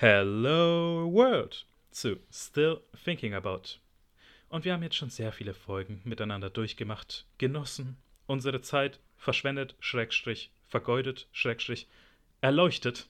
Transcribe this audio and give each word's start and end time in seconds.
Hello 0.00 1.12
World 1.12 1.66
zu 1.90 2.20
Still 2.30 2.82
Thinking 3.02 3.34
About. 3.34 3.80
Und 4.48 4.64
wir 4.64 4.72
haben 4.72 4.84
jetzt 4.84 4.94
schon 4.94 5.10
sehr 5.10 5.32
viele 5.32 5.54
Folgen 5.54 6.00
miteinander 6.04 6.50
durchgemacht, 6.50 7.26
genossen, 7.38 7.96
unsere 8.28 8.60
Zeit 8.60 9.00
verschwendet, 9.16 9.74
Schrägstrich, 9.80 10.52
vergeudet, 10.68 11.26
Schrägstrich, 11.32 11.88
erleuchtet. 12.40 13.08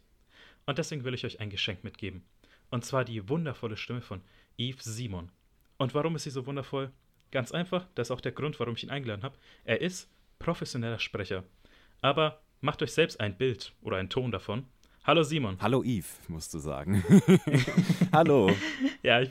Und 0.65 0.79
deswegen 0.79 1.05
will 1.05 1.13
ich 1.13 1.27
euch 1.27 1.41
ein 1.41 1.51
Geschenk 1.51 1.85
mitgeben. 1.85 2.25
Und 2.71 2.87
zwar 2.87 3.05
die 3.05 3.29
wundervolle 3.29 3.77
Stimme 3.77 4.01
von 4.01 4.23
Yves 4.57 4.85
Simon. 4.85 5.31
Und 5.77 5.93
warum 5.93 6.17
ist 6.17 6.23
sie 6.23 6.31
so 6.31 6.47
wundervoll? 6.47 6.91
Ganz 7.33 7.53
einfach, 7.53 7.87
das 7.97 8.07
ist 8.07 8.13
auch 8.13 8.23
der 8.23 8.33
Grund, 8.33 8.59
warum 8.61 8.77
ich 8.77 8.85
ihn 8.85 8.91
eingeladen 8.91 9.25
habe. 9.25 9.37
Er 9.65 9.83
ist 9.83 10.11
professioneller 10.39 11.01
Sprecher. 11.01 11.45
Aber 12.01 12.41
macht 12.63 12.81
euch 12.83 12.95
selbst 12.95 13.21
ein 13.21 13.37
Bild 13.37 13.75
oder 13.83 13.99
einen 13.99 14.09
Ton 14.09 14.33
davon 14.33 14.65
Hallo 15.09 15.23
Simon. 15.23 15.57
Hallo 15.63 15.83
Yves, 15.83 16.21
musst 16.29 16.53
du 16.53 16.59
sagen. 16.59 17.03
Hallo. 18.13 18.55
ja, 19.03 19.23
ich, 19.23 19.31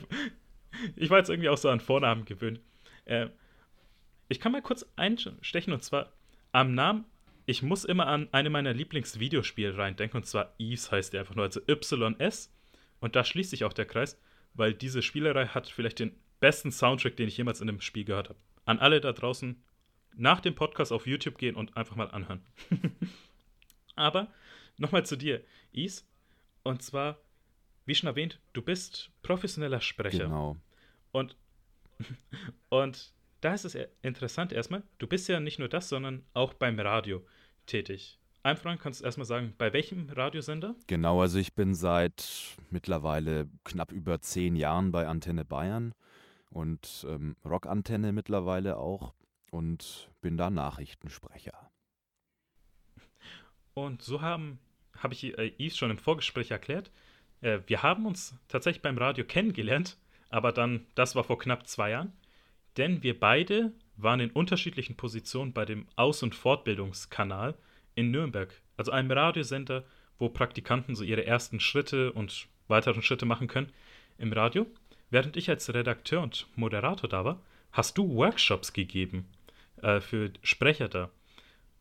ich 0.96 1.08
war 1.08 1.18
jetzt 1.18 1.30
irgendwie 1.30 1.48
auch 1.50 1.56
so 1.56 1.68
an 1.68 1.78
Vornamen 1.78 2.24
gewöhnt. 2.24 2.58
Äh, 3.04 3.28
ich 4.28 4.40
kann 4.40 4.50
mal 4.50 4.60
kurz 4.60 4.84
einstechen 4.96 5.72
und 5.72 5.84
zwar 5.84 6.12
am 6.50 6.74
Namen. 6.74 7.04
Ich 7.46 7.62
muss 7.62 7.84
immer 7.84 8.08
an 8.08 8.26
eine 8.32 8.50
meiner 8.50 8.74
Lieblingsvideospiele 8.74 9.78
reindenken 9.78 10.16
und 10.16 10.24
zwar 10.24 10.52
Yves 10.58 10.90
heißt 10.90 11.12
der 11.12 11.20
einfach 11.20 11.36
nur, 11.36 11.44
also 11.44 11.60
YS. 11.60 12.52
Und 12.98 13.14
da 13.14 13.22
schließt 13.22 13.50
sich 13.50 13.62
auch 13.62 13.72
der 13.72 13.86
Kreis, 13.86 14.20
weil 14.54 14.74
diese 14.74 15.00
Spielerei 15.00 15.46
hat 15.46 15.68
vielleicht 15.68 16.00
den 16.00 16.10
besten 16.40 16.72
Soundtrack, 16.72 17.14
den 17.14 17.28
ich 17.28 17.36
jemals 17.36 17.60
in 17.60 17.68
einem 17.68 17.80
Spiel 17.80 18.04
gehört 18.04 18.30
habe. 18.30 18.38
An 18.64 18.80
alle 18.80 19.00
da 19.00 19.12
draußen 19.12 19.62
nach 20.16 20.40
dem 20.40 20.56
Podcast 20.56 20.90
auf 20.90 21.06
YouTube 21.06 21.38
gehen 21.38 21.54
und 21.54 21.76
einfach 21.76 21.94
mal 21.94 22.10
anhören. 22.10 22.44
Aber 23.94 24.26
nochmal 24.78 25.04
zu 25.04 25.16
dir, 25.16 25.44
Is. 25.72 26.06
Und 26.62 26.82
zwar, 26.82 27.18
wie 27.84 27.94
schon 27.94 28.08
erwähnt, 28.08 28.40
du 28.52 28.62
bist 28.62 29.10
professioneller 29.22 29.80
Sprecher. 29.80 30.24
Genau. 30.24 30.56
Und, 31.12 31.36
und 32.68 33.12
da 33.40 33.54
ist 33.54 33.64
es 33.64 33.76
interessant 34.02 34.52
erstmal, 34.52 34.82
du 34.98 35.06
bist 35.06 35.28
ja 35.28 35.40
nicht 35.40 35.58
nur 35.58 35.68
das, 35.68 35.88
sondern 35.88 36.24
auch 36.34 36.54
beim 36.54 36.78
Radio 36.80 37.24
tätig. 37.66 38.18
Einfach 38.42 38.78
kannst 38.78 39.00
du 39.00 39.04
erstmal 39.04 39.26
sagen, 39.26 39.54
bei 39.58 39.72
welchem 39.72 40.08
Radiosender? 40.10 40.74
Genau, 40.86 41.20
also 41.20 41.38
ich 41.38 41.54
bin 41.54 41.74
seit 41.74 42.56
mittlerweile 42.70 43.48
knapp 43.64 43.92
über 43.92 44.20
zehn 44.20 44.56
Jahren 44.56 44.90
bei 44.90 45.06
Antenne 45.06 45.44
Bayern 45.44 45.92
und 46.50 47.06
ähm, 47.08 47.36
Rockantenne 47.44 48.12
mittlerweile 48.12 48.76
auch 48.78 49.14
und 49.50 50.10
bin 50.20 50.36
da 50.36 50.50
Nachrichtensprecher. 50.50 51.70
Und 53.74 54.02
so 54.02 54.22
haben 54.22 54.58
habe 55.02 55.14
ich 55.14 55.38
äh, 55.38 55.52
Yves 55.58 55.76
schon 55.76 55.90
im 55.90 55.98
Vorgespräch 55.98 56.50
erklärt. 56.50 56.90
Äh, 57.40 57.60
wir 57.66 57.82
haben 57.82 58.06
uns 58.06 58.34
tatsächlich 58.48 58.82
beim 58.82 58.98
Radio 58.98 59.24
kennengelernt, 59.24 59.96
aber 60.30 60.52
dann, 60.52 60.86
das 60.94 61.14
war 61.14 61.24
vor 61.24 61.38
knapp 61.38 61.66
zwei 61.66 61.90
Jahren, 61.90 62.12
denn 62.76 63.02
wir 63.02 63.18
beide 63.18 63.72
waren 63.96 64.20
in 64.20 64.30
unterschiedlichen 64.30 64.96
Positionen 64.96 65.52
bei 65.52 65.64
dem 65.64 65.86
Aus- 65.96 66.22
und 66.22 66.34
Fortbildungskanal 66.34 67.54
in 67.94 68.10
Nürnberg, 68.10 68.54
also 68.76 68.92
einem 68.92 69.10
Radiosender, 69.10 69.84
wo 70.18 70.28
Praktikanten 70.28 70.94
so 70.94 71.04
ihre 71.04 71.26
ersten 71.26 71.60
Schritte 71.60 72.12
und 72.12 72.48
weiteren 72.68 73.02
Schritte 73.02 73.26
machen 73.26 73.48
können 73.48 73.72
im 74.18 74.32
Radio. 74.32 74.66
Während 75.10 75.36
ich 75.36 75.48
als 75.48 75.72
Redakteur 75.72 76.22
und 76.22 76.46
Moderator 76.54 77.08
da 77.08 77.24
war, 77.24 77.42
hast 77.72 77.98
du 77.98 78.14
Workshops 78.14 78.72
gegeben 78.72 79.26
äh, 79.82 80.00
für 80.00 80.32
Sprecher 80.42 80.88
da. 80.88 81.10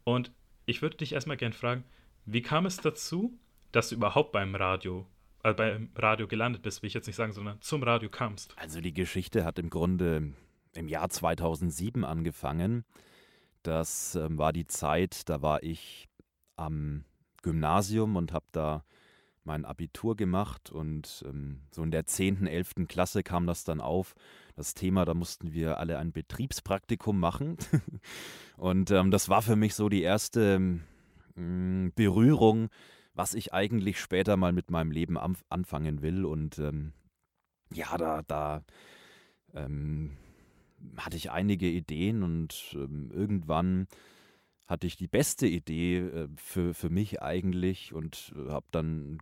Und 0.03 0.31
ich 0.65 0.81
würde 0.81 0.97
dich 0.97 1.13
erstmal 1.13 1.37
gerne 1.37 1.55
fragen, 1.55 1.83
wie 2.27 2.41
kam 2.41 2.65
es 2.65 2.77
dazu, 2.77 3.39
dass 3.71 3.89
du 3.89 3.95
überhaupt 3.95 4.33
beim 4.33 4.53
Radio, 4.53 5.07
äh, 5.43 5.53
beim 5.53 5.89
Radio 5.95 6.27
gelandet 6.27 6.61
bist, 6.61 6.81
will 6.81 6.87
ich 6.87 6.93
jetzt 6.93 7.07
nicht 7.07 7.15
sagen, 7.15 7.31
sondern 7.31 7.61
zum 7.61 7.81
Radio 7.83 8.09
kamst? 8.09 8.53
Also 8.57 8.81
die 8.81 8.93
Geschichte 8.93 9.45
hat 9.45 9.57
im 9.59 9.69
Grunde 9.69 10.33
im 10.73 10.87
Jahr 10.89 11.09
2007 11.09 12.03
angefangen. 12.03 12.83
Das 13.63 14.15
ähm, 14.15 14.37
war 14.37 14.53
die 14.53 14.67
Zeit, 14.67 15.29
da 15.29 15.41
war 15.41 15.63
ich 15.63 16.09
am 16.57 17.05
Gymnasium 17.43 18.17
und 18.17 18.33
habe 18.33 18.45
da 18.51 18.83
mein 19.45 19.63
Abitur 19.63 20.17
gemacht 20.17 20.69
und 20.69 21.23
ähm, 21.25 21.61
so 21.71 21.81
in 21.81 21.91
der 21.91 22.05
10., 22.05 22.45
11. 22.45 22.87
Klasse 22.89 23.23
kam 23.23 23.47
das 23.47 23.63
dann 23.63 23.79
auf. 23.79 24.15
Das 24.57 24.73
Thema, 24.73 25.05
da 25.05 25.13
mussten 25.13 25.53
wir 25.53 25.77
alle 25.77 25.97
ein 25.97 26.11
Betriebspraktikum 26.11 27.17
machen. 27.17 27.57
und 28.57 28.91
ähm, 28.91 29.11
das 29.11 29.29
war 29.29 29.41
für 29.41 29.55
mich 29.55 29.75
so 29.75 29.87
die 29.87 30.01
erste 30.01 30.81
hm, 31.37 31.91
Berührung, 31.95 32.69
was 33.13 33.33
ich 33.33 33.53
eigentlich 33.53 33.99
später 33.99 34.37
mal 34.37 34.51
mit 34.51 34.69
meinem 34.69 34.91
Leben 34.91 35.17
anfangen 35.17 36.01
will. 36.01 36.25
Und 36.25 36.59
ähm, 36.59 36.93
ja, 37.73 37.97
da, 37.97 38.21
da 38.23 38.63
ähm, 39.53 40.17
hatte 40.97 41.17
ich 41.17 41.31
einige 41.31 41.67
Ideen 41.67 42.23
und 42.23 42.75
ähm, 42.75 43.11
irgendwann 43.11 43.87
hatte 44.67 44.85
ich 44.85 44.97
die 44.97 45.07
beste 45.07 45.47
Idee 45.47 45.99
äh, 45.99 46.27
für, 46.35 46.73
für 46.73 46.89
mich 46.89 47.21
eigentlich 47.21 47.93
und 47.93 48.33
äh, 48.35 48.51
habe 48.51 48.67
dann 48.71 49.19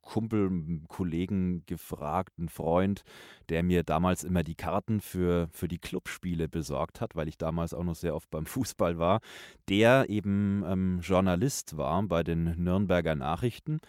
Kumpel, 0.00 0.80
Kollegen 0.88 1.64
gefragt, 1.66 2.32
einen 2.38 2.48
Freund, 2.48 3.02
der 3.48 3.62
mir 3.62 3.82
damals 3.82 4.24
immer 4.24 4.42
die 4.42 4.54
Karten 4.54 5.00
für, 5.00 5.48
für 5.52 5.68
die 5.68 5.78
Clubspiele 5.78 6.48
besorgt 6.48 7.00
hat, 7.00 7.16
weil 7.16 7.28
ich 7.28 7.38
damals 7.38 7.74
auch 7.74 7.84
noch 7.84 7.94
sehr 7.94 8.14
oft 8.14 8.30
beim 8.30 8.46
Fußball 8.46 8.98
war, 8.98 9.20
der 9.68 10.08
eben 10.08 10.64
ähm, 10.66 11.00
Journalist 11.00 11.76
war 11.76 12.02
bei 12.04 12.22
den 12.22 12.62
Nürnberger 12.62 13.14
Nachrichten 13.14 13.80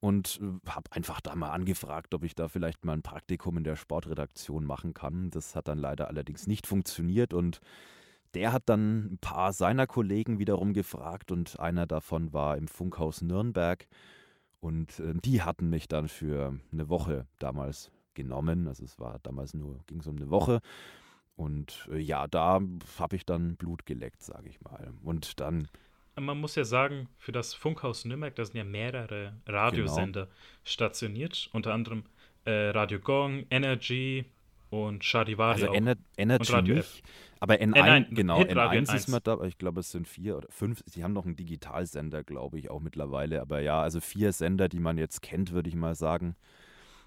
und 0.00 0.40
äh, 0.42 0.70
habe 0.70 0.90
einfach 0.92 1.20
da 1.20 1.34
mal 1.34 1.50
angefragt, 1.50 2.14
ob 2.14 2.24
ich 2.24 2.34
da 2.34 2.48
vielleicht 2.48 2.84
mal 2.84 2.94
ein 2.94 3.02
Praktikum 3.02 3.58
in 3.58 3.64
der 3.64 3.76
Sportredaktion 3.76 4.64
machen 4.64 4.94
kann. 4.94 5.30
Das 5.30 5.54
hat 5.54 5.68
dann 5.68 5.78
leider 5.78 6.08
allerdings 6.08 6.46
nicht 6.46 6.66
funktioniert 6.66 7.34
und 7.34 7.60
der 8.34 8.52
hat 8.52 8.64
dann 8.66 9.14
ein 9.14 9.18
paar 9.18 9.52
seiner 9.52 9.86
Kollegen 9.86 10.38
wiederum 10.38 10.72
gefragt 10.72 11.32
und 11.32 11.58
einer 11.58 11.86
davon 11.86 12.32
war 12.32 12.56
im 12.56 12.68
Funkhaus 12.68 13.22
Nürnberg. 13.22 13.86
Und 14.60 15.00
äh, 15.00 15.14
die 15.24 15.42
hatten 15.42 15.70
mich 15.70 15.88
dann 15.88 16.08
für 16.08 16.58
eine 16.72 16.88
Woche 16.88 17.26
damals 17.38 17.90
genommen. 18.14 18.68
Also 18.68 18.84
es 18.84 18.98
war 18.98 19.18
damals 19.22 19.54
nur, 19.54 19.80
ging 19.86 20.00
es 20.00 20.06
um 20.06 20.16
eine 20.16 20.30
Woche. 20.30 20.60
Und 21.36 21.88
äh, 21.90 21.98
ja, 21.98 22.26
da 22.26 22.60
habe 22.98 23.16
ich 23.16 23.24
dann 23.24 23.56
Blut 23.56 23.86
geleckt, 23.86 24.22
sage 24.22 24.48
ich 24.48 24.60
mal. 24.60 24.92
Und 25.02 25.40
dann. 25.40 25.68
Man 26.20 26.38
muss 26.38 26.54
ja 26.54 26.64
sagen, 26.64 27.08
für 27.16 27.32
das 27.32 27.54
Funkhaus 27.54 28.04
Nürnberg, 28.04 28.34
da 28.34 28.44
sind 28.44 28.56
ja 28.56 28.64
mehrere 28.64 29.34
Radiosender 29.46 30.24
genau. 30.26 30.36
stationiert, 30.64 31.48
unter 31.52 31.72
anderem 31.72 32.04
äh, 32.44 32.68
Radio 32.70 32.98
Gong, 33.00 33.46
Energy 33.48 34.26
und 34.68 35.02
Charivari. 35.02 35.62
Also 35.62 35.72
Ener 35.72 35.96
Energy 36.18 36.62
nicht, 36.62 36.78
F. 36.78 37.02
Aber 37.40 37.54
N1, 37.54 37.74
N1 37.74 38.14
genau, 38.14 38.42
N1 38.42 38.94
ist 38.94 39.08
mal 39.08 39.20
da, 39.20 39.40
ich 39.44 39.56
glaube, 39.56 39.80
es 39.80 39.90
sind 39.90 40.06
vier 40.06 40.36
oder 40.36 40.48
fünf. 40.50 40.82
Sie 40.84 41.02
haben 41.02 41.14
noch 41.14 41.24
einen 41.24 41.36
Digitalsender, 41.36 42.22
glaube 42.22 42.58
ich, 42.58 42.70
auch 42.70 42.80
mittlerweile. 42.80 43.40
Aber 43.40 43.60
ja, 43.60 43.80
also 43.80 44.00
vier 44.00 44.34
Sender, 44.34 44.68
die 44.68 44.78
man 44.78 44.98
jetzt 44.98 45.22
kennt, 45.22 45.52
würde 45.52 45.70
ich 45.70 45.74
mal 45.74 45.94
sagen. 45.94 46.36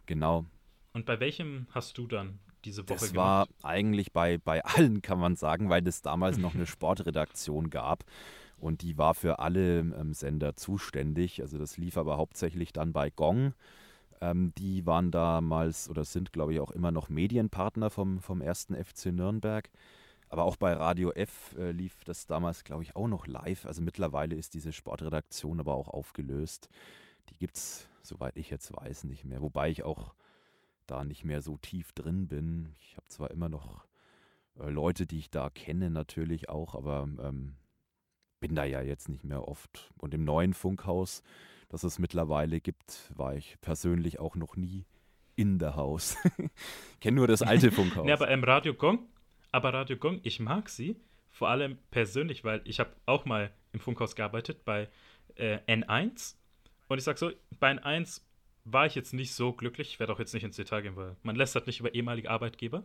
Genau. 0.08 0.46
Und 0.94 1.06
bei 1.06 1.20
welchem 1.20 1.68
hast 1.70 2.00
du 2.00 2.08
dann 2.08 2.40
diese 2.66 2.82
Woche 2.82 3.00
das 3.00 3.12
gemacht? 3.14 3.50
Das 3.50 3.64
war 3.64 3.70
eigentlich 3.72 4.12
bei, 4.12 4.40
bei 4.40 4.66
allen, 4.66 5.04
kann 5.04 5.20
man 5.20 5.36
sagen, 5.36 5.70
weil 5.70 5.88
es 5.88 6.02
damals 6.02 6.40
noch 6.40 6.56
eine 6.56 6.66
Sportredaktion 6.66 7.70
gab. 7.70 8.04
Und 8.58 8.82
die 8.82 8.98
war 8.98 9.14
für 9.14 9.38
alle 9.38 9.80
ähm, 9.80 10.14
Sender 10.14 10.56
zuständig. 10.56 11.42
Also 11.42 11.60
das 11.60 11.78
lief 11.78 11.96
aber 11.96 12.18
hauptsächlich 12.18 12.74
dann 12.74 12.92
bei 12.92 13.12
Gong. 13.12 13.54
Ähm, 14.20 14.52
die 14.58 14.86
waren 14.88 15.12
damals 15.12 15.90
oder 15.90 16.06
sind, 16.06 16.34
glaube 16.34 16.54
ich, 16.54 16.60
auch 16.60 16.72
immer 16.72 16.92
noch 16.92 17.10
Medienpartner 17.10 17.92
vom, 17.92 18.20
vom 18.20 18.42
ersten 18.42 18.74
FC 18.74 19.08
Nürnberg. 19.08 19.70
Aber 20.34 20.46
auch 20.46 20.56
bei 20.56 20.74
Radio 20.74 21.12
F 21.12 21.56
äh, 21.60 21.70
lief 21.70 22.04
das 22.06 22.26
damals, 22.26 22.64
glaube 22.64 22.82
ich, 22.82 22.96
auch 22.96 23.08
noch 23.08 23.28
live. 23.28 23.68
Also 23.68 23.84
mittlerweile 23.84 24.36
ist 24.36 24.56
diese 24.56 24.72
Sportredaktion 24.74 25.60
aber 25.60 25.76
auch 25.76 25.90
aufgelöst. 25.90 26.70
Die 27.30 27.38
gibt 27.38 27.56
es, 27.56 27.88
soweit 28.02 28.36
ich 28.36 28.50
jetzt 28.50 28.76
weiß, 28.76 29.04
nicht 29.04 29.26
mehr. 29.26 29.44
Wobei 29.44 29.70
ich 29.70 29.84
auch 29.84 30.16
da 30.88 31.04
nicht 31.04 31.24
mehr 31.24 31.44
so 31.44 31.58
tief 31.58 31.92
drin 31.92 32.28
bin. 32.28 32.74
Ich 32.80 32.98
habe 32.98 33.08
zwar 33.10 33.30
immer 33.30 33.48
noch 33.48 33.86
äh, 34.60 34.72
Leute, 34.72 35.06
die 35.06 35.20
ich 35.20 35.30
da 35.30 35.52
kenne, 35.52 35.92
natürlich 35.92 36.50
auch, 36.50 36.74
aber 36.74 37.08
ähm, 37.22 37.54
bin 38.40 38.56
da 38.56 38.64
ja 38.64 38.82
jetzt 38.82 39.10
nicht 39.10 39.26
mehr 39.26 39.48
oft. 39.48 39.94
Und 40.00 40.16
im 40.16 40.24
neuen 40.24 40.56
Funkhaus, 40.56 41.22
das 41.70 41.84
es 41.84 42.00
mittlerweile 42.00 42.60
gibt, 42.60 43.12
war 43.16 43.36
ich 43.36 43.62
persönlich 43.62 44.20
auch 44.20 44.36
noch 44.36 44.56
nie 44.56 44.88
in 45.36 45.60
der 45.60 45.76
Haus. 45.76 46.18
Kenne 47.02 47.18
nur 47.18 47.28
das 47.28 47.44
alte 47.44 47.72
Funkhaus. 47.72 48.08
ja, 48.08 48.16
aber 48.16 48.32
im 48.32 48.44
Radio 48.44 48.74
Gong 48.74 49.13
aber 49.54 49.74
Radio 49.74 49.96
Gong, 49.96 50.20
ich 50.24 50.40
mag 50.40 50.68
sie, 50.68 50.98
vor 51.30 51.48
allem 51.48 51.78
persönlich, 51.92 52.44
weil 52.44 52.62
ich 52.66 52.80
habe 52.80 52.92
auch 53.06 53.24
mal 53.26 53.52
im 53.72 53.80
Funkhaus 53.80 54.16
gearbeitet 54.16 54.66
bei 54.66 54.90
äh, 55.36 55.60
N1 55.68 56.36
und 56.90 56.98
ich 56.98 57.04
sag 57.04 57.18
so, 57.18 57.32
bei 57.60 57.72
N1 57.72 58.22
war 58.66 58.86
ich 58.86 58.96
jetzt 58.96 59.14
nicht 59.14 59.34
so 59.34 59.54
glücklich, 59.54 59.90
ich 59.90 60.00
werde 60.00 60.12
auch 60.12 60.20
jetzt 60.20 60.34
nicht 60.34 60.44
ins 60.44 60.56
Detail 60.56 60.82
gehen, 60.82 60.96
weil 60.96 61.16
man 61.22 61.36
lässt 61.36 61.54
halt 61.56 61.68
nicht 61.68 61.80
über 61.80 61.94
ehemalige 61.94 62.32
Arbeitgeber. 62.32 62.84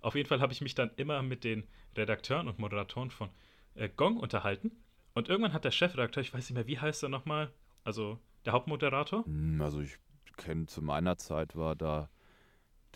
Auf 0.00 0.14
jeden 0.14 0.28
Fall 0.28 0.40
habe 0.40 0.52
ich 0.52 0.60
mich 0.60 0.74
dann 0.74 0.90
immer 0.96 1.22
mit 1.22 1.42
den 1.42 1.66
Redakteuren 1.96 2.48
und 2.48 2.58
Moderatoren 2.58 3.10
von 3.10 3.30
äh, 3.74 3.88
Gong 3.88 4.18
unterhalten 4.18 4.72
und 5.14 5.28
irgendwann 5.28 5.54
hat 5.54 5.64
der 5.64 5.70
Chefredakteur, 5.70 6.22
ich 6.22 6.34
weiß 6.34 6.50
nicht 6.50 6.54
mehr, 6.54 6.66
wie 6.66 6.78
heißt 6.78 7.02
er 7.02 7.08
nochmal, 7.08 7.50
also 7.82 8.18
der 8.44 8.52
Hauptmoderator? 8.52 9.24
Hm, 9.24 9.60
also 9.62 9.80
ich 9.80 9.98
kenne 10.36 10.66
zu 10.66 10.82
meiner 10.82 11.16
Zeit 11.16 11.56
war 11.56 11.76
da 11.76 12.10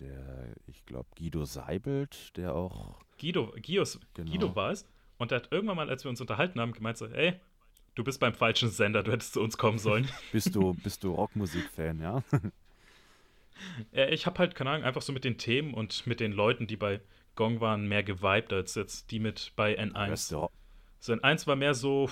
der, 0.01 0.55
ich 0.67 0.85
glaube, 0.87 1.09
Guido 1.17 1.45
Seibelt, 1.45 2.37
der 2.37 2.55
auch. 2.55 3.01
Guido, 3.21 3.55
Guidos, 3.65 4.01
genau. 4.15 4.31
Guido 4.31 4.57
war 4.57 4.71
es. 4.71 4.87
Und 5.19 5.31
der 5.31 5.37
hat 5.37 5.53
irgendwann 5.53 5.77
mal, 5.77 5.89
als 5.89 6.05
wir 6.05 6.11
uns 6.11 6.21
unterhalten 6.21 6.61
haben, 6.61 6.73
gemeint 6.73 6.99
so, 6.99 7.07
ey, 7.07 7.35
du 7.95 8.05
bist 8.05 8.21
beim 8.21 8.35
falschen 8.35 8.69
Sender, 8.69 9.03
du 9.03 9.13
hättest 9.13 9.35
zu 9.35 9.41
uns 9.41 9.57
kommen 9.57 9.79
sollen. 9.79 10.09
bist 10.33 10.55
du, 10.55 10.75
bist 10.75 11.05
du 11.05 11.13
Rockmusik-Fan, 11.13 12.01
ja? 12.01 12.23
ich 13.93 14.27
habe 14.27 14.39
halt, 14.39 14.55
keine 14.55 14.71
Ahnung, 14.71 14.85
einfach 14.85 15.03
so 15.03 15.13
mit 15.13 15.25
den 15.25 15.39
Themen 15.39 15.75
und 15.75 16.07
mit 16.07 16.21
den 16.21 16.33
Leuten, 16.33 16.67
die 16.67 16.77
bei 16.77 17.01
Gong 17.37 17.61
waren, 17.61 17.87
mehr 17.87 18.03
gewiped 18.03 18.53
als 18.53 18.75
jetzt 18.75 19.11
die 19.11 19.19
mit 19.19 19.53
bei 19.57 19.79
N1. 19.79 20.17
So, 21.01 21.13
N1 21.13 21.47
war 21.47 21.57
mehr 21.57 21.75
so, 21.75 22.09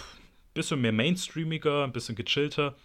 bisschen 0.54 0.80
mehr 0.80 0.92
mainstreamiger, 0.92 1.84
ein 1.84 1.92
bisschen 1.92 2.14
gechillter. 2.14 2.76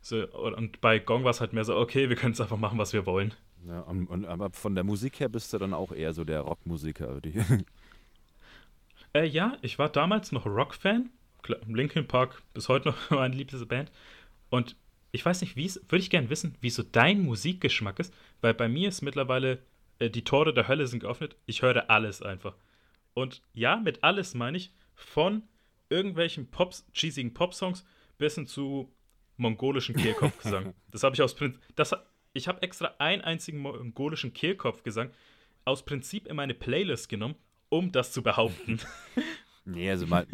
So, 0.00 0.26
und 0.28 0.80
bei 0.80 0.98
Gong 0.98 1.24
war 1.24 1.30
es 1.30 1.40
halt 1.40 1.52
mehr 1.52 1.64
so, 1.64 1.76
okay, 1.76 2.08
wir 2.08 2.16
können 2.16 2.32
es 2.32 2.40
einfach 2.40 2.56
machen, 2.56 2.78
was 2.78 2.92
wir 2.92 3.06
wollen. 3.06 3.34
Ja, 3.66 3.80
und, 3.80 4.06
und, 4.06 4.24
aber 4.24 4.50
von 4.50 4.74
der 4.74 4.84
Musik 4.84 5.20
her 5.20 5.28
bist 5.28 5.52
du 5.52 5.58
dann 5.58 5.74
auch 5.74 5.92
eher 5.92 6.12
so 6.12 6.24
der 6.24 6.40
Rockmusiker. 6.40 7.20
äh, 9.14 9.26
ja, 9.26 9.56
ich 9.62 9.78
war 9.78 9.88
damals 9.88 10.32
noch 10.32 10.46
Rock-Fan. 10.46 11.10
Linkin 11.66 12.06
Park 12.06 12.42
bis 12.54 12.68
heute 12.68 12.88
noch 12.88 13.10
meine 13.10 13.34
liebste 13.34 13.64
Band. 13.66 13.90
Und 14.50 14.76
ich 15.12 15.24
weiß 15.24 15.40
nicht, 15.40 15.56
wie 15.56 15.66
es, 15.66 15.80
würde 15.88 16.02
ich 16.02 16.10
gerne 16.10 16.30
wissen, 16.30 16.54
wie 16.60 16.70
so 16.70 16.82
dein 16.82 17.22
Musikgeschmack 17.22 17.98
ist, 17.98 18.14
weil 18.40 18.54
bei 18.54 18.68
mir 18.68 18.88
ist 18.88 19.02
mittlerweile 19.02 19.58
äh, 19.98 20.10
die 20.10 20.24
Tore 20.24 20.52
der 20.52 20.68
Hölle 20.68 20.86
sind 20.86 21.00
geöffnet. 21.00 21.36
Ich 21.46 21.62
höre 21.62 21.90
alles 21.90 22.22
einfach. 22.22 22.54
Und 23.14 23.42
ja, 23.54 23.76
mit 23.76 24.04
alles 24.04 24.34
meine 24.34 24.58
ich 24.58 24.72
von 24.94 25.42
irgendwelchen 25.88 26.50
Pops, 26.50 26.86
cheesigen 26.92 27.34
Pop-Songs 27.34 27.84
bis 28.18 28.34
hin 28.34 28.46
zu 28.46 28.92
mongolischen 29.36 29.96
Kehlkopfgesang. 29.96 30.74
das 30.90 31.02
habe 31.02 31.14
ich 31.14 31.22
aus 31.22 31.34
Prinzip. 31.34 31.60
Ich 32.32 32.48
habe 32.48 32.62
extra 32.62 32.94
einen 32.98 33.22
einzigen 33.22 33.58
mongolischen 33.58 34.32
Kehlkopfgesang 34.32 35.10
aus 35.64 35.84
Prinzip 35.84 36.26
in 36.26 36.36
meine 36.36 36.54
Playlist 36.54 37.08
genommen, 37.08 37.34
um 37.68 37.92
das 37.92 38.12
zu 38.12 38.22
behaupten. 38.22 38.80
nee, 39.64 39.90
also 39.90 40.06
mal. 40.06 40.26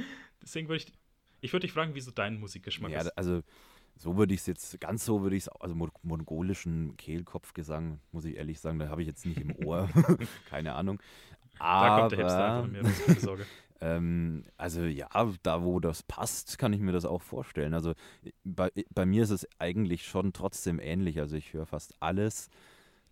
Deswegen 0.42 0.68
würde 0.68 0.84
ich. 0.84 0.92
Ich 1.40 1.52
würde 1.52 1.66
dich 1.66 1.72
fragen, 1.72 1.94
wieso 1.94 2.10
dein 2.10 2.40
Musikgeschmack 2.40 2.90
ja, 2.90 3.02
ist. 3.02 3.18
Also, 3.18 3.42
so 3.96 4.16
würde 4.16 4.32
ich 4.32 4.40
es 4.40 4.46
jetzt, 4.46 4.80
ganz 4.80 5.04
so 5.04 5.22
würde 5.22 5.36
ich 5.36 5.42
es, 5.42 5.48
also 5.48 5.74
mongolischen 6.02 6.96
Kehlkopfgesang, 6.96 8.00
muss 8.12 8.24
ich 8.24 8.36
ehrlich 8.36 8.60
sagen, 8.60 8.78
da 8.78 8.88
habe 8.88 9.02
ich 9.02 9.08
jetzt 9.08 9.26
nicht 9.26 9.40
im 9.40 9.54
Ohr. 9.66 9.90
Keine 10.48 10.74
Ahnung. 10.74 11.02
Aber, 11.58 11.86
da 11.86 11.98
kommt 11.98 12.12
der 12.12 12.18
Hipster 12.18 12.54
einfach 12.54 12.70
mir, 12.70 12.82
keine 13.06 13.20
Sorge. 13.20 13.46
Ähm, 13.84 14.44
also 14.56 14.82
ja, 14.84 15.08
da 15.42 15.62
wo 15.62 15.78
das 15.78 16.02
passt, 16.02 16.58
kann 16.58 16.72
ich 16.72 16.80
mir 16.80 16.92
das 16.92 17.04
auch 17.04 17.20
vorstellen. 17.20 17.74
Also 17.74 17.92
bei, 18.42 18.70
bei 18.94 19.04
mir 19.04 19.22
ist 19.24 19.30
es 19.30 19.46
eigentlich 19.58 20.06
schon 20.06 20.32
trotzdem 20.32 20.80
ähnlich. 20.80 21.20
Also 21.20 21.36
ich 21.36 21.52
höre 21.52 21.66
fast 21.66 21.94
alles. 22.00 22.48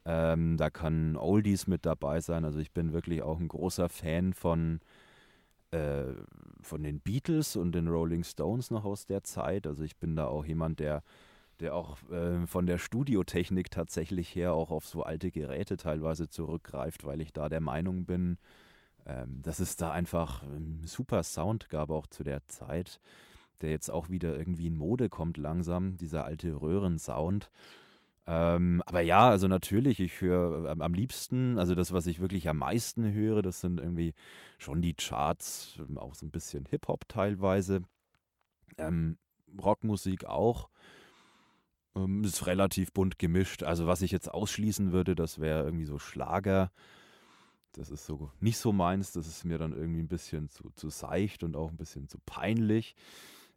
Ähm, 0.06 0.56
da 0.56 0.70
kann 0.70 1.18
Oldies 1.18 1.66
mit 1.66 1.84
dabei 1.84 2.20
sein. 2.20 2.46
Also 2.46 2.58
ich 2.58 2.72
bin 2.72 2.94
wirklich 2.94 3.22
auch 3.22 3.38
ein 3.38 3.48
großer 3.48 3.90
Fan 3.90 4.32
von, 4.32 4.80
äh, 5.72 6.04
von 6.62 6.82
den 6.82 7.00
Beatles 7.00 7.54
und 7.56 7.72
den 7.72 7.88
Rolling 7.88 8.24
Stones 8.24 8.70
noch 8.70 8.86
aus 8.86 9.04
der 9.04 9.24
Zeit. 9.24 9.66
Also 9.66 9.82
ich 9.82 9.98
bin 9.98 10.16
da 10.16 10.26
auch 10.26 10.46
jemand, 10.46 10.80
der 10.80 11.02
der 11.60 11.76
auch 11.76 11.98
äh, 12.10 12.44
von 12.46 12.66
der 12.66 12.78
Studiotechnik 12.78 13.70
tatsächlich 13.70 14.34
her 14.34 14.52
auch 14.52 14.70
auf 14.70 14.84
so 14.84 15.04
alte 15.04 15.30
Geräte 15.30 15.76
teilweise 15.76 16.28
zurückgreift, 16.28 17.04
weil 17.04 17.20
ich 17.20 17.32
da 17.32 17.48
der 17.48 17.60
Meinung 17.60 18.04
bin, 18.04 18.38
ähm, 19.06 19.42
dass 19.42 19.58
es 19.58 19.76
da 19.76 19.90
einfach 19.90 20.42
einen 20.42 20.82
super 20.84 21.22
Sound 21.22 21.68
gab, 21.68 21.90
auch 21.90 22.06
zu 22.06 22.22
der 22.24 22.46
Zeit, 22.48 23.00
der 23.60 23.70
jetzt 23.70 23.90
auch 23.90 24.08
wieder 24.08 24.36
irgendwie 24.36 24.66
in 24.66 24.76
Mode 24.76 25.08
kommt 25.08 25.36
langsam, 25.36 25.96
dieser 25.96 26.24
alte 26.24 26.60
Röhrensound. 26.60 27.50
Ähm, 28.26 28.82
aber 28.86 29.00
ja, 29.00 29.28
also 29.28 29.48
natürlich, 29.48 29.98
ich 29.98 30.20
höre 30.20 30.70
am, 30.70 30.80
am, 30.80 30.94
liebsten, 30.94 31.58
also 31.58 31.74
das, 31.74 31.92
was 31.92 32.06
ich 32.06 32.20
wirklich 32.20 32.48
am 32.48 32.58
meisten 32.58 33.12
höre, 33.12 33.42
das 33.42 33.60
sind 33.60 33.80
irgendwie 33.80 34.14
schon 34.58 34.80
die 34.80 34.94
Charts, 34.94 35.76
ähm, 35.80 35.98
auch 35.98 36.14
so 36.14 36.26
ein 36.26 36.30
bisschen 36.30 36.66
Hip-Hop 36.66 37.08
teilweise, 37.08 37.82
ähm, 38.78 39.18
Rockmusik 39.60 40.24
auch. 40.24 40.68
Ähm, 41.96 42.24
ist 42.24 42.46
relativ 42.46 42.92
bunt 42.92 43.18
gemischt. 43.18 43.64
Also 43.64 43.86
was 43.86 44.02
ich 44.02 44.12
jetzt 44.12 44.32
ausschließen 44.32 44.92
würde, 44.92 45.14
das 45.14 45.40
wäre 45.40 45.64
irgendwie 45.64 45.84
so 45.84 45.98
Schlager. 45.98 46.70
Das 47.72 47.90
ist 47.90 48.04
so 48.04 48.30
nicht 48.40 48.58
so 48.58 48.72
meins, 48.72 49.12
das 49.12 49.26
ist 49.26 49.44
mir 49.44 49.58
dann 49.58 49.72
irgendwie 49.72 50.00
ein 50.00 50.08
bisschen 50.08 50.50
zu, 50.50 50.70
zu 50.74 50.90
seicht 50.90 51.42
und 51.42 51.56
auch 51.56 51.70
ein 51.70 51.76
bisschen 51.76 52.08
zu 52.08 52.18
peinlich. 52.26 52.94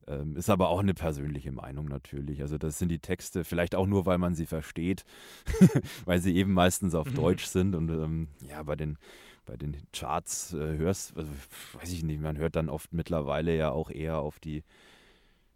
Ähm, 0.07 0.35
ist 0.37 0.49
aber 0.49 0.69
auch 0.69 0.79
eine 0.79 0.93
persönliche 0.93 1.51
Meinung 1.51 1.87
natürlich. 1.87 2.41
Also 2.41 2.57
das 2.57 2.77
sind 2.77 2.89
die 2.89 2.99
Texte, 2.99 3.43
vielleicht 3.43 3.75
auch 3.75 3.87
nur, 3.87 4.05
weil 4.05 4.19
man 4.19 4.35
sie 4.35 4.45
versteht, 4.45 5.03
weil 6.05 6.21
sie 6.21 6.35
eben 6.35 6.53
meistens 6.53 6.93
auf 6.93 7.09
mhm. 7.09 7.15
Deutsch 7.15 7.45
sind 7.45 7.75
und 7.75 7.89
ähm, 7.89 8.27
ja, 8.47 8.61
bei 8.63 8.75
den, 8.75 8.97
bei 9.45 9.57
den 9.57 9.75
Charts 9.91 10.53
äh, 10.53 10.77
hörst, 10.77 11.17
also, 11.17 11.31
weiß 11.73 11.91
ich 11.91 12.03
nicht, 12.03 12.21
man 12.21 12.37
hört 12.37 12.55
dann 12.55 12.69
oft 12.69 12.93
mittlerweile 12.93 13.55
ja 13.55 13.71
auch 13.71 13.89
eher 13.89 14.19
auf 14.19 14.39
die, 14.39 14.63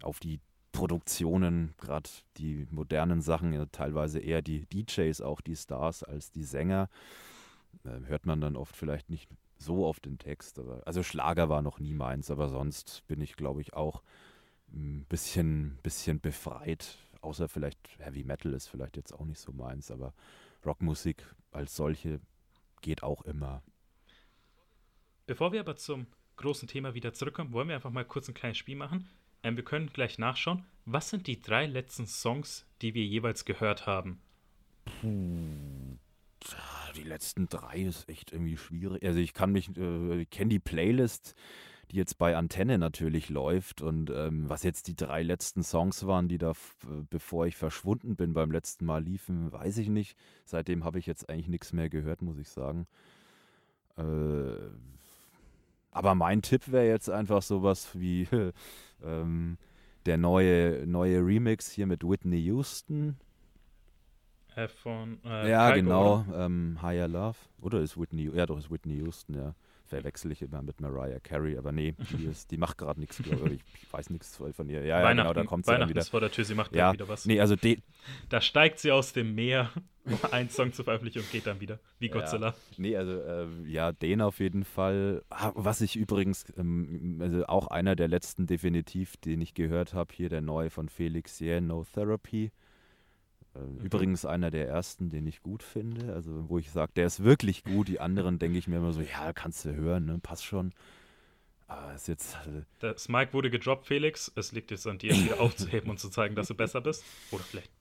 auf 0.01 0.19
die 0.19 0.39
Produktionen, 0.71 1.73
gerade 1.77 2.09
die 2.37 2.67
modernen 2.71 3.21
Sachen, 3.21 3.53
ja, 3.53 3.65
teilweise 3.67 4.19
eher 4.19 4.41
die 4.41 4.65
DJs, 4.65 5.21
auch 5.21 5.41
die 5.41 5.55
Stars 5.55 6.03
als 6.03 6.31
die 6.31 6.43
Sänger 6.43 6.89
äh, 7.83 8.07
hört 8.07 8.25
man 8.25 8.41
dann 8.41 8.55
oft 8.55 8.75
vielleicht 8.75 9.09
nicht 9.09 9.29
so 9.57 9.85
auf 9.85 9.99
den 9.99 10.17
Text. 10.17 10.59
Aber, 10.59 10.85
also 10.85 11.03
Schlager 11.03 11.49
war 11.49 11.61
noch 11.61 11.79
nie 11.79 11.93
meins, 11.93 12.31
aber 12.31 12.49
sonst 12.49 13.03
bin 13.07 13.21
ich, 13.21 13.35
glaube 13.35 13.61
ich, 13.61 13.73
auch 13.73 14.01
ein 14.71 15.05
bisschen, 15.09 15.77
bisschen 15.83 16.19
befreit. 16.19 16.97
Außer 17.21 17.49
vielleicht 17.49 17.79
Heavy 17.99 18.23
Metal 18.23 18.53
ist 18.53 18.67
vielleicht 18.67 18.95
jetzt 18.95 19.13
auch 19.13 19.25
nicht 19.25 19.39
so 19.39 19.51
meins, 19.51 19.91
aber 19.91 20.13
Rockmusik 20.65 21.23
als 21.51 21.75
solche 21.75 22.21
geht 22.81 23.03
auch 23.03 23.23
immer. 23.23 23.61
Bevor 25.25 25.51
wir 25.51 25.59
aber 25.59 25.75
zum 25.75 26.07
großen 26.37 26.67
Thema 26.67 26.93
wieder 26.93 27.13
zurückkommen, 27.13 27.51
wollen 27.51 27.67
wir 27.67 27.75
einfach 27.75 27.91
mal 27.91 28.05
kurz 28.05 28.29
ein 28.29 28.33
kleines 28.33 28.57
Spiel 28.57 28.77
machen. 28.77 29.09
Ähm, 29.43 29.57
wir 29.57 29.65
können 29.65 29.91
gleich 29.91 30.17
nachschauen. 30.17 30.65
Was 30.85 31.09
sind 31.09 31.27
die 31.27 31.41
drei 31.41 31.65
letzten 31.65 32.07
Songs, 32.07 32.65
die 32.81 32.93
wir 32.93 33.05
jeweils 33.05 33.45
gehört 33.45 33.85
haben? 33.85 34.21
Puh 35.01 35.97
die 36.95 37.03
letzten 37.03 37.47
drei 37.47 37.81
ist 37.81 38.09
echt 38.09 38.31
irgendwie 38.31 38.57
schwierig. 38.57 39.03
Also 39.03 39.19
ich 39.19 39.33
kann 39.33 39.51
mich, 39.51 39.69
äh, 39.77 40.25
kenne 40.25 40.49
die 40.49 40.59
Playlist, 40.59 41.35
die 41.91 41.97
jetzt 41.97 42.17
bei 42.17 42.35
Antenne 42.35 42.77
natürlich 42.77 43.29
läuft 43.29 43.81
und 43.81 44.11
ähm, 44.11 44.47
was 44.47 44.63
jetzt 44.63 44.87
die 44.87 44.95
drei 44.95 45.23
letzten 45.23 45.63
Songs 45.63 46.05
waren, 46.05 46.27
die 46.27 46.37
da, 46.37 46.53
bevor 47.09 47.47
ich 47.47 47.55
verschwunden 47.55 48.15
bin 48.15 48.33
beim 48.33 48.51
letzten 48.51 48.85
Mal 48.85 49.03
liefen, 49.03 49.51
weiß 49.51 49.77
ich 49.79 49.89
nicht. 49.89 50.15
Seitdem 50.45 50.83
habe 50.83 50.99
ich 50.99 51.07
jetzt 51.07 51.29
eigentlich 51.29 51.47
nichts 51.47 51.73
mehr 51.73 51.89
gehört, 51.89 52.21
muss 52.21 52.37
ich 52.37 52.49
sagen. 52.49 52.87
Äh, 53.97 54.69
aber 55.91 56.13
mein 56.15 56.43
Tipp 56.43 56.71
wäre 56.71 56.87
jetzt 56.87 57.09
einfach 57.09 57.41
sowas 57.41 57.89
wie 57.93 58.27
ähm, 59.03 59.57
der 60.05 60.17
neue, 60.17 60.85
neue 60.85 61.25
Remix 61.25 61.71
hier 61.71 61.87
mit 61.87 62.03
Whitney 62.03 62.37
Houston 62.37 63.17
äh, 64.63 64.67
von. 64.67 65.19
Äh, 65.25 65.49
ja, 65.49 65.69
Kalko, 65.69 65.75
genau. 65.75 66.25
Ähm, 66.33 66.79
Higher 66.81 67.07
Love. 67.07 67.37
Oder 67.61 67.81
ist 67.81 67.99
Whitney. 67.99 68.29
Ja, 68.33 68.45
doch, 68.45 68.57
ist 68.57 68.71
Whitney 68.71 68.95
Houston, 68.97 69.35
ja. 69.35 69.55
Verwechsel 69.89 70.31
ich 70.31 70.43
immer 70.43 70.61
mit 70.61 70.79
Mariah 70.79 71.19
Carey, 71.19 71.57
aber 71.57 71.71
nee, 71.71 71.95
die, 72.11 72.25
ist, 72.29 72.51
die 72.51 72.57
macht 72.57 72.77
gerade 72.77 72.99
nichts, 72.99 73.21
glaube 73.23 73.49
ich. 73.49 73.61
Ich 73.81 73.91
weiß 73.91 74.11
nichts 74.11 74.37
von 74.37 74.69
ihr. 74.69 74.85
Ja, 74.85 75.01
ja 75.01 75.09
genau, 75.09 75.33
da 75.33 75.43
kommt 75.43 75.65
sie 75.65 75.75
dann 75.75 75.89
wieder. 75.89 76.01
ist 76.01 76.09
vor 76.09 76.19
der 76.19 76.31
Tür, 76.31 76.45
sie 76.45 76.53
macht 76.53 76.75
ja, 76.75 76.93
wieder 76.93 77.07
was. 77.07 77.25
Nee, 77.25 77.41
also 77.41 77.55
da 78.29 78.39
steigt 78.39 78.77
sie 78.79 78.91
aus 78.91 79.13
dem 79.13 79.33
Meer, 79.33 79.71
um 80.05 80.19
einen 80.31 80.49
Song 80.49 80.73
zu 80.73 80.83
veröffentlichen 80.83 81.19
und 81.19 81.31
geht 81.31 81.47
dann 81.47 81.59
wieder, 81.59 81.79
wie 81.97 82.09
Godzilla. 82.09 82.49
Ja, 82.49 82.55
nee, 82.77 82.95
also 82.95 83.13
äh, 83.13 83.47
ja, 83.65 83.91
den 83.91 84.21
auf 84.21 84.39
jeden 84.39 84.63
Fall. 84.63 85.23
Ah, 85.31 85.51
was 85.55 85.81
ich 85.81 85.95
übrigens, 85.95 86.45
ähm, 86.55 87.17
also 87.21 87.47
auch 87.47 87.67
einer 87.67 87.95
der 87.95 88.07
letzten 88.07 88.45
definitiv, 88.45 89.17
den 89.17 89.41
ich 89.41 89.55
gehört 89.55 89.95
habe, 89.95 90.13
hier 90.13 90.29
der 90.29 90.41
neue 90.41 90.69
von 90.69 90.87
Felix 90.87 91.41
Yeah, 91.41 91.61
No 91.61 91.83
Therapy. 91.91 92.51
Mhm. 93.67 93.85
Übrigens 93.85 94.25
einer 94.25 94.51
der 94.51 94.67
ersten, 94.67 95.09
den 95.09 95.27
ich 95.27 95.41
gut 95.41 95.63
finde. 95.63 96.13
Also, 96.13 96.49
wo 96.49 96.57
ich 96.57 96.71
sage, 96.71 96.91
der 96.95 97.07
ist 97.07 97.23
wirklich 97.23 97.63
gut. 97.63 97.87
Die 97.87 97.99
anderen 97.99 98.39
denke 98.39 98.57
ich 98.57 98.67
mir 98.67 98.77
immer 98.77 98.93
so, 98.93 99.01
ja, 99.01 99.33
kannst 99.33 99.65
du 99.65 99.75
hören, 99.75 100.05
ne? 100.05 100.19
passt 100.21 100.45
schon. 100.45 100.73
Aber 101.67 101.93
ist 101.93 102.07
jetzt. 102.07 102.35
Äh 102.47 102.63
das 102.79 103.09
Mike 103.09 103.33
wurde 103.33 103.49
gedroppt, 103.49 103.87
Felix. 103.87 104.31
Es 104.35 104.51
liegt 104.51 104.71
jetzt 104.71 104.87
an 104.87 104.97
dir, 104.97 105.13
wieder 105.13 105.39
aufzuheben 105.39 105.89
und 105.89 105.99
zu 105.99 106.09
zeigen, 106.09 106.35
dass 106.35 106.47
du 106.47 106.55
besser 106.55 106.81
bist. 106.81 107.03
Oder 107.31 107.43
vielleicht. 107.43 107.71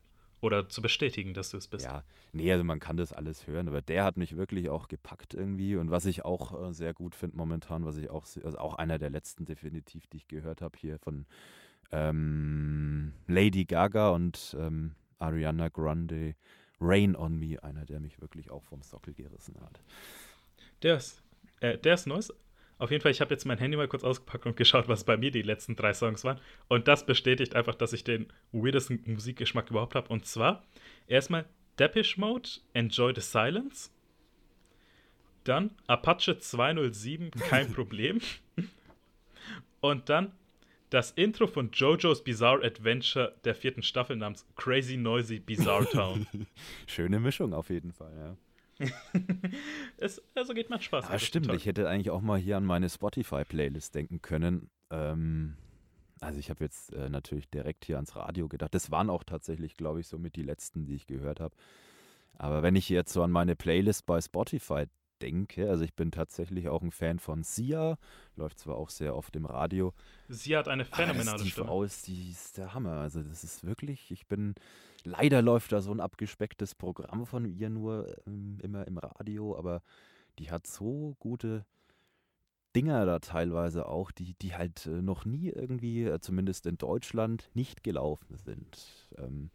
Oder 0.41 0.69
zu 0.69 0.83
bestätigen, 0.83 1.35
dass 1.35 1.51
du 1.51 1.57
es 1.57 1.67
bist. 1.67 1.85
Ja, 1.85 2.05
nee, 2.33 2.53
also 2.53 2.63
man 2.63 2.79
kann 2.79 2.97
das 2.97 3.13
alles 3.13 3.49
hören, 3.49 3.67
aber 3.67 3.83
der 3.83 4.05
hat 4.05 4.17
mich 4.17 4.37
wirklich 4.37 4.69
auch 4.69 4.87
gepackt 4.87 5.35
irgendwie. 5.35 5.75
Und 5.75 5.91
was 5.91 6.07
ich 6.07 6.25
auch 6.25 6.69
äh, 6.69 6.73
sehr 6.73 6.95
gut 6.95 7.17
finde 7.17 7.37
momentan, 7.37 7.85
was 7.85 7.97
ich 7.97 8.09
auch, 8.09 8.25
also 8.45 8.59
auch 8.59 8.75
einer 8.75 8.99
der 8.99 9.11
letzten 9.11 9.47
definitiv, 9.47 10.07
die 10.07 10.19
ich 10.19 10.29
gehört 10.29 10.63
habe, 10.63 10.79
hier 10.79 11.01
von 11.01 11.27
ähm, 11.91 13.15
Lady 13.27 13.65
Gaga 13.65 14.11
und 14.11 14.57
ähm, 14.61 14.93
Ariana 15.19 15.69
Grande, 15.69 16.35
Rain 16.81 17.17
on 17.17 17.39
Me, 17.39 17.63
einer, 17.63 17.85
der 17.85 18.01
mich 18.01 18.21
wirklich 18.21 18.51
auch 18.51 18.63
vom 18.65 18.83
Sockel 18.83 19.15
gerissen 19.15 19.57
hat. 19.61 19.81
Der 20.83 20.97
ist, 20.97 21.23
äh, 21.61 21.79
der 21.79 21.95
ist 21.95 22.07
neues. 22.07 22.33
Auf 22.79 22.93
jeden 22.93 23.03
Fall, 23.03 23.11
ich 23.11 23.21
habe 23.21 23.35
jetzt 23.35 23.45
mein 23.45 23.59
Handy 23.59 23.77
mal 23.77 23.89
kurz 23.89 24.05
ausgepackt 24.05 24.47
und 24.47 24.57
geschaut, 24.57 24.89
was 24.89 25.03
bei 25.03 25.17
mir 25.17 25.33
die 25.33 25.43
letzten 25.43 25.75
drei 25.75 25.93
Songs 25.93 26.23
waren. 26.23 26.41
Und 26.69 26.87
das 26.87 27.05
bestätigt 27.05 27.57
einfach, 27.57 27.75
dass 27.75 27.93
ich 27.93 28.05
den 28.05 28.33
weirdesten 28.53 29.03
Musikgeschmack 29.07 29.71
überhaupt 29.71 29.97
habe. 29.97 30.09
Und 30.09 30.27
zwar, 30.27 30.63
Erstmal 31.09 31.47
Depeche 31.79 32.21
Mode, 32.21 32.49
Enjoy 32.75 33.13
the 33.15 33.21
Silence. 33.21 33.91
Dann 35.45 35.71
Apache 35.87 36.39
207, 36.39 37.31
kein 37.31 37.73
Problem. 37.75 38.21
Und 39.81 40.09
dann 40.09 40.33
das 40.91 41.11
Intro 41.13 41.47
von 41.47 41.71
JoJo's 41.73 42.25
Bizarre 42.25 42.65
Adventure 42.65 43.35
der 43.45 43.55
vierten 43.55 43.83
Staffel 43.83 44.17
namens 44.17 44.47
Crazy 44.57 44.97
Noisy 44.97 45.39
Bizarre 45.39 45.87
Town. 45.87 46.27
Schöne 46.87 47.21
Mischung 47.21 47.53
auf 47.53 47.71
jeden 47.71 47.93
Fall, 47.93 48.13
ja. 48.17 48.37
es, 49.97 50.23
also 50.35 50.55
geht 50.55 50.71
macht 50.71 50.85
Spaß. 50.85 51.09
Ja, 51.09 51.19
stimmt. 51.19 51.53
Ich 51.53 51.67
hätte 51.67 51.89
eigentlich 51.89 52.11
auch 52.11 52.21
mal 52.21 52.39
hier 52.39 52.57
an 52.57 52.65
meine 52.65 52.89
Spotify-Playlist 52.89 53.95
denken 53.95 54.23
können. 54.23 54.71
Ähm, 54.91 55.57
also 56.21 56.39
ich 56.39 56.51
habe 56.51 56.65
jetzt 56.65 56.93
äh, 56.93 57.09
natürlich 57.09 57.49
direkt 57.49 57.85
hier 57.85 57.97
ans 57.97 58.15
Radio 58.17 58.49
gedacht. 58.49 58.75
Das 58.75 58.91
waren 58.91 59.11
auch 59.11 59.25
tatsächlich, 59.25 59.77
glaube 59.77 60.01
ich, 60.01 60.07
so 60.07 60.19
mit 60.19 60.37
die 60.37 60.43
letzten, 60.43 60.87
die 60.87 60.95
ich 60.95 61.07
gehört 61.07 61.41
habe. 61.41 61.55
Aber 62.35 62.63
wenn 62.63 62.77
ich 62.77 62.89
jetzt 62.89 63.13
so 63.13 63.23
an 63.23 63.33
meine 63.33 63.57
Playlist 63.57 64.07
bei 64.07 64.21
Spotify 64.21 64.85
denke, 65.19 65.69
also 65.69 65.85
ich 65.85 65.95
bin 65.95 66.11
tatsächlich 66.11 66.69
auch 66.69 66.83
ein 66.83 66.91
Fan 66.91 67.19
von 67.19 67.43
Sia, 67.43 67.99
läuft 68.37 68.59
zwar 68.59 68.77
auch 68.77 68.91
sehr 68.91 69.17
oft 69.17 69.35
im 69.37 69.47
Radio. 69.47 69.93
Sie 70.29 70.57
hat 70.57 70.69
eine 70.69 70.85
phänomenale 70.85 71.43
die 71.43 71.51
Stimme. 71.51 71.67
Frau 71.67 71.83
ist, 71.83 72.07
die 72.07 72.31
ist 72.31 72.59
der 72.59 72.75
Hammer. 72.75 73.01
Also 73.01 73.23
das 73.23 73.45
ist 73.45 73.65
wirklich, 73.65 74.11
ich 74.11 74.27
bin, 74.27 74.55
leider 75.05 75.43
läuft 75.43 75.73
da 75.73 75.81
so 75.81 75.93
ein 75.93 76.01
abgespecktes 76.01 76.75
Programm 76.75 77.27
von 77.27 77.45
ihr 77.45 77.71
nur 77.71 78.17
ähm, 78.27 78.59
immer 78.63 78.87
im 78.87 78.99
Radio, 78.99 79.57
aber 79.57 79.83
die 80.39 80.51
hat 80.51 80.67
so 80.67 81.17
gute 81.19 81.65
Dinger 82.77 83.07
da 83.07 83.19
teilweise 83.19 83.87
auch, 83.87 84.11
die, 84.11 84.35
die 84.35 84.55
halt 84.55 84.87
äh, 84.87 85.03
noch 85.03 85.25
nie 85.25 85.49
irgendwie, 85.49 86.05
äh, 86.05 86.21
zumindest 86.21 86.67
in 86.67 86.79
Deutschland, 86.79 87.51
nicht 87.55 87.83
gelaufen 87.83 88.37
sind. 88.37 89.09
Ähm, 89.17 89.51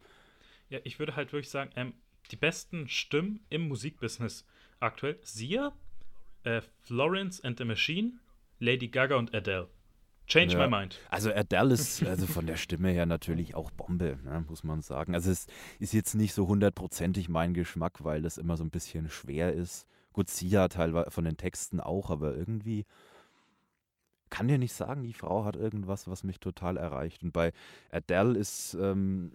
ja, 0.68 0.78
ich 0.84 0.98
würde 0.98 1.16
halt 1.16 1.32
wirklich 1.32 1.50
sagen, 1.50 1.70
ähm, 1.76 1.94
die 2.30 2.36
besten 2.36 2.88
Stimmen 2.88 3.44
im 3.50 3.68
Musikbusiness 3.68 4.44
aktuell 4.84 5.18
Sia, 5.22 5.72
äh, 6.44 6.60
Florence 6.82 7.42
and 7.42 7.58
the 7.58 7.64
Machine, 7.64 8.20
Lady 8.58 8.88
Gaga 8.88 9.16
und 9.16 9.34
Adele. 9.34 9.68
Change 10.26 10.54
ja. 10.54 10.66
my 10.66 10.74
mind. 10.74 10.98
Also 11.10 11.32
Adele 11.32 11.74
ist 11.74 12.02
also 12.02 12.26
von 12.26 12.46
der 12.46 12.56
Stimme 12.56 12.90
her 12.90 13.04
natürlich 13.04 13.54
auch 13.54 13.70
Bombe, 13.70 14.18
ne, 14.24 14.44
muss 14.48 14.64
man 14.64 14.80
sagen. 14.80 15.14
Also 15.14 15.30
es 15.30 15.46
ist 15.78 15.92
jetzt 15.92 16.14
nicht 16.14 16.32
so 16.32 16.48
hundertprozentig 16.48 17.28
mein 17.28 17.52
Geschmack, 17.52 18.04
weil 18.04 18.22
das 18.22 18.38
immer 18.38 18.56
so 18.56 18.64
ein 18.64 18.70
bisschen 18.70 19.10
schwer 19.10 19.52
ist. 19.52 19.86
Gut, 20.12 20.30
Sia 20.30 20.68
teilweise 20.68 21.10
von 21.10 21.24
den 21.24 21.36
Texten 21.36 21.80
auch, 21.80 22.10
aber 22.10 22.34
irgendwie 22.34 22.86
kann 24.30 24.48
dir 24.48 24.58
nicht 24.58 24.72
sagen, 24.72 25.02
die 25.02 25.12
Frau 25.12 25.44
hat 25.44 25.56
irgendwas, 25.56 26.08
was 26.08 26.24
mich 26.24 26.40
total 26.40 26.76
erreicht. 26.76 27.22
Und 27.22 27.32
bei 27.32 27.52
Adele 27.90 28.38
ist 28.38 28.74
ähm, 28.74 29.30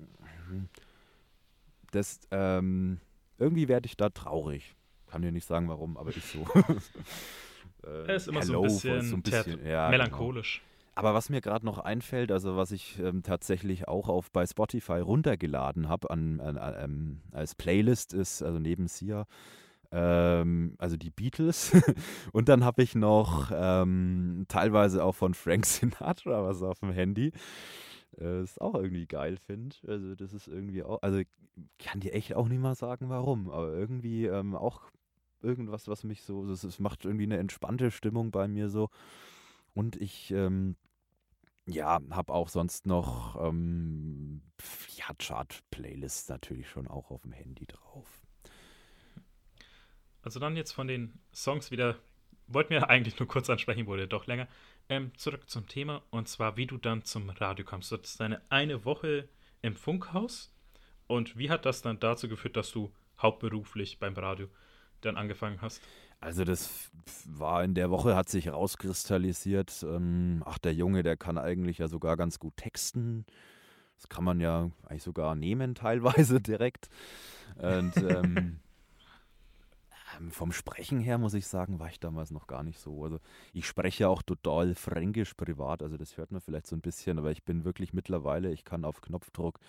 das 1.91 2.20
ähm, 2.32 3.00
irgendwie 3.38 3.68
werde 3.68 3.86
ich 3.86 3.96
da 3.96 4.10
traurig. 4.10 4.75
Kann 5.10 5.22
dir 5.22 5.32
nicht 5.32 5.46
sagen, 5.46 5.68
warum, 5.68 5.98
aber 5.98 6.10
ich 6.10 6.24
so. 6.24 6.39
äh, 7.84 8.08
er 8.08 8.16
ist 8.16 8.28
immer 8.28 8.42
Hello, 8.42 8.68
so 8.68 8.89
ein 8.89 8.96
bisschen, 8.98 9.01
so 9.01 9.16
ein 9.16 9.22
bisschen 9.22 9.66
ja, 9.66 9.88
genau. 9.88 9.89
melancholisch. 9.89 10.60
Genau. 10.60 10.70
Aber 11.00 11.13
was 11.13 11.30
mir 11.30 11.39
gerade 11.39 11.66
noch 11.66 11.80
einfällt, 11.80 12.32
also 12.32 12.58
was 12.58 12.72
ich 12.72 13.00
ähm, 13.00 13.24
tatsächlich 13.24 13.88
auch 13.88 14.10
auf 14.10 14.32
bei 14.32 14.46
Spotify 14.46 15.00
runtergeladen 15.00 15.88
habe 15.88 16.10
an, 16.10 16.42
an, 16.42 16.58
an, 16.58 16.75
ähm, 16.78 17.22
als 17.32 17.56
Playlist 17.56 18.13
ist, 18.13 18.44
also 18.44 18.60
neben 18.60 18.88
Sia, 18.88 19.25
ähm, 19.92 20.75
also 20.78 20.98
die 20.98 21.10
Beatles. 21.10 21.72
Und 22.34 22.50
dann 22.50 22.66
habe 22.66 22.84
ich 22.84 22.96
noch 22.96 23.50
ähm, 23.54 24.46
teilweise 24.50 25.04
auch 25.04 25.16
von 25.16 25.34
Frank 25.34 25.66
Sinatra 25.66 26.44
was 26.44 26.62
auf 26.62 26.80
dem 26.80 26.92
Handy. 26.92 27.32
Äh, 28.20 28.44
ist 28.44 28.60
auch 28.60 28.75
irgendwie 28.75 29.08
geil 29.08 29.38
finde. 29.38 29.75
Also 29.88 30.16
das 30.16 30.34
ist 30.34 30.48
irgendwie 30.48 30.84
auch, 30.84 31.01
also 31.01 31.22
kann 31.78 32.01
dir 32.01 32.13
echt 32.13 32.36
auch 32.36 32.48
nicht 32.48 32.62
mal 32.62 32.75
sagen, 32.75 33.10
warum, 33.10 33.50
aber 33.50 33.74
irgendwie 33.74 34.25
ähm, 34.25 34.56
auch 34.56 34.82
irgendwas, 35.41 35.88
was 35.88 36.03
mich 36.03 36.24
so, 36.24 36.50
es 36.50 36.79
macht 36.79 37.05
irgendwie 37.05 37.25
eine 37.25 37.38
entspannte 37.38 37.91
Stimmung 37.91 38.31
bei 38.31 38.48
mir 38.48 38.69
so. 38.69 38.89
Und 39.74 39.96
ich, 39.96 40.31
ähm, 40.31 40.75
ja, 41.67 42.00
habe 42.10 42.34
auch 42.34 42.50
sonst 42.50 42.88
noch, 42.88 43.39
ähm, 43.41 44.41
ja, 44.96 45.05
Chart-Playlists 45.17 46.29
natürlich 46.29 46.69
schon 46.69 46.88
auch 46.88 47.12
auf 47.12 47.22
dem 47.22 47.31
Handy 47.31 47.65
drauf. 47.65 48.22
Also 50.22 50.39
dann 50.39 50.55
jetzt 50.55 50.72
von 50.72 50.88
den 50.88 51.19
Songs 51.34 51.72
wieder, 51.72 51.98
wollten 52.48 52.72
wir 52.72 52.89
eigentlich 52.89 53.19
nur 53.19 53.27
kurz 53.27 53.50
ansprechen, 53.50 53.88
wurde 53.88 54.08
doch 54.08 54.27
länger. 54.27 54.48
Ähm, 54.89 55.12
zurück 55.17 55.50
zum 55.50 55.67
Thema 55.67 56.01
und 56.10 56.27
zwar, 56.27 56.58
wie 56.58 56.65
du 56.65 56.77
dann 56.77 57.03
zum 57.03 57.29
Radio 57.29 57.63
kommst. 57.63 57.91
Du 57.91 57.98
hattest 57.98 58.19
deine 58.19 58.41
eine 58.50 58.86
Woche 58.86 59.29
im 59.62 59.75
Funkhaus 59.75 60.51
und 61.08 61.38
wie 61.38 61.50
hat 61.50 61.65
das 61.65 61.81
dann 61.81 62.00
dazu 62.00 62.27
geführt, 62.27 62.58
dass 62.58 62.72
du 62.72 62.91
hauptberuflich 63.22 64.00
beim 64.00 64.15
Radio 64.15 64.48
dann 65.01 65.18
angefangen 65.18 65.62
hast? 65.62 65.82
Also 66.22 66.44
das 66.44 66.91
war 67.25 67.63
in 67.63 67.74
der 67.74 67.89
Woche, 67.91 68.15
hat 68.15 68.27
sich 68.27 68.50
rauskristallisiert, 68.50 69.86
ähm, 69.88 70.44
ach 70.46 70.58
der 70.58 70.74
Junge, 70.74 71.01
der 71.01 71.15
kann 71.15 71.38
eigentlich 71.38 71.77
ja 71.77 71.88
sogar 71.88 72.18
ganz 72.18 72.39
gut 72.39 72.58
texten. 72.58 73.25
Das 73.98 74.10
kann 74.10 74.24
man 74.24 74.39
ja 74.39 74.70
eigentlich 74.86 75.03
sogar 75.03 75.36
nehmen 75.36 75.75
teilweise 75.75 76.41
direkt. 76.41 76.89
Und 77.56 77.96
ähm, 77.98 78.60
ähm 80.18 80.32
vom 80.32 80.51
Sprechen 80.51 81.00
her 81.00 81.18
muss 81.18 81.34
ich 81.34 81.48
sagen, 81.48 81.79
war 81.79 81.88
ich 81.88 82.00
damals 82.00 82.32
noch 82.32 82.48
gar 82.48 82.63
nicht 82.63 82.79
so. 82.79 83.03
Also 83.03 83.20
ich 83.53 83.65
spreche 83.65 84.10
auch 84.10 84.22
total 84.22 84.75
fränkisch 84.75 85.34
privat, 85.36 85.82
also 85.82 85.96
das 85.98 86.18
hört 86.18 86.32
man 86.32 86.41
vielleicht 86.41 86.68
so 86.68 86.75
ein 86.75 86.82
bisschen, 86.82 87.20
aber 87.20 87.32
ich 87.32 87.44
bin 87.44 87.63
wirklich 87.63 87.94
mittlerweile, 87.94 88.51
ich 88.51 88.65
kann 88.65 88.84
auf 88.84 89.01
Knopfdruck 89.01 89.60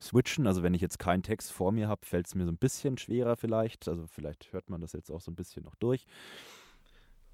switchen. 0.00 0.46
Also 0.46 0.62
wenn 0.62 0.74
ich 0.74 0.80
jetzt 0.80 0.98
keinen 0.98 1.22
Text 1.22 1.52
vor 1.52 1.72
mir 1.72 1.88
habe, 1.88 2.04
fällt 2.06 2.26
es 2.26 2.34
mir 2.34 2.44
so 2.44 2.52
ein 2.52 2.56
bisschen 2.56 2.98
schwerer 2.98 3.36
vielleicht. 3.36 3.88
Also 3.88 4.06
vielleicht 4.06 4.52
hört 4.52 4.70
man 4.70 4.80
das 4.80 4.92
jetzt 4.92 5.10
auch 5.10 5.20
so 5.20 5.30
ein 5.30 5.36
bisschen 5.36 5.64
noch 5.64 5.74
durch. 5.76 6.06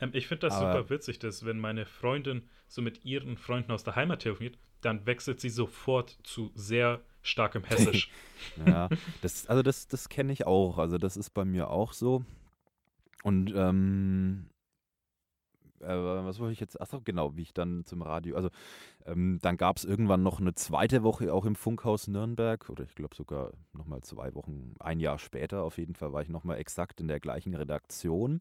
Ähm, 0.01 0.11
ich 0.13 0.27
finde 0.27 0.47
das 0.47 0.55
Aber 0.55 0.73
super 0.73 0.91
witzig, 0.91 1.19
dass 1.19 1.45
wenn 1.45 1.59
meine 1.59 1.87
Freundin 1.87 2.49
so 2.69 2.83
mit 2.83 3.05
ihren 3.05 3.37
Freunden 3.37 3.73
aus 3.73 3.85
der 3.85 3.97
Heimat 3.97 4.21
telefoniert, 4.21 4.59
dann 4.81 5.07
wechselt 5.07 5.41
sie 5.41 5.51
sofort 5.51 6.19
zu 6.25 6.51
sehr 6.55 7.01
starkem 7.23 7.65
Hessisch. 7.65 8.11
ja, 8.67 8.89
das, 9.23 9.47
also 9.47 9.63
das, 9.63 9.89
das 9.89 10.09
kenne 10.09 10.33
ich 10.33 10.47
auch. 10.47 10.79
Also 10.79 10.99
das 10.99 11.17
ist 11.17 11.31
bei 11.31 11.45
mir 11.45 11.71
auch 11.71 11.93
so. 11.93 12.25
Und 13.23 13.53
ähm, 13.57 14.51
äh, 15.85 16.25
was 16.25 16.39
wollte 16.39 16.53
ich 16.53 16.61
jetzt? 16.61 16.81
Achso, 16.81 17.01
genau, 17.03 17.37
wie 17.37 17.43
ich 17.43 17.55
dann 17.55 17.85
zum 17.85 18.03
Radio. 18.03 18.37
Also 18.37 18.51
ähm, 19.07 19.39
dann 19.43 19.57
gab 19.57 19.77
es 19.77 19.85
irgendwann 19.85 20.23
noch 20.23 20.41
eine 20.41 20.55
zweite 20.55 21.03
Woche 21.03 21.33
auch 21.33 21.45
im 21.45 21.55
Funkhaus 21.55 22.09
Nürnberg 22.09 22.69
oder 22.69 22.85
ich 22.85 22.95
glaube 22.95 23.15
sogar 23.15 23.53
nochmal 23.73 24.03
zwei 24.03 24.35
Wochen, 24.35 24.75
ein 24.81 25.01
Jahr 25.01 25.19
später 25.19 25.63
auf 25.63 25.79
jeden 25.79 25.95
Fall 25.95 26.13
war 26.13 26.23
ich 26.23 26.29
nochmal 26.29 26.59
exakt 26.59 27.01
in 27.01 27.09
der 27.09 27.21
gleichen 27.21 27.55
Redaktion. 27.55 28.41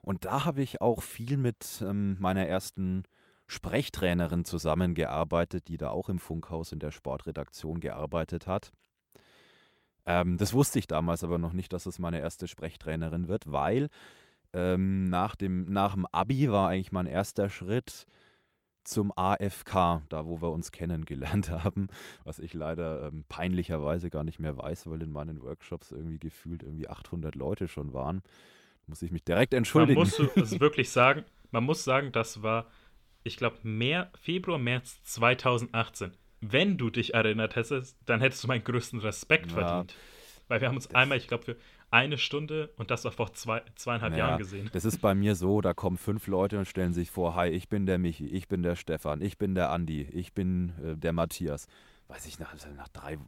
Und 0.00 0.24
da 0.24 0.44
habe 0.44 0.62
ich 0.62 0.80
auch 0.80 1.02
viel 1.02 1.36
mit 1.36 1.82
ähm, 1.86 2.16
meiner 2.18 2.46
ersten 2.46 3.04
Sprechtrainerin 3.46 4.44
zusammengearbeitet, 4.44 5.68
die 5.68 5.76
da 5.76 5.90
auch 5.90 6.08
im 6.08 6.18
Funkhaus 6.18 6.72
in 6.72 6.78
der 6.78 6.90
Sportredaktion 6.90 7.80
gearbeitet 7.80 8.46
hat. 8.46 8.72
Ähm, 10.06 10.36
das 10.38 10.52
wusste 10.52 10.78
ich 10.78 10.86
damals 10.86 11.22
aber 11.22 11.38
noch 11.38 11.52
nicht, 11.52 11.72
dass 11.72 11.86
es 11.86 11.98
meine 11.98 12.18
erste 12.18 12.48
Sprechtrainerin 12.48 13.28
wird, 13.28 13.50
weil 13.50 13.88
ähm, 14.52 15.04
nach, 15.04 15.36
dem, 15.36 15.64
nach 15.64 15.94
dem 15.94 16.06
Abi 16.06 16.50
war 16.50 16.68
eigentlich 16.68 16.92
mein 16.92 17.06
erster 17.06 17.48
Schritt 17.48 18.06
zum 18.84 19.12
AFK, 19.16 20.02
da 20.08 20.26
wo 20.26 20.42
wir 20.42 20.50
uns 20.50 20.72
kennengelernt 20.72 21.50
haben, 21.64 21.88
was 22.24 22.38
ich 22.38 22.54
leider 22.54 23.08
ähm, 23.08 23.24
peinlicherweise 23.28 24.10
gar 24.10 24.24
nicht 24.24 24.40
mehr 24.40 24.56
weiß, 24.56 24.88
weil 24.90 25.02
in 25.02 25.12
meinen 25.12 25.42
Workshops 25.42 25.92
irgendwie 25.92 26.18
gefühlt 26.18 26.62
irgendwie 26.62 26.88
800 26.88 27.34
Leute 27.34 27.68
schon 27.68 27.92
waren. 27.92 28.22
Muss 28.86 29.02
ich 29.02 29.12
mich 29.12 29.24
direkt 29.24 29.54
entschuldigen. 29.54 30.00
Man 30.00 30.08
muss 30.08 30.18
es 30.36 30.60
wirklich 30.60 30.90
sagen, 30.90 31.24
man 31.50 31.64
muss 31.64 31.84
sagen, 31.84 32.10
das 32.12 32.42
war, 32.42 32.66
ich 33.22 33.36
glaube, 33.36 33.58
Februar, 34.20 34.58
März 34.58 35.02
2018. 35.04 36.12
Wenn 36.40 36.76
du 36.76 36.90
dich 36.90 37.14
erinnert 37.14 37.54
hättest, 37.54 37.96
dann 38.04 38.20
hättest 38.20 38.42
du 38.42 38.48
meinen 38.48 38.64
größten 38.64 38.98
Respekt 38.98 39.52
ja, 39.52 39.58
verdient. 39.58 39.94
Weil 40.48 40.60
wir 40.60 40.68
haben 40.68 40.74
uns 40.74 40.92
einmal, 40.92 41.18
ich 41.18 41.28
glaube, 41.28 41.44
für 41.44 41.56
eine 41.92 42.16
Stunde 42.16 42.70
und 42.76 42.90
das 42.90 43.04
war 43.04 43.12
vor 43.12 43.34
zwei, 43.34 43.62
zweieinhalb 43.74 44.12
naja, 44.12 44.28
Jahren 44.28 44.38
gesehen. 44.38 44.70
Das 44.72 44.86
ist 44.86 45.02
bei 45.02 45.14
mir 45.14 45.34
so, 45.34 45.60
da 45.60 45.74
kommen 45.74 45.98
fünf 45.98 46.26
Leute 46.26 46.58
und 46.58 46.66
stellen 46.66 46.94
sich 46.94 47.10
vor, 47.10 47.34
hi, 47.34 47.48
ich 47.48 47.68
bin 47.68 47.84
der 47.84 47.98
Michi, 47.98 48.26
ich 48.26 48.48
bin 48.48 48.62
der 48.62 48.76
Stefan, 48.76 49.20
ich 49.20 49.36
bin 49.36 49.54
der 49.54 49.70
Andi, 49.70 50.08
ich 50.10 50.32
bin 50.32 50.72
äh, 50.82 50.96
der 50.96 51.12
Matthias. 51.12 51.66
Weiß 52.08 52.26
ich 52.26 52.38
nach, 52.38 52.54
nach 52.76 52.88
drei, 52.88 53.18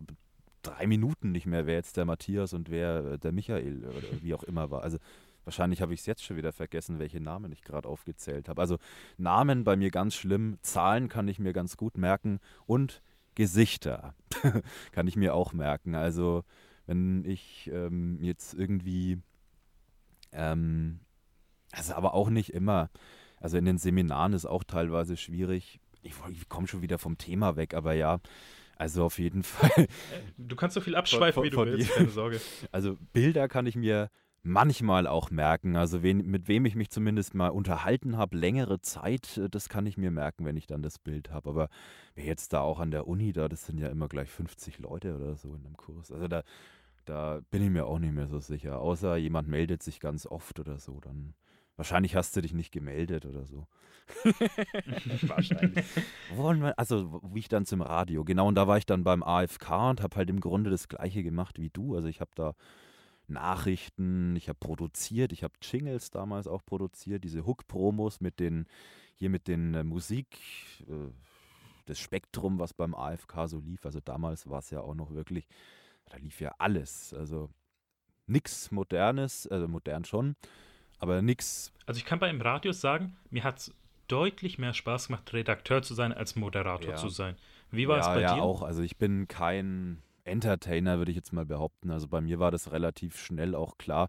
drei 0.63 0.87
Minuten 0.87 1.31
nicht 1.31 1.45
mehr, 1.45 1.67
wer 1.67 1.75
jetzt 1.75 1.99
der 1.99 2.07
Matthias 2.07 2.55
und 2.55 2.71
wer 2.71 3.05
äh, 3.05 3.19
der 3.19 3.33
Michael 3.33 3.85
oder 3.85 4.23
wie 4.23 4.33
auch 4.33 4.43
immer 4.43 4.71
war. 4.71 4.83
Also 4.83 4.97
wahrscheinlich 5.45 5.83
habe 5.83 5.93
ich 5.93 6.01
es 6.01 6.07
jetzt 6.07 6.25
schon 6.25 6.39
wieder 6.39 6.53
vergessen, 6.53 6.99
welche 6.99 7.21
Namen 7.21 7.53
ich 7.53 7.63
gerade 7.63 7.87
aufgezählt 7.87 8.49
habe. 8.49 8.63
Also 8.63 8.79
Namen 9.19 9.65
bei 9.65 9.77
mir 9.77 9.91
ganz 9.91 10.15
schlimm, 10.15 10.57
Zahlen 10.63 11.11
kann 11.11 11.29
ich 11.29 11.39
mir 11.39 11.53
ganz 11.53 11.77
gut 11.77 11.99
merken 11.99 12.41
und 12.65 13.03
Gesichter 13.35 14.15
kann 14.93 15.07
ich 15.07 15.17
mir 15.17 15.35
auch 15.35 15.53
merken. 15.53 15.95
Also 15.95 16.45
wenn 16.87 17.25
ich 17.25 17.71
ähm, 17.73 18.19
jetzt 18.21 18.55
irgendwie, 18.55 19.19
ähm, 20.33 21.01
also 21.73 21.95
aber 21.95 22.15
auch 22.15 22.31
nicht 22.31 22.53
immer, 22.53 22.91
also 23.41 23.57
in 23.57 23.65
den 23.65 23.79
Seminaren 23.79 24.33
ist 24.33 24.47
auch 24.47 24.65
teilweise 24.65 25.17
schwierig, 25.17 25.81
ich, 26.03 26.15
ich 26.31 26.49
komme 26.49 26.67
schon 26.69 26.83
wieder 26.83 26.99
vom 26.99 27.19
Thema 27.19 27.57
weg, 27.57 27.75
aber 27.75 27.95
ja, 27.95 28.21
Also 28.77 29.05
auf 29.05 29.19
jeden 29.19 29.43
Fall. 29.43 29.87
Du 30.37 30.57
kannst 30.57 30.75
so 30.75 30.81
viel 30.81 30.97
abschweifen, 30.97 31.43
von, 31.43 31.51
von, 31.53 31.67
wie 31.67 31.71
du 31.71 31.79
willst, 31.79 31.93
keine 31.93 32.11
Sorge. 32.11 32.41
Also 32.73 32.97
Bilder 33.13 33.49
kann 33.49 33.67
ich 33.67 33.77
mir 33.77 34.11
manchmal 34.45 35.07
auch 35.07 35.31
merken. 35.31 35.75
Also 35.75 36.03
wen, 36.03 36.19
mit 36.27 36.47
wem 36.47 36.67
ich 36.67 36.77
mich 36.77 36.91
zumindest 36.91 37.35
mal 37.35 37.49
unterhalten 37.49 38.17
habe, 38.17 38.37
längere 38.37 38.81
Zeit, 38.81 39.39
äh, 39.39 39.49
das 39.49 39.69
kann 39.69 39.87
ich 39.87 39.97
mir 39.97 40.11
merken, 40.11 40.45
wenn 40.45 40.57
ich 40.57 40.67
dann 40.67 40.83
das 40.83 40.99
Bild 40.99 41.31
habe. 41.31 41.49
Aber 41.49 41.69
wer 42.15 42.25
jetzt 42.25 42.53
da 42.53 42.61
auch 42.61 42.79
an 42.79 42.93
der 42.93 43.09
Uni 43.09 43.33
da, 43.33 43.49
das 43.49 43.67
sind 43.67 43.79
ja 43.79 43.89
immer 43.89 44.07
gleich 44.07 44.31
50 44.31 44.79
Leute 44.79 45.17
oder 45.17 45.35
so 45.35 45.55
in 45.55 45.65
einem 45.65 45.77
Kurs. 45.77 46.13
Also 46.13 46.29
da, 46.29 46.45
da 47.07 47.41
bin 47.51 47.63
ich 47.63 47.71
mir 47.71 47.87
auch 47.87 47.99
nicht 47.99 48.15
mehr 48.15 48.29
so 48.29 48.39
sicher. 48.39 48.79
Außer 48.79 49.17
jemand 49.17 49.49
meldet 49.49 49.83
sich 49.83 49.99
ganz 49.99 50.27
oft 50.27 50.61
oder 50.61 50.79
so, 50.79 51.01
dann 51.01 51.35
wahrscheinlich 51.77 52.15
hast 52.15 52.37
du 52.37 52.43
dich 52.43 52.53
nicht 52.53 52.71
gemeldet 52.71 53.27
oder 53.27 53.47
so. 53.47 53.67
Wahrscheinlich. 55.23 55.83
also 56.77 57.23
wie 57.33 57.39
ich 57.39 57.49
dann 57.49 57.65
zum 57.65 57.81
Radio, 57.81 58.23
genau, 58.23 58.49
und 58.49 58.55
da 58.55 58.69
war 58.69 58.77
ich 58.77 58.85
dann 58.85 59.03
beim 59.03 59.23
AFK 59.23 59.71
und 59.89 60.03
habe 60.03 60.17
halt 60.17 60.29
im 60.29 60.41
Grunde 60.41 60.69
das 60.69 60.89
gleiche 60.89 61.23
gemacht 61.23 61.59
wie 61.59 61.71
du. 61.71 61.95
Also 61.95 62.09
ich 62.09 62.21
habe 62.21 62.31
da 62.35 62.55
Nachrichten, 63.29 64.37
ich 64.37 64.49
habe 64.49 64.59
produziert, 64.59 65.33
ich 65.33 65.43
habe 65.43 65.55
Jingles 65.63 66.11
damals 66.11 66.47
auch 66.47 66.65
produziert, 66.65 67.25
diese 67.25 67.47
Hook-Promos 67.47 68.21
mit 68.21 68.41
den, 68.41 68.67
hier 69.15 69.31
mit 69.31 69.49
den 69.49 69.75
äh, 69.75 69.85
Musik, 69.85 70.39
äh, 70.89 71.11
das 71.87 71.99
Spektrum, 71.99 72.59
was 72.59 72.73
beim 72.75 72.95
AFK 72.95 73.47
so 73.47 73.59
lief. 73.59 73.85
Also 73.85 74.01
damals 74.01 74.49
war 74.49 74.59
es 74.59 74.71
ja 74.71 74.81
auch 74.81 74.95
noch 74.95 75.13
wirklich, 75.15 75.47
da 76.07 76.17
lief 76.17 76.41
ja 76.41 76.55
alles. 76.59 77.15
Also 77.15 77.51
nichts 78.27 78.71
Modernes, 78.71 79.47
also 79.47 79.69
modern 79.69 80.05
schon, 80.05 80.37
aber 80.99 81.23
nichts. 81.23 81.73
Also 81.87 81.99
ich 81.99 82.05
kann 82.05 82.19
beim 82.19 82.41
Radio 82.41 82.73
sagen, 82.73 83.17
mir 83.31 83.45
hat 83.45 83.59
es 83.59 83.75
deutlich 84.09 84.59
mehr 84.59 84.75
Spaß 84.75 85.09
gemacht, 85.09 85.33
Redakteur 85.33 85.83
zu 85.83 85.95
sein, 85.95 86.13
als 86.13 86.37
Moderator 86.37 86.93
ja. 86.93 86.97
zu 86.97 87.09
sein. 87.09 87.37
Wie 87.71 87.89
war 87.89 87.97
ja, 87.97 88.03
es 88.03 88.07
bei 88.09 88.21
ja, 88.21 88.35
dir? 88.35 88.39
Ja, 88.39 88.43
auch. 88.43 88.63
Also 88.63 88.83
ich 88.83 88.97
bin 88.97 89.29
kein 89.29 90.03
Entertainer, 90.25 90.99
würde 90.99 91.11
ich 91.11 91.17
jetzt 91.17 91.33
mal 91.33 91.47
behaupten. 91.47 91.91
Also 91.91 92.09
bei 92.09 92.21
mir 92.21 92.39
war 92.39 92.51
das 92.51 92.73
relativ 92.73 93.19
schnell 93.19 93.55
auch 93.55 93.79
klar. 93.79 94.09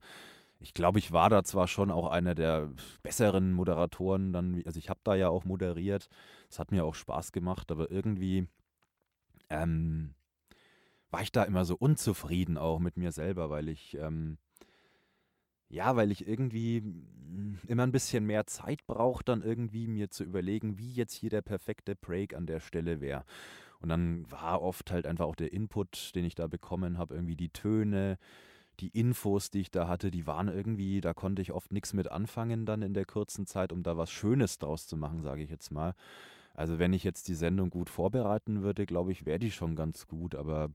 Ich 0.60 0.74
glaube, 0.74 1.00
ich 1.00 1.12
war 1.12 1.30
da 1.30 1.44
zwar 1.44 1.68
schon 1.68 1.92
auch 1.92 2.08
einer 2.10 2.34
der 2.34 2.72
besseren 3.04 3.52
Moderatoren, 3.52 4.34
dann, 4.34 4.62
also 4.66 4.80
ich 4.80 4.90
habe 4.90 5.00
da 5.04 5.16
ja 5.16 5.30
auch 5.30 5.46
moderiert. 5.46 6.08
Es 6.50 6.60
hat 6.60 6.72
mir 6.72 6.86
auch 6.86 6.96
Spaß 6.96 7.32
gemacht, 7.34 7.72
aber 7.72 7.92
irgendwie 7.92 8.48
ähm, 9.50 10.16
war 11.12 11.22
ich 11.22 11.32
da 11.32 11.44
immer 11.44 11.66
so 11.66 11.76
unzufrieden 11.76 12.58
auch 12.58 12.80
mit 12.80 12.98
mir 12.98 13.12
selber, 13.12 13.50
weil 13.50 13.70
ich 13.70 13.96
ähm, 13.96 14.38
ja, 15.70 15.96
weil 15.96 16.12
ich 16.12 16.28
irgendwie 16.28 16.84
immer 17.68 17.84
ein 17.84 17.92
bisschen 17.92 18.26
mehr 18.26 18.46
Zeit 18.46 18.86
brauche, 18.88 19.24
dann 19.24 19.42
irgendwie 19.42 19.88
mir 19.88 20.10
zu 20.10 20.24
überlegen, 20.24 20.78
wie 20.78 20.94
jetzt 20.94 21.14
hier 21.14 21.30
der 21.30 21.42
perfekte 21.42 21.96
Break 21.96 22.34
an 22.34 22.46
der 22.46 22.60
Stelle 22.60 23.02
wäre. 23.02 23.26
Und 23.80 23.90
dann 23.90 24.30
war 24.32 24.62
oft 24.62 24.92
halt 24.92 25.06
einfach 25.06 25.26
auch 25.26 25.36
der 25.36 25.54
Input, 25.54 26.16
den 26.16 26.26
ich 26.26 26.36
da 26.36 26.48
bekommen 26.48 26.98
habe, 26.98 27.16
irgendwie 27.16 27.36
die 27.36 27.50
Töne, 27.50 28.18
die 28.80 28.90
Infos, 28.90 29.52
die 29.52 29.62
ich 29.62 29.72
da 29.72 29.88
hatte, 29.88 30.12
die 30.12 30.28
waren 30.28 30.48
irgendwie, 30.48 31.02
da 31.02 31.14
konnte 31.14 31.42
ich 31.42 31.52
oft 31.52 31.72
nichts 31.72 31.94
mit 31.94 32.12
anfangen 32.12 32.66
dann 32.66 32.82
in 32.82 32.94
der 32.94 33.06
kurzen 33.06 33.46
Zeit, 33.46 33.72
um 33.72 33.84
da 33.84 33.98
was 33.98 34.12
Schönes 34.12 34.58
draus 34.58 34.88
zu 34.88 34.98
machen, 34.98 35.22
sage 35.22 35.44
ich 35.44 35.50
jetzt 35.50 35.72
mal. 35.72 35.94
Also 36.54 36.80
wenn 36.80 36.94
ich 36.94 37.04
jetzt 37.04 37.28
die 37.28 37.36
Sendung 37.36 37.70
gut 37.70 37.90
vorbereiten 37.90 38.64
würde, 38.64 38.86
glaube 38.86 39.12
ich, 39.12 39.26
wäre 39.26 39.40
die 39.40 39.52
schon 39.52 39.76
ganz 39.76 40.08
gut, 40.08 40.36
aber 40.36 40.70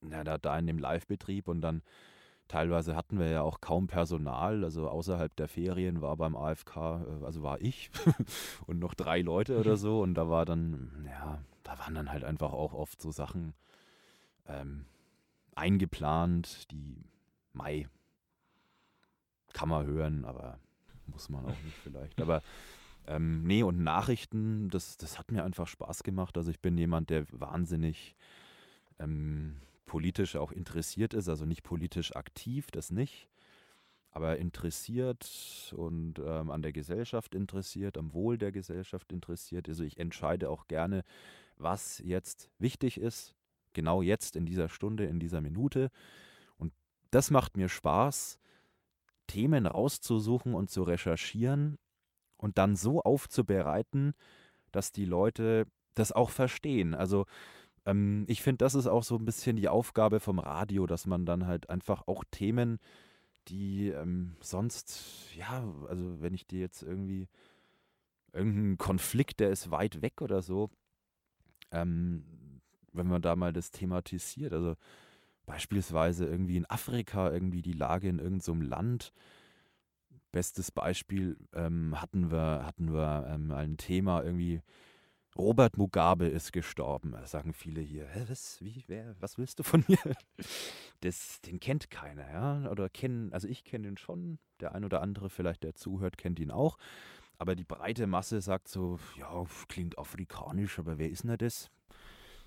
na, 0.00 0.24
da, 0.24 0.38
da 0.38 0.58
in 0.58 0.66
dem 0.66 0.78
Live-Betrieb 0.78 1.48
und 1.48 1.60
dann 1.60 1.82
teilweise 2.48 2.96
hatten 2.96 3.18
wir 3.18 3.28
ja 3.28 3.42
auch 3.42 3.60
kaum 3.60 3.86
Personal, 3.86 4.64
also 4.64 4.88
außerhalb 4.88 5.34
der 5.36 5.48
Ferien 5.48 6.00
war 6.00 6.16
beim 6.16 6.36
AFK, 6.36 6.76
äh, 6.76 7.24
also 7.24 7.42
war 7.42 7.60
ich 7.60 7.90
und 8.66 8.78
noch 8.78 8.94
drei 8.94 9.20
Leute 9.20 9.58
oder 9.58 9.76
so 9.76 10.00
und 10.02 10.14
da 10.14 10.28
war 10.28 10.44
dann, 10.44 11.06
ja, 11.08 11.38
da 11.62 11.78
waren 11.78 11.94
dann 11.94 12.10
halt 12.10 12.24
einfach 12.24 12.52
auch 12.52 12.74
oft 12.74 13.00
so 13.00 13.10
Sachen 13.10 13.54
ähm, 14.46 14.84
eingeplant, 15.54 16.70
die 16.70 17.04
Mai 17.52 17.88
kann 19.52 19.68
man 19.68 19.86
hören, 19.86 20.24
aber 20.24 20.58
muss 21.06 21.28
man 21.28 21.44
auch 21.44 21.62
nicht 21.64 21.76
vielleicht. 21.82 22.20
Aber 22.20 22.42
ähm, 23.06 23.44
nee, 23.44 23.62
und 23.62 23.82
Nachrichten, 23.82 24.68
das, 24.70 24.96
das 24.96 25.18
hat 25.18 25.30
mir 25.30 25.44
einfach 25.44 25.66
Spaß 25.66 26.02
gemacht. 26.02 26.36
Also 26.36 26.50
ich 26.50 26.60
bin 26.60 26.76
jemand, 26.76 27.10
der 27.10 27.26
wahnsinnig 27.30 28.16
ähm, 28.98 29.56
politisch 29.86 30.36
auch 30.36 30.52
interessiert 30.52 31.14
ist, 31.14 31.28
also 31.28 31.44
nicht 31.44 31.62
politisch 31.62 32.14
aktiv, 32.16 32.70
das 32.70 32.90
nicht, 32.90 33.28
aber 34.10 34.38
interessiert 34.38 35.72
und 35.76 36.18
ähm, 36.18 36.50
an 36.50 36.62
der 36.62 36.72
Gesellschaft 36.72 37.34
interessiert, 37.34 37.98
am 37.98 38.14
Wohl 38.14 38.38
der 38.38 38.52
Gesellschaft 38.52 39.12
interessiert. 39.12 39.68
Also 39.68 39.82
ich 39.82 39.98
entscheide 39.98 40.50
auch 40.50 40.68
gerne, 40.68 41.02
was 41.56 41.98
jetzt 41.98 42.48
wichtig 42.58 42.98
ist, 42.98 43.34
genau 43.72 44.02
jetzt 44.02 44.36
in 44.36 44.46
dieser 44.46 44.68
Stunde, 44.68 45.04
in 45.04 45.18
dieser 45.18 45.40
Minute. 45.40 45.90
Und 46.56 46.72
das 47.10 47.30
macht 47.30 47.56
mir 47.56 47.68
Spaß, 47.68 48.38
Themen 49.26 49.66
rauszusuchen 49.66 50.54
und 50.54 50.70
zu 50.70 50.82
recherchieren 50.82 51.78
und 52.36 52.58
dann 52.58 52.76
so 52.76 53.02
aufzubereiten, 53.02 54.14
dass 54.70 54.92
die 54.92 55.06
Leute 55.06 55.66
das 55.94 56.12
auch 56.12 56.30
verstehen. 56.30 56.94
Also 56.94 57.26
ähm, 57.86 58.24
ich 58.28 58.42
finde, 58.42 58.58
das 58.58 58.74
ist 58.74 58.86
auch 58.86 59.04
so 59.04 59.16
ein 59.16 59.24
bisschen 59.24 59.56
die 59.56 59.68
Aufgabe 59.68 60.20
vom 60.20 60.38
Radio, 60.38 60.86
dass 60.86 61.06
man 61.06 61.26
dann 61.26 61.46
halt 61.46 61.70
einfach 61.70 62.06
auch 62.06 62.24
Themen, 62.30 62.78
die 63.48 63.88
ähm, 63.88 64.36
sonst, 64.40 65.34
ja, 65.36 65.64
also 65.88 66.20
wenn 66.20 66.34
ich 66.34 66.46
dir 66.46 66.60
jetzt 66.60 66.82
irgendwie 66.82 67.28
irgendeinen 68.32 68.78
Konflikt, 68.78 69.40
der 69.40 69.50
ist 69.50 69.70
weit 69.70 70.02
weg 70.02 70.22
oder 70.22 70.42
so, 70.42 70.70
ähm, 71.70 72.24
wenn 72.92 73.06
man 73.06 73.22
da 73.22 73.36
mal 73.36 73.52
das 73.52 73.70
thematisiert, 73.70 74.52
also 74.52 74.76
beispielsweise 75.46 76.26
irgendwie 76.26 76.56
in 76.56 76.68
Afrika, 76.70 77.30
irgendwie 77.30 77.62
die 77.62 77.72
Lage 77.72 78.08
in 78.08 78.18
irgendeinem 78.18 78.40
so 78.40 78.54
Land, 78.54 79.12
bestes 80.32 80.70
Beispiel 80.70 81.36
ähm, 81.52 82.00
hatten 82.00 82.30
wir, 82.30 82.64
hatten 82.66 82.92
wir 82.92 83.26
ähm, 83.28 83.52
ein 83.52 83.76
Thema 83.76 84.22
irgendwie, 84.22 84.62
Robert 85.36 85.76
Mugabe 85.76 86.26
ist 86.26 86.52
gestorben. 86.52 87.14
Sagen 87.24 87.52
viele 87.52 87.80
hier. 87.80 88.06
Hä, 88.06 88.24
was, 88.28 88.58
wie, 88.60 88.84
wer, 88.86 89.16
was 89.20 89.36
willst 89.36 89.58
du 89.58 89.62
von 89.62 89.84
mir? 89.88 89.98
Das, 91.00 91.42
den 91.42 91.60
kennt 91.60 91.90
keiner, 91.90 92.30
ja. 92.30 92.70
Oder 92.70 92.88
kennen, 92.88 93.30
also 93.34 93.46
ich 93.46 93.64
kenne 93.64 93.88
ihn 93.88 93.98
schon. 93.98 94.38
Der 94.60 94.74
ein 94.74 94.86
oder 94.86 95.02
andere 95.02 95.28
vielleicht, 95.28 95.62
der 95.62 95.74
zuhört, 95.74 96.16
kennt 96.16 96.40
ihn 96.40 96.50
auch. 96.50 96.78
Aber 97.36 97.56
die 97.56 97.64
breite 97.64 98.06
Masse 98.06 98.40
sagt 98.40 98.68
so, 98.68 98.98
ja, 99.18 99.44
klingt 99.68 99.98
afrikanisch, 99.98 100.78
aber 100.78 100.96
wer 100.96 101.10
ist 101.10 101.24
denn 101.24 101.36
das? 101.36 101.70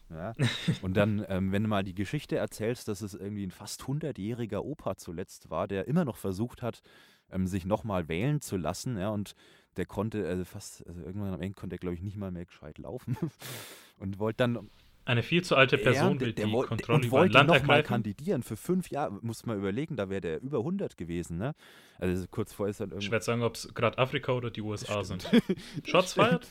Ja. 0.09 0.33
Und 0.81 0.95
dann, 0.95 1.23
ähm, 1.27 1.51
wenn 1.51 1.63
du 1.63 1.69
mal 1.69 1.83
die 1.83 1.93
Geschichte 1.93 2.37
erzählst, 2.37 2.87
dass 2.87 3.01
es 3.01 3.13
irgendwie 3.13 3.45
ein 3.45 3.51
fast 3.51 3.83
100-jähriger 3.83 4.59
Opa 4.59 4.95
zuletzt 4.95 5.51
war, 5.51 5.67
der 5.67 5.87
immer 5.87 6.05
noch 6.05 6.17
versucht 6.17 6.63
hat, 6.63 6.81
ähm, 7.29 7.45
sich 7.45 7.65
nochmal 7.65 8.07
wählen 8.07 8.41
zu 8.41 8.57
lassen, 8.57 8.97
ja, 8.97 9.09
und 9.09 9.35
der 9.77 9.85
konnte, 9.85 10.27
also 10.27 10.43
fast, 10.43 10.85
also 10.87 11.01
irgendwann 11.01 11.33
am 11.33 11.41
Ende 11.41 11.55
konnte 11.55 11.75
er, 11.75 11.79
glaube 11.79 11.95
ich, 11.95 12.01
nicht 12.01 12.17
mal 12.17 12.31
mehr 12.31 12.45
gescheit 12.45 12.77
laufen. 12.77 13.17
und 13.99 14.19
wollte 14.19 14.37
dann. 14.37 14.69
Eine 15.05 15.23
viel 15.23 15.41
zu 15.41 15.55
alte 15.55 15.77
Person 15.77 16.13
ja, 16.13 16.17
der, 16.17 16.33
der 16.33 16.45
die 16.47 16.51
wollt, 16.51 16.67
Kontrolle 16.67 17.05
und 17.05 17.11
wollte 17.11 17.41
nochmal 17.45 17.81
kandidieren 17.81 18.43
für 18.43 18.57
fünf 18.57 18.89
Jahre. 18.89 19.17
Muss 19.21 19.45
man 19.45 19.57
überlegen, 19.57 19.95
da 19.95 20.09
wäre 20.09 20.19
der 20.19 20.41
über 20.41 20.57
100 20.57 20.97
gewesen, 20.97 21.37
ne? 21.37 21.55
Also 21.97 22.25
kurz 22.29 22.51
vorher 22.51 22.71
ist 22.71 22.81
dann 22.81 22.89
irgendwie. 22.89 23.05
Ich 23.05 23.11
werde 23.11 23.23
sagen, 23.23 23.41
ob 23.41 23.55
es 23.55 23.73
gerade 23.73 23.97
Afrika 23.99 24.33
oder 24.33 24.51
die 24.51 24.61
USA 24.61 25.05
sind. 25.05 25.29
Shots 25.85 26.15
feiert? 26.15 26.49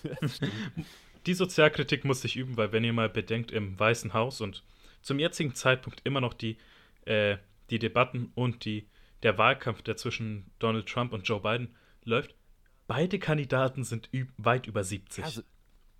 die 1.26 1.34
Sozialkritik 1.34 2.06
muss 2.06 2.22
sich 2.22 2.36
üben, 2.36 2.56
weil 2.56 2.72
wenn 2.72 2.82
ihr 2.82 2.94
mal 2.94 3.10
bedenkt, 3.10 3.50
im 3.50 3.78
Weißen 3.78 4.14
Haus 4.14 4.40
und 4.40 4.64
zum 5.02 5.18
jetzigen 5.18 5.54
Zeitpunkt 5.54 6.00
immer 6.04 6.22
noch 6.22 6.32
die, 6.32 6.56
äh, 7.04 7.36
die 7.68 7.78
Debatten 7.78 8.32
und 8.34 8.64
die, 8.64 8.88
der 9.22 9.36
Wahlkampf, 9.36 9.82
der 9.82 9.98
zwischen 9.98 10.50
Donald 10.60 10.86
Trump 10.86 11.12
und 11.12 11.28
Joe 11.28 11.40
Biden 11.40 11.74
läuft, 12.04 12.34
Beide 12.86 13.18
Kandidaten 13.18 13.84
sind 13.84 14.10
weit 14.36 14.66
über 14.66 14.84
70. 14.84 15.24
Also, 15.24 15.42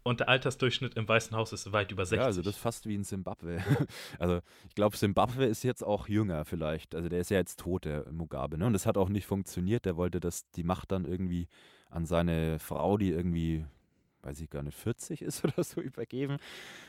und 0.07 0.21
der 0.21 0.29
Altersdurchschnitt 0.29 0.95
im 0.95 1.09
Weißen 1.09 1.37
Haus 1.37 1.53
ist 1.53 1.73
weit 1.73 1.91
über 1.91 2.07
60. 2.07 2.21
Ja, 2.21 2.27
also 2.27 2.41
das 2.41 2.55
ist 2.55 2.61
fast 2.61 2.87
wie 2.87 2.95
in 2.95 3.03
Simbabwe. 3.03 3.61
also 4.21 4.41
ich 4.69 4.77
glaube, 4.77 4.97
Simbabwe 4.97 5.47
ist 5.47 5.65
jetzt 5.65 5.83
auch 5.83 6.07
jünger 6.07 6.45
vielleicht. 6.45 6.95
Also 6.95 7.09
der 7.09 7.21
ist 7.21 7.31
ja 7.31 7.39
jetzt 7.39 7.59
tot, 7.59 7.87
der 7.87 8.09
Mugabe. 8.13 8.57
Ne? 8.57 8.67
Und 8.67 8.73
das 8.73 8.87
hat 8.87 8.97
auch 8.97 9.09
nicht 9.09 9.27
funktioniert. 9.27 9.85
Der 9.85 9.97
wollte 9.97 10.21
das, 10.21 10.49
die 10.53 10.63
Macht 10.63 10.93
dann 10.93 11.07
irgendwie 11.07 11.49
an 11.91 12.07
seine 12.07 12.61
Frau, 12.61 12.97
die 12.99 13.11
irgendwie, 13.11 13.67
weiß 14.23 14.41
ich 14.41 14.49
gar 14.49 14.63
nicht, 14.63 14.79
40 14.79 15.23
ist 15.23 15.45
oder 15.45 15.65
so 15.65 15.81
übergeben. 15.81 16.37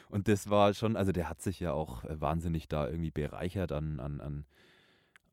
Und 0.09 0.27
das 0.27 0.51
war 0.51 0.75
schon, 0.75 0.95
also 0.95 1.11
der 1.11 1.27
hat 1.27 1.41
sich 1.41 1.59
ja 1.59 1.73
auch 1.73 2.03
äh, 2.03 2.21
wahnsinnig 2.21 2.67
da 2.67 2.87
irgendwie 2.87 3.09
bereichert 3.09 3.71
an, 3.71 3.99
an, 3.99 4.21
an 4.21 4.45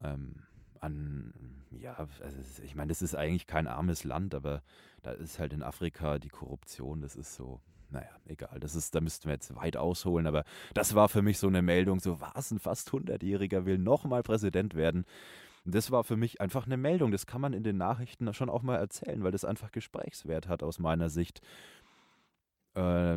ähm, 0.03 0.37
an, 0.85 1.33
ja, 1.71 1.95
also 1.95 2.39
ich 2.63 2.75
meine, 2.75 2.89
das 2.89 3.03
ist 3.03 3.15
eigentlich 3.15 3.47
kein 3.47 3.67
armes 3.67 4.05
Land, 4.05 4.35
aber 4.35 4.63
da 5.03 5.13
ist 5.13 5.39
halt 5.39 5.53
in 5.53 5.63
Afrika 5.63 6.19
die 6.19 6.29
Korruption, 6.29 7.01
das 7.01 7.17
ist 7.17 7.35
so, 7.35 7.61
naja, 7.91 8.11
egal, 8.27 8.61
das 8.61 8.75
ist, 8.75 8.95
da 8.95 9.01
müssten 9.01 9.27
wir 9.27 9.33
jetzt 9.35 9.55
weit 9.57 9.77
ausholen, 9.77 10.27
aber 10.27 10.45
das 10.75 10.95
war 10.95 11.09
für 11.09 11.23
mich 11.23 11.39
so 11.39 11.47
eine 11.49 11.63
Meldung, 11.63 12.01
so 12.01 12.21
was, 12.21 12.51
ein 12.51 12.59
fast 12.59 12.91
100-Jähriger 12.91 13.65
will 13.65 13.79
nochmal 13.79 14.23
Präsident 14.23 14.75
werden. 14.75 15.05
Das 15.65 15.91
war 15.91 16.05
für 16.05 16.17
mich 16.17 16.41
einfach 16.43 16.67
eine 16.67 16.77
Meldung, 16.77 17.11
das 17.11 17.27
kann 17.27 17.41
man 17.41 17.55
in 17.55 17.63
den 17.65 17.79
Nachrichten 17.79 18.33
schon 18.35 18.51
auch 18.51 18.63
mal 18.63 18.77
erzählen, 18.77 19.25
weil 19.25 19.33
das 19.33 19.47
einfach 19.47 19.73
Gesprächswert 19.73 20.47
hat 20.49 20.63
aus 20.63 20.79
meiner 20.79 21.09
Sicht. 21.09 21.41
äh, 22.75 23.17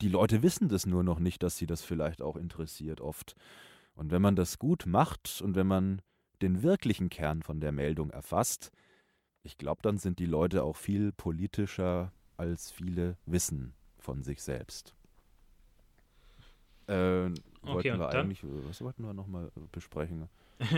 die 0.00 0.08
Leute 0.08 0.42
wissen 0.42 0.68
das 0.68 0.86
nur 0.86 1.02
noch 1.04 1.18
nicht, 1.20 1.42
dass 1.42 1.56
sie 1.56 1.66
das 1.66 1.82
vielleicht 1.82 2.22
auch 2.22 2.36
interessiert 2.36 3.00
oft. 3.00 3.34
Und 3.94 4.10
wenn 4.10 4.22
man 4.22 4.36
das 4.36 4.58
gut 4.58 4.86
macht 4.86 5.40
und 5.42 5.54
wenn 5.56 5.66
man 5.66 6.02
den 6.42 6.62
wirklichen 6.62 7.08
Kern 7.10 7.42
von 7.42 7.60
der 7.60 7.72
Meldung 7.72 8.10
erfasst, 8.10 8.70
ich 9.42 9.58
glaube, 9.58 9.82
dann 9.82 9.98
sind 9.98 10.18
die 10.18 10.26
Leute 10.26 10.62
auch 10.62 10.76
viel 10.76 11.12
politischer, 11.12 12.12
als 12.36 12.70
viele 12.70 13.16
wissen 13.26 13.74
von 13.98 14.22
sich 14.22 14.42
selbst. 14.42 14.94
Äh, 16.86 16.94
wollten 16.94 17.40
okay, 17.62 17.98
wir 17.98 18.08
eigentlich, 18.08 18.40
was 18.42 18.80
wollten 18.80 19.02
wir 19.02 19.12
nochmal 19.12 19.50
besprechen? 19.72 20.28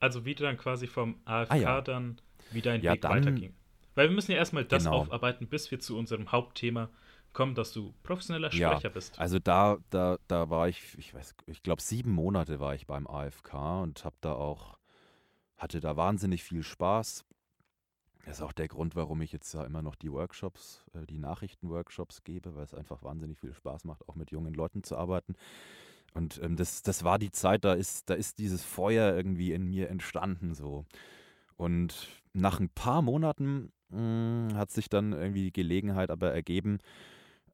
also 0.00 0.24
wie 0.24 0.34
du 0.34 0.42
dann 0.44 0.56
quasi 0.56 0.86
vom 0.86 1.16
AFK 1.24 1.52
ah, 1.52 1.56
ja. 1.56 1.80
dann 1.80 2.20
wieder 2.50 2.72
ein 2.72 2.82
ja, 2.82 2.92
Weg 2.92 3.02
dann, 3.02 3.12
weiterging. 3.12 3.54
Weil 3.94 4.08
wir 4.08 4.14
müssen 4.14 4.32
ja 4.32 4.38
erstmal 4.38 4.64
das 4.64 4.84
genau. 4.84 4.96
aufarbeiten, 4.98 5.48
bis 5.48 5.70
wir 5.70 5.80
zu 5.80 5.96
unserem 5.96 6.30
Hauptthema 6.30 6.88
kommen, 7.32 7.54
dass 7.54 7.72
du 7.72 7.94
professioneller 8.02 8.50
Sprecher 8.50 8.80
ja, 8.84 8.88
bist. 8.88 9.18
Also 9.18 9.38
da, 9.38 9.78
da, 9.90 10.18
da 10.28 10.50
war 10.50 10.68
ich, 10.68 10.96
ich 10.98 11.14
weiß, 11.14 11.34
ich 11.46 11.62
glaube 11.62 11.82
sieben 11.82 12.12
Monate 12.12 12.60
war 12.60 12.74
ich 12.74 12.86
beim 12.86 13.06
AFK 13.06 13.82
und 13.82 14.04
habe 14.04 14.16
da 14.20 14.32
auch, 14.32 14.77
hatte 15.58 15.80
da 15.80 15.96
wahnsinnig 15.96 16.42
viel 16.42 16.62
Spaß. 16.62 17.24
Das 18.24 18.38
ist 18.38 18.42
auch 18.42 18.52
der 18.52 18.68
Grund, 18.68 18.94
warum 18.94 19.22
ich 19.22 19.32
jetzt 19.32 19.52
ja 19.54 19.64
immer 19.64 19.82
noch 19.82 19.94
die 19.94 20.12
Workshops, 20.12 20.84
äh, 20.94 21.06
die 21.06 21.18
Nachrichtenworkshops 21.18 22.24
gebe, 22.24 22.54
weil 22.54 22.64
es 22.64 22.74
einfach 22.74 23.02
wahnsinnig 23.02 23.38
viel 23.38 23.54
Spaß 23.54 23.84
macht, 23.84 24.08
auch 24.08 24.16
mit 24.16 24.30
jungen 24.30 24.54
Leuten 24.54 24.82
zu 24.82 24.96
arbeiten. 24.96 25.34
Und 26.14 26.40
ähm, 26.42 26.56
das, 26.56 26.82
das 26.82 27.04
war 27.04 27.18
die 27.18 27.30
Zeit, 27.30 27.64
da 27.64 27.72
ist, 27.74 28.10
da 28.10 28.14
ist 28.14 28.38
dieses 28.38 28.64
Feuer 28.64 29.14
irgendwie 29.14 29.52
in 29.52 29.64
mir 29.64 29.88
entstanden 29.88 30.54
so. 30.54 30.84
Und 31.56 32.08
nach 32.32 32.60
ein 32.60 32.68
paar 32.68 33.02
Monaten 33.02 33.72
mh, 33.90 34.50
hm, 34.50 34.56
hat 34.56 34.70
sich 34.70 34.88
dann 34.88 35.12
irgendwie 35.12 35.44
die 35.44 35.52
Gelegenheit 35.52 36.10
aber 36.10 36.32
ergeben, 36.32 36.78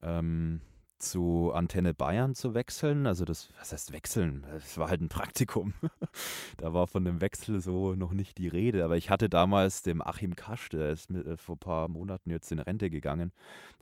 ähm, 0.03 0.61
zu 0.99 1.53
Antenne 1.53 1.95
Bayern 1.95 2.35
zu 2.35 2.55
wechseln. 2.55 3.07
Also 3.07 3.25
das, 3.25 3.51
was 3.59 3.73
heißt 3.73 3.93
wechseln? 3.93 4.47
Es 4.57 4.79
war 4.79 4.89
halt 4.89 5.01
ein 5.01 5.09
Praktikum. 5.09 5.75
da 6.57 6.73
war 6.73 6.87
von 6.87 7.05
dem 7.05 7.21
Wechsel 7.21 7.61
so 7.61 7.95
noch 7.95 8.13
nicht 8.13 8.39
die 8.39 8.49
Rede. 8.49 8.85
Aber 8.85 8.97
ich 8.97 9.11
hatte 9.11 9.29
damals 9.29 9.83
dem 9.83 10.03
Achim 10.03 10.37
Kasch, 10.37 10.69
der 10.71 10.91
ist 10.91 11.11
mit, 11.11 11.27
äh, 11.27 11.37
vor 11.37 11.57
ein 11.57 11.61
paar 11.61 11.89
Monaten 11.89 12.31
jetzt 12.31 12.51
in 12.53 12.59
Rente 12.59 12.91
gegangen. 12.91 13.33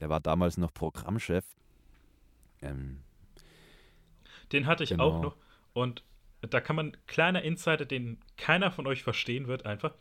Der 0.01 0.09
war 0.09 0.21
damals 0.21 0.57
noch 0.57 0.73
Programmchef. 0.73 1.45
Ähm, 2.61 3.01
den 4.53 4.67
hatte 4.67 4.85
ich 4.85 4.91
genau. 4.91 5.09
auch 5.09 5.23
noch. 5.23 5.37
Und 5.73 6.05
da 6.43 6.61
kann 6.61 6.77
man, 6.77 6.97
kleiner 7.07 7.43
Insider, 7.43 7.85
den 7.85 8.19
keiner 8.37 8.71
von 8.71 8.87
euch 8.87 9.03
verstehen 9.03 9.47
wird, 9.47 9.67
einfach. 9.67 9.95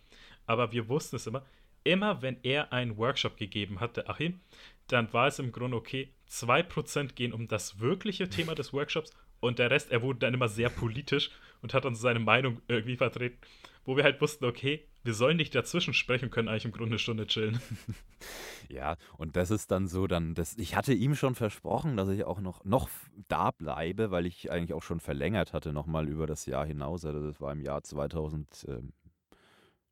Aber 0.47 0.71
wir 0.71 0.89
wussten 0.89 1.15
es 1.15 1.27
immer. 1.27 1.45
Immer 1.83 2.21
wenn 2.21 2.37
er 2.43 2.73
einen 2.73 2.97
Workshop 2.97 3.37
gegeben 3.37 3.79
hat, 3.79 3.97
der 3.97 4.09
Achim, 4.09 4.39
dann 4.91 5.11
war 5.13 5.27
es 5.27 5.39
im 5.39 5.51
Grunde 5.51 5.77
okay, 5.77 6.13
2% 6.29 7.13
gehen 7.13 7.33
um 7.33 7.47
das 7.47 7.79
wirkliche 7.79 8.29
Thema 8.29 8.55
des 8.55 8.73
Workshops 8.73 9.11
und 9.39 9.59
der 9.59 9.71
Rest, 9.71 9.91
er 9.91 10.01
wurde 10.01 10.19
dann 10.19 10.33
immer 10.33 10.47
sehr 10.47 10.69
politisch 10.69 11.31
und 11.61 11.73
hat 11.73 11.85
dann 11.85 11.95
seine 11.95 12.19
Meinung 12.19 12.61
irgendwie 12.67 12.97
vertreten, 12.97 13.37
wo 13.85 13.97
wir 13.97 14.03
halt 14.03 14.21
wussten, 14.21 14.45
okay, 14.45 14.85
wir 15.03 15.13
sollen 15.13 15.37
nicht 15.37 15.55
dazwischen 15.55 15.93
sprechen, 15.93 16.29
können 16.29 16.47
eigentlich 16.47 16.65
im 16.65 16.71
Grunde 16.71 16.91
eine 16.91 16.99
Stunde 16.99 17.27
chillen. 17.27 17.59
Ja, 18.69 18.95
und 19.17 19.35
das 19.35 19.51
ist 19.51 19.69
dann 19.71 19.87
so, 19.87 20.07
dann, 20.07 20.33
das, 20.33 20.57
ich 20.57 20.77
hatte 20.77 20.93
ihm 20.93 21.15
schon 21.15 21.35
versprochen, 21.35 21.97
dass 21.97 22.07
ich 22.07 22.23
auch 22.23 22.39
noch, 22.39 22.63
noch 22.63 22.87
da 23.27 23.51
bleibe, 23.51 24.11
weil 24.11 24.25
ich 24.25 24.49
eigentlich 24.49 24.73
auch 24.73 24.83
schon 24.83 25.01
verlängert 25.01 25.51
hatte, 25.51 25.73
nochmal 25.73 26.07
über 26.07 26.25
das 26.25 26.45
Jahr 26.45 26.65
hinaus. 26.65 27.03
Also 27.03 27.21
das 27.25 27.41
war 27.41 27.51
im 27.51 27.59
Jahr 27.59 27.83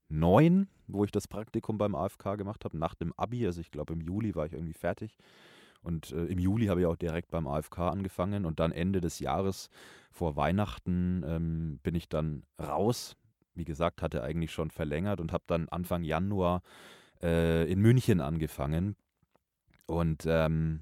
2009, 0.09 0.67
wo 0.87 1.03
ich 1.03 1.11
das 1.11 1.27
Praktikum 1.27 1.77
beim 1.77 1.95
AFK 1.95 2.37
gemacht 2.37 2.65
habe, 2.65 2.77
nach 2.77 2.95
dem 2.95 3.13
Abi. 3.17 3.45
Also 3.45 3.61
ich 3.61 3.71
glaube, 3.71 3.93
im 3.93 4.01
Juli 4.01 4.35
war 4.35 4.45
ich 4.45 4.53
irgendwie 4.53 4.73
fertig. 4.73 5.17
Und 5.81 6.11
äh, 6.11 6.25
im 6.25 6.39
Juli 6.39 6.67
habe 6.67 6.81
ich 6.81 6.85
auch 6.85 6.95
direkt 6.95 7.31
beim 7.31 7.47
AFK 7.47 7.79
angefangen 7.79 8.45
und 8.45 8.59
dann 8.59 8.71
Ende 8.71 8.99
des 8.99 9.19
Jahres 9.19 9.69
vor 10.11 10.35
Weihnachten 10.35 11.23
ähm, 11.25 11.79
bin 11.83 11.95
ich 11.95 12.09
dann 12.09 12.43
raus. 12.59 13.15
Wie 13.55 13.65
gesagt, 13.65 14.01
hatte 14.01 14.23
eigentlich 14.23 14.51
schon 14.51 14.71
verlängert 14.71 15.21
und 15.21 15.31
habe 15.31 15.43
dann 15.47 15.69
Anfang 15.69 16.03
Januar 16.03 16.63
äh, 17.21 17.71
in 17.71 17.79
München 17.79 18.19
angefangen. 18.19 18.95
Und 19.85 20.25
ähm, 20.27 20.81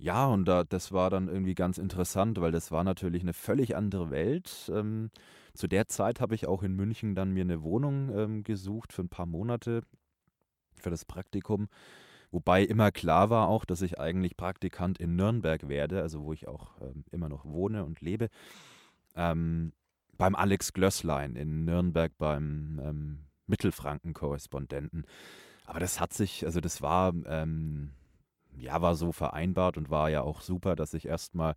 ja, 0.00 0.26
und 0.26 0.46
da, 0.46 0.64
das 0.64 0.92
war 0.92 1.10
dann 1.10 1.28
irgendwie 1.28 1.54
ganz 1.54 1.76
interessant, 1.76 2.40
weil 2.40 2.52
das 2.52 2.72
war 2.72 2.84
natürlich 2.84 3.22
eine 3.22 3.34
völlig 3.34 3.76
andere 3.76 4.10
Welt. 4.10 4.70
Ähm, 4.74 5.10
zu 5.52 5.68
der 5.68 5.88
Zeit 5.88 6.20
habe 6.20 6.34
ich 6.34 6.46
auch 6.46 6.62
in 6.62 6.74
München 6.74 7.14
dann 7.14 7.32
mir 7.32 7.44
eine 7.44 7.62
Wohnung 7.62 8.10
ähm, 8.16 8.42
gesucht 8.42 8.94
für 8.94 9.02
ein 9.02 9.10
paar 9.10 9.26
Monate 9.26 9.82
für 10.74 10.88
das 10.88 11.04
Praktikum. 11.04 11.68
Wobei 12.30 12.62
immer 12.62 12.92
klar 12.92 13.28
war 13.28 13.48
auch, 13.48 13.66
dass 13.66 13.82
ich 13.82 14.00
eigentlich 14.00 14.38
Praktikant 14.38 14.98
in 14.98 15.16
Nürnberg 15.16 15.68
werde, 15.68 16.00
also 16.00 16.24
wo 16.24 16.32
ich 16.32 16.48
auch 16.48 16.80
ähm, 16.80 17.04
immer 17.10 17.28
noch 17.28 17.44
wohne 17.44 17.84
und 17.84 18.00
lebe. 18.00 18.28
Ähm, 19.16 19.72
beim 20.16 20.34
Alex 20.34 20.72
Glösslein 20.72 21.36
in 21.36 21.66
Nürnberg 21.66 22.16
beim 22.16 22.80
ähm, 22.82 23.18
Mittelfranken-Korrespondenten. 23.48 25.04
Aber 25.66 25.80
das 25.80 26.00
hat 26.00 26.14
sich, 26.14 26.46
also 26.46 26.60
das 26.60 26.80
war, 26.80 27.12
ähm, 27.26 27.90
ja, 28.60 28.82
war 28.82 28.94
so 28.94 29.12
vereinbart 29.12 29.76
und 29.76 29.90
war 29.90 30.10
ja 30.10 30.22
auch 30.22 30.40
super, 30.40 30.76
dass 30.76 30.94
ich 30.94 31.06
erstmal 31.06 31.54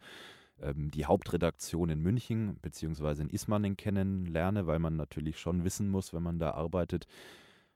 ähm, 0.61 0.91
die 0.91 1.05
Hauptredaktion 1.05 1.89
in 1.89 1.99
München 1.99 2.57
bzw. 2.61 3.21
in 3.21 3.29
Ismaning 3.29 3.77
kennenlerne, 3.77 4.67
weil 4.67 4.79
man 4.79 4.95
natürlich 4.95 5.39
schon 5.39 5.63
wissen 5.63 5.89
muss, 5.89 6.13
wenn 6.13 6.23
man 6.23 6.39
da 6.39 6.51
arbeitet, 6.51 7.07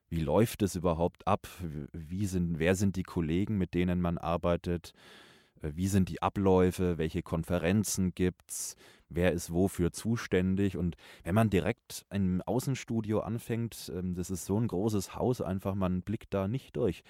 wie 0.10 0.22
läuft 0.22 0.62
es 0.62 0.76
überhaupt 0.76 1.28
ab? 1.28 1.48
Wie 1.92 2.26
sind, 2.28 2.60
wer 2.60 2.76
sind 2.76 2.96
die 2.96 3.04
Kollegen, 3.04 3.58
mit 3.58 3.74
denen 3.74 4.00
man 4.00 4.18
arbeitet? 4.18 4.94
Äh, 5.62 5.72
wie 5.76 5.88
sind 5.88 6.10
die 6.10 6.22
Abläufe? 6.22 6.98
Welche 6.98 7.22
Konferenzen 7.22 8.14
gibt 8.14 8.50
es? 8.50 8.76
Wer 9.10 9.32
ist 9.34 9.52
wofür 9.52 9.92
zuständig? 9.92 10.78
Und 10.78 10.96
wenn 11.24 11.36
man 11.36 11.50
direkt 11.50 12.06
im 12.10 12.42
Außenstudio 12.42 13.20
anfängt, 13.20 13.92
ähm, 13.96 14.16
das 14.16 14.30
ist 14.30 14.46
so 14.46 14.60
ein 14.60 14.68
großes 14.68 15.16
Haus, 15.16 15.42
einfach 15.42 15.76
man 15.76 16.02
blickt 16.02 16.34
da 16.34 16.48
nicht 16.48 16.76
durch. 16.78 17.04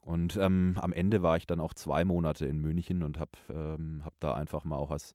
Und 0.00 0.36
ähm, 0.36 0.76
am 0.80 0.92
Ende 0.92 1.22
war 1.22 1.36
ich 1.36 1.46
dann 1.46 1.60
auch 1.60 1.74
zwei 1.74 2.04
Monate 2.04 2.46
in 2.46 2.58
München 2.58 3.02
und 3.02 3.18
habe 3.18 3.32
ähm, 3.50 4.02
hab 4.04 4.18
da 4.20 4.34
einfach 4.34 4.64
mal 4.64 4.76
auch 4.76 4.90
als 4.90 5.14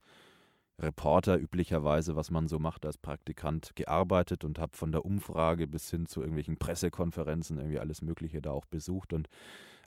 Reporter 0.78 1.40
üblicherweise, 1.40 2.16
was 2.16 2.32
man 2.32 2.48
so 2.48 2.60
macht 2.60 2.86
als 2.86 2.98
Praktikant, 2.98 3.76
gearbeitet 3.76 4.44
und 4.44 4.60
habe 4.60 4.76
von 4.76 4.92
der 4.92 5.06
Umfrage 5.06 5.68
bis 5.68 5.90
hin 5.90 6.06
zu 6.06 6.20
irgendwelchen 6.20 6.58
Pressekonferenzen 6.58 7.58
irgendwie 7.58 7.80
alles 7.80 8.02
Mögliche 8.02 8.42
da 8.42 8.52
auch 8.52 8.66
besucht 8.66 9.14
und 9.14 9.30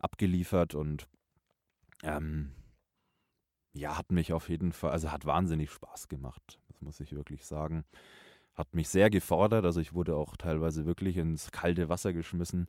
abgeliefert 0.01 0.75
und 0.75 1.07
ähm, 2.03 2.53
ja, 3.75 3.99
hat 3.99 4.11
mich 4.11 4.33
auf 4.33 4.49
jeden 4.49 4.73
Fall, 4.73 4.91
also 4.91 5.13
hat 5.13 5.27
wahnsinnig 5.27 5.71
Spaß 5.71 6.09
gemacht, 6.09 6.59
das 6.69 6.81
muss 6.81 7.01
ich 7.01 7.15
wirklich 7.15 7.45
sagen. 7.45 7.85
Hat 8.55 8.75
mich 8.75 8.89
sehr 8.89 9.11
gefordert, 9.11 9.65
also 9.65 9.81
ich 9.81 9.95
wurde 9.95 10.17
auch 10.17 10.37
teilweise 10.37 10.85
wirklich 10.87 11.17
ins 11.17 11.53
kalte 11.53 11.89
Wasser 11.89 12.13
geschmissen, 12.13 12.67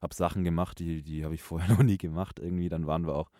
habe 0.00 0.14
Sachen 0.14 0.44
gemacht, 0.44 0.78
die, 0.78 1.02
die 1.02 1.24
habe 1.24 1.34
ich 1.34 1.42
vorher 1.42 1.68
noch 1.74 1.82
nie 1.82 1.98
gemacht 1.98 2.38
irgendwie. 2.38 2.68
Dann 2.68 2.86
waren 2.86 3.06
wir 3.06 3.14
auch 3.14 3.30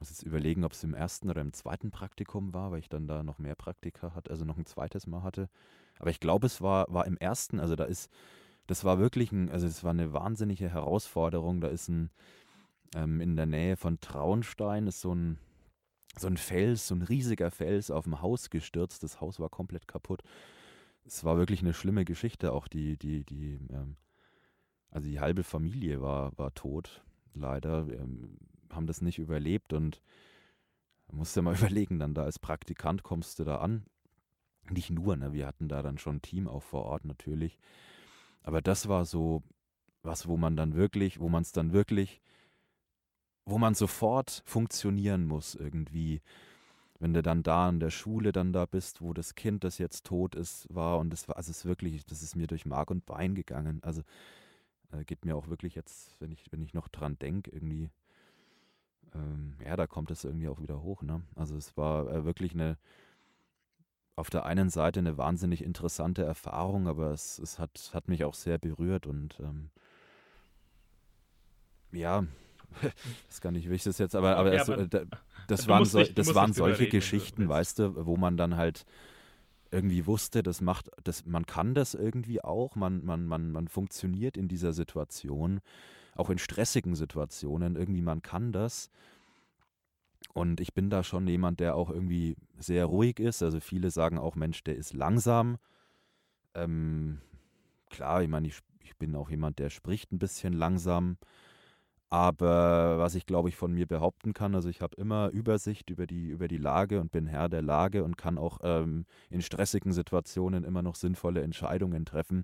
muss 0.00 0.08
jetzt 0.08 0.22
überlegen, 0.22 0.64
ob 0.64 0.72
es 0.72 0.82
im 0.82 0.94
ersten 0.94 1.28
oder 1.28 1.42
im 1.42 1.52
zweiten 1.52 1.90
Praktikum 1.90 2.54
war, 2.54 2.72
weil 2.72 2.78
ich 2.78 2.88
dann 2.88 3.06
da 3.06 3.22
noch 3.22 3.38
mehr 3.38 3.54
Praktika 3.54 4.14
hatte, 4.14 4.30
also 4.30 4.44
noch 4.46 4.56
ein 4.56 4.64
zweites 4.64 5.06
Mal 5.06 5.22
hatte. 5.22 5.48
Aber 5.98 6.10
ich 6.10 6.20
glaube, 6.20 6.46
es 6.46 6.62
war, 6.62 6.86
war 6.88 7.06
im 7.06 7.18
ersten, 7.18 7.60
also 7.60 7.76
da 7.76 7.84
ist, 7.84 8.10
das 8.66 8.84
war 8.84 8.98
wirklich 8.98 9.30
ein, 9.30 9.50
also 9.50 9.66
es 9.66 9.84
war 9.84 9.90
eine 9.90 10.12
wahnsinnige 10.14 10.70
Herausforderung. 10.70 11.60
Da 11.60 11.68
ist 11.68 11.88
ein, 11.88 12.10
ähm, 12.94 13.20
in 13.20 13.36
der 13.36 13.46
Nähe 13.46 13.76
von 13.76 14.00
Traunstein 14.00 14.86
ist 14.86 15.02
so 15.02 15.14
ein, 15.14 15.38
so 16.18 16.28
ein 16.28 16.38
Fels, 16.38 16.88
so 16.88 16.94
ein 16.94 17.02
riesiger 17.02 17.50
Fels 17.50 17.90
auf 17.90 18.04
dem 18.04 18.22
Haus 18.22 18.48
gestürzt. 18.48 19.02
Das 19.02 19.20
Haus 19.20 19.38
war 19.38 19.50
komplett 19.50 19.86
kaputt. 19.86 20.22
Es 21.04 21.24
war 21.24 21.36
wirklich 21.36 21.60
eine 21.60 21.74
schlimme 21.74 22.06
Geschichte. 22.06 22.52
Auch 22.52 22.68
die, 22.68 22.96
die, 22.96 23.24
die, 23.24 23.60
ähm, 23.70 23.96
also 24.90 25.08
die 25.08 25.20
halbe 25.20 25.44
Familie 25.44 26.00
war, 26.00 26.36
war 26.38 26.54
tot, 26.54 27.02
leider. 27.34 27.86
Ähm, 27.88 28.38
haben 28.70 28.86
das 28.86 29.02
nicht 29.02 29.18
überlebt 29.18 29.72
und 29.72 30.00
musst 31.12 31.36
mal 31.40 31.54
überlegen, 31.58 31.98
dann 31.98 32.14
da 32.14 32.24
als 32.24 32.38
Praktikant 32.38 33.02
kommst 33.02 33.38
du 33.38 33.44
da 33.44 33.56
an. 33.56 33.84
Nicht 34.70 34.90
nur, 34.90 35.16
ne? 35.16 35.32
wir 35.32 35.46
hatten 35.46 35.68
da 35.68 35.82
dann 35.82 35.98
schon 35.98 36.16
ein 36.16 36.22
Team 36.22 36.46
auch 36.46 36.62
vor 36.62 36.84
Ort 36.84 37.04
natürlich. 37.04 37.58
Aber 38.42 38.62
das 38.62 38.88
war 38.88 39.04
so 39.04 39.42
was, 40.02 40.28
wo 40.28 40.36
man 40.36 40.56
dann 40.56 40.74
wirklich, 40.74 41.20
wo 41.20 41.28
man 41.28 41.42
es 41.42 41.52
dann 41.52 41.72
wirklich, 41.72 42.20
wo 43.44 43.58
man 43.58 43.74
sofort 43.74 44.42
funktionieren 44.46 45.26
muss 45.26 45.54
irgendwie. 45.54 46.22
Wenn 46.98 47.14
du 47.14 47.22
dann 47.22 47.42
da 47.42 47.68
in 47.68 47.80
der 47.80 47.90
Schule 47.90 48.30
dann 48.32 48.52
da 48.52 48.66
bist, 48.66 49.00
wo 49.00 49.12
das 49.12 49.34
Kind, 49.34 49.64
das 49.64 49.78
jetzt 49.78 50.04
tot 50.06 50.34
ist, 50.34 50.66
war 50.72 50.98
und 50.98 51.10
das 51.10 51.28
war, 51.28 51.36
also 51.36 51.50
es 51.50 51.58
ist 51.58 51.64
wirklich, 51.64 52.04
das 52.04 52.22
ist 52.22 52.36
mir 52.36 52.46
durch 52.46 52.66
Mark 52.66 52.90
und 52.90 53.06
Bein 53.06 53.34
gegangen. 53.34 53.80
Also 53.82 54.02
äh, 54.92 55.04
geht 55.04 55.24
mir 55.24 55.36
auch 55.36 55.48
wirklich 55.48 55.74
jetzt, 55.74 56.20
wenn 56.20 56.32
ich, 56.32 56.50
wenn 56.50 56.62
ich 56.62 56.74
noch 56.74 56.88
dran 56.88 57.18
denke, 57.18 57.50
irgendwie 57.50 57.90
ähm, 59.14 59.54
ja, 59.64 59.76
da 59.76 59.86
kommt 59.86 60.10
es 60.10 60.24
irgendwie 60.24 60.48
auch 60.48 60.60
wieder 60.60 60.82
hoch. 60.82 61.02
Ne? 61.02 61.22
Also 61.34 61.56
es 61.56 61.76
war 61.76 62.08
äh, 62.10 62.24
wirklich 62.24 62.52
eine, 62.52 62.76
auf 64.16 64.30
der 64.30 64.44
einen 64.44 64.70
Seite 64.70 65.00
eine 65.00 65.18
wahnsinnig 65.18 65.64
interessante 65.64 66.22
Erfahrung, 66.22 66.88
aber 66.88 67.12
es, 67.12 67.38
es 67.38 67.58
hat, 67.58 67.90
hat 67.94 68.08
mich 68.08 68.24
auch 68.24 68.34
sehr 68.34 68.58
berührt 68.58 69.06
und 69.06 69.38
ähm, 69.40 69.70
ja, 71.92 72.24
das 73.28 73.40
gar 73.40 73.50
nicht, 73.52 73.68
wie 73.68 73.74
ich 73.74 73.82
das 73.82 73.98
jetzt, 73.98 74.14
aber, 74.14 74.36
aber, 74.36 74.50
Okay, 74.50 74.60
es, 74.60 74.68
äh, 74.68 74.88
da, 74.88 75.02
das 75.48 75.66
waren, 75.66 75.84
so, 75.84 76.02
das 76.04 76.34
waren 76.34 76.52
solche 76.52 76.82
reden, 76.82 76.92
Geschichten, 76.92 77.48
weißt 77.48 77.80
du, 77.80 78.06
wo 78.06 78.16
man 78.16 78.36
dann 78.36 78.56
halt 78.56 78.86
irgendwie 79.70 80.06
wusste, 80.06 80.42
das 80.42 80.60
macht, 80.60 80.90
das, 81.04 81.26
man 81.26 81.46
kann 81.46 81.74
das 81.74 81.94
irgendwie 81.94 82.42
auch, 82.42 82.76
man, 82.76 83.04
man, 83.04 83.26
man, 83.26 83.52
man 83.52 83.68
funktioniert 83.68 84.36
in 84.36 84.48
dieser 84.48 84.72
Situation, 84.72 85.60
auch 86.16 86.30
in 86.30 86.38
stressigen 86.38 86.94
Situationen, 86.94 87.76
irgendwie 87.76 88.02
man 88.02 88.22
kann 88.22 88.52
das. 88.52 88.90
Und 90.32 90.60
ich 90.60 90.74
bin 90.74 90.90
da 90.90 91.02
schon 91.02 91.26
jemand, 91.26 91.60
der 91.60 91.74
auch 91.76 91.90
irgendwie 91.90 92.36
sehr 92.58 92.86
ruhig 92.86 93.18
ist. 93.18 93.42
Also 93.42 93.58
viele 93.60 93.90
sagen 93.90 94.18
auch, 94.18 94.36
Mensch, 94.36 94.62
der 94.62 94.76
ist 94.76 94.92
langsam. 94.92 95.58
Ähm, 96.54 97.20
klar, 97.88 98.22
ich 98.22 98.28
meine, 98.28 98.46
ich, 98.46 98.58
ich 98.80 98.96
bin 98.96 99.16
auch 99.16 99.30
jemand, 99.30 99.58
der 99.58 99.70
spricht 99.70 100.12
ein 100.12 100.18
bisschen 100.18 100.52
langsam. 100.52 101.16
Aber 102.12 102.98
was 102.98 103.14
ich, 103.14 103.24
glaube 103.24 103.48
ich, 103.48 103.56
von 103.56 103.72
mir 103.72 103.86
behaupten 103.86 104.34
kann, 104.34 104.56
also 104.56 104.68
ich 104.68 104.80
habe 104.80 104.96
immer 104.96 105.30
Übersicht 105.30 105.90
über 105.90 106.08
die, 106.08 106.28
über 106.28 106.48
die 106.48 106.56
Lage 106.56 107.00
und 107.00 107.12
bin 107.12 107.26
Herr 107.26 107.48
der 107.48 107.62
Lage 107.62 108.02
und 108.02 108.18
kann 108.18 108.36
auch 108.36 108.58
ähm, 108.64 109.06
in 109.30 109.42
stressigen 109.42 109.92
Situationen 109.92 110.64
immer 110.64 110.82
noch 110.82 110.96
sinnvolle 110.96 111.42
Entscheidungen 111.42 112.04
treffen. 112.04 112.42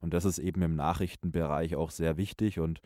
Und 0.00 0.14
das 0.14 0.24
ist 0.24 0.38
eben 0.38 0.62
im 0.62 0.76
Nachrichtenbereich 0.76 1.74
auch 1.74 1.90
sehr 1.90 2.16
wichtig. 2.18 2.60
Und 2.60 2.80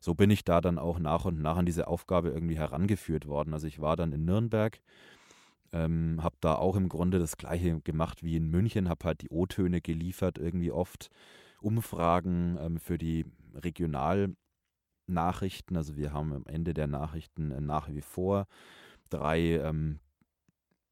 so 0.00 0.14
bin 0.14 0.30
ich 0.30 0.42
da 0.42 0.62
dann 0.62 0.78
auch 0.78 0.98
nach 0.98 1.26
und 1.26 1.42
nach 1.42 1.58
an 1.58 1.66
diese 1.66 1.86
Aufgabe 1.86 2.30
irgendwie 2.30 2.56
herangeführt 2.56 3.26
worden. 3.26 3.52
Also 3.52 3.66
ich 3.66 3.78
war 3.78 3.94
dann 3.94 4.12
in 4.12 4.24
Nürnberg, 4.24 4.80
ähm, 5.72 6.22
habe 6.22 6.36
da 6.40 6.54
auch 6.54 6.76
im 6.76 6.88
Grunde 6.88 7.18
das 7.18 7.36
gleiche 7.36 7.80
gemacht 7.82 8.22
wie 8.22 8.36
in 8.36 8.48
München, 8.48 8.88
habe 8.88 9.04
halt 9.04 9.20
die 9.20 9.28
O-Töne 9.28 9.82
geliefert, 9.82 10.38
irgendwie 10.38 10.72
oft 10.72 11.10
Umfragen 11.60 12.56
ähm, 12.58 12.78
für 12.78 12.96
die 12.96 13.26
Regionalnachrichten. 15.08 15.76
Also 15.76 15.96
wir 15.96 16.12
haben 16.12 16.32
am 16.32 16.46
Ende 16.46 16.74
der 16.74 16.86
Nachrichten 16.86 17.50
äh, 17.50 17.60
nach 17.60 17.88
wie 17.88 18.00
vor 18.00 18.46
drei 19.10 19.56
ähm, 19.56 20.00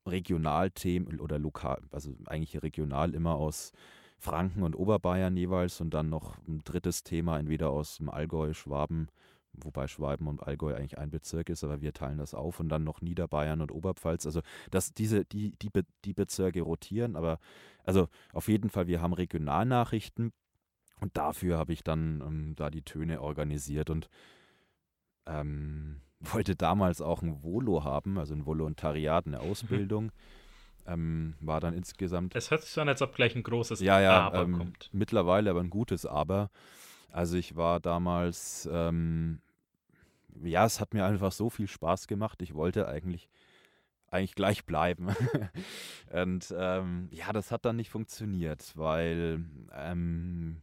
Regionalthemen 0.06 1.20
oder 1.20 1.38
lokal, 1.38 1.82
also 1.90 2.14
eigentlich 2.26 2.62
regional 2.62 3.12
immer 3.12 3.34
aus 3.34 3.72
Franken 4.18 4.62
und 4.62 4.76
Oberbayern 4.76 5.36
jeweils 5.36 5.80
und 5.80 5.92
dann 5.92 6.08
noch 6.08 6.38
ein 6.46 6.62
drittes 6.64 7.02
Thema, 7.02 7.38
entweder 7.38 7.70
aus 7.70 7.98
dem 7.98 8.08
Allgäu, 8.08 8.54
Schwaben, 8.54 9.08
wobei 9.52 9.88
Schwaben 9.88 10.28
und 10.28 10.42
Allgäu 10.44 10.74
eigentlich 10.74 10.96
ein 10.96 11.10
Bezirk 11.10 11.50
ist, 11.50 11.64
aber 11.64 11.80
wir 11.80 11.92
teilen 11.92 12.18
das 12.18 12.34
auf 12.34 12.60
und 12.60 12.68
dann 12.68 12.84
noch 12.84 13.00
Niederbayern 13.02 13.60
und 13.60 13.72
Oberpfalz. 13.72 14.26
Also 14.26 14.42
dass 14.70 14.94
diese, 14.94 15.24
die, 15.24 15.50
die, 15.60 15.70
Be 15.70 15.82
die 16.04 16.14
Bezirke 16.14 16.62
rotieren, 16.62 17.16
aber 17.16 17.40
also 17.84 18.08
auf 18.32 18.48
jeden 18.48 18.70
Fall, 18.70 18.86
wir 18.86 19.02
haben 19.02 19.12
Regionalnachrichten 19.12 20.32
und 21.00 21.16
dafür 21.16 21.58
habe 21.58 21.72
ich 21.72 21.82
dann 21.82 22.22
ähm, 22.26 22.54
da 22.56 22.70
die 22.70 22.82
Töne 22.82 23.20
organisiert 23.20 23.90
und 23.90 24.08
ähm, 25.26 26.00
wollte 26.20 26.56
damals 26.56 27.00
auch 27.00 27.22
ein 27.22 27.42
Volo 27.42 27.84
haben, 27.84 28.18
also 28.18 28.34
ein 28.34 28.46
Volontariat, 28.46 29.26
eine 29.26 29.40
Ausbildung. 29.40 30.12
Ähm, 30.88 31.34
war 31.40 31.58
dann 31.58 31.74
insgesamt 31.74 32.36
Es 32.36 32.52
hört 32.52 32.62
sich 32.62 32.70
so 32.70 32.80
an, 32.80 32.88
als 32.88 33.02
ob 33.02 33.12
gleich 33.12 33.34
ein 33.34 33.42
großes 33.42 33.80
ja, 33.80 34.00
ja, 34.00 34.20
Aber 34.20 34.42
ähm, 34.42 34.56
kommt. 34.56 34.88
mittlerweile 34.92 35.50
aber 35.50 35.58
ein 35.58 35.68
gutes 35.68 36.06
Aber. 36.06 36.48
Also 37.10 37.36
ich 37.36 37.56
war 37.56 37.80
damals, 37.80 38.68
ähm, 38.70 39.40
ja, 40.44 40.64
es 40.64 40.80
hat 40.80 40.94
mir 40.94 41.04
einfach 41.04 41.32
so 41.32 41.50
viel 41.50 41.66
Spaß 41.66 42.06
gemacht. 42.06 42.40
Ich 42.40 42.54
wollte 42.54 42.86
eigentlich, 42.86 43.28
eigentlich 44.08 44.36
gleich 44.36 44.64
bleiben. 44.64 45.08
Und 46.12 46.54
ähm, 46.56 47.08
ja, 47.10 47.32
das 47.32 47.50
hat 47.50 47.64
dann 47.64 47.74
nicht 47.74 47.90
funktioniert, 47.90 48.72
weil 48.76 49.44
ähm, 49.74 50.62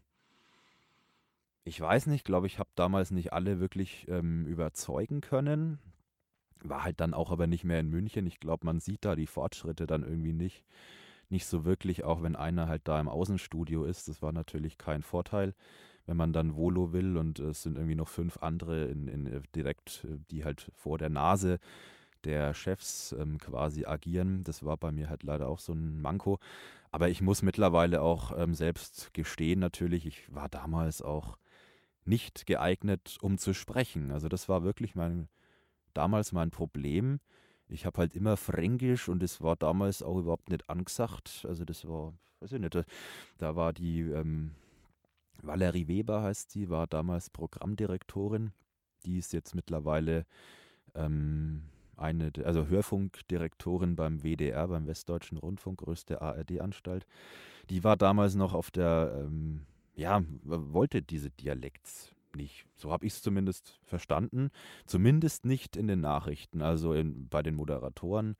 ich 1.65 1.79
weiß 1.79 2.07
nicht, 2.07 2.25
glaube 2.25 2.47
ich, 2.47 2.59
habe 2.59 2.69
damals 2.75 3.11
nicht 3.11 3.33
alle 3.33 3.59
wirklich 3.59 4.07
ähm, 4.09 4.45
überzeugen 4.45 5.21
können. 5.21 5.79
War 6.63 6.83
halt 6.83 6.99
dann 6.99 7.13
auch 7.13 7.31
aber 7.31 7.47
nicht 7.47 7.63
mehr 7.63 7.79
in 7.79 7.89
München. 7.89 8.25
Ich 8.27 8.39
glaube, 8.39 8.65
man 8.65 8.79
sieht 8.79 9.05
da 9.05 9.15
die 9.15 9.27
Fortschritte 9.27 9.87
dann 9.87 10.03
irgendwie 10.03 10.33
nicht 10.33 10.63
nicht 11.33 11.45
so 11.47 11.65
wirklich, 11.65 12.03
auch 12.03 12.21
wenn 12.23 12.35
einer 12.35 12.67
halt 12.67 12.87
da 12.87 12.99
im 12.99 13.09
Außenstudio 13.09 13.83
ist. 13.83 14.07
Das 14.07 14.21
war 14.21 14.31
natürlich 14.31 14.77
kein 14.77 15.01
Vorteil, 15.01 15.53
wenn 16.05 16.17
man 16.17 16.31
dann 16.31 16.55
Volo 16.55 16.93
will 16.93 17.17
und 17.17 17.39
es 17.39 17.63
sind 17.63 17.77
irgendwie 17.77 17.95
noch 17.95 18.07
fünf 18.07 18.37
andere 18.37 18.85
in, 18.85 19.07
in, 19.07 19.27
äh, 19.27 19.41
direkt, 19.55 20.05
äh, 20.05 20.19
die 20.31 20.45
halt 20.45 20.71
vor 20.75 20.97
der 20.97 21.09
Nase 21.09 21.59
der 22.23 22.53
Chefs 22.53 23.13
ähm, 23.19 23.37
quasi 23.39 23.85
agieren. 23.85 24.43
Das 24.43 24.63
war 24.63 24.77
bei 24.77 24.91
mir 24.91 25.09
halt 25.09 25.23
leider 25.23 25.49
auch 25.49 25.59
so 25.59 25.73
ein 25.73 26.01
Manko. 26.01 26.39
Aber 26.91 27.09
ich 27.09 27.21
muss 27.21 27.41
mittlerweile 27.41 28.01
auch 28.01 28.37
ähm, 28.37 28.53
selbst 28.53 29.13
gestehen, 29.13 29.59
natürlich, 29.59 30.05
ich 30.05 30.33
war 30.33 30.47
damals 30.47 31.01
auch 31.01 31.37
nicht 32.05 32.45
geeignet, 32.45 33.17
um 33.21 33.37
zu 33.37 33.53
sprechen. 33.53 34.11
Also 34.11 34.29
das 34.29 34.49
war 34.49 34.63
wirklich 34.63 34.95
mein, 34.95 35.27
damals 35.93 36.31
mein 36.31 36.51
Problem. 36.51 37.19
Ich 37.67 37.85
habe 37.85 37.99
halt 37.99 38.15
immer 38.15 38.37
Fränkisch 38.37 39.09
und 39.09 39.23
es 39.23 39.41
war 39.41 39.55
damals 39.55 40.03
auch 40.03 40.17
überhaupt 40.17 40.49
nicht 40.49 40.69
angesagt. 40.69 41.45
Also 41.47 41.65
das 41.65 41.87
war, 41.87 42.13
weiß 42.39 42.53
ich 42.53 42.59
nicht, 42.59 42.77
da, 43.37 43.55
war 43.55 43.73
die 43.73 44.01
ähm, 44.01 44.51
Valerie 45.41 45.87
Weber 45.87 46.21
heißt 46.23 46.53
die, 46.55 46.69
war 46.69 46.87
damals 46.87 47.29
Programmdirektorin. 47.29 48.51
Die 49.05 49.17
ist 49.17 49.33
jetzt 49.33 49.55
mittlerweile 49.55 50.25
ähm, 50.95 51.63
eine, 51.97 52.31
also 52.43 52.67
Hörfunkdirektorin 52.67 53.95
beim 53.95 54.23
WDR, 54.23 54.67
beim 54.67 54.87
Westdeutschen 54.87 55.37
Rundfunk, 55.37 55.79
größte 55.79 56.21
ARD-Anstalt. 56.21 57.05
Die 57.69 57.83
war 57.83 57.97
damals 57.97 58.35
noch 58.35 58.53
auf 58.53 58.71
der, 58.71 59.25
ähm, 59.25 59.65
ja, 59.95 60.23
wollte 60.43 61.01
diese 61.01 61.29
Dialekt 61.29 62.13
nicht. 62.35 62.65
So 62.75 62.91
habe 62.91 63.05
ich 63.05 63.13
es 63.13 63.21
zumindest 63.21 63.79
verstanden. 63.83 64.49
Zumindest 64.85 65.45
nicht 65.45 65.75
in 65.75 65.87
den 65.87 66.01
Nachrichten. 66.01 66.61
Also 66.61 66.93
in, 66.93 67.27
bei 67.29 67.43
den 67.43 67.55
Moderatoren 67.55 68.35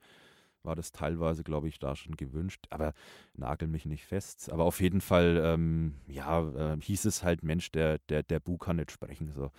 war 0.62 0.74
das 0.74 0.92
teilweise, 0.92 1.44
glaube 1.44 1.68
ich, 1.68 1.78
da 1.78 1.94
schon 1.94 2.16
gewünscht. 2.16 2.66
Aber 2.70 2.94
nagel 3.34 3.68
mich 3.68 3.86
nicht 3.86 4.04
fest. 4.04 4.50
Aber 4.50 4.64
auf 4.64 4.80
jeden 4.80 5.00
Fall, 5.00 5.40
ähm, 5.44 5.94
ja, 6.08 6.72
äh, 6.74 6.80
hieß 6.80 7.04
es 7.04 7.22
halt, 7.22 7.42
Mensch, 7.42 7.70
der, 7.70 7.98
der, 8.08 8.22
der 8.22 8.40
Bu 8.40 8.56
kann 8.58 8.76
nicht 8.76 8.90
sprechen. 8.90 9.30
So. 9.30 9.50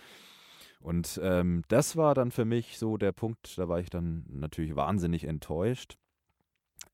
Und 0.80 1.18
ähm, 1.22 1.62
das 1.68 1.96
war 1.96 2.14
dann 2.14 2.30
für 2.30 2.44
mich 2.44 2.78
so 2.78 2.96
der 2.96 3.12
Punkt, 3.12 3.56
da 3.58 3.68
war 3.68 3.80
ich 3.80 3.90
dann 3.90 4.24
natürlich 4.28 4.76
wahnsinnig 4.76 5.24
enttäuscht. 5.24 5.96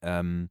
Ähm, 0.00 0.48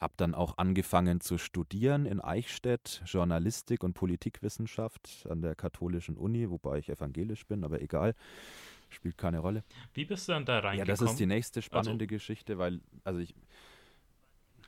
habe 0.00 0.14
dann 0.16 0.34
auch 0.34 0.56
angefangen 0.58 1.20
zu 1.20 1.36
studieren 1.38 2.06
in 2.06 2.20
Eichstätt, 2.20 3.02
Journalistik 3.04 3.84
und 3.84 3.92
Politikwissenschaft 3.92 5.26
an 5.28 5.42
der 5.42 5.54
katholischen 5.54 6.16
Uni, 6.16 6.48
wobei 6.50 6.78
ich 6.78 6.88
evangelisch 6.88 7.46
bin, 7.46 7.64
aber 7.64 7.82
egal, 7.82 8.14
spielt 8.88 9.18
keine 9.18 9.40
Rolle. 9.40 9.62
Wie 9.94 10.04
bist 10.04 10.28
du 10.28 10.32
dann 10.32 10.44
da 10.44 10.54
Ja, 10.54 10.60
reingekommen? 10.60 10.86
das 10.86 11.12
ist 11.12 11.20
die 11.20 11.26
nächste 11.26 11.62
spannende 11.62 12.06
Geschichte, 12.06 12.58
weil, 12.58 12.80
also 13.04 13.20
ich, 13.20 13.34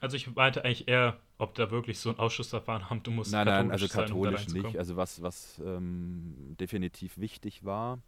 also 0.01 0.17
ich 0.17 0.35
meinte 0.35 0.65
eigentlich 0.65 0.89
eher, 0.89 1.19
ob 1.39 1.55
da 1.55 1.71
wirklich 1.71 1.99
so 1.99 2.11
ein 2.11 2.19
Ausschussverfahren 2.19 2.91
haben, 2.91 3.03
du 3.03 3.11
musst 3.11 3.33
nein, 3.33 3.47
nein, 3.47 3.71
also 3.71 3.87
sein, 3.87 4.01
um 4.01 4.07
katholisch 4.09 4.49
nicht. 4.49 4.77
Also 4.77 4.97
was, 4.97 5.23
was 5.23 5.61
ähm, 5.65 6.57
definitiv 6.59 7.19
wichtig 7.19 7.65
war, 7.65 8.01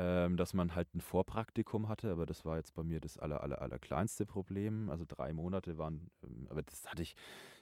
ähm, 0.00 0.36
dass 0.36 0.54
man 0.54 0.76
halt 0.76 0.94
ein 0.94 1.00
Vorpraktikum 1.00 1.88
hatte, 1.88 2.12
aber 2.12 2.24
das 2.24 2.44
war 2.44 2.56
jetzt 2.56 2.72
bei 2.74 2.84
mir 2.84 3.00
das 3.00 3.18
aller, 3.18 3.42
aller, 3.42 3.60
aller 3.60 3.80
kleinste 3.80 4.26
Problem. 4.26 4.90
Also 4.90 5.04
drei 5.06 5.32
Monate 5.32 5.76
waren, 5.76 6.08
ähm, 6.22 6.46
aber 6.50 6.62
das 6.62 6.86
hatte 6.86 7.02
ich, 7.02 7.16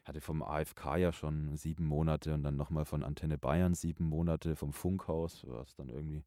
hatte 0.04 0.20
vom 0.20 0.42
AFK 0.42 0.98
ja 0.98 1.12
schon 1.12 1.56
sieben 1.56 1.86
Monate 1.86 2.34
und 2.34 2.42
dann 2.42 2.56
nochmal 2.56 2.84
von 2.84 3.02
Antenne 3.02 3.38
Bayern 3.38 3.74
sieben 3.74 4.04
Monate, 4.04 4.54
vom 4.54 4.74
Funkhaus 4.74 5.46
war 5.48 5.62
es 5.62 5.74
dann 5.76 5.88
irgendwie, 5.88 6.24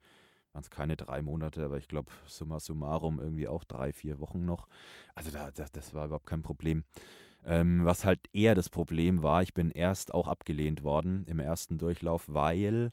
waren 0.51 0.61
es 0.61 0.71
keine 0.71 0.97
drei 0.97 1.21
Monate, 1.21 1.63
aber 1.63 1.77
ich 1.77 1.87
glaube 1.87 2.11
summa 2.25 2.59
summarum 2.59 3.19
irgendwie 3.19 3.47
auch 3.47 3.63
drei, 3.63 3.93
vier 3.93 4.19
Wochen 4.19 4.45
noch. 4.45 4.67
Also 5.13 5.29
da, 5.29 5.51
das, 5.51 5.71
das 5.71 5.93
war 5.93 6.05
überhaupt 6.07 6.25
kein 6.25 6.41
Problem. 6.41 6.85
Ähm, 7.45 7.85
was 7.85 8.03
halt 8.03 8.19
eher 8.33 8.55
das 8.55 8.69
Problem 8.69 9.21
war, 9.21 9.43
ich 9.43 9.53
bin 9.53 9.69
erst 9.69 10.11
auch 10.13 10.27
abgelehnt 10.27 10.83
worden 10.83 11.23
im 11.27 11.39
ersten 11.39 11.77
Durchlauf, 11.77 12.25
weil 12.27 12.91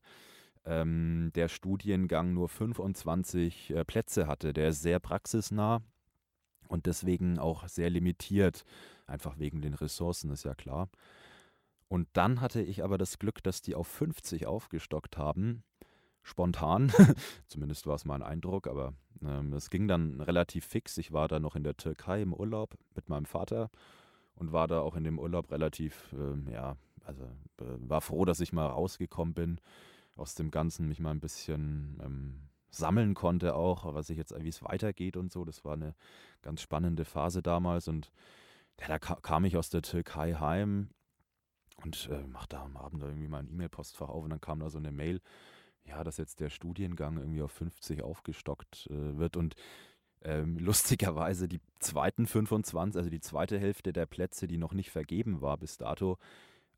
ähm, 0.67 1.31
der 1.35 1.49
Studiengang 1.49 2.35
nur 2.35 2.49
25 2.49 3.71
äh, 3.71 3.85
Plätze 3.85 4.27
hatte. 4.27 4.53
Der 4.53 4.69
ist 4.69 4.83
sehr 4.83 4.99
praxisnah 4.99 5.83
und 6.69 6.87
deswegen 6.87 7.39
auch 7.39 7.69
sehr 7.69 7.91
limitiert, 7.91 8.65
einfach 9.07 9.39
wegen 9.39 9.63
den 9.63 9.75
Ressourcen, 9.75 10.31
ist 10.31 10.45
ja 10.45 10.55
klar. 10.55 10.89
Und 11.89 12.09
dann 12.15 12.41
hatte 12.41 12.61
ich 12.61 12.83
aber 12.83 12.99
das 12.99 13.19
Glück, 13.19 13.43
dass 13.45 13.63
die 13.63 13.77
auf 13.77 13.87
50 13.87 14.47
aufgestockt 14.47 15.17
haben, 15.17 15.63
spontan. 16.23 16.93
Zumindest 17.47 17.87
war 17.87 17.95
es 17.95 18.05
mein 18.05 18.23
Eindruck, 18.23 18.67
aber 18.67 18.93
ähm, 19.23 19.53
es 19.53 19.71
ging 19.71 19.87
dann 19.87 20.21
relativ 20.21 20.67
fix. 20.67 20.99
Ich 20.99 21.13
war 21.13 21.29
da 21.29 21.39
noch 21.39 21.55
in 21.55 21.63
der 21.63 21.77
Türkei 21.77 22.23
im 22.23 22.35
Urlaub 22.35 22.77
mit 22.97 23.09
meinem 23.09 23.27
Vater 23.27 23.71
und 24.35 24.53
war 24.53 24.67
da 24.67 24.81
auch 24.81 24.97
in 24.97 25.05
dem 25.05 25.21
Urlaub 25.21 25.53
relativ, 25.53 26.13
ähm, 26.13 26.49
ja, 26.51 26.77
also 27.05 27.23
äh, 27.61 27.79
war 27.79 28.01
froh, 28.01 28.25
dass 28.25 28.41
ich 28.41 28.53
mal 28.53 28.67
rausgekommen 28.67 29.35
bin 29.35 29.61
aus 30.17 30.35
dem 30.35 30.51
Ganzen, 30.51 30.89
mich 30.89 31.01
mal 31.01 31.11
ein 31.11 31.21
bisschen 31.21 32.01
ähm, 32.03 32.49
sammeln 32.71 33.15
konnte 33.15 33.55
auch, 33.55 33.93
was 33.95 34.11
ich 34.11 34.17
jetzt, 34.17 34.35
wie 34.43 34.49
es 34.49 34.63
weitergeht 34.63 35.17
und 35.17 35.33
so. 35.33 35.45
Das 35.45 35.65
war 35.65 35.75
eine 35.75 35.95
ganz 36.43 36.61
spannende 36.61 37.05
Phase 37.05 37.43
damals 37.43 37.89
und 37.89 38.11
ja, 38.81 38.89
da 38.89 38.99
ka 38.99 39.17
kam 39.17 39.45
ich 39.45 39.57
aus 39.57 39.71
der 39.71 39.83
Türkei 39.83 40.35
heim 40.35 40.91
und 41.83 42.09
äh, 42.11 42.27
machte 42.27 42.59
am 42.59 42.77
Abend 42.77 43.03
irgendwie 43.03 43.29
mein 43.29 43.49
E-Mail-Postfach 43.49 44.09
auf 44.09 44.25
und 44.25 44.31
dann 44.31 44.41
kam 44.41 44.61
da 44.61 44.71
so 44.71 44.79
eine 44.79 44.93
Mail, 44.93 45.21
ja, 45.85 46.05
dass 46.05 46.17
jetzt 46.17 46.41
der 46.41 46.51
Studiengang 46.51 47.19
irgendwie 47.19 47.43
auf 47.43 47.53
50 47.53 48.03
aufgestockt 48.03 48.89
äh, 48.91 49.17
wird 49.17 49.37
und 49.37 49.55
ähm, 50.23 50.59
lustigerweise 50.59 51.49
die 51.49 51.61
zweiten 51.79 52.27
25, 52.27 52.99
also 52.99 53.11
die 53.11 53.21
zweite 53.21 53.59
Hälfte 53.59 53.93
der 53.93 54.07
Plätze, 54.07 54.47
die 54.47 54.59
noch 54.59 54.73
nicht 54.73 54.91
vergeben 54.91 55.41
war 55.41 55.57
bis 55.57 55.79
dato, 55.79 56.19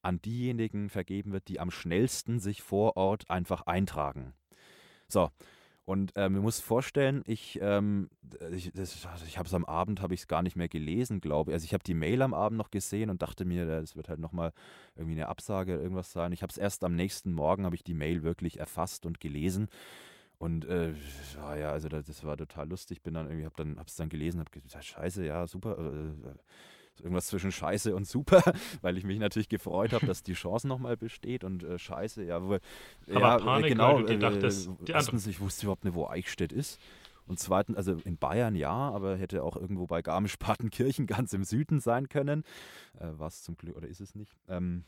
an 0.03 0.21
diejenigen 0.21 0.91
vergeben 0.91 1.33
wird, 1.33 1.49
die 1.49 1.61
am 1.61 1.71
schnellsten 1.71 2.39
sich 2.39 2.63
vor 2.63 2.97
Ort 2.97 3.31
einfach 3.31 3.63
eintragen. 3.63 4.35
So, 5.09 5.31
und 5.89 6.13
ähm, 6.17 6.35
du 6.35 6.43
musst 6.43 6.63
vorstellen, 6.63 7.23
ich, 7.27 7.59
ähm, 7.63 8.11
ich, 8.53 8.75
ich 8.75 9.39
habe 9.39 9.47
es 9.47 9.55
am 9.55 9.65
Abend, 9.65 10.03
habe 10.03 10.13
ich 10.13 10.21
es 10.21 10.27
gar 10.29 10.43
nicht 10.43 10.55
mehr 10.55 10.69
gelesen, 10.69 11.23
glaube 11.23 11.51
ich. 11.51 11.55
Also 11.55 11.65
ich 11.65 11.73
habe 11.73 11.83
die 11.83 11.95
Mail 11.95 12.21
am 12.21 12.35
Abend 12.35 12.59
noch 12.59 12.71
gesehen 12.71 13.09
und 13.09 13.23
dachte 13.23 13.47
mir, 13.47 13.65
das 13.65 13.97
wird 13.97 14.11
halt 14.11 14.21
nochmal 14.21 14.53
irgendwie 14.97 15.15
eine 15.15 15.29
Absage 15.29 15.73
oder 15.73 15.83
irgendwas 15.83 16.13
sein. 16.13 16.33
Ich 16.33 16.43
habe 16.43 16.51
es 16.51 16.59
erst 16.59 16.85
am 16.85 16.95
nächsten 16.95 17.33
Morgen, 17.33 17.65
habe 17.65 17.75
ich 17.75 17.85
die 17.85 17.95
Mail 17.95 18.23
wirklich 18.23 18.61
erfasst 18.61 19.07
und 19.07 19.19
gelesen. 19.19 19.69
Und 20.37 20.67
äh, 20.67 20.93
ja, 21.59 21.73
also 21.73 21.89
das, 21.89 22.05
das 22.05 22.23
war 22.23 22.37
total 22.37 22.69
lustig. 22.69 23.03
Bin 23.03 23.15
dann 23.15 23.27
irgendwie, 23.27 23.47
habe 23.47 23.57
dann, 23.57 23.79
hab's 23.79 23.97
dann 23.97 24.11
gelesen, 24.11 24.41
habe 24.41 24.51
gesagt, 24.51 24.85
scheiße, 24.85 25.25
ja, 25.25 25.47
super. 25.47 25.79
Äh, 25.79 26.35
irgendwas 27.01 27.27
zwischen 27.27 27.53
Scheiße 27.53 27.95
und 27.95 28.07
Super, 28.07 28.43
weil 28.83 28.97
ich 28.99 29.05
mich 29.05 29.19
natürlich 29.19 29.49
gefreut 29.49 29.93
habe, 29.93 30.07
dass 30.07 30.23
die 30.23 30.35
Chance 30.35 30.67
nochmal 30.69 30.97
besteht 30.97 31.45
und 31.45 31.63
äh, 31.63 31.79
Scheiße, 31.79 32.25
ja, 32.25 32.43
wo, 32.43 32.59
Aber 33.09 33.19
ja, 33.21 33.39
Panik, 33.39 33.71
genau, 33.71 33.97
weil 33.97 34.05
du 34.05 34.13
gedacht, 34.19 34.43
äh, 34.43 34.93
erstens, 34.93 35.27
ich 35.27 35.41
wusste 35.41 35.67
überhaupt 35.67 35.85
nicht, 35.85 35.95
wo 35.95 36.07
Eichstätt 36.07 36.53
ist. 36.53 36.81
Und 37.29 37.39
zweitens, 37.39 37.77
also 37.77 37.93
in 38.05 38.17
Bayern 38.17 38.55
ja, 38.55 38.73
aber 38.73 39.17
hätte 39.17 39.45
auch 39.45 39.57
irgendwo 39.57 39.87
bei 39.87 40.01
Garmisch-Partenkirchen 40.01 41.07
ganz 41.07 41.35
im 41.35 41.45
Süden 41.45 41.79
sein 41.79 42.09
können. 42.09 42.43
Äh, 42.99 43.09
was 43.13 43.43
zum 43.43 43.57
Glück, 43.57 43.77
oder 43.77 43.87
ist 43.87 44.01
es 44.01 44.15
nicht? 44.15 44.35
Ähm, 44.49 44.85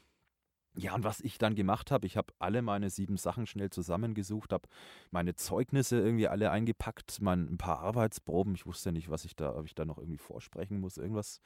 ja, 0.77 0.95
und 0.95 1.03
was 1.03 1.21
ich 1.21 1.37
dann 1.37 1.57
gemacht 1.57 1.91
habe, 1.91 2.07
ich 2.07 2.17
habe 2.17 2.33
alle 2.39 2.63
meine 2.63 2.91
sieben 2.91 3.17
Sachen 3.17 3.47
schnell 3.47 3.71
zusammengesucht, 3.71 4.53
habe 4.53 4.69
meine 5.11 5.35
Zeugnisse 5.35 5.99
irgendwie 5.99 6.29
alle 6.29 6.51
eingepackt, 6.51 7.21
mein, 7.21 7.53
ein 7.53 7.59
paar 7.59 7.81
Arbeitsproben. 7.81 8.55
Ich 8.55 8.67
wusste 8.67 8.93
nicht, 8.93 9.11
was 9.11 9.25
ich 9.25 9.35
da, 9.35 9.57
ob 9.57 9.67
ich 9.67 9.75
da 9.75 9.85
noch 9.85 9.99
irgendwie 9.99 10.19
vorsprechen 10.19 10.79
muss, 10.79 10.97
irgendwas 10.97 11.41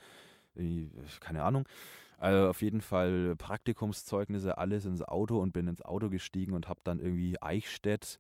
keine 1.21 1.43
Ahnung. 1.43 1.67
Also 2.19 2.49
auf 2.49 2.63
jeden 2.63 2.81
Fall 2.81 3.37
Praktikumszeugnisse, 3.37 4.57
alles 4.57 4.87
ins 4.87 5.03
Auto 5.03 5.39
und 5.41 5.53
bin 5.53 5.67
ins 5.67 5.83
Auto 5.83 6.09
gestiegen 6.09 6.53
und 6.53 6.69
habe 6.69 6.81
dann 6.85 7.01
irgendwie 7.01 7.41
Eichstätt 7.43 8.19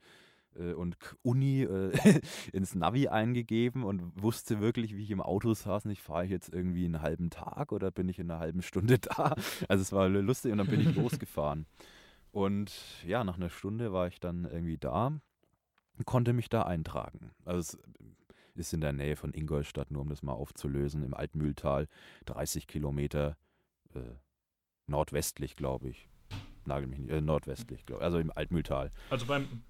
äh, 0.56 0.72
und 0.72 0.96
Uni 1.22 1.62
äh, 1.62 1.92
ins 2.52 2.74
Navi 2.74 3.08
eingegeben 3.08 3.84
und 3.84 4.20
wusste 4.20 4.60
wirklich, 4.60 4.96
wie 4.96 5.02
ich 5.02 5.10
im 5.10 5.20
Auto 5.20 5.54
saß, 5.54 5.84
nicht 5.86 6.02
fahre 6.02 6.24
ich 6.24 6.30
jetzt 6.30 6.52
irgendwie 6.52 6.84
einen 6.84 7.02
halben 7.02 7.30
Tag 7.30 7.72
oder 7.72 7.90
bin 7.90 8.08
ich 8.08 8.18
in 8.18 8.30
einer 8.30 8.40
halben 8.40 8.62
Stunde 8.62 8.98
da. 9.16 9.34
Also 9.68 9.82
es 9.82 9.92
war 9.92 10.08
lustig 10.08 10.52
und 10.52 10.58
dann 10.58 10.68
bin 10.68 10.80
ich 10.80 10.94
losgefahren. 10.96 11.66
Und 12.32 12.72
ja, 13.06 13.22
nach 13.22 13.36
einer 13.36 13.50
Stunde 13.50 13.92
war 13.92 14.08
ich 14.08 14.18
dann 14.18 14.44
irgendwie 14.44 14.78
da 14.78 15.06
und 15.96 16.04
konnte 16.04 16.32
mich 16.32 16.48
da 16.48 16.62
eintragen. 16.62 17.30
Also 17.44 17.60
es 17.60 17.78
ist 18.54 18.72
in 18.72 18.80
der 18.80 18.92
Nähe 18.92 19.16
von 19.16 19.32
Ingolstadt, 19.34 19.90
nur 19.90 20.02
um 20.02 20.08
das 20.08 20.22
mal 20.22 20.32
aufzulösen, 20.32 21.02
im 21.02 21.14
Altmühltal, 21.14 21.88
30 22.26 22.66
Kilometer 22.66 23.36
äh, 23.94 24.00
nordwestlich, 24.86 25.56
glaube 25.56 25.88
ich. 25.90 26.08
Nagel 26.66 26.86
mich 26.88 26.98
nicht, 26.98 27.10
äh, 27.10 27.20
nordwestlich, 27.20 27.84
glaube 27.84 28.00
ich, 28.00 28.04
also 28.04 28.18
im 28.18 28.30
Altmühltal. 28.34 28.90
Also 29.10 29.26
beim 29.26 29.62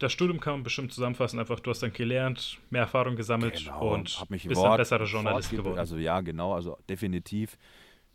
das 0.00 0.12
Studium 0.12 0.38
kann 0.38 0.52
man 0.54 0.62
bestimmt 0.62 0.92
zusammenfassen, 0.92 1.40
einfach 1.40 1.58
du 1.58 1.70
hast 1.70 1.82
dann 1.82 1.92
gelernt, 1.92 2.58
mehr 2.70 2.82
Erfahrung 2.82 3.16
gesammelt 3.16 3.58
genau, 3.64 3.94
und 3.96 4.30
mich 4.30 4.46
bist 4.46 4.60
Wort, 4.60 4.72
ein 4.72 4.76
besserer 4.78 5.04
Journalist 5.06 5.50
geworden. 5.50 5.78
Also 5.78 5.96
ja, 5.96 6.20
genau, 6.20 6.54
also 6.54 6.78
definitiv 6.88 7.58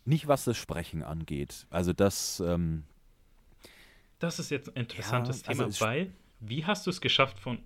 nicht, 0.06 0.26
was 0.26 0.44
das 0.44 0.56
Sprechen 0.56 1.02
angeht. 1.02 1.66
Also 1.70 1.92
das 1.92 2.40
ähm, 2.40 2.84
Das 4.18 4.38
ist 4.38 4.50
jetzt 4.50 4.70
ein 4.70 4.76
interessantes 4.76 5.42
Ja, 5.42 5.48
also 5.48 5.62
Thema, 5.62 5.68
es- 5.68 5.80
weil 5.82 6.12
wie 6.40 6.64
hast 6.64 6.86
du 6.86 6.90
es 6.90 7.00
geschafft 7.02 7.38
von 7.38 7.58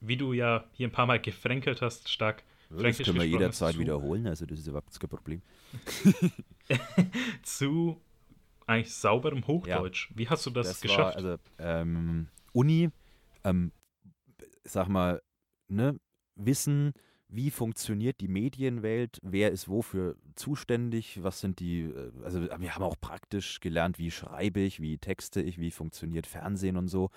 wie 0.00 0.16
du 0.16 0.32
ja 0.32 0.64
hier 0.72 0.88
ein 0.88 0.92
paar 0.92 1.06
Mal 1.06 1.20
gefränkelt 1.20 1.82
hast, 1.82 2.08
stark 2.08 2.44
das 2.70 2.80
Fränkisch 2.80 3.06
können 3.06 3.20
wir 3.20 3.26
jederzeit 3.26 3.78
wiederholen, 3.78 4.26
also 4.26 4.46
das 4.46 4.58
ist 4.58 4.66
überhaupt 4.66 4.98
kein 4.98 5.10
Problem. 5.10 5.42
zu 7.42 8.00
eigentlich 8.66 8.94
sauberem 8.94 9.46
Hochdeutsch. 9.46 10.10
Wie 10.14 10.28
hast 10.28 10.46
du 10.46 10.50
das, 10.50 10.68
Das 10.68 10.80
geschafft? 10.80 11.16
war, 11.16 11.16
also 11.16 11.36
ähm, 11.58 12.28
Uni, 12.52 12.90
ähm, 13.44 13.72
sag 14.64 14.88
mal, 14.88 15.22
ne, 15.68 15.98
Wissen, 16.36 16.92
wie 17.28 17.50
funktioniert 17.50 18.20
die 18.20 18.28
Medienwelt, 18.28 19.18
wer 19.22 19.50
ist 19.50 19.68
wofür 19.68 20.16
zuständig, 20.34 21.22
was 21.22 21.40
sind 21.40 21.60
die, 21.60 21.82
äh, 21.82 22.12
also 22.22 22.40
wir 22.42 22.74
haben 22.74 22.82
auch 22.82 22.98
praktisch 23.00 23.60
gelernt, 23.60 23.98
wie 23.98 24.10
schreibe 24.10 24.60
ich, 24.60 24.80
wie 24.80 24.98
texte 24.98 25.42
ich, 25.42 25.58
wie 25.58 25.70
funktioniert 25.70 26.26
Fernsehen 26.26 26.76
und 26.76 26.88
so. 26.88 27.10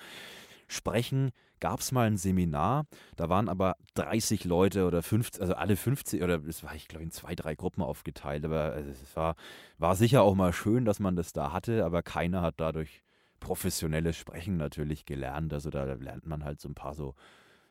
Sprechen 0.68 1.32
gab 1.60 1.80
es 1.80 1.92
mal 1.92 2.08
ein 2.08 2.18
Seminar, 2.18 2.86
da 3.16 3.30
waren 3.30 3.50
aber 3.50 3.78
30 3.96 4.44
Leute 4.46 4.86
oder 4.86 5.02
50, 5.02 5.42
also 5.42 5.56
alle 5.56 5.76
50 5.76 6.22
oder 6.22 6.46
es 6.46 6.64
war, 6.64 6.76
ich 6.76 6.88
glaube, 6.88 7.04
in 7.04 7.12
zwei, 7.12 7.36
drei 7.36 7.56
Gruppen 7.56 7.82
aufgeteilt, 7.82 8.46
aber 8.46 8.74
also 8.74 8.90
es 8.90 9.16
war, 9.16 9.36
war 9.78 9.96
sicher 9.96 10.22
auch 10.22 10.36
mal 10.36 10.54
schön, 10.54 10.86
dass 10.86 11.00
man 11.00 11.16
das 11.16 11.34
da 11.34 11.52
hatte, 11.52 11.84
aber 11.86 12.04
keiner 12.04 12.42
hat 12.42 12.56
dadurch 12.58 13.02
professionelles 13.40 14.18
Sprechen 14.18 14.58
natürlich 14.58 15.06
gelernt. 15.06 15.54
Also 15.54 15.70
da 15.70 15.84
lernt 15.84 16.26
man 16.26 16.44
halt 16.44 16.60
so 16.60 16.70
ein 16.70 16.76
paar 16.76 16.96
so 16.96 17.16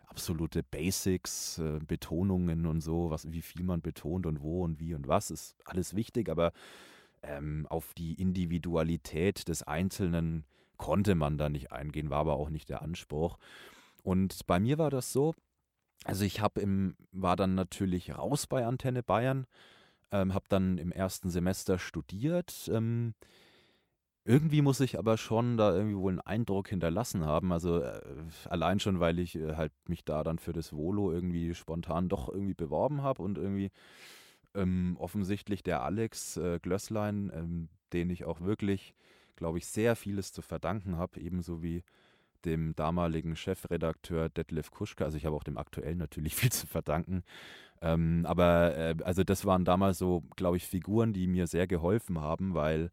absolute 0.07 0.63
Basics, 0.63 1.59
äh, 1.59 1.79
Betonungen 1.87 2.67
und 2.67 2.81
so, 2.81 3.11
was, 3.11 3.31
wie 3.33 3.43
viel 3.43 3.63
man 3.63 3.83
betont 3.83 4.27
und 4.27 4.41
wo 4.41 4.63
und 4.65 4.81
wie 4.81 4.95
und 4.95 5.09
was, 5.09 5.31
ist 5.31 5.57
alles 5.65 5.95
wichtig, 5.95 6.29
aber 6.29 6.53
ähm, 7.23 7.67
auf 7.69 7.93
die 7.95 8.15
Individualität 8.15 9.49
des 9.49 9.63
Einzelnen 9.63 10.45
konnte 10.77 11.15
man 11.15 11.39
da 11.39 11.49
nicht 11.49 11.73
eingehen, 11.73 12.11
war 12.11 12.21
aber 12.21 12.35
auch 12.35 12.51
nicht 12.51 12.69
der 12.69 12.83
Anspruch. 12.83 13.39
Und 14.03 14.47
bei 14.47 14.61
mir 14.61 14.79
war 14.79 14.91
das 14.91 15.13
so, 15.13 15.35
also 16.05 16.25
ich 16.25 16.41
habe 16.41 16.61
im, 16.61 16.97
war 17.13 17.37
dann 17.37 17.55
natürlich 17.55 18.17
raus 18.17 18.47
bei 18.47 18.65
Antenne 18.65 19.03
Bayern, 19.03 19.47
ähm, 20.13 20.35
habe 20.35 20.47
dann 20.49 20.79
im 20.79 20.93
ersten 20.93 21.31
Semester 21.31 21.79
studiert. 21.79 22.71
Ähm, 22.73 23.15
irgendwie 24.25 24.61
muss 24.61 24.81
ich 24.81 24.99
aber 24.99 25.17
schon 25.17 25.57
da 25.57 25.73
irgendwie 25.75 25.97
wohl 25.97 26.13
einen 26.13 26.21
Eindruck 26.21 26.69
hinterlassen 26.69 27.25
haben. 27.25 27.53
Also 27.53 27.81
äh, 27.81 28.01
allein 28.49 28.81
schon, 28.81 29.01
weil 29.01 29.19
ich 29.19 29.37
äh, 29.37 29.55
halt 29.55 29.73
mich 29.89 30.05
da 30.05 30.25
dann 30.25 30.39
für 30.39 30.53
das 30.53 30.73
Volo 30.73 31.13
irgendwie 31.13 31.55
spontan 31.55 32.09
doch 32.09 32.29
irgendwie 32.29 32.55
beworben 32.55 33.03
habe 33.03 33.23
und 33.23 33.39
irgendwie 33.39 33.71
ähm, 34.55 34.97
offensichtlich 34.99 35.63
der 35.63 35.83
Alex 35.83 36.37
äh, 36.37 36.59
Glösslein, 36.61 37.31
ähm, 37.35 37.69
den 37.93 38.11
ich 38.11 38.25
auch 38.25 38.41
wirklich, 38.41 38.95
glaube 39.37 39.59
ich, 39.59 39.67
sehr 39.67 39.97
vieles 39.97 40.33
zu 40.33 40.43
verdanken 40.43 40.97
habe, 40.97 41.21
ebenso 41.21 41.63
wie 41.63 41.83
dem 42.45 42.75
damaligen 42.77 43.37
Chefredakteur 43.37 44.29
Detlef 44.29 44.71
Kuschka. 44.71 45.05
Also 45.05 45.17
ich 45.17 45.27
habe 45.27 45.37
auch 45.37 45.45
dem 45.45 45.59
aktuellen 45.59 45.99
natürlich 45.99 46.35
viel 46.37 46.53
zu 46.53 46.67
verdanken. 46.67 47.23
Ähm, 47.83 48.25
aber 48.27 48.77
äh, 48.77 48.95
also 49.05 49.23
das 49.23 49.45
waren 49.45 49.65
damals 49.65 49.99
so, 49.99 50.23
glaube 50.37 50.57
ich, 50.57 50.67
Figuren, 50.67 51.13
die 51.13 51.27
mir 51.27 51.47
sehr 51.47 51.67
geholfen 51.67 52.21
haben, 52.21 52.55
weil 52.55 52.91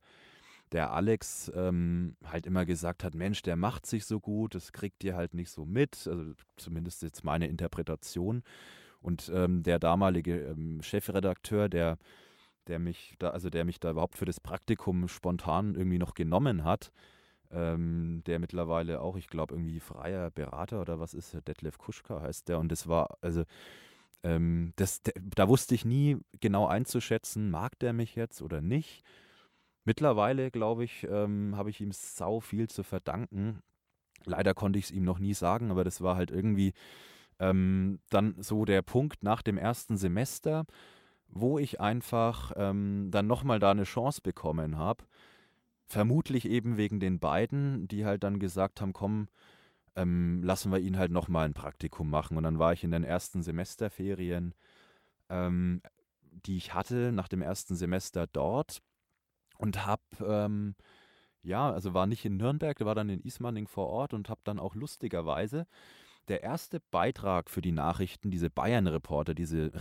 der 0.73 0.91
Alex 0.91 1.51
ähm, 1.56 2.15
halt 2.25 2.47
immer 2.47 2.65
gesagt 2.65 3.03
hat, 3.03 3.13
Mensch, 3.13 3.43
der 3.43 3.56
macht 3.56 3.86
sich 3.86 4.06
so 4.06 4.19
gut, 4.19 4.56
das 4.56 4.73
kriegt 4.73 5.03
ihr 5.03 5.15
halt 5.15 5.36
nicht 5.36 5.51
so 5.51 5.65
mit, 5.65 6.08
also 6.08 6.34
zumindest 6.58 7.03
jetzt 7.03 7.23
meine 7.23 7.47
Interpretation. 7.47 8.43
Und 8.99 9.32
ähm, 9.34 9.63
der 9.63 9.79
damalige 9.79 10.39
ähm, 10.39 10.82
Chefredakteur, 10.82 11.69
der, 11.69 11.97
der 12.67 12.80
mich 12.80 13.15
da, 13.19 13.30
also 13.30 13.49
der 13.49 13.65
mich 13.65 13.80
da 13.80 13.91
überhaupt 13.91 14.17
für 14.17 14.26
das 14.26 14.39
Praktikum 14.39 15.08
spontan 15.08 15.76
irgendwie 15.76 15.99
noch 15.99 16.13
genommen 16.13 16.63
hat, 16.63 16.91
ähm, 17.52 18.23
der 18.26 18.39
mittlerweile 18.39 19.02
auch, 19.02 19.15
ich 19.15 19.28
glaube, 19.28 19.56
irgendwie 19.56 19.80
freier 19.80 20.32
Berater 20.32 20.82
oder 20.82 20.99
was 20.99 21.13
ist, 21.13 21.38
Detlef 21.47 21.78
Kuschka 21.78 22.21
heißt 22.21 22.49
der. 22.49 22.60
Und 22.60 22.71
das 22.71 22.88
war, 22.88 23.17
also 23.21 23.43
ähm, 24.23 24.73
das, 24.76 25.04
der, 25.04 25.13
da 25.36 25.47
wusste 25.47 25.76
ich 25.76 25.86
nie 25.86 26.17
genau 26.39 26.67
einzuschätzen, 26.67 27.52
mag 27.52 27.78
der 27.80 27.93
mich 27.93 28.15
jetzt 28.15 28.41
oder 28.41 28.62
nicht. 28.62 29.04
Mittlerweile, 29.86 30.49
glaube 30.49 30.86
ich, 30.86 31.06
ähm, 31.10 31.56
habe 31.58 31.69
ich 31.69 31.82
ihm 31.82 31.91
sau 31.91 32.39
viel 32.39 32.69
zu 32.69 32.84
verdanken. 32.84 33.62
Leider 34.26 34.54
konnte 34.54 34.80
ich 34.80 34.86
es 34.86 34.91
ihm 34.91 35.04
noch 35.04 35.19
nie 35.19 35.34
sagen, 35.34 35.71
aber 35.71 35.84
das 35.84 36.02
war 36.02 36.15
halt 36.15 36.32
irgendwie 36.32 36.73
ähm, 37.39 37.99
dann 38.10 38.36
so 38.39 38.63
der 38.63 38.82
Punkt 38.82 39.23
nach 39.23 39.41
dem 39.41 39.58
ersten 39.58 39.98
Semester, 39.98 40.65
wo 41.34 41.58
ich 41.58 41.81
einfach 41.81 42.52
ähm, 42.56 43.10
dann 43.12 43.27
nochmal 43.27 43.60
da 43.60 43.71
eine 43.71 43.84
Chance 43.84 44.21
bekommen 44.21 44.77
habe. 44.77 45.04
Vermutlich 45.86 46.46
eben 46.46 46.77
wegen 46.77 47.00
den 47.00 47.19
beiden, 47.19 47.88
die 47.88 48.06
halt 48.06 48.23
dann 48.23 48.40
gesagt 48.40 48.81
haben, 48.81 48.94
komm, 48.94 49.27
ähm, 49.96 50.42
lassen 50.44 50.71
wir 50.71 50.79
ihn 50.79 50.98
halt 50.98 51.12
nochmal 51.12 51.46
ein 51.46 51.54
Praktikum 51.54 52.10
machen. 52.10 52.38
Und 52.38 52.44
dann 52.44 52.60
war 52.60 52.73
ich 52.73 52.84
in 52.84 52.92
den 52.92 53.04
ersten 53.04 53.44
Semesterferien, 53.44 54.54
ähm, 55.29 55.81
die 56.21 56.58
ich 56.58 56.73
hatte, 56.73 57.12
nach 57.12 57.27
dem 57.27 57.42
ersten 57.42 57.75
Semester 57.75 58.27
dort 58.27 58.81
und 59.58 59.86
habe, 59.86 60.02
ähm, 60.25 60.75
ja, 61.42 61.71
also 61.71 61.94
war 61.94 62.08
nicht 62.08 62.25
in 62.25 62.38
Nürnberg, 62.38 62.79
war 62.81 62.96
dann 62.96 63.10
in 63.10 63.19
Ismaning 63.21 63.67
vor 63.67 63.88
Ort 63.88 64.13
und 64.13 64.29
habe 64.29 64.42
dann 64.44 64.60
auch 64.60 64.75
lustigerweise 64.75 65.67
der 66.27 66.42
erste 66.42 66.79
Beitrag 66.79 67.50
für 67.50 67.62
die 67.62 67.71
Nachrichten, 67.71 68.31
diese 68.31 68.50
Bayern-Reporter, 68.50 69.34
diese 69.34 69.73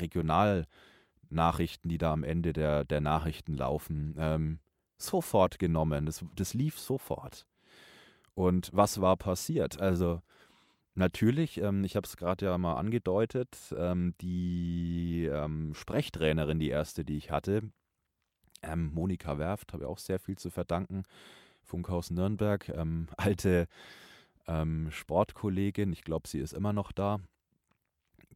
Regionalnachrichten, 1.32 1.88
die 1.88 1.98
da 1.98 2.12
am 2.12 2.24
Ende 2.24 2.52
der, 2.52 2.84
der 2.84 3.00
Nachrichten 3.00 3.54
laufen, 3.54 4.14
ähm, 4.18 4.58
sofort 4.98 5.58
genommen. 5.58 6.06
Das, 6.06 6.24
das 6.36 6.54
lief 6.54 6.78
sofort. 6.78 7.46
Und 8.34 8.70
was 8.72 9.00
war 9.00 9.16
passiert? 9.16 9.80
Also 9.80 10.22
natürlich, 10.94 11.58
ähm, 11.60 11.84
ich 11.84 11.96
habe 11.96 12.06
es 12.06 12.16
gerade 12.16 12.46
ja 12.46 12.58
mal 12.58 12.74
angedeutet, 12.74 13.56
ähm, 13.76 14.14
die 14.20 15.28
ähm, 15.30 15.74
Sprechtrainerin, 15.74 16.58
die 16.58 16.70
erste, 16.70 17.04
die 17.04 17.16
ich 17.16 17.30
hatte, 17.30 17.62
ähm, 18.62 18.92
Monika 18.94 19.38
Werft, 19.38 19.72
habe 19.72 19.84
ich 19.84 19.88
auch 19.88 19.98
sehr 19.98 20.18
viel 20.18 20.38
zu 20.38 20.50
verdanken. 20.50 21.02
Funkhaus 21.62 22.10
Nürnberg, 22.10 22.68
ähm, 22.68 23.08
alte 23.16 23.66
Sportkollegin, 24.88 25.92
ich 25.92 26.02
glaube, 26.02 26.26
sie 26.26 26.40
ist 26.40 26.52
immer 26.52 26.72
noch 26.72 26.90
da. 26.90 27.20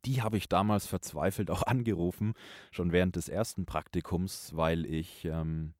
Die 0.04 0.22
habe 0.22 0.36
ich 0.36 0.48
damals 0.48 0.86
verzweifelt 0.86 1.50
auch 1.50 1.62
angerufen, 1.66 2.34
schon 2.70 2.92
während 2.92 3.16
des 3.16 3.28
ersten 3.28 3.66
Praktikums, 3.66 4.52
weil 4.54 4.84
ich 4.86 5.24
ähm, 5.24 5.74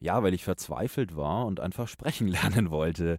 ja, 0.00 0.22
weil 0.22 0.34
ich 0.34 0.44
verzweifelt 0.44 1.16
war 1.16 1.46
und 1.46 1.60
einfach 1.60 1.88
sprechen 1.88 2.28
lernen 2.28 2.70
wollte. 2.70 3.18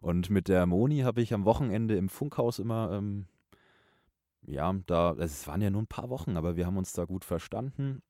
Und 0.00 0.30
mit 0.30 0.48
der 0.48 0.66
Moni 0.66 1.00
habe 1.00 1.22
ich 1.22 1.32
am 1.34 1.44
Wochenende 1.44 1.96
im 1.96 2.08
Funkhaus 2.08 2.58
immer, 2.58 2.92
ähm, 2.92 3.26
ja, 4.42 4.72
da, 4.86 5.12
es 5.14 5.46
waren 5.46 5.62
ja 5.62 5.70
nur 5.70 5.82
ein 5.82 5.88
paar 5.88 6.10
Wochen, 6.10 6.36
aber 6.36 6.56
wir 6.56 6.66
haben 6.66 6.76
uns 6.76 6.92
da 6.92 7.04
gut 7.04 7.24
verstanden. 7.24 8.02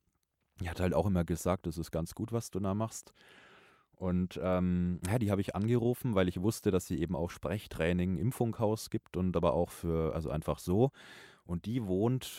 Die 0.60 0.68
hat 0.68 0.80
halt 0.80 0.94
auch 0.94 1.06
immer 1.06 1.24
gesagt, 1.24 1.66
es 1.66 1.78
ist 1.78 1.90
ganz 1.90 2.14
gut, 2.14 2.32
was 2.32 2.50
du 2.50 2.60
da 2.60 2.74
machst. 2.74 3.12
Und 3.96 4.38
ähm, 4.42 5.00
ja, 5.08 5.18
die 5.18 5.30
habe 5.30 5.40
ich 5.40 5.56
angerufen, 5.56 6.14
weil 6.14 6.28
ich 6.28 6.42
wusste, 6.42 6.70
dass 6.70 6.86
sie 6.86 7.00
eben 7.00 7.16
auch 7.16 7.30
Sprechtraining 7.30 8.18
im 8.18 8.30
Funkhaus 8.30 8.90
gibt 8.90 9.16
und 9.16 9.34
aber 9.36 9.54
auch 9.54 9.70
für, 9.70 10.14
also 10.14 10.28
einfach 10.30 10.58
so. 10.58 10.90
Und 11.46 11.64
die 11.64 11.86
wohnt, 11.86 12.30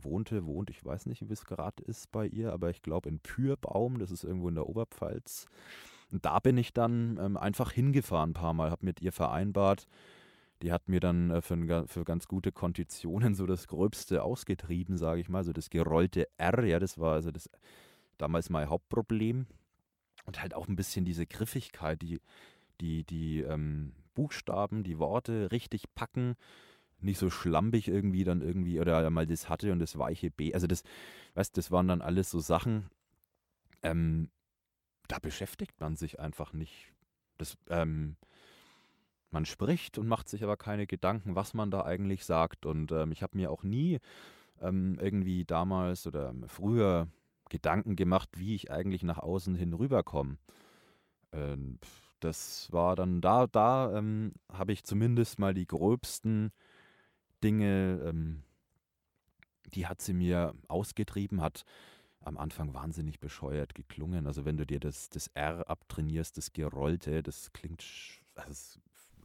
wohnte, 0.00 0.46
wohnt, 0.46 0.70
ich 0.70 0.84
weiß 0.84 1.06
nicht, 1.06 1.28
wie 1.28 1.32
es 1.32 1.44
gerade 1.44 1.82
ist 1.82 2.12
bei 2.12 2.26
ihr, 2.26 2.52
aber 2.52 2.70
ich 2.70 2.82
glaube 2.82 3.08
in 3.08 3.18
Pürbaum, 3.18 3.98
das 3.98 4.12
ist 4.12 4.22
irgendwo 4.22 4.48
in 4.48 4.54
der 4.54 4.68
Oberpfalz. 4.68 5.46
Und 6.12 6.24
da 6.24 6.38
bin 6.38 6.56
ich 6.56 6.72
dann 6.72 7.18
ähm, 7.20 7.36
einfach 7.36 7.72
hingefahren 7.72 8.30
ein 8.30 8.34
paar 8.34 8.52
Mal, 8.52 8.70
habe 8.70 8.84
mit 8.84 9.00
ihr 9.00 9.12
vereinbart. 9.12 9.88
Die 10.60 10.70
hat 10.70 10.88
mir 10.88 11.00
dann 11.00 11.30
äh, 11.30 11.40
für, 11.40 11.88
für 11.88 12.04
ganz 12.04 12.28
gute 12.28 12.52
Konditionen 12.52 13.34
so 13.34 13.46
das 13.46 13.66
Gröbste 13.66 14.22
ausgetrieben, 14.22 14.98
sage 14.98 15.20
ich 15.20 15.28
mal, 15.28 15.42
so 15.42 15.52
das 15.52 15.68
gerollte 15.68 16.28
R, 16.36 16.62
ja, 16.64 16.78
das 16.78 16.98
war 16.98 17.14
also 17.14 17.32
das 17.32 17.50
damals 18.18 18.50
mein 18.50 18.68
Hauptproblem 18.68 19.46
und 20.24 20.40
halt 20.40 20.54
auch 20.54 20.68
ein 20.68 20.76
bisschen 20.76 21.04
diese 21.04 21.26
Griffigkeit, 21.26 22.00
die, 22.02 22.20
die, 22.80 23.04
die 23.04 23.40
ähm, 23.40 23.92
Buchstaben, 24.14 24.84
die 24.84 24.98
Worte 24.98 25.50
richtig 25.52 25.94
packen, 25.94 26.36
nicht 27.00 27.18
so 27.18 27.30
schlampig 27.30 27.88
irgendwie 27.88 28.24
dann 28.24 28.40
irgendwie, 28.40 28.80
oder 28.80 29.08
mal 29.10 29.26
das 29.26 29.48
hatte 29.48 29.72
und 29.72 29.80
das 29.80 29.98
weiche 29.98 30.30
B. 30.30 30.54
Also 30.54 30.66
das, 30.66 30.82
weißt 31.34 31.56
das 31.56 31.70
waren 31.70 31.88
dann 31.88 32.02
alles 32.02 32.30
so 32.30 32.40
Sachen, 32.40 32.88
ähm, 33.82 34.30
da 35.08 35.18
beschäftigt 35.18 35.80
man 35.80 35.96
sich 35.96 36.20
einfach 36.20 36.52
nicht. 36.52 36.92
Das, 37.38 37.56
ähm, 37.68 38.16
man 39.30 39.46
spricht 39.46 39.98
und 39.98 40.06
macht 40.06 40.28
sich 40.28 40.44
aber 40.44 40.56
keine 40.56 40.86
Gedanken, 40.86 41.34
was 41.34 41.54
man 41.54 41.70
da 41.70 41.84
eigentlich 41.84 42.24
sagt. 42.24 42.66
Und 42.66 42.92
ähm, 42.92 43.12
ich 43.12 43.22
habe 43.22 43.36
mir 43.36 43.50
auch 43.50 43.62
nie 43.62 43.98
ähm, 44.60 44.98
irgendwie 45.00 45.44
damals 45.44 46.06
oder 46.06 46.34
früher 46.46 47.08
Gedanken 47.52 47.96
gemacht, 47.96 48.30
wie 48.36 48.54
ich 48.54 48.72
eigentlich 48.72 49.02
nach 49.02 49.18
außen 49.18 49.54
hin 49.54 49.74
rüberkomme. 49.74 50.38
Ähm, 51.32 51.78
das 52.18 52.72
war 52.72 52.96
dann 52.96 53.20
da, 53.20 53.46
da 53.46 53.96
ähm, 53.96 54.32
habe 54.50 54.72
ich 54.72 54.84
zumindest 54.84 55.38
mal 55.38 55.52
die 55.52 55.66
gröbsten 55.66 56.50
Dinge, 57.44 58.00
ähm, 58.06 58.42
die 59.74 59.86
hat 59.86 60.00
sie 60.00 60.14
mir 60.14 60.54
ausgetrieben, 60.68 61.42
hat 61.42 61.64
am 62.20 62.38
Anfang 62.38 62.72
wahnsinnig 62.72 63.20
bescheuert 63.20 63.74
geklungen. 63.74 64.26
Also 64.26 64.46
wenn 64.46 64.56
du 64.56 64.64
dir 64.64 64.80
das, 64.80 65.10
das 65.10 65.26
R 65.34 65.68
abtrainierst, 65.68 66.38
das 66.38 66.54
Gerollte, 66.54 67.22
das 67.22 67.52
klingt, 67.52 67.84
das 68.34 68.78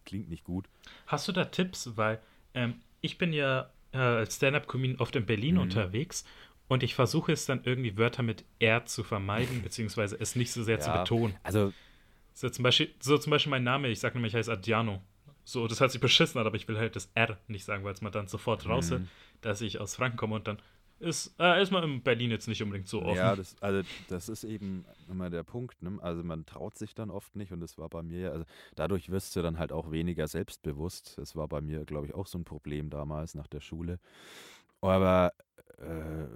klingt 0.04 0.28
nicht 0.28 0.44
gut. 0.44 0.68
Hast 1.06 1.30
du 1.30 1.32
da 1.32 1.46
Tipps? 1.46 1.96
Weil 1.96 2.20
ähm, 2.54 2.82
ich 3.00 3.18
bin 3.18 3.32
ja 3.32 3.70
äh, 3.94 4.00
als 4.00 4.36
Stand-Up-Comedian 4.36 5.00
oft 5.00 5.16
in 5.16 5.26
Berlin 5.26 5.56
mhm. 5.56 5.62
unterwegs 5.62 6.26
und 6.68 6.84
ich 6.84 6.96
versuche 6.96 7.32
es 7.32 7.46
dann 7.46 7.62
irgendwie 7.64 7.98
Wörter 7.98 8.24
mit 8.24 8.44
R 8.60 8.86
zu 8.86 9.04
vermeiden, 9.04 9.62
beziehungsweise 9.62 10.18
es 10.20 10.36
nicht 10.36 10.52
so 10.52 10.64
sehr 10.64 10.78
ja, 10.78 10.82
zu 10.82 10.92
betonen. 10.92 11.36
Also. 11.44 11.74
So 12.34 12.50
zum, 12.50 12.64
Beispiel, 12.64 12.94
so 13.00 13.18
zum 13.18 13.32
Beispiel 13.32 13.50
mein 13.50 13.64
Name, 13.64 13.88
ich 13.88 14.00
sage 14.00 14.16
nämlich, 14.16 14.34
ich 14.34 14.38
heiße 14.38 14.52
Adriano. 14.52 15.02
So, 15.44 15.66
das 15.68 15.80
hat 15.82 15.92
sich 15.92 16.02
beschissen 16.02 16.40
aber 16.40 16.54
ich 16.56 16.68
will 16.68 16.78
halt 16.78 16.96
das 16.96 17.10
R 17.16 17.38
nicht 17.48 17.64
sagen, 17.64 17.84
weil 17.84 17.94
es 17.94 18.02
mal 18.02 18.10
dann 18.10 18.28
sofort 18.28 18.68
raus 18.68 18.92
ist, 18.92 19.00
mhm. 19.00 19.08
dass 19.42 19.62
ich 19.62 19.80
aus 19.80 19.96
Franken 19.96 20.18
komme 20.18 20.36
und 20.36 20.48
dann 20.48 20.60
ist, 21.00 21.36
äh, 21.40 21.62
ist 21.62 21.72
man 21.72 21.84
in 21.84 22.02
Berlin 22.02 22.32
jetzt 22.32 22.48
nicht 22.48 22.62
unbedingt 22.62 22.88
so 22.88 23.04
offen. 23.04 23.18
Ja, 23.18 23.36
das, 23.36 23.56
also 23.62 23.88
das 24.10 24.30
ist 24.30 24.44
eben 24.44 24.84
immer 25.10 25.30
der 25.30 25.44
Punkt. 25.44 25.82
Ne? 25.82 26.00
Also 26.02 26.24
man 26.24 26.46
traut 26.46 26.78
sich 26.78 26.96
dann 26.96 27.12
oft 27.12 27.36
nicht 27.36 27.52
und 27.52 27.60
das 27.60 27.78
war 27.78 27.88
bei 27.88 28.02
mir 28.02 28.20
ja, 28.20 28.32
also 28.32 28.46
dadurch 28.76 29.10
wirst 29.10 29.36
du 29.36 29.42
dann 29.42 29.60
halt 29.60 29.72
auch 29.72 29.92
weniger 29.92 30.28
selbstbewusst. 30.28 31.18
Das 31.18 31.36
war 31.36 31.48
bei 31.48 31.62
mir, 31.62 31.86
glaube 31.86 32.08
ich, 32.08 32.14
auch 32.14 32.28
so 32.28 32.38
ein 32.38 32.46
Problem 32.46 32.90
damals 32.90 33.36
nach 33.36 33.48
der 33.48 33.62
Schule. 33.62 34.00
Aber 34.82 35.34
äh, 35.78 36.28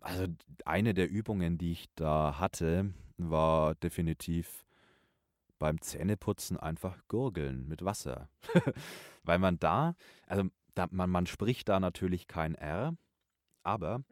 also 0.00 0.26
eine 0.64 0.94
der 0.94 1.10
Übungen, 1.10 1.58
die 1.58 1.72
ich 1.72 1.86
da 1.94 2.38
hatte, 2.38 2.92
war 3.18 3.74
definitiv 3.76 4.64
beim 5.58 5.80
Zähneputzen 5.80 6.56
einfach 6.56 6.98
gurgeln 7.08 7.66
mit 7.66 7.84
Wasser. 7.84 8.28
Weil 9.24 9.38
man 9.38 9.58
da, 9.58 9.94
also 10.26 10.44
da, 10.74 10.86
man, 10.90 11.10
man 11.10 11.26
spricht 11.26 11.68
da 11.68 11.80
natürlich 11.80 12.28
kein 12.28 12.54
R, 12.54 12.94
aber 13.62 14.04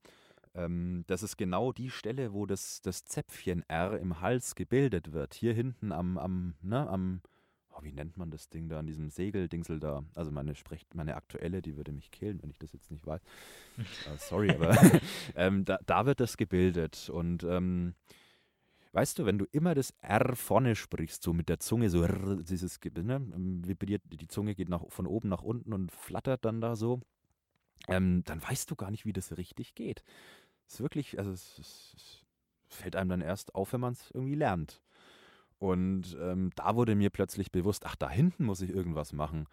ähm, 0.55 1.05
das 1.07 1.23
ist 1.23 1.37
genau 1.37 1.73
die 1.73 1.91
Stelle, 1.91 2.33
wo 2.33 2.47
das, 2.47 2.81
das 2.81 3.05
Zäpfchen 3.05 3.63
R 3.69 3.99
im 3.99 4.21
Hals 4.21 4.55
gebildet 4.55 5.13
wird. 5.13 5.35
Hier 5.35 5.53
hinten 5.53 5.93
am, 5.93 6.19
am, 6.19 6.55
ne, 6.63 6.89
am 6.89 7.21
oh, 7.77 7.83
wie 7.83 7.93
nennt 7.93 8.17
man 8.17 8.31
das 8.31 8.49
Ding 8.49 8.69
da, 8.69 8.79
an 8.79 8.87
diesem 8.87 9.11
Segeldingsel 9.11 9.81
da? 9.81 10.05
Also 10.15 10.31
meine 10.31 10.55
spricht, 10.55 10.95
meine 10.95 11.17
aktuelle, 11.17 11.63
die 11.63 11.77
würde 11.77 11.93
mich 11.93 12.11
killen, 12.11 12.43
wenn 12.43 12.51
ich 12.51 12.59
das 12.59 12.73
jetzt 12.73 12.91
nicht 12.91 13.07
weiß. 13.07 13.21
uh, 13.79 13.83
sorry, 14.19 14.51
aber 14.51 14.77
ähm, 15.37 15.65
da, 15.65 15.79
da, 15.87 16.07
wird 16.07 16.21
das 16.21 16.37
gebildet. 16.37 17.11
Und 17.11 17.45
ähm, 17.45 17.95
weißt 18.93 19.19
du, 19.19 19.27
wenn 19.27 19.39
du 19.39 19.47
immer 19.53 19.75
das 19.75 19.93
R 20.01 20.37
vorne 20.37 20.77
sprichst, 20.77 21.23
so 21.23 21.33
mit 21.33 21.49
der 21.49 21.59
Zunge, 21.59 21.91
so 21.91 22.07
dieses 22.07 22.79
ne, 22.83 23.21
vibriert, 23.67 24.03
die 24.07 24.29
Zunge 24.29 24.55
geht 24.55 24.69
nach, 24.69 24.85
von 24.89 25.07
oben 25.07 25.29
nach 25.29 25.43
unten 25.43 25.73
und 25.73 25.91
flattert 25.91 26.45
dann 26.45 26.61
da 26.61 26.77
so, 26.77 27.01
ähm, 27.89 28.23
dann 28.25 28.43
weißt 28.43 28.71
du 28.71 28.77
gar 28.77 28.91
nicht, 28.91 29.05
wie 29.05 29.13
das 29.13 29.37
richtig 29.37 29.75
geht. 29.75 30.03
Es 30.67 30.75
ist 30.75 30.81
wirklich, 30.81 31.19
also 31.19 31.31
es, 31.33 31.59
es, 31.59 31.95
es 31.97 32.25
fällt 32.75 32.97
einem 32.97 33.11
dann 33.11 33.21
erst 33.21 33.55
auf, 33.55 33.73
wenn 33.73 33.81
man 33.81 33.93
es 33.93 34.11
irgendwie 34.13 34.37
lernt. 34.37 34.81
Und 35.65 36.15
ähm, 36.21 36.51
da 36.57 36.77
wurde 36.77 36.95
mir 36.95 37.09
plötzlich 37.09 37.51
bewusst, 37.51 37.87
ach, 37.87 37.97
da 37.97 38.11
hinten 38.11 38.45
muss 38.45 38.61
ich 38.61 38.69
irgendwas 38.69 39.15
machen. 39.15 39.47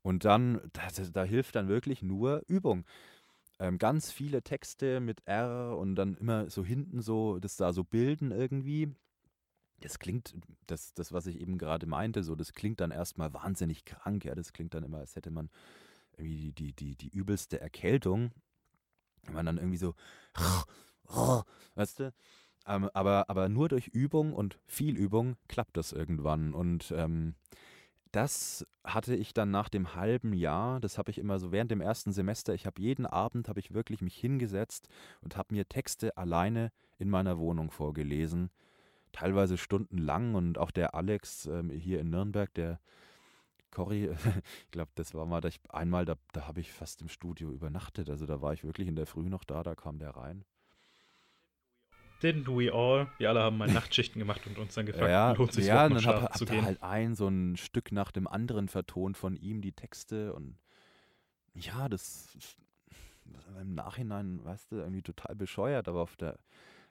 Und 0.00 0.24
dann, 0.24 0.60
da, 0.72 0.86
da 1.12 1.24
hilft 1.24 1.56
dann 1.56 1.66
wirklich 1.66 2.02
nur 2.02 2.44
Übung. 2.46 2.84
Ähm, 3.58 3.76
ganz 3.76 4.12
viele 4.12 4.42
Texte 4.42 5.00
mit 5.00 5.26
R 5.26 5.76
und 5.76 5.96
dann 5.96 6.14
immer 6.14 6.48
so 6.50 6.64
hinten 6.64 7.02
so, 7.02 7.40
das 7.40 7.56
da 7.56 7.72
so 7.72 7.82
bilden 7.82 8.30
irgendwie. 8.30 8.94
Das 9.80 9.98
klingt, 9.98 10.36
das, 10.68 10.94
das, 10.94 11.12
was 11.12 11.26
ich 11.26 11.40
eben 11.40 11.58
gerade 11.58 11.86
meinte, 11.86 12.22
so, 12.22 12.36
das 12.36 12.52
klingt 12.52 12.78
dann 12.78 12.92
erstmal 12.92 13.34
wahnsinnig 13.34 13.84
krank, 13.84 14.24
ja. 14.24 14.36
Das 14.36 14.52
klingt 14.52 14.74
dann 14.74 14.84
immer, 14.84 14.98
als 14.98 15.16
hätte 15.16 15.32
man 15.32 15.50
irgendwie 16.16 16.52
die, 16.52 16.52
die, 16.52 16.74
die, 16.74 16.94
die 16.94 17.08
übelste 17.08 17.60
Erkältung. 17.60 18.30
Wenn 19.24 19.34
man 19.34 19.46
dann 19.46 19.58
irgendwie 19.58 19.78
so, 19.78 19.96
weißt 21.74 21.98
du, 21.98 22.14
ähm, 22.66 22.90
aber, 22.92 23.28
aber 23.28 23.48
nur 23.48 23.68
durch 23.68 23.88
Übung 23.88 24.32
und 24.32 24.58
viel 24.66 24.96
Übung 24.96 25.36
klappt 25.48 25.76
das 25.76 25.92
irgendwann. 25.92 26.54
Und 26.54 26.92
ähm, 26.96 27.34
das 28.12 28.66
hatte 28.84 29.14
ich 29.14 29.32
dann 29.34 29.50
nach 29.50 29.68
dem 29.68 29.94
halben 29.94 30.32
Jahr, 30.32 30.80
das 30.80 30.98
habe 30.98 31.10
ich 31.10 31.18
immer 31.18 31.38
so 31.38 31.52
während 31.52 31.70
dem 31.70 31.80
ersten 31.80 32.12
Semester, 32.12 32.54
ich 32.54 32.66
habe 32.66 32.82
jeden 32.82 33.06
Abend, 33.06 33.48
habe 33.48 33.60
ich 33.60 33.72
wirklich 33.72 34.02
mich 34.02 34.16
hingesetzt 34.16 34.88
und 35.20 35.36
habe 35.36 35.54
mir 35.54 35.68
Texte 35.68 36.16
alleine 36.16 36.72
in 36.98 37.08
meiner 37.08 37.38
Wohnung 37.38 37.70
vorgelesen. 37.70 38.50
Teilweise 39.12 39.56
stundenlang 39.58 40.34
und 40.34 40.58
auch 40.58 40.70
der 40.70 40.94
Alex 40.94 41.46
ähm, 41.46 41.70
hier 41.70 42.00
in 42.00 42.10
Nürnberg, 42.10 42.52
der 42.54 42.80
Cory, 43.70 44.10
ich 44.64 44.70
glaube, 44.70 44.90
das 44.94 45.14
war 45.14 45.26
mal, 45.26 45.44
ich, 45.44 45.60
einmal, 45.70 46.04
da, 46.04 46.14
da 46.32 46.46
habe 46.46 46.60
ich 46.60 46.72
fast 46.72 47.00
im 47.02 47.08
Studio 47.08 47.50
übernachtet. 47.50 48.10
Also 48.10 48.26
da 48.26 48.40
war 48.40 48.52
ich 48.52 48.64
wirklich 48.64 48.88
in 48.88 48.96
der 48.96 49.06
Früh 49.06 49.28
noch 49.28 49.44
da, 49.44 49.62
da 49.62 49.74
kam 49.74 49.98
der 49.98 50.10
rein. 50.10 50.44
Didn't 52.22 52.46
we 52.46 52.72
all? 52.72 53.08
Wir 53.18 53.30
alle 53.30 53.40
haben 53.40 53.58
mal 53.58 53.68
Nachtschichten 53.72 54.18
gemacht 54.18 54.46
und 54.46 54.58
uns 54.58 54.74
dann 54.74 54.86
gefragt, 54.86 55.10
ja, 55.10 55.32
lohnt 55.32 55.52
sich 55.52 55.66
ja, 55.66 55.88
dann 55.88 56.04
hab, 56.04 56.36
zu 56.36 56.44
hab 56.44 56.52
gehen. 56.52 56.64
halt 56.64 56.82
ein 56.82 57.14
so 57.14 57.28
ein 57.28 57.56
Stück 57.56 57.92
nach 57.92 58.12
dem 58.12 58.26
anderen 58.26 58.68
vertont 58.68 59.16
von 59.16 59.36
ihm 59.36 59.60
die 59.60 59.72
Texte 59.72 60.32
und 60.34 60.58
ja, 61.54 61.88
das, 61.88 62.28
das 62.34 62.56
im 63.60 63.74
Nachhinein, 63.74 64.44
weißt 64.44 64.72
du, 64.72 64.76
irgendwie 64.76 65.02
total 65.02 65.34
bescheuert, 65.34 65.88
aber 65.88 66.00
auf 66.00 66.16
der 66.16 66.38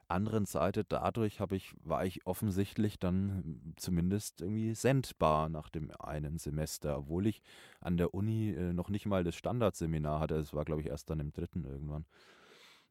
anderen 0.09 0.45
Seite 0.45 0.83
dadurch 0.83 1.39
habe 1.39 1.55
ich 1.55 1.75
war 1.83 2.03
ich 2.03 2.25
offensichtlich 2.25 2.99
dann 2.99 3.73
zumindest 3.77 4.41
irgendwie 4.41 4.73
sendbar 4.73 5.49
nach 5.49 5.69
dem 5.69 5.91
einen 5.99 6.39
Semester, 6.39 6.97
obwohl 6.97 7.27
ich 7.27 7.41
an 7.79 7.97
der 7.97 8.13
Uni 8.13 8.49
äh, 8.49 8.73
noch 8.73 8.89
nicht 8.89 9.05
mal 9.05 9.23
das 9.23 9.35
Standardseminar 9.35 10.19
hatte. 10.19 10.35
Es 10.35 10.53
war 10.53 10.65
glaube 10.65 10.81
ich 10.81 10.87
erst 10.87 11.09
dann 11.09 11.19
im 11.19 11.31
dritten 11.31 11.63
irgendwann. 11.63 12.05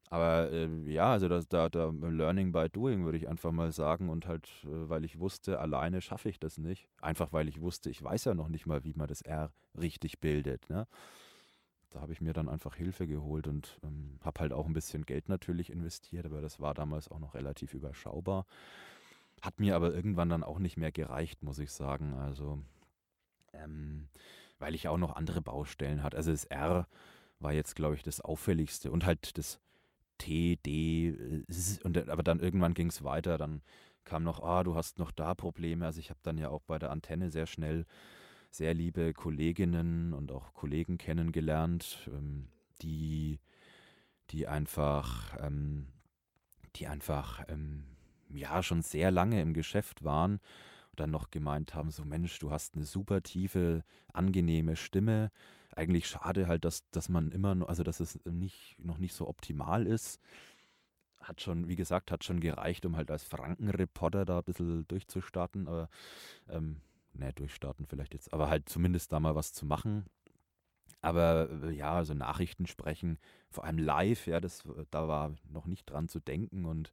Aber 0.09 0.51
äh, 0.51 0.67
ja, 0.91 1.11
also 1.11 1.27
das, 1.27 1.47
da, 1.47 1.69
da 1.69 1.89
Learning 1.89 2.51
by 2.51 2.67
Doing 2.69 3.05
würde 3.05 3.17
ich 3.17 3.27
einfach 3.27 3.51
mal 3.51 3.71
sagen 3.71 4.09
und 4.09 4.25
halt, 4.25 4.49
äh, 4.63 4.89
weil 4.89 5.05
ich 5.05 5.19
wusste, 5.19 5.59
alleine 5.59 6.01
schaffe 6.01 6.29
ich 6.29 6.39
das 6.39 6.57
nicht. 6.57 6.89
Einfach 6.99 7.31
weil 7.31 7.47
ich 7.47 7.61
wusste, 7.61 7.91
ich 7.91 8.01
weiß 8.03 8.25
ja 8.25 8.33
noch 8.33 8.47
nicht 8.47 8.65
mal, 8.65 8.83
wie 8.83 8.93
man 8.95 9.07
das 9.07 9.21
R 9.21 9.51
richtig 9.79 10.19
bildet. 10.19 10.67
Ne? 10.69 10.87
Da 11.91 12.01
habe 12.01 12.11
ich 12.11 12.21
mir 12.21 12.33
dann 12.33 12.49
einfach 12.49 12.75
Hilfe 12.75 13.07
geholt 13.07 13.47
und 13.47 13.79
ähm, 13.83 14.19
habe 14.21 14.41
halt 14.41 14.53
auch 14.53 14.65
ein 14.65 14.73
bisschen 14.73 15.05
Geld 15.05 15.29
natürlich 15.29 15.71
investiert, 15.71 16.25
aber 16.25 16.41
das 16.41 16.59
war 16.59 16.73
damals 16.73 17.09
auch 17.09 17.19
noch 17.19 17.35
relativ 17.35 17.73
überschaubar. 17.75 18.45
Hat 19.41 19.59
mir 19.59 19.75
aber 19.75 19.93
irgendwann 19.93 20.29
dann 20.29 20.43
auch 20.43 20.59
nicht 20.59 20.77
mehr 20.77 20.91
gereicht, 20.91 21.43
muss 21.43 21.59
ich 21.59 21.71
sagen. 21.71 22.13
Also, 22.15 22.59
ähm, 23.53 24.09
weil 24.59 24.75
ich 24.75 24.87
auch 24.87 24.97
noch 24.97 25.15
andere 25.15 25.41
Baustellen 25.41 26.03
hatte. 26.03 26.17
Also 26.17 26.31
das 26.31 26.45
R 26.45 26.87
war 27.39 27.53
jetzt, 27.53 27.75
glaube 27.75 27.95
ich, 27.95 28.03
das 28.03 28.21
auffälligste 28.21 28.91
und 28.91 29.05
halt 29.05 29.37
das 29.37 29.59
T, 30.19 30.57
D, 30.57 31.43
und 31.83 32.09
aber 32.09 32.21
dann 32.21 32.39
irgendwann 32.39 32.75
ging 32.75 32.89
es 32.89 33.03
weiter, 33.03 33.39
dann 33.39 33.61
kam 34.03 34.23
noch, 34.23 34.43
ah, 34.43 34.63
du 34.63 34.75
hast 34.75 34.99
noch 34.99 35.11
da 35.11 35.33
Probleme. 35.33 35.85
Also 35.85 35.99
ich 35.99 36.09
habe 36.11 36.19
dann 36.23 36.37
ja 36.37 36.49
auch 36.49 36.63
bei 36.63 36.77
der 36.77 36.91
Antenne 36.91 37.31
sehr 37.31 37.47
schnell 37.47 37.85
sehr 38.51 38.73
liebe 38.73 39.13
Kolleginnen 39.13 40.13
und 40.13 40.31
auch 40.31 40.53
Kollegen 40.53 40.97
kennengelernt, 40.97 42.09
ähm, 42.11 42.47
die, 42.81 43.39
die 44.31 44.47
einfach, 44.47 45.37
ähm, 45.39 45.87
die 46.75 46.87
einfach 46.87 47.43
ähm, 47.47 47.83
ja 48.29 48.63
schon 48.63 48.81
sehr 48.81 49.11
lange 49.11 49.41
im 49.41 49.53
Geschäft 49.53 50.03
waren 50.03 50.39
und 50.91 50.99
dann 50.99 51.11
noch 51.11 51.29
gemeint 51.31 51.75
haben, 51.75 51.91
so 51.91 52.03
Mensch, 52.05 52.39
du 52.39 52.51
hast 52.51 52.75
eine 52.75 52.85
super 52.85 53.21
tiefe, 53.21 53.83
angenehme 54.13 54.75
Stimme 54.75 55.31
eigentlich 55.75 56.07
schade 56.07 56.47
halt, 56.47 56.65
dass, 56.65 56.89
dass 56.91 57.09
man 57.09 57.31
immer 57.31 57.55
noch, 57.55 57.67
also 57.67 57.83
dass 57.83 57.99
es 57.99 58.19
nicht, 58.25 58.75
noch 58.79 58.97
nicht 58.97 59.13
so 59.13 59.27
optimal 59.27 59.87
ist. 59.87 60.19
Hat 61.19 61.41
schon, 61.41 61.67
wie 61.67 61.75
gesagt, 61.75 62.11
hat 62.11 62.23
schon 62.23 62.39
gereicht, 62.39 62.85
um 62.85 62.95
halt 62.95 63.11
als 63.11 63.23
Frankenreporter 63.23 64.25
da 64.25 64.39
ein 64.39 64.43
bisschen 64.43 64.87
durchzustarten, 64.87 65.67
aber 65.67 65.89
ähm, 66.49 66.81
ne, 67.13 67.33
durchstarten 67.33 67.85
vielleicht 67.87 68.13
jetzt, 68.13 68.33
aber 68.33 68.49
halt 68.49 68.69
zumindest 68.69 69.11
da 69.11 69.19
mal 69.19 69.35
was 69.35 69.53
zu 69.53 69.65
machen. 69.65 70.05
Aber 71.01 71.49
äh, 71.63 71.71
ja, 71.71 71.93
also 71.93 72.13
Nachrichten 72.13 72.67
sprechen, 72.67 73.19
vor 73.49 73.63
allem 73.63 73.77
live, 73.77 74.27
ja, 74.27 74.39
das, 74.39 74.63
da 74.91 75.07
war 75.07 75.33
noch 75.49 75.65
nicht 75.65 75.89
dran 75.89 76.07
zu 76.07 76.19
denken. 76.19 76.65
Und 76.65 76.91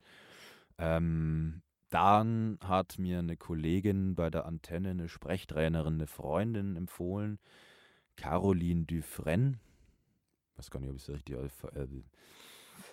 ähm, 0.78 1.62
dann 1.90 2.58
hat 2.62 2.98
mir 2.98 3.20
eine 3.20 3.36
Kollegin 3.36 4.14
bei 4.14 4.30
der 4.30 4.46
Antenne, 4.46 4.90
eine 4.90 5.08
Sprechtrainerin, 5.08 5.94
eine 5.94 6.06
Freundin 6.06 6.76
empfohlen, 6.76 7.38
Caroline 8.16 8.84
Dufresne, 8.84 9.58
weiß 10.56 10.70
gar 10.70 10.80
nicht, 10.80 10.90
ob 10.90 10.96
ich 10.96 11.02
es 11.02 11.10
richtig, 11.10 11.36
äh, 11.36 11.84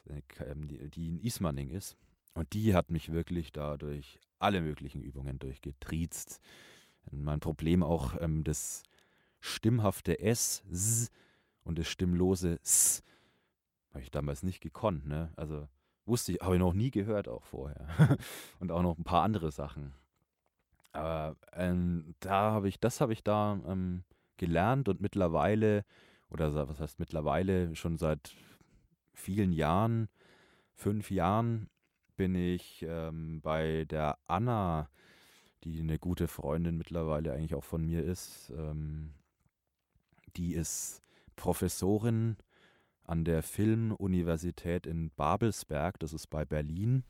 äh, 0.09 0.21
ähm, 0.45 0.67
die 0.67 1.09
in 1.09 1.19
Ismaning 1.19 1.69
ist. 1.69 1.97
Und 2.33 2.53
die 2.53 2.73
hat 2.75 2.89
mich 2.89 3.11
wirklich 3.11 3.51
dadurch 3.51 4.19
alle 4.39 4.61
möglichen 4.61 5.01
Übungen 5.01 5.39
durchgetriezt. 5.39 6.39
Mein 7.11 7.39
Problem 7.39 7.83
auch 7.83 8.19
ähm, 8.19 8.43
das 8.43 8.83
stimmhafte 9.39 10.19
S, 10.19 10.63
S 10.71 11.11
und 11.63 11.77
das 11.77 11.87
stimmlose 11.87 12.59
S 12.63 13.03
habe 13.93 14.01
ich 14.01 14.11
damals 14.11 14.43
nicht 14.43 14.61
gekonnt. 14.61 15.05
Ne? 15.05 15.31
Also 15.35 15.67
wusste 16.05 16.33
ich, 16.33 16.41
habe 16.41 16.55
ich 16.55 16.59
noch 16.59 16.73
nie 16.73 16.91
gehört 16.91 17.27
auch 17.27 17.43
vorher. 17.43 17.87
und 18.59 18.71
auch 18.71 18.81
noch 18.81 18.97
ein 18.97 19.03
paar 19.03 19.23
andere 19.23 19.51
Sachen. 19.51 19.93
Aber 20.91 21.35
ähm, 21.53 22.15
da 22.19 22.51
habe 22.51 22.67
ich, 22.67 22.79
das 22.79 23.01
habe 23.01 23.13
ich 23.13 23.23
da 23.23 23.59
ähm, 23.67 24.03
gelernt 24.37 24.89
und 24.89 25.01
mittlerweile, 25.01 25.85
oder 26.29 26.67
was 26.67 26.79
heißt 26.79 26.99
mittlerweile, 26.99 27.75
schon 27.75 27.97
seit 27.97 28.35
vielen 29.13 29.51
Jahren, 29.51 30.09
fünf 30.75 31.11
Jahren, 31.11 31.69
bin 32.15 32.35
ich 32.35 32.85
ähm, 32.87 33.41
bei 33.41 33.85
der 33.85 34.17
Anna, 34.27 34.89
die 35.63 35.79
eine 35.79 35.97
gute 35.97 36.27
Freundin 36.27 36.77
mittlerweile 36.77 37.33
eigentlich 37.33 37.55
auch 37.55 37.63
von 37.63 37.85
mir 37.85 38.03
ist. 38.03 38.51
Ähm, 38.55 39.13
die 40.35 40.53
ist 40.53 41.01
Professorin 41.35 42.37
an 43.03 43.25
der 43.25 43.43
Filmuniversität 43.43 44.85
in 44.85 45.11
Babelsberg, 45.11 45.99
das 45.99 46.13
ist 46.13 46.27
bei 46.27 46.45
Berlin. 46.45 47.03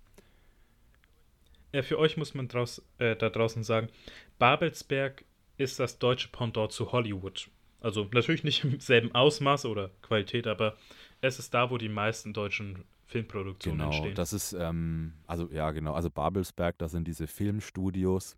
Ja, 1.72 1.82
für 1.82 1.98
euch 1.98 2.18
muss 2.18 2.34
man 2.34 2.48
draus, 2.48 2.84
äh, 3.00 3.16
da 3.16 3.30
draußen 3.30 3.64
sagen, 3.64 3.90
Babelsberg 4.38 5.26
ist 5.58 5.80
das 5.80 6.00
deutsche 6.00 6.30
Pendant 6.30 6.72
zu 6.72 6.92
Hollywood. 6.92 7.50
Also 7.80 8.10
natürlich 8.12 8.44
nicht 8.44 8.64
im 8.64 8.80
selben 8.80 9.14
Ausmaß 9.14 9.66
oder 9.66 9.92
Qualität, 10.02 10.48
aber 10.48 10.76
es 11.22 11.38
ist 11.40 11.54
da, 11.54 11.70
wo 11.70 11.78
die 11.78 11.90
meisten 11.90 12.34
deutschen 12.34 12.86
Filmproduktionen 13.06 13.80
genau, 13.80 13.92
entstehen. 13.92 14.16
Das 14.16 14.34
ist, 14.34 14.54
ähm, 14.54 15.14
also 15.28 15.48
ja, 15.52 15.70
genau, 15.72 15.94
also 15.94 16.10
Babelsberg, 16.10 16.78
das 16.78 16.92
sind 16.92 17.08
diese 17.08 17.28
Filmstudios 17.28 18.38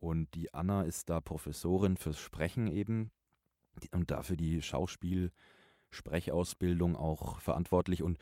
und 0.00 0.34
die 0.34 0.52
Anna 0.54 0.82
ist 0.82 1.08
da 1.10 1.20
Professorin 1.20 1.96
fürs 1.96 2.18
Sprechen 2.18 2.66
eben 2.66 3.12
und 3.92 4.10
dafür 4.10 4.36
die 4.36 4.60
Schauspiel-Sprechausbildung 4.62 6.96
auch 6.96 7.40
verantwortlich 7.40 8.02
und 8.02 8.18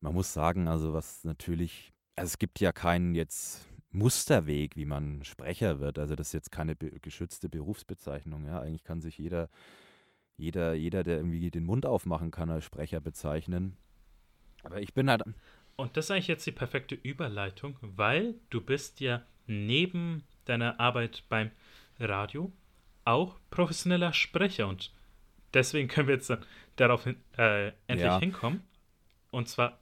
man 0.00 0.14
muss 0.14 0.32
sagen, 0.32 0.68
also 0.68 0.92
was 0.92 1.24
natürlich, 1.24 1.92
also 2.14 2.28
es 2.28 2.38
gibt 2.38 2.60
ja 2.60 2.70
keinen 2.72 3.14
jetzt 3.14 3.66
Musterweg, 3.94 4.76
wie 4.76 4.84
man 4.84 5.24
Sprecher 5.24 5.80
wird. 5.80 5.98
Also 5.98 6.16
das 6.16 6.28
ist 6.28 6.32
jetzt 6.32 6.52
keine 6.52 6.74
be 6.74 6.90
geschützte 7.00 7.48
Berufsbezeichnung. 7.48 8.44
Ja, 8.44 8.60
eigentlich 8.60 8.84
kann 8.84 9.00
sich 9.00 9.18
jeder, 9.18 9.48
jeder, 10.36 10.74
jeder, 10.74 11.02
der 11.04 11.16
irgendwie 11.16 11.50
den 11.50 11.64
Mund 11.64 11.86
aufmachen 11.86 12.30
kann, 12.30 12.50
als 12.50 12.64
Sprecher 12.64 13.00
bezeichnen. 13.00 13.76
Aber 14.62 14.80
ich 14.80 14.94
bin 14.94 15.08
halt. 15.08 15.22
Und 15.76 15.96
das 15.96 16.06
ist 16.06 16.10
eigentlich 16.10 16.28
jetzt 16.28 16.46
die 16.46 16.52
perfekte 16.52 16.94
Überleitung, 16.94 17.76
weil 17.80 18.34
du 18.50 18.60
bist 18.60 19.00
ja 19.00 19.22
neben 19.46 20.24
deiner 20.44 20.80
Arbeit 20.80 21.24
beim 21.28 21.50
Radio 21.98 22.52
auch 23.04 23.38
professioneller 23.50 24.12
Sprecher 24.12 24.68
und 24.68 24.92
deswegen 25.52 25.88
können 25.88 26.08
wir 26.08 26.14
jetzt 26.14 26.30
dann 26.30 26.44
darauf 26.76 27.04
hin, 27.04 27.16
äh, 27.36 27.68
endlich 27.86 28.06
ja. 28.06 28.18
hinkommen. 28.18 28.62
Und 29.30 29.48
zwar 29.48 29.78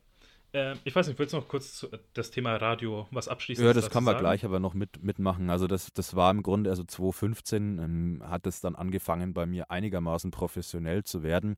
äh, 0.53 0.75
ich 0.85 0.95
weiß 0.95 1.09
nicht, 1.09 1.19
willst 1.19 1.33
du 1.33 1.39
noch 1.39 1.49
kurz 1.49 1.87
das 2.15 2.31
Thema 2.31 2.57
Radio 2.57 3.07
was 3.11 3.29
abschließen? 3.29 3.65
Ja, 3.65 3.73
das 3.73 3.91
wir 3.91 4.13
sagen? 4.13 4.19
gleich 4.19 4.45
aber 4.45 4.61
noch 4.61 4.75
mit, 4.75 5.03
mitmachen. 5.03 5.51
Also 5.51 5.67
das, 5.67 5.93
das 5.93 6.15
war 6.15 6.31
im 6.31 6.43
Grunde, 6.43 6.71
also 6.71 6.85
2015 6.85 7.79
ähm, 7.79 8.23
hat 8.27 8.47
es 8.47 8.61
dann 8.61 8.75
angefangen, 8.75 9.35
bei 9.35 9.47
mir 9.47 9.71
einigermaßen 9.71 10.31
professionell 10.31 11.05
zu 11.05 11.23
werden. 11.23 11.57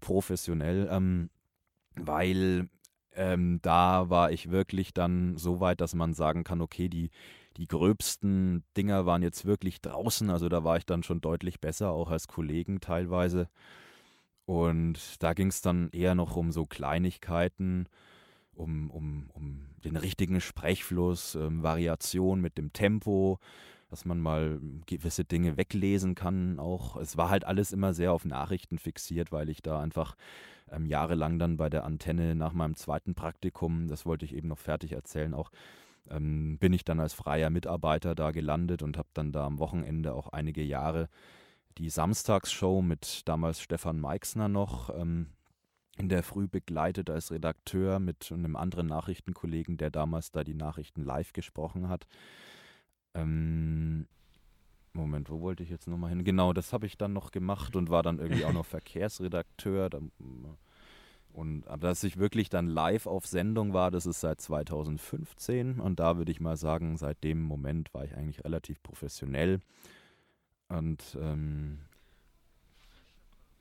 Professionell, 0.00 0.88
ähm, 0.90 1.30
weil 1.96 2.68
ähm, 3.16 3.60
da 3.62 4.10
war 4.10 4.32
ich 4.32 4.50
wirklich 4.50 4.92
dann 4.92 5.36
so 5.36 5.60
weit, 5.60 5.80
dass 5.80 5.94
man 5.94 6.14
sagen 6.14 6.44
kann, 6.44 6.60
okay, 6.60 6.88
die, 6.88 7.10
die 7.56 7.66
gröbsten 7.66 8.64
Dinger 8.76 9.06
waren 9.06 9.22
jetzt 9.22 9.44
wirklich 9.44 9.80
draußen. 9.80 10.30
Also 10.30 10.48
da 10.48 10.64
war 10.64 10.76
ich 10.76 10.86
dann 10.86 11.02
schon 11.02 11.20
deutlich 11.20 11.60
besser, 11.60 11.90
auch 11.90 12.10
als 12.10 12.28
Kollegen 12.28 12.80
teilweise. 12.80 13.48
Und 14.46 15.22
da 15.22 15.32
ging 15.32 15.48
es 15.48 15.62
dann 15.62 15.90
eher 15.90 16.14
noch 16.14 16.36
um 16.36 16.52
so 16.52 16.64
Kleinigkeiten, 16.66 17.88
um, 18.54 18.90
um, 18.90 19.30
um 19.32 19.66
den 19.84 19.96
richtigen 19.96 20.40
Sprechfluss, 20.40 21.34
ähm, 21.34 21.62
Variation 21.62 22.40
mit 22.40 22.58
dem 22.58 22.72
Tempo, 22.72 23.38
dass 23.90 24.04
man 24.04 24.20
mal 24.20 24.60
gewisse 24.86 25.24
Dinge 25.24 25.56
weglesen 25.56 26.14
kann. 26.14 26.58
Auch 26.58 26.96
es 26.96 27.16
war 27.16 27.30
halt 27.30 27.44
alles 27.44 27.72
immer 27.72 27.94
sehr 27.94 28.12
auf 28.12 28.24
Nachrichten 28.24 28.78
fixiert, 28.78 29.32
weil 29.32 29.48
ich 29.48 29.62
da 29.62 29.80
einfach 29.80 30.16
ähm, 30.70 30.86
jahrelang 30.86 31.38
dann 31.38 31.56
bei 31.56 31.70
der 31.70 31.84
Antenne 31.84 32.34
nach 32.34 32.52
meinem 32.52 32.76
zweiten 32.76 33.14
Praktikum, 33.14 33.88
das 33.88 34.06
wollte 34.06 34.24
ich 34.24 34.34
eben 34.34 34.48
noch 34.48 34.58
fertig 34.58 34.92
erzählen, 34.92 35.34
auch 35.34 35.50
ähm, 36.10 36.58
bin 36.58 36.72
ich 36.72 36.84
dann 36.84 37.00
als 37.00 37.14
freier 37.14 37.50
Mitarbeiter 37.50 38.14
da 38.14 38.30
gelandet 38.30 38.82
und 38.82 38.98
habe 38.98 39.08
dann 39.14 39.32
da 39.32 39.46
am 39.46 39.58
Wochenende 39.58 40.14
auch 40.14 40.28
einige 40.28 40.62
Jahre 40.62 41.08
die 41.78 41.90
Samstagsshow 41.90 42.82
mit 42.82 43.22
damals 43.26 43.60
Stefan 43.60 44.00
Meixner 44.00 44.48
noch 44.48 44.90
ähm, 44.90 45.28
in 45.96 46.08
der 46.08 46.22
Früh 46.22 46.48
begleitet 46.48 47.10
als 47.10 47.30
Redakteur 47.30 47.98
mit 48.00 48.30
einem 48.32 48.56
anderen 48.56 48.86
Nachrichtenkollegen, 48.88 49.76
der 49.76 49.90
damals 49.90 50.32
da 50.32 50.44
die 50.44 50.54
Nachrichten 50.54 51.04
live 51.04 51.32
gesprochen 51.32 51.88
hat. 51.88 52.06
Ähm, 53.14 54.06
Moment, 54.92 55.30
wo 55.30 55.40
wollte 55.40 55.62
ich 55.62 55.70
jetzt 55.70 55.88
nochmal 55.88 56.10
hin? 56.10 56.24
Genau, 56.24 56.52
das 56.52 56.72
habe 56.72 56.86
ich 56.86 56.96
dann 56.96 57.12
noch 57.12 57.32
gemacht 57.32 57.74
und 57.74 57.90
war 57.90 58.02
dann 58.02 58.18
irgendwie 58.18 58.44
auch 58.44 58.52
noch 58.52 58.66
Verkehrsredakteur. 58.66 59.90
Und 61.32 61.66
aber 61.66 61.88
dass 61.88 62.04
ich 62.04 62.16
wirklich 62.16 62.48
dann 62.48 62.68
live 62.68 63.06
auf 63.06 63.26
Sendung 63.26 63.72
war, 63.72 63.90
das 63.90 64.06
ist 64.06 64.20
seit 64.20 64.40
2015. 64.40 65.80
Und 65.80 65.98
da 65.98 66.16
würde 66.16 66.30
ich 66.30 66.40
mal 66.40 66.56
sagen, 66.56 66.96
seit 66.96 67.22
dem 67.24 67.42
Moment 67.42 67.92
war 67.92 68.04
ich 68.04 68.16
eigentlich 68.16 68.44
relativ 68.44 68.82
professionell. 68.82 69.60
Und, 70.78 71.16
ähm, 71.20 71.78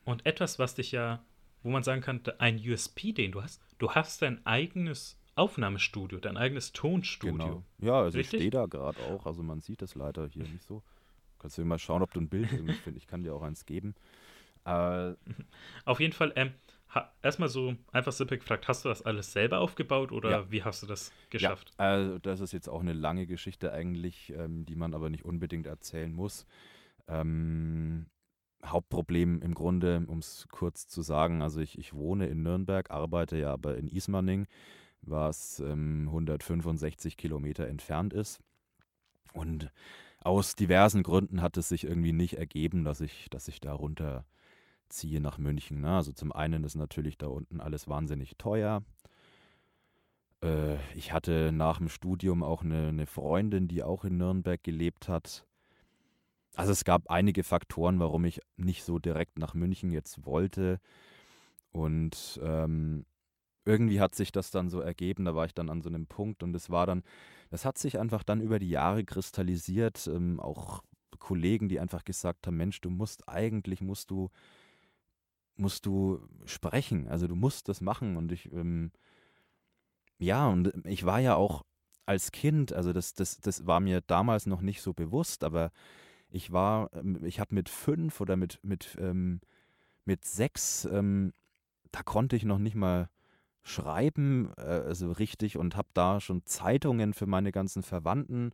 und 0.06 0.26
etwas, 0.26 0.60
was 0.60 0.76
dich 0.76 0.92
ja, 0.92 1.24
wo 1.62 1.70
man 1.70 1.84
sagen 1.84 2.02
kann, 2.02 2.22
ein 2.40 2.58
USP, 2.58 3.14
den 3.14 3.32
du 3.32 3.42
hast, 3.42 3.62
du 3.78 3.92
hast 3.92 4.22
dein 4.22 4.46
eigenes 4.46 5.18
Aufnahmestudio, 5.36 6.20
dein 6.20 6.38
eigenes 6.38 6.74
Tonstudio. 6.74 7.38
Genau. 7.38 7.64
Ja, 7.80 8.02
also 8.02 8.18
Richtig? 8.18 8.34
ich 8.34 8.40
stehe 8.42 8.52
da 8.52 8.66
gerade 8.66 9.00
auch, 9.00 9.26
also 9.26 9.44
man 9.44 9.62
sieht 9.62 9.82
das 9.82 9.96
leider 9.96 10.28
hier 10.28 10.44
nicht 10.48 10.64
so. 10.64 10.84
Kannst 11.40 11.58
du 11.58 11.66
mal 11.66 11.80
schauen, 11.80 12.02
ob 12.02 12.14
du 12.14 12.22
ein 12.22 12.30
Bild 12.30 12.52
irgendwie 12.52 12.74
findest. 12.74 13.06
Ich 13.06 13.08
kann 13.08 13.24
dir 13.24 13.34
auch 13.34 13.42
eins 13.42 13.66
geben. 13.66 13.96
Äh, 14.66 15.14
Auf 15.86 16.00
jeden 16.00 16.14
Fall, 16.14 16.32
ähm, 16.36 16.54
erstmal 17.22 17.50
so 17.50 17.76
einfach 17.92 18.12
simpel 18.12 18.38
gefragt, 18.38 18.68
hast 18.68 18.86
du 18.86 18.90
das 18.90 19.02
alles 19.02 19.34
selber 19.34 19.60
aufgebaut 19.60 20.12
oder 20.12 20.30
Ja. 20.30 20.52
wie 20.52 20.64
hast 20.64 20.84
du 20.84 20.88
das 20.88 21.12
geschafft? 21.30 21.72
Ja, 21.80 21.86
also 21.86 22.20
das 22.20 22.40
ist 22.40 22.54
jetzt 22.54 22.70
auch 22.70 22.82
eine 22.82 22.94
lange 22.94 23.26
Geschichte 23.26 23.74
eigentlich, 23.74 24.32
ähm, 24.38 24.66
die 24.66 24.76
man 24.76 24.94
aber 24.94 25.10
nicht 25.10 25.26
unbedingt 25.26 25.66
erzählen 25.66 26.14
muss. 26.14 26.46
Ähm, 27.08 28.08
Hauptproblem 28.66 29.42
im 29.42 29.54
Grunde, 29.54 30.04
um 30.08 30.20
es 30.20 30.48
kurz 30.50 30.88
zu 30.88 31.02
sagen, 31.02 31.42
also 31.42 31.60
ich, 31.60 31.78
ich 31.78 31.94
wohne 31.94 32.28
in 32.28 32.44
Nürnberg, 32.44 32.92
arbeite 32.92 33.38
ja 33.38 33.52
aber 33.52 33.78
in 33.78 33.88
Ismaning, 33.88 34.48
was 35.02 35.60
ähm, 35.60 36.06
165 36.08 37.18
Kilometer 37.18 37.68
entfernt 37.68 38.14
ist. 38.14 38.40
Und 39.34 39.72
aus 40.24 40.56
diversen 40.56 41.04
Gründen 41.04 41.42
hat 41.42 41.58
es 41.58 41.70
sich 41.70 41.84
irgendwie 41.84 42.14
nicht 42.14 42.38
ergeben, 42.38 42.86
dass 42.86 43.02
ich, 43.02 43.28
dass 43.30 43.48
ich 43.48 43.60
da 43.60 43.74
runterziehe 43.74 45.20
nach 45.20 45.38
München. 45.38 45.82
Ne? 45.82 45.96
Also 45.96 46.14
zum 46.14 46.32
einen 46.32 46.64
ist 46.64 46.76
natürlich 46.76 47.18
da 47.18 47.28
unten 47.28 47.60
alles 47.60 47.90
wahnsinnig 47.90 48.38
teuer. 48.38 48.84
Äh, 50.42 50.76
ich 50.96 51.12
hatte 51.12 51.52
nach 51.52 51.80
dem 51.80 51.90
Studium 51.90 52.44
auch 52.44 52.64
eine, 52.64 52.88
eine 52.88 53.06
Freundin, 53.06 53.68
die 53.68 53.84
auch 53.84 54.06
in 54.06 54.18
Nürnberg 54.18 54.64
gelebt 54.64 55.10
hat. 55.10 55.46
Also 56.56 56.72
es 56.72 56.84
gab 56.84 57.10
einige 57.10 57.44
Faktoren, 57.44 58.00
warum 58.00 58.26
ich 58.26 58.40
nicht 58.58 58.84
so 58.84 59.00
direkt 59.00 59.40
nach 59.40 59.54
München 59.54 59.92
jetzt 59.92 60.26
wollte. 60.26 60.80
Und 61.72 62.40
ähm, 62.44 63.06
irgendwie 63.66 64.00
hat 64.00 64.14
sich 64.16 64.32
das 64.32 64.52
dann 64.52 64.70
so 64.70 64.80
ergeben, 64.80 65.26
da 65.26 65.36
war 65.36 65.46
ich 65.46 65.54
dann 65.54 65.70
an 65.70 65.82
so 65.82 65.90
einem 65.90 66.06
Punkt 66.06 66.44
und 66.44 66.56
es 66.56 66.70
war 66.70 66.86
dann, 66.86 67.04
das 67.50 67.66
hat 67.66 67.78
sich 67.78 67.98
einfach 67.98 68.24
dann 68.24 68.42
über 68.42 68.60
die 68.60 68.70
Jahre 68.70 69.04
kristallisiert, 69.04 70.08
ähm, 70.08 70.40
auch 70.40 70.84
Kollegen, 71.20 71.70
die 71.70 71.80
einfach 71.80 72.04
gesagt 72.04 72.46
haben, 72.46 72.58
Mensch, 72.58 72.82
du 72.82 72.90
musst 72.90 73.28
eigentlich, 73.30 73.82
musst 73.82 74.12
du, 74.12 74.30
musst 75.56 75.86
du 75.86 76.28
sprechen, 76.46 77.08
also 77.08 77.28
du 77.28 77.36
musst 77.36 77.70
das 77.70 77.82
machen. 77.82 78.18
Und 78.18 78.32
ich, 78.32 78.52
ähm, 78.52 78.92
ja, 80.20 80.48
und 80.48 80.74
ich 80.86 81.06
war 81.06 81.20
ja 81.20 81.36
auch 81.36 81.64
als 82.06 82.32
Kind, 82.32 82.74
also 82.74 82.92
das, 82.92 83.14
das, 83.14 83.38
das 83.38 83.66
war 83.66 83.80
mir 83.80 84.02
damals 84.02 84.46
noch 84.46 84.62
nicht 84.62 84.82
so 84.82 84.94
bewusst, 84.94 85.44
aber 85.44 85.72
ich 86.34 86.52
war, 86.52 86.90
ähm, 86.94 87.24
ich 87.24 87.40
habe 87.40 87.56
mit 87.56 87.70
fünf 87.70 88.20
oder 88.22 88.36
mit, 88.36 88.60
mit, 88.64 88.98
ähm, 89.00 89.40
mit 90.06 90.26
sechs, 90.26 90.86
ähm, 90.86 91.32
da 91.92 92.04
konnte 92.04 92.36
ich 92.36 92.44
noch 92.46 92.60
nicht 92.60 92.76
mal 92.76 93.10
schreiben, 93.64 94.52
äh, 94.58 94.62
also 94.62 95.12
richtig, 95.12 95.58
und 95.58 95.76
habe 95.78 95.90
da 95.94 96.20
schon 96.20 96.46
Zeitungen 96.46 97.14
für 97.14 97.28
meine 97.28 97.52
ganzen 97.52 97.84
Verwandten 97.84 98.52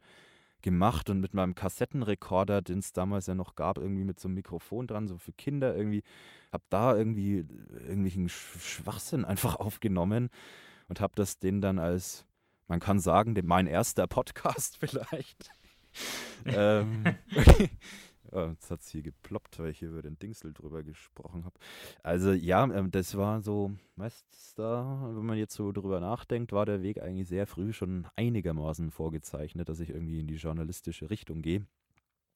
gemacht 0.62 1.10
und 1.10 1.22
mit 1.22 1.34
meinem 1.34 1.56
Kassettenrekorder, 1.56 2.62
den 2.62 2.80
es 2.80 2.92
damals 2.94 3.28
ja 3.28 3.36
noch 3.36 3.56
gab, 3.56 3.78
irgendwie 3.78 4.04
mit 4.04 4.20
so 4.20 4.28
einem 4.28 4.36
Mikrofon 4.36 4.88
dran, 4.88 5.08
so 5.08 5.18
für 5.18 5.32
Kinder 5.34 5.76
irgendwie, 5.76 6.04
habe 6.52 6.66
da 6.70 6.96
irgendwie 6.98 7.46
irgendwelchen 7.88 8.28
Sch- 8.30 8.60
Schwachsinn 8.60 9.24
einfach 9.26 9.56
aufgenommen 9.60 10.30
und 10.90 11.00
habe 11.02 11.14
das 11.16 11.40
denen 11.40 11.62
dann 11.62 11.80
als, 11.80 12.26
man 12.68 12.82
kann 12.82 13.00
sagen, 13.00 13.36
den- 13.36 13.48
mein 13.48 13.68
erster 13.68 14.06
Podcast 14.08 14.78
vielleicht. 14.82 15.50
ähm, 16.46 17.04
oh, 18.32 18.48
jetzt 18.52 18.72
hat 18.72 18.82
es 18.82 18.90
hier 18.90 19.02
geploppt, 19.02 19.60
weil 19.60 19.70
ich 19.70 19.80
hier 19.80 19.90
über 19.90 20.02
den 20.02 20.18
Dingsel 20.20 20.54
drüber 20.54 20.84
gesprochen 20.84 21.46
habe. 21.46 21.60
Also 22.04 22.32
ja, 22.32 22.64
ähm, 22.64 22.92
das 22.92 23.16
war 23.18 23.42
so, 23.42 23.72
weißt 23.96 24.58
da, 24.60 25.10
wenn 25.14 25.26
man 25.26 25.38
jetzt 25.38 25.56
so 25.56 25.72
drüber 25.72 26.00
nachdenkt, 26.00 26.52
war 26.52 26.66
der 26.66 26.82
Weg 26.82 27.02
eigentlich 27.02 27.28
sehr 27.28 27.48
früh 27.48 27.72
schon 27.72 28.08
einigermaßen 28.16 28.92
vorgezeichnet, 28.92 29.70
dass 29.70 29.80
ich 29.80 29.90
irgendwie 29.90 30.20
in 30.20 30.28
die 30.28 30.36
journalistische 30.36 31.10
Richtung 31.10 31.42
gehe. 31.42 31.66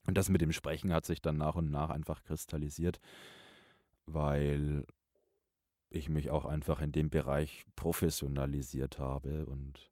Und 0.07 0.17
das 0.17 0.29
mit 0.29 0.41
dem 0.41 0.51
Sprechen 0.51 0.93
hat 0.93 1.05
sich 1.05 1.21
dann 1.21 1.37
nach 1.37 1.55
und 1.55 1.69
nach 1.69 1.89
einfach 1.89 2.23
kristallisiert, 2.23 2.99
weil 4.05 4.85
ich 5.89 6.09
mich 6.09 6.29
auch 6.29 6.45
einfach 6.45 6.81
in 6.81 6.91
dem 6.91 7.09
Bereich 7.09 7.65
professionalisiert 7.75 8.99
habe 8.99 9.45
und 9.45 9.91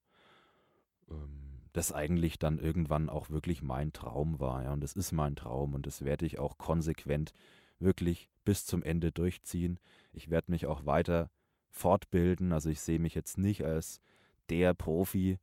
ähm, 1.09 1.50
das 1.73 1.91
eigentlich 1.91 2.39
dann 2.39 2.59
irgendwann 2.59 3.09
auch 3.09 3.29
wirklich 3.29 3.61
mein 3.61 3.93
Traum 3.93 4.39
war. 4.39 4.63
Ja, 4.63 4.73
und 4.73 4.83
es 4.83 4.93
ist 4.93 5.11
mein 5.11 5.35
Traum 5.35 5.73
und 5.73 5.85
das 5.87 6.03
werde 6.03 6.25
ich 6.25 6.39
auch 6.39 6.57
konsequent 6.57 7.33
wirklich 7.79 8.29
bis 8.45 8.65
zum 8.65 8.83
Ende 8.83 9.11
durchziehen. 9.11 9.79
Ich 10.13 10.29
werde 10.29 10.51
mich 10.51 10.65
auch 10.65 10.85
weiter 10.85 11.29
fortbilden. 11.69 12.51
Also 12.51 12.69
ich 12.69 12.81
sehe 12.81 12.99
mich 12.99 13.15
jetzt 13.15 13.37
nicht 13.37 13.63
als 13.63 14.01
der 14.49 14.73
Profi. 14.73 15.39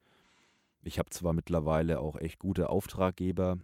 Ich 0.83 0.99
habe 0.99 1.11
zwar 1.11 1.33
mittlerweile 1.33 2.01
auch 2.01 2.17
echt 2.17 2.39
gute 2.39 2.71
Auftraggeber, 2.71 3.59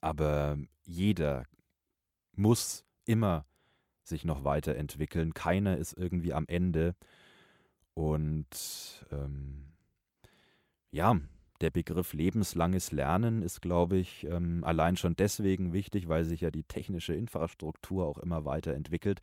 aber 0.00 0.58
jeder 0.84 1.44
muss 2.32 2.84
immer 3.04 3.46
sich 4.04 4.24
noch 4.24 4.44
weiterentwickeln. 4.44 5.34
Keiner 5.34 5.78
ist 5.78 5.94
irgendwie 5.94 6.34
am 6.34 6.46
Ende. 6.46 6.94
Und 7.94 9.06
ähm, 9.10 9.72
ja, 10.90 11.18
der 11.60 11.70
Begriff 11.70 12.12
lebenslanges 12.12 12.92
Lernen 12.92 13.42
ist, 13.42 13.62
glaube 13.62 13.96
ich, 13.96 14.24
ähm, 14.24 14.64
allein 14.64 14.96
schon 14.96 15.16
deswegen 15.16 15.72
wichtig, 15.72 16.08
weil 16.08 16.24
sich 16.24 16.40
ja 16.40 16.50
die 16.50 16.64
technische 16.64 17.14
Infrastruktur 17.14 18.06
auch 18.06 18.18
immer 18.18 18.44
weiterentwickelt. 18.44 19.20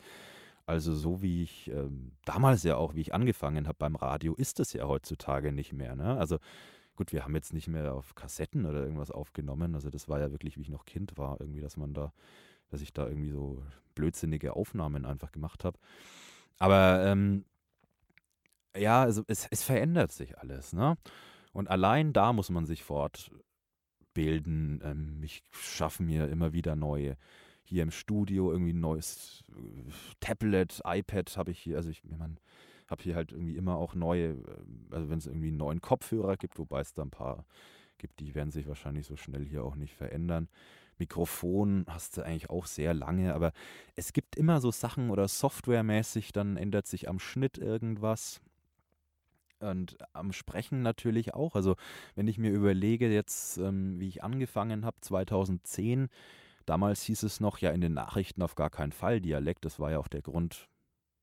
Also 0.66 0.96
so 0.96 1.22
wie 1.22 1.44
ich 1.44 1.70
ähm, 1.70 2.14
damals 2.24 2.64
ja 2.64 2.78
auch, 2.78 2.96
wie 2.96 3.02
ich 3.02 3.14
angefangen 3.14 3.68
habe 3.68 3.78
beim 3.78 3.96
Radio, 3.96 4.34
ist 4.36 4.60
es 4.60 4.74
ja 4.74 4.88
heutzutage 4.88 5.52
nicht 5.52 5.74
mehr. 5.74 5.96
Ne? 5.96 6.18
Also 6.18 6.38
gut, 6.96 7.12
wir 7.12 7.24
haben 7.24 7.36
jetzt 7.36 7.54
nicht 7.54 7.68
mehr 7.68 7.94
auf 7.94 8.16
Kassetten 8.16 8.66
oder 8.66 8.82
irgendwas 8.82 9.12
aufgenommen. 9.12 9.76
Also 9.76 9.90
das 9.90 10.08
war 10.08 10.20
ja 10.20 10.32
wirklich, 10.32 10.58
wie 10.58 10.62
ich 10.62 10.70
noch 10.70 10.86
Kind 10.86 11.18
war, 11.18 11.42
irgendwie, 11.42 11.62
dass 11.62 11.78
man 11.78 11.94
da, 11.94 12.14
dass 12.70 12.82
ich 12.82 12.94
da 12.94 13.08
irgendwie 13.08 13.32
so 13.32 13.64
blödsinnige 13.96 14.56
Aufnahmen 14.56 15.06
einfach 15.06 15.32
gemacht 15.32 15.66
habe. 15.66 15.78
Aber 16.60 17.06
ähm, 17.06 17.44
ja, 18.78 19.02
also 19.02 19.24
es, 19.28 19.48
es 19.50 19.64
verändert 19.64 20.12
sich 20.12 20.38
alles, 20.38 20.74
ne? 20.74 20.98
Und 21.54 21.70
allein 21.70 22.14
da 22.14 22.34
muss 22.34 22.50
man 22.50 22.66
sich 22.66 22.84
fortbilden. 22.84 24.82
Ähm, 24.84 25.22
ich 25.24 25.44
schaffe 25.52 26.04
mir 26.04 26.30
immer 26.30 26.54
wieder 26.54 26.76
neue. 26.76 27.18
Hier 27.64 27.84
im 27.84 27.92
Studio 27.92 28.52
irgendwie 28.52 28.74
ein 28.74 28.80
neues 28.80 29.44
äh, 29.50 29.92
Tablet, 30.20 30.82
iPad 30.86 31.38
habe 31.38 31.52
ich 31.52 31.60
hier. 31.60 31.78
Also 31.78 31.90
ich, 31.90 32.04
ich 32.04 32.12
habe 32.88 33.04
hier 33.04 33.16
halt 33.16 33.32
irgendwie 33.32 33.56
immer 33.56 33.76
auch 33.78 33.96
neue, 33.96 34.32
äh, 34.32 34.36
also 34.92 35.10
wenn 35.10 35.18
es 35.18 35.28
irgendwie 35.28 35.50
einen 35.50 35.58
neuen 35.58 35.82
Kopfhörer 35.82 36.38
gibt, 36.38 36.58
wobei 36.60 36.82
es 36.82 36.94
da 36.94 37.04
ein 37.04 37.12
paar 37.12 37.46
gibt, 37.98 38.20
die 38.20 38.36
werden 38.36 38.52
sich 38.52 38.68
wahrscheinlich 38.68 39.06
so 39.06 39.16
schnell 39.16 39.46
hier 39.46 39.64
auch 39.64 39.76
nicht 39.76 39.94
verändern. 39.94 40.50
Mikrofon 40.98 41.86
hast 41.88 42.18
du 42.18 42.22
eigentlich 42.22 42.50
auch 42.50 42.66
sehr 42.66 42.94
lange, 42.94 43.34
aber 43.34 43.54
es 43.96 44.14
gibt 44.14 44.36
immer 44.36 44.62
so 44.62 44.72
Sachen 44.72 45.10
oder 45.10 45.28
softwaremäßig, 45.28 46.32
dann 46.32 46.58
ändert 46.58 46.88
sich 46.88 47.10
am 47.10 47.20
Schnitt 47.20 47.58
irgendwas. 47.58 48.42
Und 49.62 49.98
am 50.14 50.34
Sprechen 50.34 50.82
natürlich 50.82 51.34
auch. 51.34 51.56
Also 51.56 51.76
wenn 52.16 52.28
ich 52.28 52.38
mir 52.38 52.52
überlege, 52.52 53.12
jetzt, 53.12 53.58
ähm, 53.58 54.00
wie 54.00 54.08
ich 54.08 54.24
angefangen 54.24 54.86
habe, 54.86 54.98
2010, 55.02 56.10
damals 56.66 57.04
hieß 57.04 57.24
es 57.24 57.40
noch 57.40 57.60
ja 57.60 57.72
in 57.72 57.82
den 57.82 57.94
Nachrichten 57.94 58.42
auf 58.42 58.56
gar 58.56 58.70
keinen 58.70 58.92
Fall 58.92 59.22
Dialekt. 59.22 59.66
Das 59.66 59.80
war 59.80 59.92
ja 59.92 60.00
auch 60.00 60.08
der 60.08 60.22
Grund, 60.22 60.68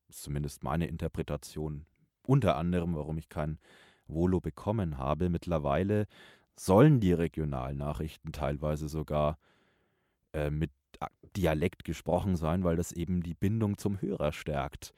zumindest 0.09 0.63
meine 0.63 0.87
Interpretation, 0.87 1.85
unter 2.25 2.55
anderem, 2.55 2.95
warum 2.95 3.17
ich 3.17 3.29
kein 3.29 3.59
Volo 4.07 4.39
bekommen 4.39 4.97
habe. 4.97 5.29
Mittlerweile 5.29 6.07
sollen 6.55 6.99
die 6.99 7.13
Regionalnachrichten 7.13 8.31
teilweise 8.31 8.87
sogar 8.87 9.37
äh, 10.33 10.49
mit 10.49 10.71
Dialekt 11.35 11.83
gesprochen 11.83 12.35
sein, 12.35 12.63
weil 12.63 12.75
das 12.75 12.91
eben 12.91 13.21
die 13.21 13.33
Bindung 13.33 13.77
zum 13.77 14.01
Hörer 14.01 14.31
stärkt. 14.31 14.93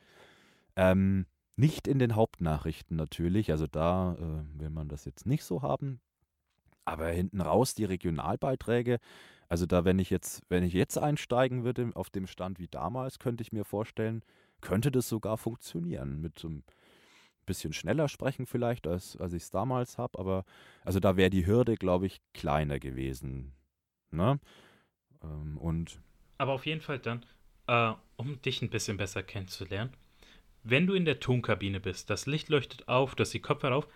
Ähm, 0.76 1.26
nicht 1.62 1.88
in 1.88 2.00
den 2.00 2.16
Hauptnachrichten 2.16 2.98
natürlich, 2.98 3.52
also 3.52 3.68
da 3.68 4.16
äh, 4.16 4.60
will 4.60 4.72
man 4.72 4.90
das 4.90 5.06
jetzt 5.06 5.28
nicht 5.28 5.44
so 5.44 5.62
haben. 5.62 6.02
Aber 6.86 7.08
hinten 7.10 7.40
raus 7.40 7.76
die 7.76 7.86
Regionalbeiträge, 7.86 9.00
also 9.48 9.68
da, 9.68 9.86
wenn 9.86 10.00
ich 10.00 10.10
jetzt, 10.10 10.42
wenn 10.50 10.64
ich 10.64 10.74
jetzt 10.74 10.98
einsteigen 10.98 11.64
würde 11.64 11.92
auf 11.94 12.10
dem 12.10 12.26
Stand 12.26 12.58
wie 12.58 12.68
damals, 12.68 13.20
könnte 13.20 13.44
ich 13.44 13.52
mir 13.52 13.64
vorstellen, 13.64 14.24
könnte 14.62 14.92
das 14.92 15.08
sogar 15.08 15.38
funktionieren. 15.38 16.20
Mit 16.20 16.40
so 16.40 16.50
ein 16.50 16.64
bisschen 17.46 17.74
schneller 17.74 18.08
sprechen 18.08 18.48
vielleicht, 18.48 18.88
als, 18.88 19.16
als 19.18 19.34
ich 19.34 19.44
es 19.44 19.52
damals 19.52 20.00
habe, 20.00 20.18
aber 20.18 20.46
also 20.84 21.00
da 21.00 21.16
wäre 21.16 21.30
die 21.30 21.46
Hürde, 21.46 21.76
glaube 21.76 22.08
ich, 22.08 22.22
kleiner 22.34 22.80
gewesen. 22.80 23.54
Ne? 24.10 24.40
Ähm, 25.24 25.58
und 25.58 26.02
Aber 26.40 26.54
auf 26.54 26.66
jeden 26.66 26.82
Fall 26.82 26.98
dann, 26.98 27.24
äh, 27.68 27.94
um 28.16 28.42
dich 28.42 28.64
ein 28.64 28.72
bisschen 28.72 28.98
besser 28.98 29.22
kennenzulernen, 29.22 29.94
wenn 30.64 30.88
du 30.88 30.94
in 30.94 31.06
der 31.06 31.20
Tonkabine 31.20 31.80
bist, 31.80 32.10
das 32.10 32.26
Licht 32.26 32.50
leuchtet 32.50 32.88
auf, 32.88 33.16
du 33.16 33.22
hast 33.22 33.34
die 33.34 33.42
Kopfhörer 33.42 33.76
auf 33.76 33.88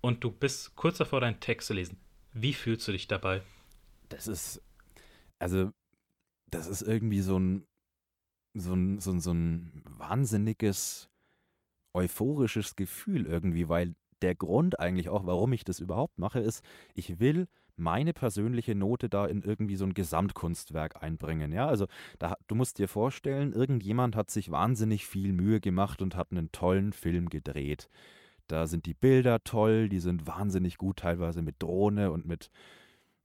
und 0.00 0.24
du 0.24 0.30
bist 0.30 0.76
kurz 0.76 0.98
davor, 0.98 1.20
deinen 1.20 1.40
Text 1.40 1.68
zu 1.68 1.74
lesen, 1.74 1.98
wie 2.32 2.54
fühlst 2.54 2.86
du 2.88 2.92
dich 2.92 3.08
dabei? 3.08 3.42
Das 4.08 4.26
ist, 4.26 4.62
also, 5.38 5.72
das 6.50 6.66
ist 6.66 6.82
irgendwie 6.82 7.20
so 7.20 7.38
ein, 7.38 7.66
so 8.54 8.74
ein, 8.74 9.00
so 9.00 9.10
ein, 9.12 9.20
so 9.20 9.32
ein 9.32 9.82
wahnsinniges, 9.84 11.10
euphorisches 11.94 12.76
Gefühl 12.76 13.26
irgendwie, 13.26 13.68
weil 13.68 13.94
der 14.22 14.34
Grund 14.34 14.80
eigentlich 14.80 15.08
auch, 15.08 15.26
warum 15.26 15.52
ich 15.52 15.64
das 15.64 15.80
überhaupt 15.80 16.18
mache, 16.18 16.40
ist, 16.40 16.64
ich 16.94 17.18
will 17.18 17.48
meine 17.76 18.12
persönliche 18.12 18.74
Note 18.74 19.08
da 19.08 19.26
in 19.26 19.42
irgendwie 19.42 19.76
so 19.76 19.84
ein 19.84 19.94
Gesamtkunstwerk 19.94 21.02
einbringen. 21.02 21.52
Ja, 21.52 21.66
also 21.66 21.86
da, 22.18 22.36
du 22.46 22.54
musst 22.54 22.78
dir 22.78 22.88
vorstellen, 22.88 23.52
irgendjemand 23.52 24.16
hat 24.16 24.30
sich 24.30 24.50
wahnsinnig 24.50 25.06
viel 25.06 25.32
Mühe 25.32 25.60
gemacht 25.60 26.02
und 26.02 26.16
hat 26.16 26.30
einen 26.30 26.52
tollen 26.52 26.92
Film 26.92 27.28
gedreht. 27.28 27.88
Da 28.48 28.66
sind 28.66 28.86
die 28.86 28.94
Bilder 28.94 29.42
toll, 29.42 29.88
die 29.88 30.00
sind 30.00 30.26
wahnsinnig 30.26 30.78
gut, 30.78 30.98
teilweise 30.98 31.42
mit 31.42 31.56
Drohne 31.62 32.12
und 32.12 32.26
mit, 32.26 32.50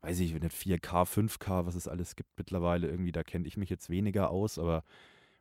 weiß 0.01 0.19
ich 0.19 0.33
nicht, 0.33 0.45
4K, 0.45 1.05
5K, 1.05 1.65
was 1.65 1.75
es 1.75 1.87
alles 1.87 2.15
gibt 2.15 2.31
mittlerweile. 2.37 2.87
Irgendwie, 2.87 3.11
da 3.11 3.23
kenne 3.23 3.47
ich 3.47 3.57
mich 3.57 3.69
jetzt 3.69 3.89
weniger 3.89 4.31
aus, 4.31 4.57
aber 4.57 4.83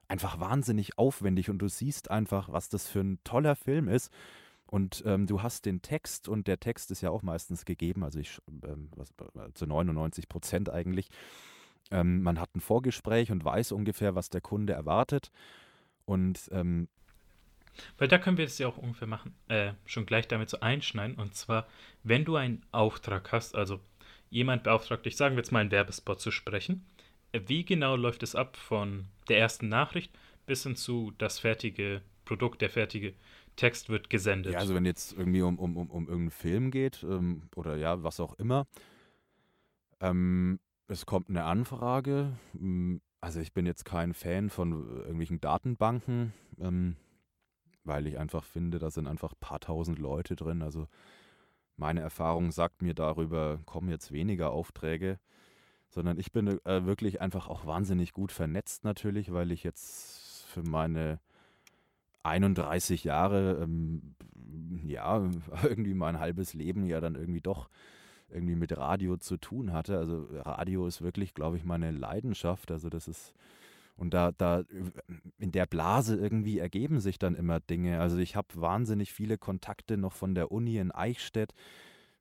einfach 0.07 0.41
wahnsinnig 0.41 0.99
aufwendig 0.99 1.51
und 1.51 1.59
du 1.59 1.69
siehst 1.69 2.11
einfach, 2.11 2.51
was 2.53 2.69
das 2.69 2.89
für 2.89 3.01
ein 3.01 3.19
toller 3.25 3.57
Film 3.57 3.89
ist. 3.89 4.13
Und 4.71 5.03
ähm, 5.05 5.27
du 5.27 5.43
hast 5.43 5.67
den 5.67 5.83
Text 5.83 6.29
und 6.29 6.47
der 6.47 6.61
Text 6.61 6.93
ist 6.93 7.01
ja 7.01 7.11
auch 7.11 7.23
meistens 7.23 7.65
gegeben, 7.65 8.05
also 8.05 8.21
ich, 8.21 8.39
ähm, 8.63 8.89
was, 8.95 9.11
äh, 9.35 9.53
zu 9.53 9.67
99 9.67 10.29
Prozent 10.29 10.71
eigentlich. 10.71 11.09
Ähm, 11.91 12.23
man 12.23 12.39
hat 12.39 12.55
ein 12.55 12.61
Vorgespräch 12.61 13.33
und 13.33 13.45
weiß 13.45 13.73
ungefähr, 13.73 14.15
was 14.15 14.31
der 14.31 14.41
Kunde 14.41 14.73
erwartet. 14.73 15.33
Und 16.05 16.49
ähm, 16.53 16.87
weil 17.99 18.07
da 18.07 18.19
können 18.19 18.37
wir 18.37 18.45
es 18.45 18.59
ja 18.59 18.69
auch 18.69 18.79
ungefähr 18.79 19.09
machen, 19.09 19.35
äh, 19.49 19.73
schon 19.87 20.07
gleich 20.07 20.29
damit 20.29 20.49
so 20.49 20.61
einschneiden. 20.61 21.17
Und 21.17 21.35
zwar, 21.35 21.67
wenn 22.05 22.25
du 22.25 22.37
einen 22.37 22.65
Auftrag 22.71 23.33
hast, 23.33 23.57
also 23.57 23.81
jemand 24.29 24.63
beauftragt 24.63 25.05
dich, 25.05 25.17
sagen 25.17 25.35
wir 25.35 25.43
jetzt 25.43 25.51
mal 25.51 25.61
einen 25.61 25.73
Werbespot 25.73 26.21
zu 26.21 26.31
sprechen, 26.31 26.87
wie 27.33 27.65
genau 27.65 27.97
läuft 27.97 28.23
es 28.23 28.37
ab 28.37 28.57
von 28.57 29.07
der 29.29 29.39
ersten 29.39 29.69
Nachricht 29.69 30.13
bis 30.47 30.63
hin 30.63 30.77
zu 30.77 31.13
das 31.19 31.41
fertige 31.41 32.03
Produkt, 32.25 32.63
der 32.63 32.71
fertige 32.71 33.15
Text 33.57 33.89
wird 33.89 34.11
gesendet. 34.11 34.55
Ja, 34.55 34.59
also 34.59 34.75
wenn 34.75 34.85
jetzt 34.85 35.13
irgendwie 35.13 35.43
um, 35.43 35.59
um, 35.59 35.77
um, 35.77 35.91
um 35.91 36.03
irgendeinen 36.05 36.31
Film 36.31 36.71
geht 36.71 37.03
ähm, 37.03 37.43
oder 37.57 37.77
ja, 37.77 38.03
was 38.03 38.21
auch 38.21 38.35
immer, 38.35 38.67
ähm, 40.01 40.61
es 40.89 41.07
kommt 41.07 41.29
eine 41.29 41.45
Anfrage. 41.45 42.33
Hm, 42.53 43.01
also 43.21 43.41
ich 43.41 43.53
bin 43.53 43.67
jetzt 43.67 43.85
kein 43.85 44.15
Fan 44.15 44.51
von 44.51 44.73
irgendwelchen 44.73 45.41
Datenbanken, 45.41 46.33
ähm, 46.59 46.97
weil 47.85 48.07
ich 48.07 48.19
einfach 48.19 48.45
finde, 48.45 48.79
da 48.79 48.91
sind 48.91 49.07
einfach 49.07 49.33
ein 49.33 49.41
paar 49.41 49.61
tausend 49.61 49.99
Leute 49.99 50.37
drin. 50.37 50.63
Also 50.63 50.89
meine 51.77 52.01
Erfahrung 52.01 52.51
sagt 52.51 52.83
mir 52.83 52.95
darüber, 52.95 53.61
kommen 53.67 53.91
jetzt 53.91 54.13
weniger 54.13 54.51
Aufträge, 54.51 55.19
sondern 55.89 56.19
ich 56.19 56.33
bin 56.33 56.47
äh, 56.65 56.87
wirklich 56.87 57.21
einfach 57.21 57.49
auch 57.49 57.67
wahnsinnig 57.67 58.13
gut 58.13 58.33
vernetzt 58.33 58.85
natürlich, 58.85 59.33
weil 59.33 59.51
ich 59.53 59.65
jetzt 59.65 60.47
für 60.47 60.63
meine 60.63 61.21
31 62.23 63.05
Jahre, 63.05 63.61
ähm, 63.63 64.15
ja, 64.85 65.29
irgendwie 65.63 65.95
mein 65.95 66.19
halbes 66.19 66.55
Leben 66.55 66.87
ja 66.87 67.01
dann 67.01 67.15
irgendwie 67.15 67.41
doch 67.41 67.69
irgendwie 68.33 68.55
mit 68.55 68.77
Radio 68.77 69.17
zu 69.17 69.37
tun 69.37 69.73
hatte. 69.73 69.99
Also 69.99 70.27
Radio 70.35 70.87
ist 70.87 71.03
wirklich, 71.03 71.35
glaube 71.35 71.57
ich, 71.57 71.65
meine 71.65 71.91
Leidenschaft. 71.91 72.71
Also 72.71 72.89
das 72.89 73.09
ist, 73.09 73.35
und 73.97 74.15
da, 74.15 74.33
da 74.33 74.65
in 75.39 75.53
der 75.53 75.67
Blase 75.67 76.17
irgendwie 76.17 76.59
ergeben 76.59 77.01
sich 77.01 77.19
dann 77.19 77.35
immer 77.35 77.61
Dinge. 77.61 78.01
Also 78.01 78.19
ich 78.19 78.37
habe 78.37 78.49
wahnsinnig 78.55 79.13
viele 79.13 79.37
Kontakte 79.39 79.97
noch 79.97 80.13
von 80.13 80.35
der 80.35 80.53
Uni 80.53 80.79
in 80.79 80.93
Eichstätt. 80.93 81.55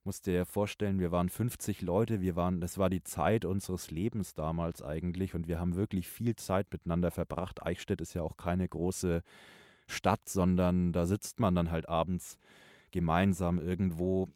Musst 0.04 0.26
dir 0.26 0.34
ja 0.34 0.46
vorstellen, 0.46 1.00
wir 1.00 1.12
waren 1.12 1.30
50 1.30 1.82
Leute, 1.82 2.22
wir 2.22 2.36
waren, 2.36 2.62
das 2.62 2.78
war 2.78 2.90
die 2.90 3.04
Zeit 3.04 3.46
unseres 3.46 3.92
Lebens 3.92 4.34
damals 4.34 4.82
eigentlich 4.82 5.36
und 5.36 5.48
wir 5.48 5.60
haben 5.60 5.76
wirklich 5.76 6.08
viel 6.08 6.36
Zeit 6.36 6.72
miteinander 6.72 7.12
verbracht. 7.12 7.62
Eichstätt 7.62 8.02
ist 8.02 8.14
ja 8.14 8.24
auch 8.24 8.38
keine 8.38 8.68
große 8.68 9.24
Stadt, 9.90 10.28
sondern 10.28 10.94
da 10.94 11.06
sitzt 11.06 11.40
man 11.40 11.56
dann 11.56 11.72
halt 11.72 11.90
abends 11.90 12.38
gemeinsam 12.92 13.60
irgendwo 13.60 14.30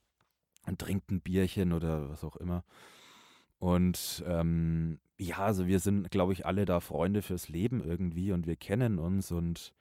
und 0.65 0.79
trinkt 0.79 1.11
ein 1.11 1.21
Bierchen 1.21 1.73
oder 1.73 2.09
was 2.09 2.23
auch 2.23 2.35
immer. 2.35 2.63
Und 3.59 4.23
ähm, 4.27 4.99
ja, 5.17 5.37
also 5.37 5.67
wir 5.67 5.79
sind, 5.79 6.11
glaube 6.11 6.33
ich, 6.33 6.45
alle 6.45 6.65
da 6.65 6.79
Freunde 6.79 7.21
fürs 7.21 7.49
Leben 7.49 7.81
irgendwie 7.81 8.31
und 8.31 8.45
wir 8.47 8.55
kennen 8.55 8.99
uns 8.99 9.31
und 9.31 9.73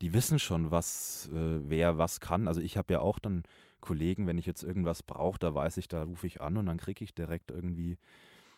die 0.00 0.12
wissen 0.14 0.38
schon, 0.38 0.70
was 0.70 1.28
äh, 1.32 1.68
wer 1.68 1.98
was 1.98 2.20
kann. 2.20 2.48
Also 2.48 2.60
ich 2.60 2.76
habe 2.76 2.94
ja 2.94 3.00
auch 3.00 3.18
dann 3.18 3.42
Kollegen, 3.80 4.26
wenn 4.26 4.38
ich 4.38 4.46
jetzt 4.46 4.62
irgendwas 4.62 5.02
brauche, 5.02 5.38
da 5.38 5.54
weiß 5.54 5.76
ich, 5.76 5.88
da 5.88 6.04
rufe 6.04 6.26
ich 6.26 6.40
an 6.40 6.56
und 6.56 6.66
dann 6.66 6.78
kriege 6.78 7.04
ich 7.04 7.14
direkt 7.14 7.50
irgendwie 7.50 7.98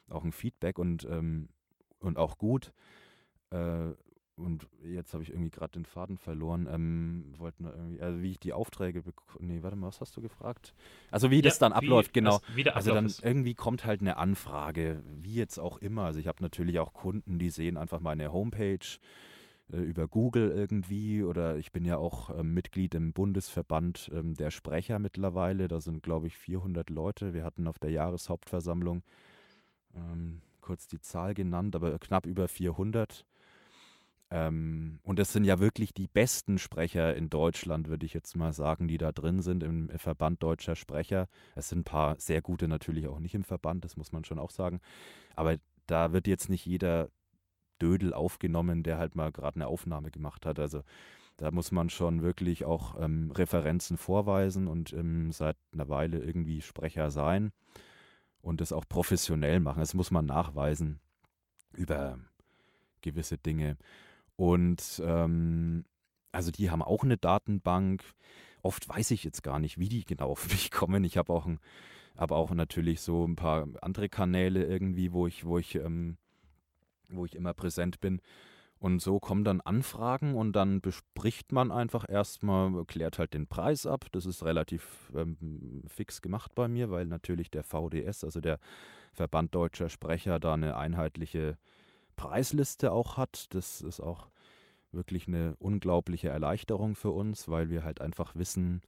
auch 0.08 0.24
ein 0.24 0.32
Feedback 0.32 0.78
und, 0.78 1.04
ähm, 1.10 1.48
und 1.98 2.18
auch 2.18 2.38
gut. 2.38 2.72
Äh, 3.50 3.92
und 4.54 4.68
jetzt 4.84 5.12
habe 5.14 5.22
ich 5.22 5.30
irgendwie 5.30 5.50
gerade 5.50 5.72
den 5.72 5.84
Faden 5.84 6.16
verloren. 6.16 6.68
Ähm, 6.70 7.34
wollten 7.38 7.64
irgendwie, 7.64 8.00
also 8.00 8.22
wie 8.22 8.30
ich 8.30 8.38
die 8.38 8.52
Aufträge 8.52 9.02
bekomme. 9.02 9.46
Nee, 9.46 9.62
warte 9.62 9.76
mal, 9.76 9.88
was 9.88 10.00
hast 10.00 10.16
du 10.16 10.20
gefragt? 10.20 10.74
Also 11.10 11.30
wie 11.30 11.36
ja, 11.36 11.42
das 11.42 11.58
dann 11.58 11.72
abläuft, 11.72 12.12
genau. 12.12 12.40
also 12.72 12.94
dann 12.94 13.06
ist. 13.06 13.24
irgendwie 13.24 13.54
kommt 13.54 13.84
halt 13.84 14.00
eine 14.00 14.16
Anfrage, 14.16 15.02
wie 15.20 15.34
jetzt 15.34 15.58
auch 15.58 15.78
immer. 15.78 16.04
Also 16.04 16.20
ich 16.20 16.28
habe 16.28 16.42
natürlich 16.42 16.78
auch 16.78 16.92
Kunden, 16.92 17.38
die 17.38 17.50
sehen 17.50 17.76
einfach 17.76 18.00
meine 18.00 18.32
Homepage 18.32 18.78
äh, 19.72 19.78
über 19.78 20.06
Google 20.06 20.50
irgendwie 20.50 21.24
oder 21.24 21.56
ich 21.56 21.72
bin 21.72 21.84
ja 21.84 21.96
auch 21.96 22.30
ähm, 22.38 22.54
Mitglied 22.54 22.94
im 22.94 23.12
Bundesverband 23.12 24.10
ähm, 24.14 24.34
der 24.34 24.52
Sprecher 24.52 25.00
mittlerweile. 25.00 25.66
Da 25.66 25.80
sind, 25.80 26.02
glaube 26.02 26.28
ich, 26.28 26.36
400 26.36 26.90
Leute. 26.90 27.34
Wir 27.34 27.42
hatten 27.42 27.66
auf 27.66 27.80
der 27.80 27.90
Jahreshauptversammlung 27.90 29.02
ähm, 29.96 30.42
kurz 30.60 30.86
die 30.86 31.00
Zahl 31.00 31.34
genannt, 31.34 31.74
aber 31.76 31.98
knapp 31.98 32.26
über 32.26 32.48
400. 32.48 33.26
Ähm, 34.34 34.98
und 35.04 35.20
das 35.20 35.32
sind 35.32 35.44
ja 35.44 35.60
wirklich 35.60 35.94
die 35.94 36.08
besten 36.08 36.58
Sprecher 36.58 37.14
in 37.14 37.30
Deutschland, 37.30 37.86
würde 37.88 38.04
ich 38.04 38.14
jetzt 38.14 38.36
mal 38.36 38.52
sagen, 38.52 38.88
die 38.88 38.98
da 38.98 39.12
drin 39.12 39.42
sind 39.42 39.62
im 39.62 39.88
Verband 39.96 40.42
deutscher 40.42 40.74
Sprecher. 40.74 41.28
Es 41.54 41.68
sind 41.68 41.80
ein 41.80 41.84
paar 41.84 42.18
sehr 42.18 42.42
gute 42.42 42.66
natürlich 42.66 43.06
auch 43.06 43.20
nicht 43.20 43.36
im 43.36 43.44
Verband, 43.44 43.84
das 43.84 43.96
muss 43.96 44.10
man 44.10 44.24
schon 44.24 44.40
auch 44.40 44.50
sagen. 44.50 44.80
Aber 45.36 45.56
da 45.86 46.12
wird 46.12 46.26
jetzt 46.26 46.48
nicht 46.48 46.66
jeder 46.66 47.10
Dödel 47.80 48.12
aufgenommen, 48.12 48.82
der 48.82 48.98
halt 48.98 49.14
mal 49.14 49.30
gerade 49.30 49.54
eine 49.54 49.68
Aufnahme 49.68 50.10
gemacht 50.10 50.46
hat. 50.46 50.58
Also 50.58 50.82
da 51.36 51.52
muss 51.52 51.70
man 51.70 51.88
schon 51.88 52.22
wirklich 52.22 52.64
auch 52.64 53.00
ähm, 53.00 53.30
Referenzen 53.30 53.96
vorweisen 53.96 54.66
und 54.66 54.92
ähm, 54.94 55.30
seit 55.30 55.56
einer 55.72 55.88
Weile 55.88 56.18
irgendwie 56.18 56.60
Sprecher 56.60 57.12
sein 57.12 57.52
und 58.40 58.60
das 58.60 58.72
auch 58.72 58.84
professionell 58.88 59.60
machen. 59.60 59.78
Das 59.78 59.94
muss 59.94 60.10
man 60.10 60.26
nachweisen 60.26 60.98
über 61.72 62.18
gewisse 63.00 63.38
Dinge. 63.38 63.76
Und 64.36 65.02
ähm, 65.04 65.84
also 66.32 66.50
die 66.50 66.70
haben 66.70 66.82
auch 66.82 67.04
eine 67.04 67.16
Datenbank. 67.16 68.02
Oft 68.62 68.88
weiß 68.88 69.10
ich 69.12 69.24
jetzt 69.24 69.42
gar 69.42 69.58
nicht, 69.58 69.78
wie 69.78 69.88
die 69.88 70.04
genau 70.04 70.30
auf 70.30 70.48
mich 70.50 70.70
kommen. 70.70 71.04
Ich 71.04 71.16
habe 71.16 71.32
auch 71.32 71.46
ein, 71.46 71.60
aber 72.16 72.36
auch 72.36 72.52
natürlich 72.52 73.00
so 73.00 73.26
ein 73.26 73.36
paar 73.36 73.68
andere 73.80 74.08
Kanäle 74.08 74.64
irgendwie, 74.64 75.12
wo 75.12 75.26
ich, 75.26 75.44
wo 75.44 75.58
ich, 75.58 75.76
ähm, 75.76 76.16
wo 77.08 77.24
ich 77.24 77.34
immer 77.34 77.54
präsent 77.54 78.00
bin. 78.00 78.20
Und 78.78 79.00
so 79.00 79.18
kommen 79.18 79.44
dann 79.44 79.62
Anfragen 79.62 80.34
und 80.34 80.52
dann 80.52 80.82
bespricht 80.82 81.52
man 81.52 81.72
einfach 81.72 82.06
erstmal, 82.06 82.84
klärt 82.84 83.18
halt 83.18 83.32
den 83.32 83.46
Preis 83.46 83.86
ab. 83.86 84.06
Das 84.12 84.26
ist 84.26 84.44
relativ 84.44 85.10
ähm, 85.16 85.82
fix 85.86 86.20
gemacht 86.20 86.54
bei 86.54 86.68
mir, 86.68 86.90
weil 86.90 87.06
natürlich 87.06 87.50
der 87.50 87.62
VDS, 87.62 88.24
also 88.24 88.42
der 88.42 88.58
Verband 89.14 89.54
Deutscher 89.54 89.88
Sprecher, 89.88 90.38
da 90.38 90.52
eine 90.52 90.76
einheitliche 90.76 91.56
Preisliste 92.16 92.92
auch 92.92 93.16
hat. 93.16 93.54
Das 93.54 93.80
ist 93.80 94.00
auch 94.00 94.28
wirklich 94.92 95.28
eine 95.28 95.56
unglaubliche 95.58 96.28
Erleichterung 96.28 96.94
für 96.94 97.10
uns, 97.10 97.48
weil 97.48 97.68
wir 97.70 97.84
halt 97.84 98.00
einfach 98.00 98.34
wissen, 98.34 98.82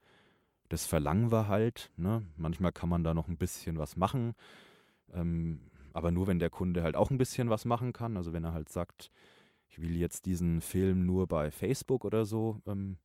das 0.69 0.87
verlangen 0.87 1.31
wir 1.31 1.49
halt. 1.49 1.91
Ne? 1.97 2.23
Manchmal 2.37 2.73
kann 2.73 2.89
man 2.89 3.05
da 3.05 3.15
noch 3.15 3.29
ein 3.29 3.37
bisschen 3.37 3.79
was 3.79 3.97
machen, 3.97 4.35
ähm, 5.13 5.61
aber 5.93 6.11
nur 6.11 6.27
wenn 6.27 6.39
der 6.39 6.51
Kunde 6.51 6.83
halt 6.83 6.97
auch 6.97 7.11
ein 7.11 7.19
bisschen 7.19 7.51
was 7.51 7.65
machen 7.65 7.93
kann. 7.93 8.17
Also 8.17 8.33
wenn 8.33 8.45
er 8.45 8.53
halt 8.53 8.69
sagt, 8.69 9.11
ich 9.69 9.81
will 9.81 9.97
jetzt 9.97 10.27
diesen 10.27 10.61
Film 10.61 11.07
nur 11.07 11.27
bei 11.27 11.51
Facebook 11.51 12.05
oder 12.05 12.25
so 12.25 12.61
ähm, 12.67 12.99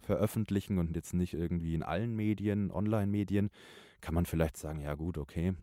veröffentlichen 0.00 0.78
und 0.78 0.94
jetzt 0.96 1.14
nicht 1.14 1.34
irgendwie 1.34 1.74
in 1.74 1.82
allen 1.82 2.14
Medien, 2.14 2.70
Online-Medien, 2.70 3.50
kann 4.00 4.14
man 4.14 4.26
vielleicht 4.26 4.56
sagen, 4.56 4.80
ja 4.80 4.94
gut, 4.94 5.18
okay. 5.18 5.54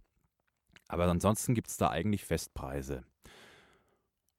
Aber 0.88 1.06
ansonsten 1.06 1.56
gibt 1.56 1.70
es 1.70 1.78
da 1.78 1.90
eigentlich 1.90 2.26
Festpreise. 2.26 3.04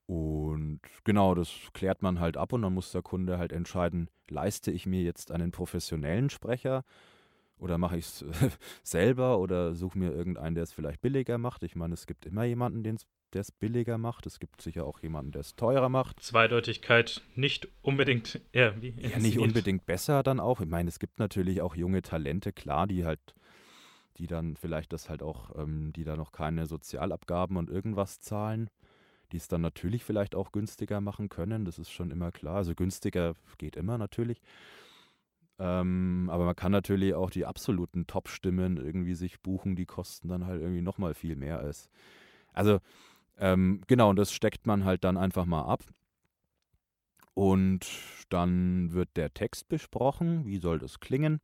Und 0.06 0.80
genau, 1.02 1.34
das 1.34 1.52
klärt 1.74 2.02
man 2.02 2.20
halt 2.20 2.36
ab 2.36 2.52
und 2.52 2.62
dann 2.62 2.74
muss 2.74 2.92
der 2.92 3.02
Kunde 3.02 3.38
halt 3.38 3.52
entscheiden, 3.52 4.08
leiste 4.28 4.70
ich 4.70 4.86
mir 4.86 5.02
jetzt 5.02 5.32
einen 5.32 5.50
professionellen 5.50 6.30
Sprecher 6.30 6.84
oder 7.58 7.76
mache 7.76 7.96
ich 7.96 8.06
es 8.06 8.24
selber 8.84 9.38
oder 9.40 9.74
suche 9.74 9.98
mir 9.98 10.12
irgendeinen, 10.12 10.54
der 10.54 10.62
es 10.62 10.72
vielleicht 10.72 11.00
billiger 11.00 11.38
macht. 11.38 11.64
Ich 11.64 11.74
meine, 11.74 11.94
es 11.94 12.06
gibt 12.06 12.24
immer 12.24 12.44
jemanden, 12.44 12.84
der 12.84 13.40
es 13.40 13.50
billiger 13.50 13.98
macht. 13.98 14.26
Es 14.26 14.38
gibt 14.38 14.62
sicher 14.62 14.84
auch 14.84 15.00
jemanden, 15.00 15.32
der 15.32 15.40
es 15.40 15.56
teurer 15.56 15.88
macht. 15.88 16.20
Zweideutigkeit 16.20 17.22
nicht 17.34 17.68
unbedingt, 17.82 18.40
ja, 18.52 18.80
wie 18.80 18.94
ja, 18.98 19.18
nicht 19.18 19.40
unbedingt 19.40 19.86
besser 19.86 20.22
dann 20.22 20.38
auch. 20.38 20.60
Ich 20.60 20.68
meine, 20.68 20.88
es 20.88 21.00
gibt 21.00 21.18
natürlich 21.18 21.62
auch 21.62 21.74
junge 21.74 22.02
Talente, 22.02 22.52
klar, 22.52 22.86
die 22.86 23.04
halt, 23.04 23.34
die 24.18 24.28
dann 24.28 24.56
vielleicht 24.56 24.92
das 24.92 25.08
halt 25.08 25.22
auch, 25.22 25.50
ähm, 25.58 25.92
die 25.94 26.04
da 26.04 26.16
noch 26.16 26.30
keine 26.30 26.66
Sozialabgaben 26.66 27.56
und 27.56 27.70
irgendwas 27.70 28.20
zahlen 28.20 28.70
die 29.32 29.38
es 29.38 29.48
dann 29.48 29.60
natürlich 29.60 30.04
vielleicht 30.04 30.34
auch 30.34 30.52
günstiger 30.52 31.00
machen 31.00 31.28
können. 31.28 31.64
Das 31.64 31.78
ist 31.78 31.90
schon 31.90 32.10
immer 32.10 32.32
klar. 32.32 32.56
Also 32.56 32.74
günstiger 32.74 33.34
geht 33.58 33.76
immer 33.76 33.98
natürlich. 33.98 34.40
Ähm, 35.58 36.28
aber 36.30 36.44
man 36.44 36.56
kann 36.56 36.72
natürlich 36.72 37.14
auch 37.14 37.30
die 37.30 37.46
absoluten 37.46 38.06
Top-Stimmen 38.06 38.76
irgendwie 38.76 39.14
sich 39.14 39.40
buchen, 39.40 39.74
die 39.74 39.86
kosten 39.86 40.28
dann 40.28 40.46
halt 40.46 40.60
irgendwie 40.60 40.82
nochmal 40.82 41.14
viel 41.14 41.36
mehr 41.36 41.60
als. 41.60 41.88
Also, 42.52 42.80
ähm, 43.38 43.80
genau, 43.86 44.10
und 44.10 44.16
das 44.16 44.32
steckt 44.32 44.66
man 44.66 44.84
halt 44.84 45.04
dann 45.04 45.16
einfach 45.16 45.46
mal 45.46 45.62
ab. 45.62 45.82
Und 47.34 47.86
dann 48.30 48.92
wird 48.92 49.10
der 49.16 49.32
Text 49.34 49.68
besprochen, 49.68 50.46
wie 50.46 50.58
soll 50.58 50.78
das 50.78 51.00
klingen? 51.00 51.40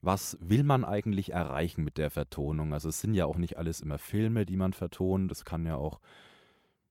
Was 0.00 0.36
will 0.40 0.64
man 0.64 0.84
eigentlich 0.84 1.30
erreichen 1.30 1.84
mit 1.84 1.96
der 1.96 2.10
Vertonung? 2.10 2.72
Also 2.72 2.88
es 2.88 3.00
sind 3.00 3.14
ja 3.14 3.26
auch 3.26 3.38
nicht 3.38 3.56
alles 3.56 3.80
immer 3.80 3.98
Filme, 3.98 4.44
die 4.44 4.56
man 4.56 4.72
vertont. 4.72 5.30
Das 5.30 5.44
kann 5.44 5.64
ja 5.64 5.76
auch 5.76 6.00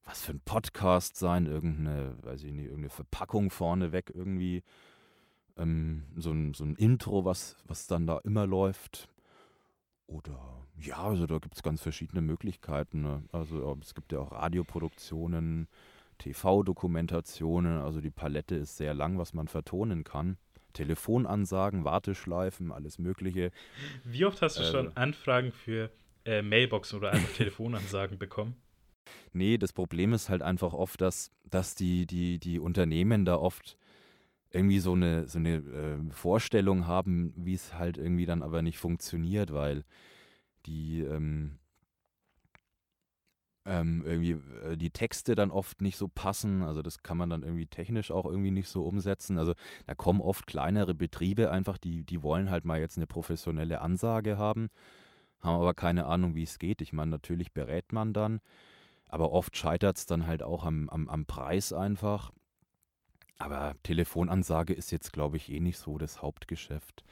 was 0.05 0.23
für 0.25 0.33
ein 0.33 0.41
Podcast 0.41 1.15
sein, 1.17 1.45
irgendeine, 1.45 2.15
weiß 2.23 2.43
ich 2.43 2.51
nicht, 2.51 2.65
irgendeine 2.65 2.89
Verpackung 2.89 3.49
vorneweg 3.49 4.11
irgendwie. 4.13 4.63
Ähm, 5.57 6.03
so, 6.15 6.31
ein, 6.31 6.53
so 6.53 6.63
ein 6.63 6.75
Intro, 6.75 7.25
was, 7.25 7.57
was 7.65 7.87
dann 7.87 8.07
da 8.07 8.19
immer 8.19 8.47
läuft. 8.47 9.09
Oder 10.07 10.65
ja, 10.79 10.97
also 10.97 11.27
da 11.27 11.37
gibt 11.37 11.55
es 11.55 11.63
ganz 11.63 11.81
verschiedene 11.81 12.21
Möglichkeiten. 12.21 13.01
Ne? 13.01 13.23
Also 13.31 13.77
es 13.81 13.93
gibt 13.93 14.11
ja 14.11 14.19
auch 14.19 14.31
Radioproduktionen, 14.31 15.67
TV-Dokumentationen, 16.17 17.79
also 17.81 18.01
die 18.01 18.11
Palette 18.11 18.55
ist 18.55 18.77
sehr 18.77 18.93
lang, 18.93 19.17
was 19.17 19.33
man 19.33 19.47
vertonen 19.47 20.03
kann. 20.03 20.37
Telefonansagen, 20.73 21.83
Warteschleifen, 21.83 22.71
alles 22.71 22.97
Mögliche. 22.97 23.51
Wie 24.03 24.25
oft 24.25 24.41
hast 24.41 24.57
du 24.57 24.63
äh, 24.63 24.71
schon 24.71 24.95
Anfragen 24.95 25.51
für 25.51 25.91
äh, 26.25 26.41
Mailboxen 26.41 26.99
oder 26.99 27.11
einfach 27.11 27.33
Telefonansagen 27.37 28.17
bekommen? 28.17 28.55
Nee, 29.33 29.57
das 29.57 29.73
Problem 29.73 30.13
ist 30.13 30.29
halt 30.29 30.41
einfach 30.41 30.73
oft, 30.73 31.01
dass, 31.01 31.31
dass 31.49 31.75
die, 31.75 32.05
die, 32.05 32.39
die 32.39 32.59
Unternehmen 32.59 33.25
da 33.25 33.35
oft 33.35 33.77
irgendwie 34.51 34.79
so 34.79 34.93
eine, 34.93 35.27
so 35.27 35.39
eine 35.39 35.55
äh, 35.57 36.11
Vorstellung 36.11 36.87
haben, 36.87 37.33
wie 37.35 37.53
es 37.53 37.73
halt 37.73 37.97
irgendwie 37.97 38.25
dann 38.25 38.43
aber 38.43 38.61
nicht 38.61 38.77
funktioniert, 38.77 39.53
weil 39.53 39.83
die 40.65 41.01
ähm, 41.01 41.59
ähm, 43.65 44.03
irgendwie 44.05 44.31
äh, 44.65 44.77
die 44.77 44.89
Texte 44.89 45.35
dann 45.35 45.51
oft 45.51 45.81
nicht 45.81 45.97
so 45.97 46.07
passen. 46.07 46.63
Also 46.63 46.81
das 46.81 47.03
kann 47.03 47.17
man 47.17 47.29
dann 47.29 47.43
irgendwie 47.43 47.67
technisch 47.67 48.11
auch 48.11 48.25
irgendwie 48.25 48.51
nicht 48.51 48.67
so 48.67 48.83
umsetzen. 48.83 49.37
Also 49.37 49.53
da 49.87 49.95
kommen 49.95 50.21
oft 50.21 50.47
kleinere 50.47 50.93
Betriebe 50.95 51.51
einfach, 51.51 51.77
die, 51.77 52.03
die 52.03 52.23
wollen 52.23 52.49
halt 52.49 52.65
mal 52.65 52.79
jetzt 52.79 52.97
eine 52.97 53.07
professionelle 53.07 53.81
Ansage 53.81 54.37
haben, 54.37 54.69
haben 55.41 55.55
aber 55.55 55.73
keine 55.73 56.05
Ahnung, 56.05 56.35
wie 56.35 56.43
es 56.43 56.59
geht. 56.59 56.81
Ich 56.81 56.93
meine, 56.93 57.11
natürlich 57.11 57.53
berät 57.53 57.93
man 57.93 58.13
dann, 58.13 58.41
aber 59.11 59.31
oft 59.33 59.55
scheitert 59.55 59.97
es 59.97 60.05
dann 60.05 60.25
halt 60.25 60.41
auch 60.41 60.65
am, 60.65 60.89
am, 60.89 61.09
am 61.09 61.25
Preis 61.25 61.73
einfach. 61.73 62.31
Aber 63.37 63.75
Telefonansage 63.83 64.73
ist 64.73 64.91
jetzt, 64.91 65.11
glaube 65.11 65.37
ich, 65.37 65.51
eh 65.51 65.59
nicht 65.59 65.77
so 65.77 65.97
das 65.97 66.21
Hauptgeschäft. 66.21 67.03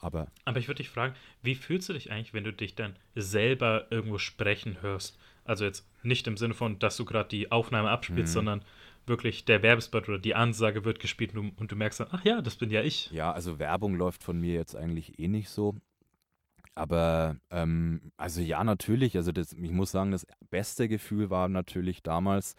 Aber, 0.00 0.26
aber 0.44 0.58
ich 0.58 0.68
würde 0.68 0.78
dich 0.78 0.90
fragen, 0.90 1.14
wie 1.40 1.54
fühlst 1.54 1.88
du 1.88 1.92
dich 1.92 2.10
eigentlich, 2.10 2.34
wenn 2.34 2.44
du 2.44 2.52
dich 2.52 2.74
dann 2.74 2.96
selber 3.14 3.86
irgendwo 3.90 4.18
sprechen 4.18 4.82
hörst? 4.82 5.18
Also 5.44 5.64
jetzt 5.64 5.86
nicht 6.02 6.26
im 6.26 6.36
Sinne 6.36 6.54
von, 6.54 6.78
dass 6.78 6.96
du 6.96 7.04
gerade 7.04 7.28
die 7.28 7.52
Aufnahme 7.52 7.90
abspielst, 7.90 8.32
mhm. 8.32 8.38
sondern 8.38 8.64
wirklich 9.06 9.44
der 9.44 9.62
Werbespot 9.62 10.08
oder 10.08 10.18
die 10.18 10.34
Ansage 10.34 10.84
wird 10.84 10.98
gespielt 10.98 11.34
und 11.36 11.50
du, 11.50 11.60
und 11.60 11.72
du, 11.72 11.76
merkst 11.76 12.00
dann, 12.00 12.08
ach 12.10 12.24
ja, 12.24 12.42
das 12.42 12.56
bin 12.56 12.70
ja 12.70 12.82
ich. 12.82 13.10
Ja, 13.12 13.32
also 13.32 13.58
Werbung 13.58 13.94
läuft 13.94 14.24
von 14.24 14.40
mir 14.40 14.54
jetzt 14.54 14.74
eigentlich 14.74 15.18
eh 15.18 15.28
nicht 15.28 15.48
so. 15.48 15.76
Aber 16.74 17.36
ähm, 17.50 18.12
also 18.16 18.40
ja, 18.40 18.64
natürlich, 18.64 19.16
also 19.16 19.32
das, 19.32 19.52
ich 19.52 19.70
muss 19.70 19.92
sagen, 19.92 20.10
das 20.10 20.26
beste 20.50 20.88
Gefühl 20.88 21.30
war 21.30 21.48
natürlich 21.48 22.02
damals, 22.02 22.54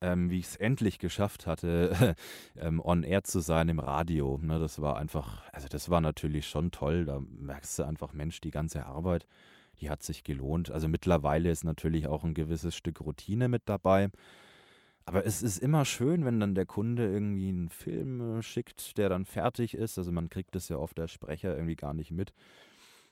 ähm, 0.00 0.30
wie 0.30 0.38
ich 0.38 0.46
es 0.46 0.56
endlich 0.56 0.98
geschafft 0.98 1.46
hatte, 1.46 2.14
ähm, 2.56 2.80
on 2.80 3.02
air 3.02 3.24
zu 3.24 3.40
sein 3.40 3.68
im 3.68 3.80
Radio. 3.80 4.38
Ne, 4.42 4.58
das 4.58 4.80
war 4.80 4.96
einfach, 4.98 5.42
also 5.52 5.68
das 5.68 5.90
war 5.90 6.00
natürlich 6.00 6.48
schon 6.48 6.70
toll. 6.70 7.04
Da 7.04 7.20
merkst 7.20 7.78
du 7.78 7.82
einfach, 7.84 8.12
Mensch, 8.12 8.40
die 8.40 8.50
ganze 8.50 8.86
Arbeit 8.86 9.26
die 9.80 9.90
hat 9.90 10.02
sich 10.02 10.24
gelohnt. 10.24 10.70
Also 10.70 10.88
mittlerweile 10.88 11.50
ist 11.50 11.64
natürlich 11.64 12.06
auch 12.06 12.24
ein 12.24 12.34
gewisses 12.34 12.76
Stück 12.76 13.00
Routine 13.00 13.48
mit 13.48 13.62
dabei. 13.66 14.10
Aber 15.06 15.24
es 15.24 15.42
ist 15.42 15.58
immer 15.58 15.84
schön, 15.84 16.24
wenn 16.24 16.38
dann 16.38 16.54
der 16.54 16.66
Kunde 16.66 17.10
irgendwie 17.10 17.48
einen 17.48 17.70
Film 17.70 18.38
äh, 18.38 18.42
schickt, 18.42 18.98
der 18.98 19.08
dann 19.08 19.24
fertig 19.24 19.74
ist. 19.74 19.98
Also 19.98 20.12
man 20.12 20.28
kriegt 20.28 20.54
das 20.54 20.68
ja 20.68 20.76
oft 20.76 20.98
der 20.98 21.08
Sprecher 21.08 21.54
irgendwie 21.54 21.76
gar 21.76 21.94
nicht 21.94 22.10
mit, 22.10 22.32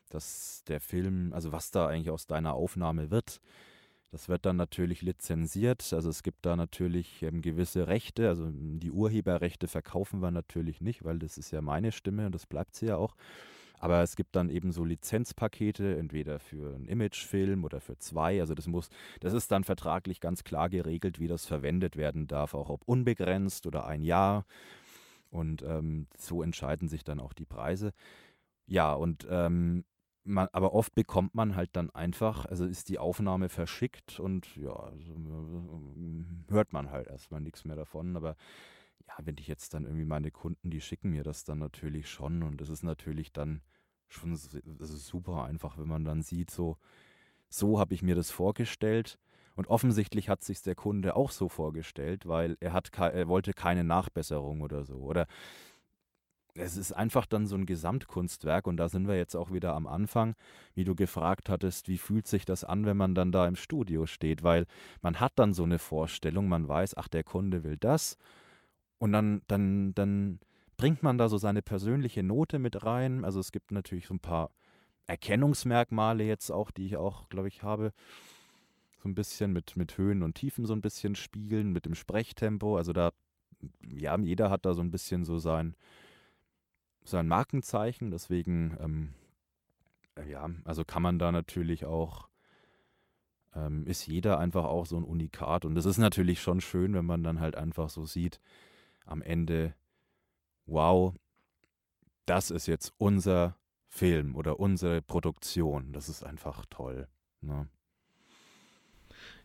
dass 0.08 0.64
der 0.68 0.80
Film, 0.80 1.32
also 1.32 1.52
was 1.52 1.70
da 1.70 1.86
eigentlich 1.86 2.10
aus 2.10 2.26
deiner 2.26 2.54
Aufnahme 2.54 3.10
wird. 3.10 3.40
Das 4.10 4.28
wird 4.28 4.46
dann 4.46 4.56
natürlich 4.56 5.02
lizenziert. 5.02 5.92
Also 5.92 6.08
es 6.08 6.22
gibt 6.22 6.46
da 6.46 6.56
natürlich 6.56 7.22
ähm, 7.22 7.42
gewisse 7.42 7.88
Rechte. 7.88 8.28
Also 8.28 8.48
die 8.50 8.90
Urheberrechte 8.90 9.68
verkaufen 9.68 10.20
wir 10.20 10.30
natürlich 10.30 10.80
nicht, 10.80 11.04
weil 11.04 11.18
das 11.18 11.36
ist 11.36 11.50
ja 11.50 11.60
meine 11.60 11.92
Stimme 11.92 12.26
und 12.26 12.34
das 12.34 12.46
bleibt 12.46 12.74
sie 12.74 12.86
ja 12.86 12.96
auch. 12.96 13.14
Aber 13.80 14.02
es 14.02 14.16
gibt 14.16 14.34
dann 14.34 14.50
eben 14.50 14.72
so 14.72 14.84
Lizenzpakete, 14.84 15.96
entweder 15.98 16.40
für 16.40 16.74
einen 16.74 16.86
Imagefilm 16.86 17.64
oder 17.64 17.80
für 17.80 17.96
zwei. 17.98 18.40
Also 18.40 18.54
das 18.54 18.66
muss, 18.66 18.88
das 19.20 19.32
ist 19.32 19.52
dann 19.52 19.62
vertraglich 19.62 20.20
ganz 20.20 20.42
klar 20.42 20.68
geregelt, 20.68 21.20
wie 21.20 21.28
das 21.28 21.46
verwendet 21.46 21.96
werden 21.96 22.26
darf, 22.26 22.54
auch 22.54 22.70
ob 22.70 22.82
unbegrenzt 22.86 23.66
oder 23.66 23.86
ein 23.86 24.02
Jahr. 24.02 24.46
Und 25.30 25.62
ähm, 25.62 26.08
so 26.16 26.42
entscheiden 26.42 26.88
sich 26.88 27.04
dann 27.04 27.20
auch 27.20 27.34
die 27.34 27.44
Preise. 27.44 27.92
Ja, 28.66 28.94
und 28.94 29.26
ähm, 29.30 29.84
man, 30.28 30.48
aber 30.52 30.74
oft 30.74 30.94
bekommt 30.94 31.34
man 31.34 31.56
halt 31.56 31.70
dann 31.74 31.90
einfach, 31.90 32.46
also 32.46 32.64
ist 32.64 32.88
die 32.88 32.98
Aufnahme 32.98 33.48
verschickt 33.48 34.20
und 34.20 34.54
ja, 34.56 34.72
also, 34.72 35.12
äh, 35.12 36.52
hört 36.52 36.72
man 36.72 36.90
halt 36.90 37.08
erstmal 37.08 37.40
nichts 37.40 37.64
mehr 37.64 37.76
davon. 37.76 38.16
Aber 38.16 38.36
ja, 39.06 39.14
wenn 39.24 39.36
ich 39.38 39.48
jetzt 39.48 39.74
dann 39.74 39.84
irgendwie 39.84 40.04
meine 40.04 40.30
Kunden, 40.30 40.70
die 40.70 40.80
schicken 40.80 41.10
mir 41.10 41.24
das 41.24 41.44
dann 41.44 41.58
natürlich 41.58 42.10
schon 42.10 42.42
und 42.42 42.60
das 42.60 42.68
ist 42.68 42.82
natürlich 42.82 43.32
dann 43.32 43.62
schon 44.08 44.32
ist 44.32 45.06
super 45.06 45.44
einfach, 45.44 45.78
wenn 45.78 45.88
man 45.88 46.04
dann 46.04 46.22
sieht, 46.22 46.50
so, 46.50 46.78
so 47.48 47.78
habe 47.78 47.94
ich 47.94 48.02
mir 48.02 48.14
das 48.14 48.30
vorgestellt. 48.30 49.18
Und 49.54 49.66
offensichtlich 49.66 50.28
hat 50.28 50.44
sich 50.44 50.62
der 50.62 50.76
Kunde 50.76 51.16
auch 51.16 51.32
so 51.32 51.48
vorgestellt, 51.48 52.26
weil 52.28 52.56
er 52.60 52.72
hat 52.72 52.96
er 52.96 53.26
wollte 53.26 53.52
keine 53.52 53.82
Nachbesserung 53.82 54.60
oder 54.60 54.84
so. 54.84 54.98
Oder 54.98 55.26
es 56.58 56.76
ist 56.76 56.92
einfach 56.92 57.26
dann 57.26 57.46
so 57.46 57.56
ein 57.56 57.66
Gesamtkunstwerk 57.66 58.66
und 58.66 58.76
da 58.76 58.88
sind 58.88 59.08
wir 59.08 59.16
jetzt 59.16 59.34
auch 59.34 59.52
wieder 59.52 59.74
am 59.74 59.86
Anfang, 59.86 60.34
wie 60.74 60.84
du 60.84 60.94
gefragt 60.94 61.48
hattest, 61.48 61.88
wie 61.88 61.98
fühlt 61.98 62.26
sich 62.26 62.44
das 62.44 62.64
an, 62.64 62.84
wenn 62.84 62.96
man 62.96 63.14
dann 63.14 63.32
da 63.32 63.46
im 63.46 63.56
Studio 63.56 64.06
steht, 64.06 64.42
weil 64.42 64.66
man 65.00 65.20
hat 65.20 65.32
dann 65.36 65.52
so 65.54 65.64
eine 65.64 65.78
Vorstellung, 65.78 66.48
man 66.48 66.68
weiß, 66.68 66.96
ach, 66.96 67.08
der 67.08 67.24
Kunde 67.24 67.64
will 67.64 67.76
das 67.78 68.16
und 68.98 69.12
dann, 69.12 69.42
dann, 69.46 69.94
dann 69.94 70.40
bringt 70.76 71.02
man 71.02 71.18
da 71.18 71.28
so 71.28 71.38
seine 71.38 71.62
persönliche 71.62 72.22
Note 72.22 72.58
mit 72.58 72.84
rein. 72.84 73.24
Also 73.24 73.40
es 73.40 73.52
gibt 73.52 73.72
natürlich 73.72 74.06
so 74.06 74.14
ein 74.14 74.20
paar 74.20 74.50
Erkennungsmerkmale 75.06 76.24
jetzt 76.24 76.50
auch, 76.50 76.70
die 76.70 76.86
ich 76.86 76.96
auch, 76.96 77.28
glaube 77.28 77.48
ich, 77.48 77.62
habe. 77.62 77.92
So 79.02 79.08
ein 79.08 79.14
bisschen 79.14 79.52
mit, 79.52 79.76
mit 79.76 79.96
Höhen 79.96 80.22
und 80.22 80.34
Tiefen 80.34 80.66
so 80.66 80.72
ein 80.72 80.80
bisschen 80.80 81.14
spiegeln, 81.14 81.72
mit 81.72 81.84
dem 81.84 81.94
Sprechtempo. 81.94 82.76
Also 82.76 82.92
da, 82.92 83.12
ja, 83.88 84.16
jeder 84.18 84.50
hat 84.50 84.66
da 84.66 84.74
so 84.74 84.80
ein 84.80 84.90
bisschen 84.90 85.24
so 85.24 85.38
sein, 85.38 85.74
sein 87.10 87.28
Markenzeichen. 87.28 88.10
Deswegen, 88.10 88.76
ähm, 88.80 89.14
ja, 90.28 90.48
also 90.64 90.84
kann 90.84 91.02
man 91.02 91.18
da 91.18 91.32
natürlich 91.32 91.84
auch 91.84 92.28
ähm, 93.54 93.86
ist 93.86 94.06
jeder 94.06 94.38
einfach 94.38 94.64
auch 94.64 94.86
so 94.86 94.96
ein 94.96 95.04
Unikat. 95.04 95.64
Und 95.64 95.74
das 95.74 95.84
ist 95.84 95.98
natürlich 95.98 96.40
schon 96.40 96.60
schön, 96.60 96.94
wenn 96.94 97.04
man 97.04 97.22
dann 97.22 97.40
halt 97.40 97.56
einfach 97.56 97.90
so 97.90 98.04
sieht, 98.06 98.40
am 99.04 99.22
Ende, 99.22 99.74
wow, 100.66 101.14
das 102.26 102.50
ist 102.50 102.66
jetzt 102.66 102.92
unser 102.98 103.56
Film 103.88 104.36
oder 104.36 104.60
unsere 104.60 105.00
Produktion. 105.00 105.92
Das 105.92 106.08
ist 106.08 106.22
einfach 106.22 106.66
toll. 106.68 107.08
Ne? 107.40 107.68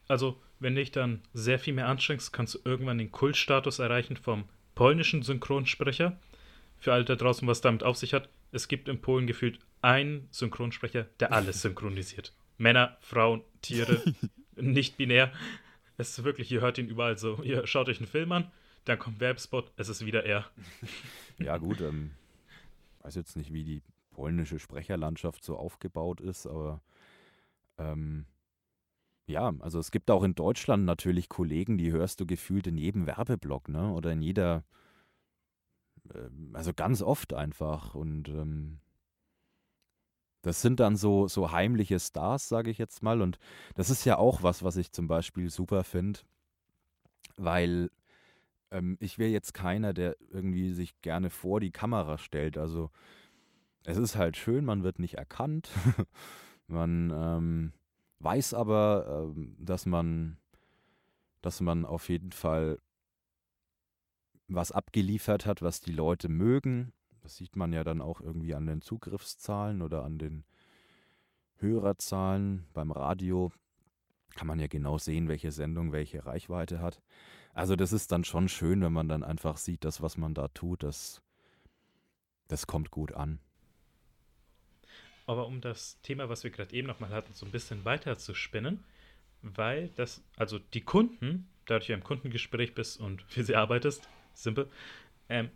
Also, 0.07 0.41
wenn 0.59 0.76
dich 0.76 0.91
dann 0.91 1.22
sehr 1.34 1.59
viel 1.59 1.74
mehr 1.74 1.88
anstrengst, 1.88 2.34
kannst 2.34 2.55
du 2.55 2.59
irgendwann 2.66 2.97
den 2.97 3.11
Kultstatus 3.11 3.80
erreichen 3.80 4.18
vom 4.18 4.45
polnischen 4.76 5.22
Synchronsprecher. 5.22 6.20
Für 6.84 6.92
alle 6.92 7.06
da 7.06 7.16
draußen, 7.16 7.48
was 7.48 7.62
damit 7.62 7.82
auf 7.82 7.96
sich 7.96 8.14
hat, 8.14 8.28
es 8.52 8.68
gibt 8.68 8.90
in 8.90 9.00
Polen 9.00 9.26
gefühlt 9.26 9.58
einen 9.82 10.28
Synchronsprecher, 10.32 11.06
der 11.22 11.32
alles 11.32 11.62
synchronisiert. 11.62 12.34
Männer, 12.58 12.98
Frauen, 13.00 13.42
Tiere, 13.62 14.04
nicht 14.58 14.98
binär. 14.98 15.32
Es 15.96 16.10
ist 16.10 16.26
wirklich, 16.26 16.52
ihr 16.52 16.60
hört 16.60 16.78
ihn 16.78 16.90
überall 16.90 17.18
so. 17.18 17.42
Ihr 17.42 17.66
schaut 17.68 17.88
euch 17.88 18.00
einen 18.00 18.08
Film 18.08 18.34
an, 18.34 18.52
dann 18.84 19.00
kommt 19.00 19.22
Werbespot, 19.22 19.72
es 19.78 19.88
ist 19.88 20.06
wieder 20.06 20.26
er. 20.26 20.46
ja, 21.38 21.56
gut, 21.56 21.80
ähm, 21.80 22.12
weiß 23.04 23.16
jetzt 23.16 23.38
nicht, 23.38 23.54
wie 23.54 23.64
die 23.64 23.82
polnische 24.12 24.60
Sprecherlandschaft 24.60 25.42
so 25.46 25.56
aufgebaut 25.56 26.20
ist, 26.20 26.46
aber 26.46 26.82
ähm, 27.78 28.26
ja, 29.26 29.54
also 29.60 29.80
es 29.80 29.90
gibt 29.90 30.12
auch 30.12 30.24
in 30.24 30.36
Deutschland 30.36 30.84
natürlich 30.84 31.30
Kollegen, 31.30 31.78
die 31.78 31.94
hörst 31.94 32.20
du 32.20 32.26
gefühlt 32.26 32.68
in 32.68 32.78
jedem 32.78 33.08
Werbeblock, 33.08 33.70
ne? 33.70 33.90
Oder 33.94 34.12
in 34.12 34.22
jeder, 34.22 34.66
also 36.54 36.74
ganz 36.74 37.01
oft 37.01 37.34
einfach. 37.34 37.95
Und 37.95 38.30
ähm, 38.30 38.80
das 40.41 40.62
sind 40.62 40.80
dann 40.80 40.95
so, 40.95 41.28
so 41.28 41.51
heimliche 41.51 41.99
Stars, 41.99 42.49
sage 42.49 42.70
ich 42.70 42.78
jetzt 42.78 43.01
mal. 43.01 43.22
Und 43.22 43.39
das 43.76 43.89
ist 43.89 44.06
ja 44.06 44.18
auch 44.18 44.43
was, 44.43 44.64
was 44.64 44.76
ich 44.76 44.91
zum 44.91 45.08
Beispiel 45.08 45.49
super 45.49 45.84
finde, 45.84 46.20
weil 47.38 47.89
ähm, 48.72 48.97
ich 48.99 49.18
wäre 49.18 49.32
jetzt 49.32 49.54
keiner, 49.54 49.93
der 49.93 50.18
irgendwie 50.32 50.74
sich 50.74 51.01
gerne 51.01 51.30
vor 51.30 51.60
die 51.60 51.72
Kamera 51.72 52.18
stellt. 52.18 52.58
Also 52.58 52.91
es 53.86 53.97
ist 53.97 54.16
halt 54.18 54.36
schön, 54.36 54.66
man 54.66 54.84
wird 54.84 54.99
nicht 54.99 55.16
erkannt. 55.16 55.70
man 56.68 57.12
ähm, 57.16 57.74
weiß 58.20 58.54
aber, 58.54 59.32
ähm, 59.36 59.56
dass 59.60 59.86
man, 59.86 60.38
dass 61.41 61.62
man 61.62 61.86
auf 61.86 62.10
jeden 62.10 62.34
Fall 62.34 62.80
was 64.56 64.72
abgeliefert 64.72 65.45
hat, 65.45 65.62
was 65.62 65.82
die 65.82 65.91
Leute 65.91 66.30
mögen. 66.30 66.93
Das 67.22 67.38
sieht 67.38 67.56
man 67.56 67.72
ja 67.74 67.84
dann 67.84 68.01
auch 68.01 68.22
irgendwie 68.22 68.54
an 68.54 68.66
den 68.66 68.82
Zugriffszahlen 68.82 69.82
oder 69.82 70.04
an 70.04 70.18
den 70.18 70.43
Hörerzahlen 71.58 72.66
beim 72.74 72.91
Radio. 72.91 73.51
Kann 74.36 74.47
man 74.47 74.60
ja 74.60 74.68
genau 74.68 74.97
sehen, 74.97 75.30
welche 75.30 75.51
Sendung 75.51 75.91
welche 75.91 76.26
Reichweite 76.26 76.80
hat. 76.80 77.01
Also 77.54 77.76
das 77.76 77.93
ist 77.93 78.12
dann 78.12 78.24
schon 78.24 78.49
schön, 78.49 78.82
wenn 78.82 78.93
man 78.93 79.08
dann 79.08 79.24
einfach 79.24 79.58
sieht, 79.58 79.86
dass 79.86 80.01
was 80.01 80.18
man 80.18 80.34
da 80.34 80.47
tut, 80.49 80.84
das, 80.84 81.22
das 82.47 82.68
kommt 82.68 82.91
gut 82.91 83.14
an. 83.14 83.39
Aber 85.26 85.47
um 85.47 85.62
das 85.62 86.01
Thema, 86.01 86.28
was 86.30 86.43
wir 86.43 86.51
gerade 86.51 86.76
eben 86.76 86.88
nochmal 86.88 87.12
hatten, 87.12 87.34
so 87.34 87.45
ein 87.45 87.51
bisschen 87.51 87.86
weiter 87.86 88.18
zu 88.18 88.34
spinnen, 88.34 88.84
weil 89.41 89.89
das, 89.95 90.22
also 90.36 90.60
die 90.60 90.82
Kunden, 90.82 91.47
dadurch 91.66 91.88
du 91.88 91.93
im 91.93 92.04
Kundengespräch 92.04 92.74
bist 92.74 92.99
und 92.99 93.22
für 93.24 93.43
sie 93.43 93.56
arbeitest, 93.56 94.10
simpel, 94.34 94.70
ähm, 95.30 95.50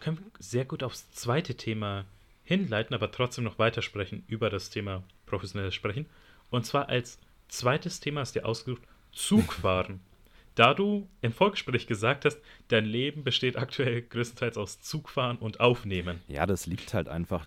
können 0.00 0.18
wir 0.18 0.24
sehr 0.38 0.64
gut 0.64 0.82
aufs 0.82 1.10
zweite 1.12 1.56
Thema 1.56 2.06
hinleiten, 2.42 2.94
aber 2.94 3.10
trotzdem 3.10 3.44
noch 3.44 3.58
weitersprechen 3.58 4.24
über 4.26 4.50
das 4.50 4.70
Thema 4.70 5.02
professionelles 5.26 5.74
Sprechen. 5.74 6.06
Und 6.50 6.66
zwar 6.66 6.88
als 6.88 7.18
zweites 7.48 8.00
Thema 8.00 8.22
ist 8.22 8.34
dir 8.34 8.46
ausgesucht 8.46 8.82
Zugfahren. 9.12 10.00
da 10.54 10.74
du 10.74 11.08
im 11.20 11.32
Vorgespräch 11.32 11.86
gesagt 11.86 12.24
hast, 12.24 12.38
dein 12.68 12.84
Leben 12.84 13.24
besteht 13.24 13.56
aktuell 13.56 14.02
größtenteils 14.02 14.58
aus 14.58 14.80
Zugfahren 14.80 15.38
und 15.38 15.60
Aufnehmen. 15.60 16.20
Ja, 16.28 16.46
das 16.46 16.66
liegt 16.66 16.92
halt 16.92 17.08
einfach 17.08 17.46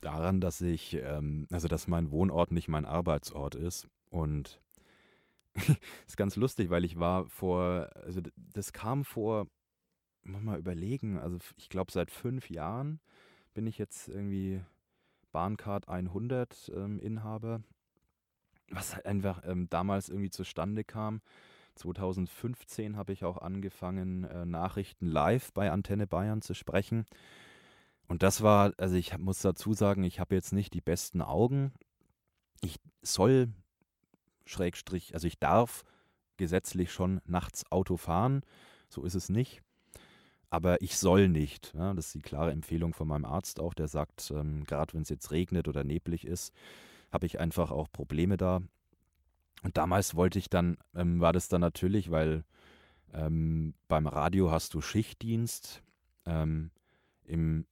daran, 0.00 0.40
dass 0.40 0.60
ich, 0.60 0.94
ähm, 0.94 1.46
also 1.52 1.68
dass 1.68 1.86
mein 1.86 2.10
Wohnort 2.10 2.52
nicht 2.52 2.68
mein 2.68 2.86
Arbeitsort 2.86 3.54
ist. 3.54 3.86
Und 4.08 4.60
ist 6.06 6.16
ganz 6.16 6.36
lustig, 6.36 6.70
weil 6.70 6.84
ich 6.84 6.98
war 6.98 7.26
vor, 7.26 7.90
also 7.94 8.20
das 8.36 8.72
kam 8.72 9.04
vor 9.04 9.46
muss 10.22 10.42
mal 10.42 10.58
überlegen, 10.58 11.18
also 11.18 11.38
ich 11.56 11.68
glaube 11.68 11.92
seit 11.92 12.10
fünf 12.10 12.50
Jahren 12.50 13.00
bin 13.54 13.66
ich 13.66 13.78
jetzt 13.78 14.08
irgendwie 14.08 14.62
Bahncard 15.32 15.88
100 15.88 16.72
ähm, 16.74 16.98
Inhaber, 16.98 17.62
was 18.70 18.94
halt 18.94 19.06
einfach 19.06 19.42
ähm, 19.44 19.68
damals 19.70 20.08
irgendwie 20.08 20.30
zustande 20.30 20.84
kam. 20.84 21.20
2015 21.76 22.96
habe 22.96 23.12
ich 23.12 23.24
auch 23.24 23.38
angefangen, 23.38 24.24
äh, 24.24 24.44
Nachrichten 24.44 25.06
live 25.06 25.52
bei 25.52 25.70
Antenne 25.70 26.06
Bayern 26.06 26.42
zu 26.42 26.54
sprechen. 26.54 27.06
Und 28.08 28.22
das 28.22 28.42
war, 28.42 28.72
also 28.76 28.96
ich 28.96 29.16
muss 29.18 29.40
dazu 29.40 29.72
sagen, 29.72 30.02
ich 30.02 30.20
habe 30.20 30.34
jetzt 30.34 30.52
nicht 30.52 30.74
die 30.74 30.80
besten 30.80 31.22
Augen. 31.22 31.72
Ich 32.60 32.80
soll, 33.02 33.52
Schrägstrich, 34.44 35.14
also 35.14 35.26
ich 35.26 35.38
darf 35.38 35.84
gesetzlich 36.36 36.92
schon 36.92 37.20
nachts 37.24 37.70
Auto 37.70 37.96
fahren. 37.96 38.42
So 38.88 39.04
ist 39.04 39.14
es 39.14 39.28
nicht 39.28 39.62
aber 40.50 40.82
ich 40.82 40.98
soll 40.98 41.28
nicht. 41.28 41.72
Ja, 41.74 41.94
das 41.94 42.06
ist 42.06 42.14
die 42.16 42.22
klare 42.22 42.50
Empfehlung 42.50 42.92
von 42.92 43.08
meinem 43.08 43.24
Arzt 43.24 43.60
auch, 43.60 43.72
der 43.72 43.88
sagt, 43.88 44.32
ähm, 44.34 44.64
gerade 44.64 44.94
wenn 44.94 45.02
es 45.02 45.08
jetzt 45.08 45.30
regnet 45.30 45.68
oder 45.68 45.84
neblig 45.84 46.26
ist, 46.26 46.52
habe 47.12 47.26
ich 47.26 47.38
einfach 47.40 47.70
auch 47.70 47.90
Probleme 47.90 48.36
da. 48.36 48.60
Und 49.62 49.76
damals 49.76 50.16
wollte 50.16 50.38
ich 50.38 50.50
dann, 50.50 50.76
ähm, 50.94 51.20
war 51.20 51.32
das 51.32 51.48
dann 51.48 51.60
natürlich, 51.60 52.10
weil 52.10 52.44
ähm, 53.12 53.74
beim 53.88 54.06
Radio 54.06 54.50
hast 54.50 54.74
du 54.74 54.80
Schichtdienst. 54.80 55.82
Ähm, 56.26 56.70
Im, 57.24 57.66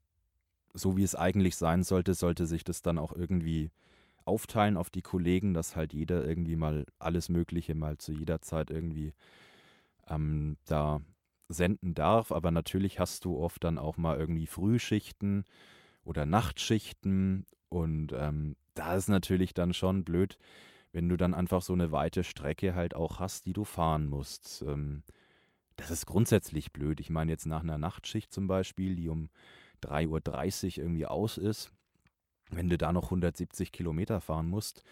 so 0.72 0.96
wie 0.96 1.02
es 1.02 1.16
eigentlich 1.16 1.56
sein 1.56 1.82
sollte, 1.82 2.14
sollte 2.14 2.46
sich 2.46 2.62
das 2.62 2.82
dann 2.82 2.98
auch 2.98 3.12
irgendwie 3.12 3.70
aufteilen 4.24 4.76
auf 4.76 4.90
die 4.90 5.02
Kollegen, 5.02 5.54
dass 5.54 5.74
halt 5.74 5.92
jeder 5.92 6.24
irgendwie 6.24 6.56
mal 6.56 6.86
alles 6.98 7.28
Mögliche 7.28 7.74
mal 7.74 7.98
zu 7.98 8.12
jeder 8.12 8.40
Zeit 8.40 8.70
irgendwie 8.70 9.14
ähm, 10.08 10.56
da 10.66 11.00
senden 11.48 11.94
darf, 11.94 12.32
aber 12.32 12.50
natürlich 12.50 12.98
hast 13.00 13.24
du 13.24 13.38
oft 13.38 13.64
dann 13.64 13.78
auch 13.78 13.96
mal 13.96 14.18
irgendwie 14.18 14.46
Frühschichten 14.46 15.44
oder 16.04 16.26
Nachtschichten 16.26 17.46
und 17.68 18.12
ähm, 18.12 18.56
da 18.74 18.94
ist 18.94 19.08
natürlich 19.08 19.54
dann 19.54 19.74
schon 19.74 20.04
blöd, 20.04 20.38
wenn 20.92 21.08
du 21.08 21.16
dann 21.16 21.34
einfach 21.34 21.62
so 21.62 21.72
eine 21.72 21.92
weite 21.92 22.24
Strecke 22.24 22.74
halt 22.74 22.94
auch 22.94 23.18
hast, 23.18 23.46
die 23.46 23.52
du 23.52 23.64
fahren 23.64 24.06
musst. 24.06 24.62
Ähm, 24.66 25.02
das 25.76 25.90
ist 25.90 26.06
grundsätzlich 26.06 26.72
blöd. 26.72 27.00
Ich 27.00 27.10
meine 27.10 27.30
jetzt 27.30 27.46
nach 27.46 27.62
einer 27.62 27.78
Nachtschicht 27.78 28.32
zum 28.32 28.46
Beispiel, 28.46 28.96
die 28.96 29.08
um 29.08 29.28
3.30 29.82 30.78
Uhr 30.78 30.84
irgendwie 30.84 31.06
aus 31.06 31.38
ist, 31.38 31.70
wenn 32.50 32.68
du 32.68 32.78
da 32.78 32.92
noch 32.92 33.04
170 33.04 33.70
Kilometer 33.72 34.20
fahren 34.20 34.48
musst, 34.48 34.82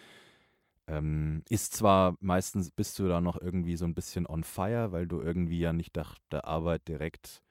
ähm, 0.89 1.43
ist 1.49 1.75
zwar 1.75 2.17
meistens 2.21 2.71
bist 2.71 2.99
du 2.99 3.09
da 3.09 3.21
noch 3.21 3.41
irgendwie 3.41 3.77
so 3.77 3.85
ein 3.85 3.95
bisschen 3.95 4.27
on 4.27 4.45
fire, 4.45 4.93
weil 4.93 5.07
du 5.07 5.21
irgendwie 5.21 5.61
ja 5.61 5.73
nicht 5.73 5.97
nach 5.97 6.19
der 6.31 6.45
Arbeit 6.47 6.87
direkt 6.89 7.43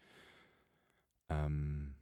ähm, 1.30 1.96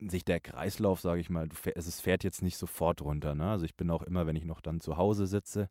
sich 0.00 0.24
der 0.24 0.40
Kreislauf, 0.40 1.00
sage 1.00 1.20
ich 1.20 1.30
mal, 1.30 1.48
es 1.74 2.00
fährt 2.00 2.24
jetzt 2.24 2.42
nicht 2.42 2.56
sofort 2.56 3.02
runter. 3.02 3.34
Ne? 3.34 3.50
Also 3.50 3.64
ich 3.64 3.76
bin 3.76 3.90
auch 3.90 4.02
immer, 4.02 4.26
wenn 4.26 4.36
ich 4.36 4.44
noch 4.44 4.60
dann 4.60 4.80
zu 4.80 4.96
Hause 4.96 5.26
sitze, 5.26 5.68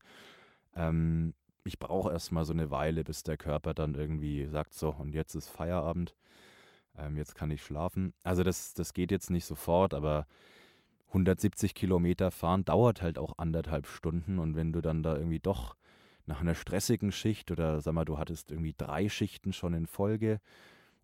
ähm, 0.76 1.34
ich 1.66 1.80
brauche 1.80 2.12
erstmal 2.12 2.46
so 2.46 2.54
eine 2.54 2.72
Weile, 2.72 3.04
bis 3.04 3.24
der 3.24 3.38
Körper 3.38 3.74
dann 3.74 3.96
irgendwie 3.96 4.48
sagt, 4.48 4.74
so, 4.74 4.90
und 4.90 5.14
jetzt 5.14 5.36
ist 5.36 5.50
Feierabend, 5.50 6.16
ähm, 6.98 7.18
jetzt 7.18 7.36
kann 7.36 7.52
ich 7.52 7.64
schlafen. 7.64 8.14
Also 8.24 8.44
das, 8.44 8.74
das 8.74 8.94
geht 8.94 9.12
jetzt 9.12 9.30
nicht 9.30 9.46
sofort, 9.46 9.94
aber 9.94 10.28
170 11.14 11.76
Kilometer 11.76 12.32
fahren 12.32 12.66
dauert 12.66 13.04
halt 13.04 13.20
auch 13.20 13.38
anderthalb 13.38 13.86
Stunden 13.86 14.40
und 14.40 14.56
wenn 14.56 14.74
du 14.74 14.82
dann 14.82 15.04
da 15.04 15.16
irgendwie 15.16 15.40
doch 15.40 15.76
nach 16.26 16.42
einer 16.42 16.56
stressigen 16.56 17.12
Schicht 17.12 17.52
oder 17.52 17.82
sag 17.82 17.94
mal, 17.94 18.06
du 18.06 18.18
hattest 18.18 18.50
irgendwie 18.50 18.74
drei 18.76 19.10
Schichten 19.10 19.54
schon 19.54 19.74
in 19.74 19.86
Folge 19.86 20.40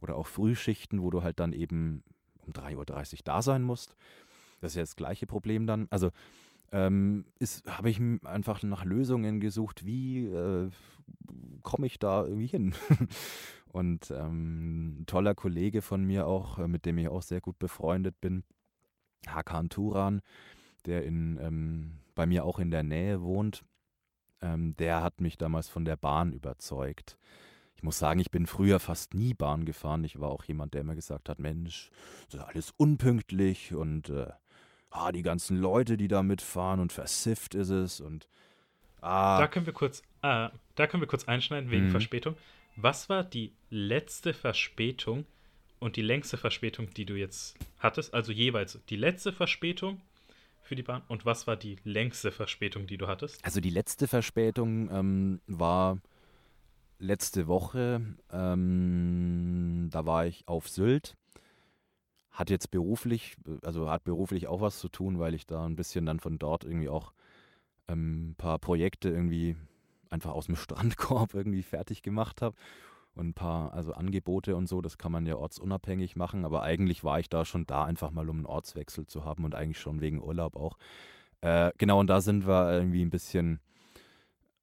oder 0.01 0.15
auch 0.15 0.27
Frühschichten, 0.27 1.01
wo 1.01 1.11
du 1.11 1.21
halt 1.21 1.39
dann 1.39 1.53
eben 1.53 2.03
um 2.45 2.53
3.30 2.53 2.75
Uhr 2.75 3.19
da 3.23 3.41
sein 3.41 3.61
musst. 3.61 3.95
Das 4.61 4.71
ist 4.71 4.75
ja 4.75 4.81
das 4.81 4.95
gleiche 4.95 5.27
Problem 5.27 5.67
dann. 5.67 5.87
Also 5.91 6.09
ähm, 6.71 7.25
habe 7.67 7.89
ich 7.89 8.01
einfach 8.23 8.63
nach 8.63 8.85
Lösungen 8.85 9.39
gesucht, 9.39 9.85
wie 9.85 10.25
äh, 10.25 10.69
komme 11.61 11.87
ich 11.87 11.99
da 11.99 12.23
irgendwie 12.23 12.47
hin. 12.47 12.73
Und 13.71 14.09
ähm, 14.09 15.01
ein 15.01 15.05
toller 15.05 15.35
Kollege 15.35 15.83
von 15.83 16.03
mir 16.03 16.25
auch, 16.25 16.57
äh, 16.57 16.67
mit 16.67 16.85
dem 16.85 16.97
ich 16.97 17.07
auch 17.07 17.21
sehr 17.21 17.41
gut 17.41 17.59
befreundet 17.59 18.19
bin, 18.19 18.43
Hakan 19.27 19.69
Turan, 19.69 20.21
der 20.85 21.03
in, 21.03 21.37
ähm, 21.41 21.91
bei 22.15 22.25
mir 22.25 22.45
auch 22.45 22.59
in 22.59 22.71
der 22.71 22.83
Nähe 22.83 23.21
wohnt, 23.21 23.63
ähm, 24.41 24.75
der 24.77 25.01
hat 25.03 25.21
mich 25.21 25.37
damals 25.37 25.69
von 25.69 25.85
der 25.85 25.97
Bahn 25.97 26.33
überzeugt. 26.33 27.17
Ich 27.75 27.83
muss 27.83 27.97
sagen, 27.97 28.19
ich 28.19 28.31
bin 28.31 28.45
früher 28.45 28.79
fast 28.79 29.13
nie 29.13 29.33
Bahn 29.33 29.63
gefahren. 29.63 30.03
Ich 30.03 30.19
war 30.19 30.29
auch 30.29 30.43
jemand, 30.43 30.73
der 30.73 30.83
mir 30.83 30.95
gesagt 30.95 31.29
hat, 31.29 31.39
Mensch, 31.39 31.91
das 32.29 32.41
ist 32.41 32.47
alles 32.47 32.71
unpünktlich 32.71 33.73
und 33.73 34.09
äh, 34.09 34.27
ah, 34.89 35.11
die 35.11 35.21
ganzen 35.21 35.57
Leute, 35.57 35.95
die 35.95 36.07
da 36.07 36.23
mitfahren 36.23 36.79
und 36.79 36.91
versifft 36.91 37.55
ist 37.55 37.69
es 37.69 38.01
und 38.01 38.27
ah. 39.01 39.39
Da 39.39 39.47
können 39.47 39.65
wir 39.65 39.73
kurz, 39.73 40.01
ah, 40.21 40.51
da 40.75 40.87
können 40.87 41.01
wir 41.01 41.07
kurz 41.07 41.25
einschneiden 41.25 41.71
wegen 41.71 41.87
mhm. 41.87 41.91
Verspätung. 41.91 42.35
Was 42.75 43.09
war 43.09 43.23
die 43.23 43.53
letzte 43.69 44.33
Verspätung, 44.33 45.25
und 45.79 45.95
die 45.95 46.01
längste 46.01 46.37
Verspätung, 46.37 46.93
die 46.93 47.05
du 47.05 47.15
jetzt 47.15 47.57
hattest, 47.79 48.13
also 48.13 48.31
jeweils 48.31 48.79
die 48.89 48.95
letzte 48.95 49.31
Verspätung 49.31 50.01
für 50.61 50.75
die 50.75 50.83
Bahn 50.83 51.01
und 51.07 51.25
was 51.25 51.47
war 51.47 51.55
die 51.55 51.77
längste 51.83 52.31
Verspätung, 52.31 52.85
die 52.85 52.97
du 52.97 53.07
hattest? 53.07 53.43
Also 53.43 53.59
die 53.59 53.69
letzte 53.69 54.07
Verspätung 54.07 54.89
ähm, 54.91 55.41
war 55.47 55.99
letzte 56.99 57.47
Woche, 57.47 58.01
ähm, 58.31 59.87
da 59.91 60.05
war 60.05 60.25
ich 60.25 60.47
auf 60.47 60.69
Sylt. 60.69 61.15
Hat 62.31 62.49
jetzt 62.49 62.71
beruflich, 62.71 63.35
also 63.63 63.89
hat 63.89 64.03
beruflich 64.03 64.47
auch 64.47 64.61
was 64.61 64.79
zu 64.79 64.89
tun, 64.89 65.19
weil 65.19 65.33
ich 65.33 65.45
da 65.45 65.65
ein 65.65 65.75
bisschen 65.75 66.05
dann 66.05 66.19
von 66.19 66.37
dort 66.37 66.63
irgendwie 66.63 66.89
auch 66.89 67.13
ähm, 67.87 68.29
ein 68.29 68.35
paar 68.35 68.59
Projekte 68.59 69.09
irgendwie 69.09 69.55
einfach 70.09 70.31
aus 70.31 70.45
dem 70.45 70.55
Strandkorb 70.57 71.33
irgendwie 71.33 71.63
fertig 71.63 72.01
gemacht 72.01 72.41
habe 72.41 72.55
und 73.19 73.29
ein 73.29 73.33
paar 73.33 73.73
also 73.73 73.93
Angebote 73.93 74.55
und 74.55 74.67
so, 74.67 74.81
das 74.81 74.97
kann 74.97 75.11
man 75.11 75.25
ja 75.25 75.35
ortsunabhängig 75.35 76.15
machen, 76.15 76.45
aber 76.45 76.63
eigentlich 76.63 77.03
war 77.03 77.19
ich 77.19 77.29
da 77.29 77.45
schon 77.45 77.65
da, 77.65 77.83
einfach 77.83 78.11
mal 78.11 78.29
um 78.29 78.37
einen 78.37 78.45
Ortswechsel 78.45 79.05
zu 79.05 79.25
haben 79.25 79.43
und 79.43 79.55
eigentlich 79.55 79.79
schon 79.79 80.01
wegen 80.01 80.23
Urlaub 80.23 80.55
auch. 80.55 80.77
Äh, 81.41 81.71
genau, 81.77 81.99
und 81.99 82.07
da 82.07 82.21
sind 82.21 82.47
wir 82.47 82.71
irgendwie 82.71 83.03
ein 83.03 83.09
bisschen, 83.09 83.59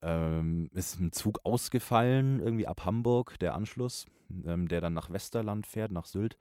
ähm, 0.03 0.71
ist 0.73 0.99
ein 0.99 1.13
Zug 1.13 1.41
ausgefallen, 1.45 2.41
irgendwie 2.41 2.67
ab 2.67 2.85
Hamburg, 2.85 3.39
der 3.39 3.55
Anschluss, 3.55 4.07
ähm, 4.45 4.69
der 4.69 4.81
dann 4.81 4.95
nach 4.95 5.11
Westerland 5.11 5.67
fährt, 5.67 5.93
nach 5.93 6.07
Sylt. 6.07 6.39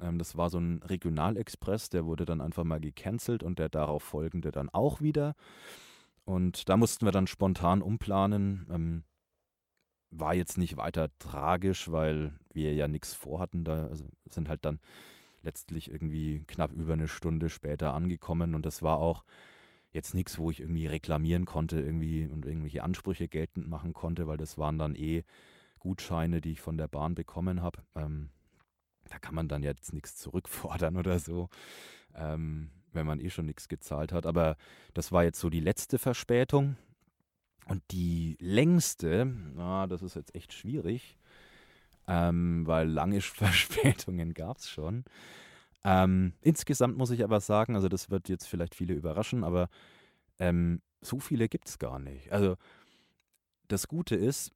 Ähm, 0.00 0.18
das 0.18 0.36
war 0.36 0.50
so 0.50 0.58
ein 0.58 0.82
Regionalexpress, 0.82 1.88
der 1.88 2.04
wurde 2.04 2.26
dann 2.26 2.40
einfach 2.40 2.64
mal 2.64 2.80
gecancelt 2.80 3.42
und 3.42 3.58
der 3.58 3.70
darauf 3.70 4.02
folgende 4.02 4.52
dann 4.52 4.68
auch 4.68 5.00
wieder. 5.00 5.34
Und 6.24 6.68
da 6.68 6.76
mussten 6.76 7.06
wir 7.06 7.12
dann 7.12 7.26
spontan 7.26 7.82
umplanen. 7.82 9.04
War 10.10 10.34
jetzt 10.34 10.56
nicht 10.58 10.76
weiter 10.76 11.10
tragisch, 11.18 11.90
weil 11.90 12.32
wir 12.52 12.74
ja 12.74 12.88
nichts 12.88 13.14
vorhatten, 13.14 13.64
da 13.64 13.86
also 13.88 14.06
sind 14.28 14.48
halt 14.48 14.64
dann 14.64 14.80
letztlich 15.42 15.90
irgendwie 15.90 16.42
knapp 16.46 16.72
über 16.72 16.94
eine 16.94 17.08
Stunde 17.08 17.48
später 17.48 17.94
angekommen 17.94 18.54
und 18.54 18.66
das 18.66 18.82
war 18.82 18.98
auch 18.98 19.24
jetzt 19.92 20.14
nichts, 20.14 20.38
wo 20.38 20.50
ich 20.50 20.60
irgendwie 20.60 20.86
reklamieren 20.86 21.44
konnte 21.44 21.80
irgendwie 21.80 22.26
und 22.26 22.44
irgendwelche 22.44 22.82
Ansprüche 22.82 23.28
geltend 23.28 23.68
machen 23.68 23.92
konnte, 23.92 24.26
weil 24.26 24.36
das 24.36 24.58
waren 24.58 24.78
dann 24.78 24.94
eh 24.94 25.24
Gutscheine, 25.78 26.40
die 26.40 26.52
ich 26.52 26.60
von 26.60 26.76
der 26.76 26.88
Bahn 26.88 27.14
bekommen 27.14 27.62
habe. 27.62 27.82
Ähm, 27.94 28.30
da 29.08 29.18
kann 29.18 29.34
man 29.34 29.48
dann 29.48 29.62
jetzt 29.62 29.92
nichts 29.92 30.16
zurückfordern 30.16 30.96
oder 31.02 31.18
so, 31.18 31.48
ähm, 32.14 32.70
wenn 32.92 33.06
man 33.06 33.20
eh 33.20 33.30
schon 33.30 33.46
nichts 33.46 33.68
gezahlt 33.68 34.12
hat. 34.12 34.26
Aber 34.26 34.56
das 34.94 35.12
war 35.12 35.24
jetzt 35.24 35.40
so 35.40 35.50
die 35.50 35.60
letzte 35.60 35.98
Verspätung. 35.98 36.76
Und 37.66 37.82
die 37.90 38.36
längste, 38.40 39.26
na, 39.54 39.86
das 39.86 40.02
ist 40.02 40.14
jetzt 40.14 40.34
echt 40.34 40.52
schwierig, 40.52 41.18
ähm, 42.06 42.66
weil 42.66 42.88
lange 42.88 43.20
Verspätungen 43.20 44.34
gab 44.34 44.58
es 44.58 44.70
schon. 44.70 45.04
Ähm, 45.84 46.32
insgesamt 46.40 46.96
muss 46.96 47.10
ich 47.10 47.22
aber 47.22 47.40
sagen, 47.40 47.74
also 47.74 47.88
das 47.88 48.10
wird 48.10 48.28
jetzt 48.28 48.46
vielleicht 48.46 48.74
viele 48.74 48.94
überraschen, 48.94 49.44
aber 49.44 49.68
ähm, 50.38 50.80
so 51.00 51.20
viele 51.20 51.48
gibt 51.48 51.68
es 51.68 51.78
gar 51.78 51.98
nicht. 51.98 52.32
Also 52.32 52.56
das 53.68 53.88
Gute 53.88 54.16
ist, 54.16 54.52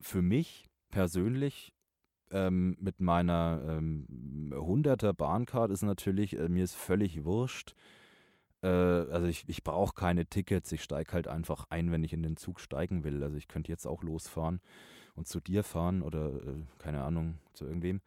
für 0.00 0.22
mich 0.22 0.68
persönlich 0.90 1.72
ähm, 2.30 2.76
mit 2.78 3.00
meiner 3.00 3.62
ähm, 3.66 4.06
100er 4.52 5.12
Bahncard 5.12 5.70
ist 5.70 5.82
natürlich, 5.82 6.38
äh, 6.38 6.48
mir 6.48 6.64
ist 6.64 6.74
völlig 6.74 7.24
wurscht. 7.24 7.74
Äh, 8.64 8.66
also 8.66 9.26
ich, 9.26 9.44
ich 9.46 9.62
brauche 9.62 9.94
keine 9.94 10.26
Tickets, 10.26 10.72
ich 10.72 10.82
steige 10.82 11.12
halt 11.12 11.28
einfach 11.28 11.66
ein, 11.70 11.92
wenn 11.92 12.02
ich 12.02 12.12
in 12.14 12.22
den 12.22 12.36
Zug 12.36 12.60
steigen 12.60 13.04
will. 13.04 13.22
Also 13.22 13.36
ich 13.36 13.46
könnte 13.46 13.70
jetzt 13.70 13.86
auch 13.86 14.02
losfahren 14.02 14.60
und 15.14 15.28
zu 15.28 15.40
dir 15.40 15.62
fahren 15.62 16.02
oder 16.02 16.28
äh, 16.28 16.62
keine 16.78 17.02
Ahnung, 17.04 17.38
zu 17.52 17.66
irgendwem. 17.66 18.00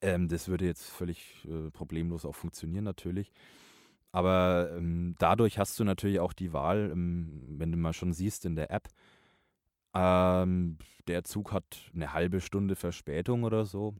Ähm, 0.00 0.28
das 0.28 0.48
würde 0.48 0.64
jetzt 0.66 0.88
völlig 0.88 1.46
äh, 1.46 1.70
problemlos 1.72 2.24
auch 2.24 2.36
funktionieren 2.36 2.84
natürlich. 2.84 3.32
Aber 4.12 4.70
ähm, 4.76 5.16
dadurch 5.18 5.58
hast 5.58 5.78
du 5.80 5.84
natürlich 5.84 6.20
auch 6.20 6.32
die 6.32 6.52
Wahl, 6.52 6.90
ähm, 6.92 7.42
wenn 7.48 7.72
du 7.72 7.78
mal 7.78 7.92
schon 7.92 8.12
siehst 8.12 8.46
in 8.46 8.54
der 8.56 8.70
App, 8.70 8.88
ähm, 9.94 10.78
der 11.08 11.24
Zug 11.24 11.52
hat 11.52 11.90
eine 11.94 12.12
halbe 12.12 12.40
Stunde 12.40 12.76
Verspätung 12.76 13.42
oder 13.42 13.64
so, 13.66 13.94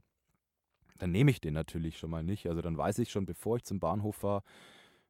dann 0.99 1.11
nehme 1.11 1.31
ich 1.31 1.41
den 1.41 1.55
natürlich 1.55 1.99
schon 1.99 2.11
mal 2.11 2.23
nicht. 2.23 2.47
Also 2.49 2.63
dann 2.63 2.77
weiß 2.77 2.99
ich 3.01 3.11
schon, 3.11 3.27
bevor 3.27 3.57
ich 3.57 3.65
zum 3.65 3.81
Bahnhof 3.81 4.17
fahre, 4.17 4.43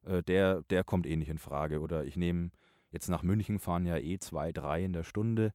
äh, 0.05 0.23
der, 0.23 0.61
der 0.69 0.83
kommt 0.83 1.05
eh 1.05 1.15
nicht 1.15 1.29
in 1.29 1.37
Frage. 1.37 1.79
Oder 1.81 2.05
ich 2.05 2.15
nehme 2.15 2.51
jetzt 2.91 3.09
nach 3.09 3.23
München 3.23 3.59
fahren 3.59 3.85
ja 3.85 3.97
eh 3.97 4.19
zwei, 4.19 4.51
drei 4.51 4.83
in 4.83 4.93
der 4.93 5.03
Stunde. 5.03 5.53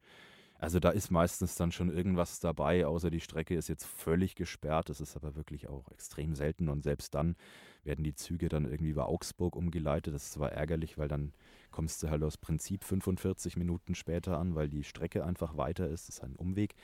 Also 0.58 0.80
da 0.80 0.90
ist 0.90 1.10
meistens 1.10 1.56
dann 1.56 1.72
schon 1.72 1.90
irgendwas 1.90 2.40
dabei, 2.40 2.86
außer 2.86 3.10
die 3.10 3.20
Strecke 3.20 3.54
ist 3.54 3.68
jetzt 3.68 3.84
völlig 3.84 4.34
gesperrt. 4.34 4.88
Das 4.88 5.00
ist 5.00 5.16
aber 5.16 5.34
wirklich 5.34 5.68
auch 5.68 5.90
extrem 5.90 6.34
selten 6.34 6.68
und 6.68 6.82
selbst 6.82 7.14
dann 7.14 7.36
werden 7.82 8.04
die 8.04 8.14
Züge 8.14 8.48
dann 8.48 8.64
irgendwie 8.64 8.90
über 8.90 9.08
Augsburg 9.08 9.56
umgeleitet. 9.56 10.14
Das 10.14 10.24
ist 10.24 10.32
zwar 10.32 10.52
ärgerlich, 10.52 10.96
weil 10.96 11.08
dann 11.08 11.34
kommst 11.70 12.02
du 12.02 12.08
halt 12.08 12.22
aus 12.22 12.38
Prinzip 12.38 12.84
45 12.84 13.56
Minuten 13.56 13.94
später 13.94 14.38
an, 14.38 14.54
weil 14.54 14.68
die 14.68 14.84
Strecke 14.84 15.24
einfach 15.24 15.56
weiter 15.56 15.88
ist. 15.88 16.08
Das 16.08 16.16
ist 16.16 16.24
ein 16.24 16.36
Umweg. 16.36 16.74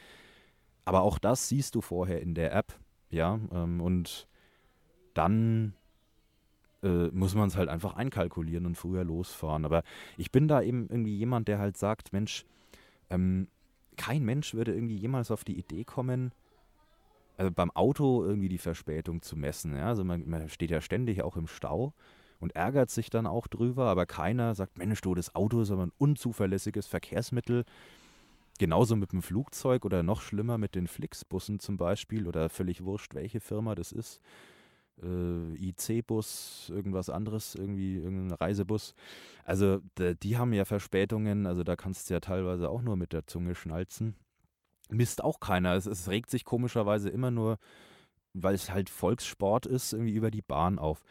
Aber 0.85 1.03
auch 1.03 1.19
das 1.19 1.49
siehst 1.49 1.75
du 1.75 1.81
vorher 1.81 2.21
in 2.21 2.35
der 2.35 2.53
App, 2.53 2.79
ja, 3.09 3.39
ähm, 3.53 3.81
und 3.81 4.29
dann 5.15 5.75
äh, 6.83 7.09
muss 7.09 7.35
man 7.35 7.49
es 7.49 7.57
halt 7.57 7.69
einfach 7.69 7.95
einkalkulieren 7.95 8.67
und 8.67 8.77
früher 8.77 9.05
losfahren. 9.05 9.65
Aber 9.65 9.83
ich 10.17 10.31
bin 10.31 10.49
da 10.49 10.63
eben 10.63 10.89
irgendwie 10.89 11.17
jemand, 11.17 11.49
der 11.49 11.59
halt 11.59 11.77
sagt, 11.77 12.13
Mensch, 12.13 12.45
ähm, 13.11 13.49
kein 13.97 14.25
Mensch 14.25 14.55
würde 14.55 14.73
irgendwie 14.75 14.97
jemals 14.97 15.31
auf 15.31 15.45
die 15.45 15.59
Idee 15.59 15.85
kommen, 15.85 16.33
also 17.37 17.51
beim 17.51 17.71
Auto 17.71 18.25
irgendwie 18.25 18.49
die 18.49 18.59
Verspätung 18.59 19.23
zu 19.23 19.37
messen. 19.37 19.77
Ja? 19.77 19.89
Also 19.89 20.05
man, 20.05 20.29
man 20.29 20.49
steht 20.49 20.71
ja 20.71 20.81
ständig 20.81 21.23
auch 21.23 21.37
im 21.37 21.47
Stau 21.47 21.95
und 22.39 22.55
ärgert 22.57 22.91
sich 22.91 23.11
dann 23.11 23.27
auch 23.27 23.47
drüber, 23.47 23.87
aber 23.87 24.07
keiner 24.07 24.55
sagt, 24.55 24.79
Mensch, 24.79 25.01
du, 25.01 25.15
das 25.15 25.35
Auto 25.35 25.61
ist 25.61 25.71
aber 25.71 25.87
ein 25.87 25.93
unzuverlässiges 25.99 26.87
Verkehrsmittel. 26.87 27.65
Genauso 28.59 28.95
mit 28.95 29.13
dem 29.13 29.23
Flugzeug 29.23 29.87
oder 29.87 30.03
noch 30.03 30.21
schlimmer 30.21 30.59
mit 30.59 30.75
den 30.75 30.87
Flixbussen 30.87 31.61
zum 31.61 31.79
Beispiel 31.79 32.27
oder 32.27 32.51
völlig 32.51 32.85
wurscht, 32.85 33.15
welche 33.15 33.41
Firma 33.41 33.75
das 33.75 33.91
ist. 33.91 34.21
Äh, 35.03 35.55
IC-Bus, 35.69 36.71
irgendwas 36.75 37.11
anderes, 37.11 37.55
irgendwie 37.55 37.97
irgendein 37.97 38.37
Reisebus. 38.37 38.95
Also 39.45 39.81
die 39.99 40.37
haben 40.37 40.53
ja 40.53 40.65
Verspätungen, 40.65 41.47
also 41.47 41.65
da 41.65 41.77
kannst 41.77 42.09
du 42.09 42.15
ja 42.15 42.21
teilweise 42.21 42.69
auch 42.69 42.83
nur 42.83 42.97
mit 42.97 43.13
der 43.13 43.27
Zunge 43.27 43.55
schnalzen. 43.55 44.15
Misst 44.91 45.23
auch 45.23 45.41
keiner. 45.41 45.75
Es, 45.75 45.87
es 45.87 46.09
regt 46.09 46.31
sich 46.31 46.45
komischerweise 46.45 47.09
immer 47.09 47.31
nur, 47.31 47.59
weil 48.33 48.55
es 48.55 48.71
halt 48.71 48.91
Volkssport 48.91 49.67
ist, 49.67 49.93
irgendwie 49.93 50.15
über 50.15 50.31
die 50.31 50.43
Bahn 50.43 50.79
auf. 50.79 51.03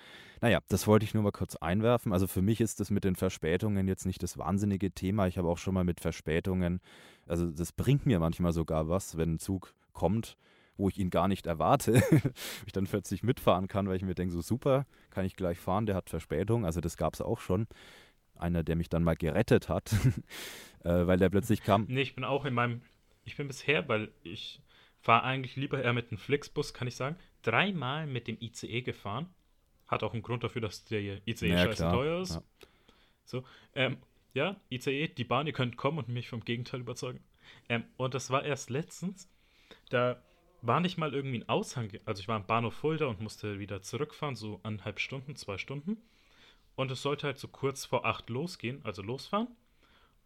Naja, 0.41 0.59
das 0.69 0.87
wollte 0.87 1.03
ich 1.03 1.13
nur 1.13 1.23
mal 1.23 1.31
kurz 1.31 1.55
einwerfen. 1.57 2.13
Also 2.13 2.27
für 2.27 2.41
mich 2.41 2.61
ist 2.61 2.79
das 2.79 2.91
mit 2.91 3.03
den 3.03 3.15
Verspätungen 3.15 3.87
jetzt 3.87 4.05
nicht 4.05 4.23
das 4.23 4.37
wahnsinnige 4.37 4.91
Thema. 4.91 5.27
Ich 5.27 5.37
habe 5.37 5.49
auch 5.49 5.57
schon 5.57 5.73
mal 5.73 5.83
mit 5.83 5.99
Verspätungen, 5.99 6.79
also 7.27 7.47
das 7.51 7.71
bringt 7.73 8.05
mir 8.05 8.19
manchmal 8.19 8.53
sogar 8.53 8.87
was, 8.87 9.17
wenn 9.17 9.33
ein 9.33 9.39
Zug 9.39 9.73
kommt, 9.93 10.37
wo 10.79 10.89
ich 10.89 10.97
ihn 10.97 11.09
gar 11.09 11.27
nicht 11.27 11.45
erwarte, 11.45 12.01
ich 12.65 12.73
dann 12.73 12.85
plötzlich 12.85 13.23
mitfahren 13.23 13.67
kann, 13.67 13.87
weil 13.87 13.97
ich 13.97 14.03
mir 14.03 14.15
denke, 14.15 14.33
so 14.33 14.41
super, 14.41 14.85
kann 15.11 15.25
ich 15.25 15.35
gleich 15.35 15.59
fahren, 15.59 15.85
der 15.85 15.95
hat 15.95 16.09
Verspätung. 16.09 16.65
Also 16.65 16.81
das 16.81 16.97
gab 16.97 17.13
es 17.13 17.21
auch 17.21 17.39
schon. 17.39 17.67
Einer, 18.35 18.63
der 18.63 18.75
mich 18.75 18.89
dann 18.89 19.03
mal 19.03 19.17
gerettet 19.17 19.69
hat, 19.69 19.91
äh, 20.83 21.05
weil 21.05 21.17
der 21.17 21.29
plötzlich 21.29 21.61
kam. 21.61 21.85
Nee, 21.89 22.01
ich 22.01 22.15
bin 22.15 22.23
auch 22.23 22.45
in 22.45 22.53
meinem, 22.53 22.81
ich 23.25 23.35
bin 23.35 23.47
bisher, 23.47 23.87
weil 23.89 24.11
ich 24.23 24.61
fahre 25.01 25.23
eigentlich 25.23 25.57
lieber 25.57 25.83
eher 25.83 25.93
mit 25.93 26.09
dem 26.09 26.17
Flixbus, 26.17 26.73
kann 26.73 26.87
ich 26.87 26.95
sagen, 26.95 27.17
dreimal 27.41 28.07
mit 28.07 28.27
dem 28.27 28.37
ICE 28.39 28.81
gefahren 28.81 29.27
hat 29.89 30.03
auch 30.03 30.13
einen 30.13 30.21
Grund 30.21 30.43
dafür, 30.43 30.61
dass 30.61 30.85
der 30.85 31.01
ICE 31.27 31.47
ja, 31.47 31.65
scheiße 31.65 31.77
klar. 31.77 31.93
teuer 31.93 32.21
ist. 32.21 32.35
Ja. 32.35 32.43
So, 33.25 33.43
ähm, 33.73 33.97
ja, 34.33 34.55
ICE, 34.69 35.07
die 35.07 35.23
Bahn, 35.23 35.47
ihr 35.47 35.53
könnt 35.53 35.77
kommen 35.77 35.97
und 35.97 36.09
mich 36.09 36.29
vom 36.29 36.45
Gegenteil 36.45 36.81
überzeugen. 36.81 37.23
Ähm, 37.67 37.83
und 37.97 38.13
das 38.13 38.29
war 38.29 38.43
erst 38.43 38.69
letztens, 38.69 39.27
da 39.89 40.21
war 40.61 40.79
nicht 40.79 40.97
mal 40.97 41.13
irgendwie 41.13 41.39
ein 41.39 41.49
Aushang, 41.49 41.91
also 42.05 42.19
ich 42.21 42.27
war 42.27 42.35
am 42.35 42.45
Bahnhof 42.45 42.73
Fulda 42.73 43.05
und 43.05 43.21
musste 43.21 43.59
wieder 43.59 43.81
zurückfahren, 43.81 44.35
so 44.35 44.59
anderthalb 44.63 44.99
Stunden, 44.99 45.35
zwei 45.35 45.57
Stunden. 45.57 45.97
Und 46.75 46.91
es 46.91 47.01
sollte 47.01 47.27
halt 47.27 47.37
so 47.37 47.47
kurz 47.47 47.85
vor 47.85 48.05
acht 48.05 48.29
losgehen, 48.29 48.79
also 48.83 49.01
losfahren. 49.01 49.47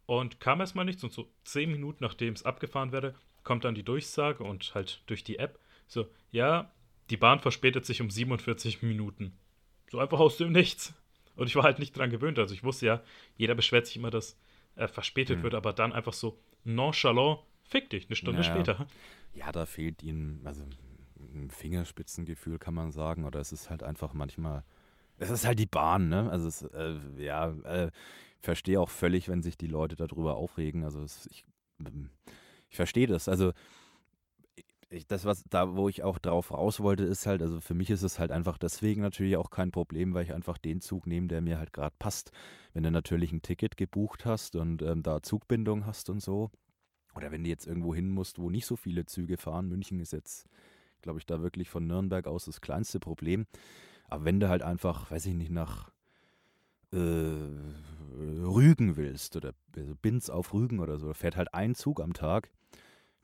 Und 0.06 0.38
kam 0.40 0.60
erstmal 0.60 0.84
nichts 0.84 1.02
und 1.02 1.12
so 1.12 1.28
zehn 1.44 1.70
Minuten 1.70 2.04
nachdem 2.04 2.34
es 2.34 2.44
abgefahren 2.44 2.92
wäre, 2.92 3.14
kommt 3.42 3.64
dann 3.64 3.74
die 3.74 3.82
Durchsage 3.82 4.44
und 4.44 4.74
halt 4.74 5.02
durch 5.06 5.24
die 5.24 5.38
App 5.38 5.58
so, 5.86 6.06
ja, 6.32 6.72
die 7.10 7.16
Bahn 7.16 7.40
verspätet 7.40 7.86
sich 7.86 8.00
um 8.00 8.10
47 8.10 8.82
Minuten. 8.82 9.36
So 9.90 9.98
einfach 9.98 10.18
aus 10.18 10.36
dem 10.36 10.52
Nichts. 10.52 10.94
Und 11.36 11.46
ich 11.46 11.56
war 11.56 11.64
halt 11.64 11.78
nicht 11.78 11.96
dran 11.96 12.10
gewöhnt. 12.10 12.38
Also 12.38 12.54
ich 12.54 12.64
wusste 12.64 12.86
ja, 12.86 13.02
jeder 13.36 13.54
beschwert 13.54 13.86
sich 13.86 13.96
immer, 13.96 14.10
dass 14.10 14.38
er 14.76 14.88
verspätet 14.88 15.38
mhm. 15.38 15.42
wird, 15.44 15.54
aber 15.54 15.72
dann 15.72 15.92
einfach 15.92 16.12
so 16.12 16.38
nonchalant, 16.64 17.40
fick 17.64 17.90
dich, 17.90 18.06
eine 18.06 18.16
Stunde 18.16 18.40
naja. 18.40 18.54
später. 18.54 18.86
Ja, 19.34 19.52
da 19.52 19.66
fehlt 19.66 20.02
ihnen, 20.02 20.40
also 20.44 20.64
ein 21.34 21.50
Fingerspitzengefühl 21.50 22.58
kann 22.58 22.74
man 22.74 22.92
sagen, 22.92 23.24
oder 23.24 23.40
es 23.40 23.52
ist 23.52 23.70
halt 23.70 23.82
einfach 23.82 24.12
manchmal, 24.12 24.64
es 25.18 25.30
ist 25.30 25.46
halt 25.46 25.58
die 25.58 25.66
Bahn, 25.66 26.08
ne? 26.08 26.30
Also 26.30 26.48
es, 26.48 26.62
äh, 26.62 26.98
ja, 27.18 27.50
äh, 27.64 27.90
verstehe 28.40 28.80
auch 28.80 28.90
völlig, 28.90 29.28
wenn 29.28 29.42
sich 29.42 29.56
die 29.56 29.66
Leute 29.66 29.96
darüber 29.96 30.36
aufregen. 30.36 30.84
Also 30.84 31.02
es, 31.02 31.26
ich, 31.30 31.44
ich 32.68 32.76
verstehe 32.76 33.06
das. 33.06 33.28
Also 33.28 33.52
ich, 34.90 35.06
das, 35.06 35.24
was 35.24 35.44
da, 35.50 35.76
wo 35.76 35.88
ich 35.88 36.02
auch 36.02 36.18
drauf 36.18 36.52
raus 36.52 36.80
wollte, 36.80 37.04
ist 37.04 37.26
halt, 37.26 37.42
also 37.42 37.60
für 37.60 37.74
mich 37.74 37.90
ist 37.90 38.02
es 38.02 38.18
halt 38.18 38.30
einfach 38.30 38.58
deswegen 38.58 39.02
natürlich 39.02 39.36
auch 39.36 39.50
kein 39.50 39.72
Problem, 39.72 40.14
weil 40.14 40.24
ich 40.24 40.32
einfach 40.32 40.58
den 40.58 40.80
Zug 40.80 41.06
nehme, 41.06 41.26
der 41.26 41.40
mir 41.40 41.58
halt 41.58 41.72
gerade 41.72 41.94
passt. 41.98 42.30
Wenn 42.72 42.84
du 42.84 42.90
natürlich 42.90 43.32
ein 43.32 43.42
Ticket 43.42 43.76
gebucht 43.76 44.24
hast 44.24 44.56
und 44.56 44.82
ähm, 44.82 45.02
da 45.02 45.22
Zugbindung 45.22 45.86
hast 45.86 46.10
und 46.10 46.20
so, 46.20 46.50
oder 47.14 47.30
wenn 47.30 47.44
du 47.44 47.50
jetzt 47.50 47.66
irgendwo 47.66 47.94
hin 47.94 48.08
musst, 48.08 48.38
wo 48.38 48.50
nicht 48.50 48.66
so 48.66 48.76
viele 48.76 49.06
Züge 49.06 49.36
fahren, 49.36 49.68
München 49.68 50.00
ist 50.00 50.12
jetzt, 50.12 50.46
glaube 51.02 51.18
ich, 51.18 51.26
da 51.26 51.42
wirklich 51.42 51.70
von 51.70 51.86
Nürnberg 51.86 52.26
aus 52.26 52.44
das 52.44 52.60
kleinste 52.60 53.00
Problem. 53.00 53.46
Aber 54.08 54.24
wenn 54.24 54.40
du 54.40 54.48
halt 54.48 54.62
einfach, 54.62 55.10
weiß 55.10 55.26
ich 55.26 55.34
nicht, 55.34 55.50
nach 55.50 55.90
äh, 56.92 56.96
Rügen 56.96 58.96
willst 58.96 59.36
oder 59.36 59.54
also 59.76 59.94
Binz 59.96 60.30
auf 60.30 60.52
Rügen 60.52 60.80
oder 60.80 60.98
so, 60.98 61.08
da 61.08 61.14
fährt 61.14 61.36
halt 61.36 61.54
ein 61.54 61.74
Zug 61.74 62.00
am 62.00 62.12
Tag 62.12 62.50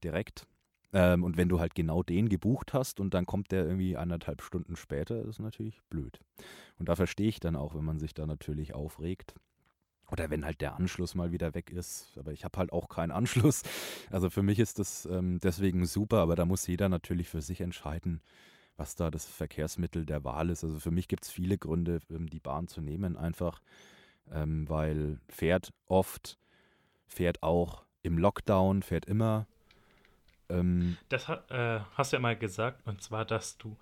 direkt 0.03 0.47
ähm, 0.93 1.23
und 1.23 1.37
wenn 1.37 1.49
du 1.49 1.61
halt 1.61 1.75
genau 1.75 2.03
den 2.03 2.29
gebucht 2.29 2.73
hast 2.73 3.01
und 3.01 3.15
dann 3.15 3.27
kommt 3.27 3.53
der 3.53 3.65
irgendwie 3.65 3.97
anderthalb 3.97 4.43
Stunden 4.43 4.77
später, 4.77 5.25
ist 5.25 5.39
natürlich 5.39 5.81
blöd. 5.89 6.21
Und 6.79 6.89
da 6.89 6.97
verstehe 6.97 7.29
ich 7.29 7.41
dann 7.41 7.57
auch, 7.57 7.75
wenn 7.75 7.85
man 7.85 7.99
sich 7.99 8.15
da 8.15 8.27
natürlich 8.27 8.75
aufregt. 8.75 9.35
Oder 10.11 10.31
wenn 10.31 10.45
halt 10.45 10.61
der 10.61 10.77
Anschluss 10.77 11.15
mal 11.15 11.33
wieder 11.33 11.55
weg 11.55 11.71
ist. 11.71 12.17
Aber 12.19 12.33
ich 12.33 12.45
habe 12.45 12.59
halt 12.59 12.73
auch 12.73 12.89
keinen 12.89 13.11
Anschluss. 13.13 13.63
Also 14.11 14.29
für 14.29 14.43
mich 14.43 14.59
ist 14.59 14.79
das 14.79 15.07
ähm, 15.07 15.39
deswegen 15.41 15.87
super, 15.87 16.19
aber 16.19 16.35
da 16.35 16.45
muss 16.45 16.67
jeder 16.67 16.89
natürlich 16.89 17.29
für 17.29 17.43
sich 17.43 17.61
entscheiden, 17.61 18.21
was 18.77 18.97
da 18.97 19.11
das 19.11 19.27
Verkehrsmittel 19.27 20.05
der 20.05 20.25
Wahl 20.25 20.51
ist. 20.51 20.65
Also 20.65 20.81
für 20.81 20.91
mich 20.91 21.07
gibt 21.07 21.25
es 21.25 21.31
viele 21.31 21.57
Gründe, 21.57 22.01
ähm, 22.11 22.29
die 22.29 22.41
Bahn 22.41 22.67
zu 22.67 22.81
nehmen, 22.81 23.17
einfach 23.17 23.61
ähm, 24.33 24.69
weil 24.69 25.19
fährt 25.29 25.73
oft, 25.87 26.39
fährt 27.07 27.43
auch 27.43 27.85
im 28.03 28.19
Lockdown, 28.19 28.83
fährt 28.83 29.07
immer 29.07 29.47
Ähm, 30.49 30.97
das 31.09 31.29
äh, 31.29 31.81
hast 31.95 32.13
du 32.13 32.17
ja 32.17 32.21
mal 32.21 32.37
gesagt, 32.37 32.87
und 32.87 33.03
zwar, 33.03 33.25
dass 33.25 33.59
du 33.59 33.77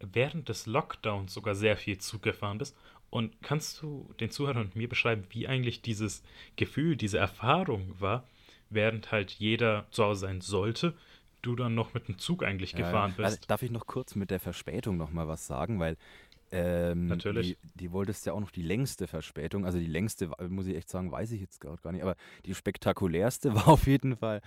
während 0.00 0.48
des 0.48 0.66
Lockdowns 0.66 1.32
sogar 1.32 1.54
sehr 1.54 1.76
viel 1.76 1.98
Zug 1.98 2.22
gefahren 2.22 2.58
bist. 2.58 2.76
Und 3.12 3.42
kannst 3.42 3.82
du 3.82 4.10
den 4.20 4.30
Zuhörern 4.30 4.62
und 4.62 4.74
mir 4.74 4.88
beschreiben, 4.88 5.24
wie 5.28 5.46
eigentlich 5.46 5.82
dieses 5.82 6.22
Gefühl, 6.56 6.96
diese 6.96 7.18
Erfahrung 7.18 7.94
war, 8.00 8.26
während 8.70 9.12
halt 9.12 9.32
jeder 9.32 9.86
zu 9.90 10.04
Hause 10.04 10.20
sein 10.20 10.40
sollte, 10.40 10.94
du 11.42 11.54
dann 11.54 11.74
noch 11.74 11.92
mit 11.92 12.08
dem 12.08 12.16
Zug 12.16 12.42
eigentlich 12.42 12.74
gefahren 12.74 13.12
ja, 13.18 13.24
also 13.24 13.36
bist? 13.36 13.50
darf 13.50 13.62
ich 13.62 13.70
noch 13.70 13.86
kurz 13.86 14.14
mit 14.14 14.30
der 14.30 14.40
Verspätung 14.40 14.96
noch 14.96 15.10
mal 15.10 15.28
was 15.28 15.46
sagen, 15.46 15.78
weil 15.78 15.98
ähm, 16.52 17.08
Natürlich. 17.08 17.58
Die, 17.62 17.68
die 17.74 17.92
wolltest 17.92 18.24
ja 18.24 18.32
auch 18.32 18.40
noch 18.40 18.50
die 18.50 18.62
längste 18.62 19.06
Verspätung, 19.06 19.66
also 19.66 19.78
die 19.78 19.86
längste, 19.86 20.30
muss 20.48 20.66
ich 20.66 20.74
echt 20.74 20.88
sagen, 20.88 21.12
weiß 21.12 21.32
ich 21.32 21.40
jetzt 21.42 21.60
gerade 21.60 21.82
gar 21.82 21.92
nicht, 21.92 22.02
aber 22.02 22.16
die 22.46 22.54
spektakulärste 22.54 23.54
war 23.54 23.68
auf 23.68 23.86
jeden 23.86 24.16
Fall, 24.16 24.40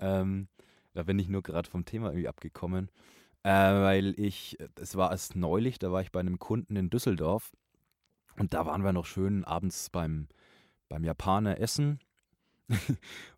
ähm, 0.00 0.48
da 0.92 1.04
bin 1.04 1.20
ich 1.20 1.28
nur 1.28 1.44
gerade 1.44 1.70
vom 1.70 1.84
Thema 1.84 2.08
irgendwie 2.08 2.26
abgekommen, 2.26 2.90
äh, 3.44 3.50
weil 3.50 4.18
ich, 4.18 4.58
es 4.74 4.96
war 4.96 5.12
erst 5.12 5.36
neulich, 5.36 5.78
da 5.78 5.92
war 5.92 6.00
ich 6.00 6.10
bei 6.10 6.18
einem 6.18 6.40
Kunden 6.40 6.74
in 6.74 6.90
Düsseldorf 6.90 7.52
und 8.38 8.54
da 8.54 8.66
waren 8.66 8.84
wir 8.84 8.92
noch 8.92 9.06
schön 9.06 9.44
abends 9.44 9.90
beim, 9.90 10.28
beim 10.88 11.04
Japaner 11.04 11.58
essen 11.58 12.00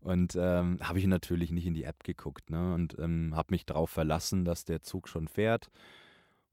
und 0.01 0.37
ähm, 0.37 0.79
habe 0.83 0.99
ich 0.99 1.07
natürlich 1.07 1.51
nicht 1.51 1.67
in 1.67 1.75
die 1.75 1.85
App 1.85 2.03
geguckt 2.05 2.51
ne? 2.51 2.75
und 2.75 2.99
ähm, 2.99 3.35
habe 3.35 3.53
mich 3.53 3.65
darauf 3.65 3.91
verlassen, 3.91 4.45
dass 4.45 4.65
der 4.65 4.83
Zug 4.83 5.09
schon 5.09 5.29
fährt 5.29 5.71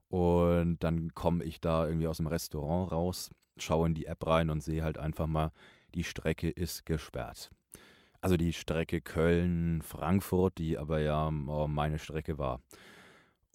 und 0.08 0.78
dann 0.82 1.14
komme 1.14 1.44
ich 1.44 1.60
da 1.60 1.86
irgendwie 1.86 2.06
aus 2.06 2.18
dem 2.18 2.28
Restaurant 2.28 2.92
raus, 2.92 3.30
schaue 3.58 3.88
in 3.88 3.94
die 3.94 4.06
App 4.06 4.26
rein 4.26 4.50
und 4.50 4.62
sehe 4.62 4.82
halt 4.82 4.98
einfach 4.98 5.26
mal, 5.26 5.52
die 5.94 6.04
Strecke 6.04 6.48
ist 6.48 6.86
gesperrt. 6.86 7.50
Also 8.20 8.36
die 8.36 8.52
Strecke 8.52 9.00
Köln-Frankfurt, 9.00 10.58
die 10.58 10.76
aber 10.78 11.00
ja 11.00 11.28
oh, 11.28 11.68
meine 11.68 11.98
Strecke 11.98 12.38
war. 12.38 12.60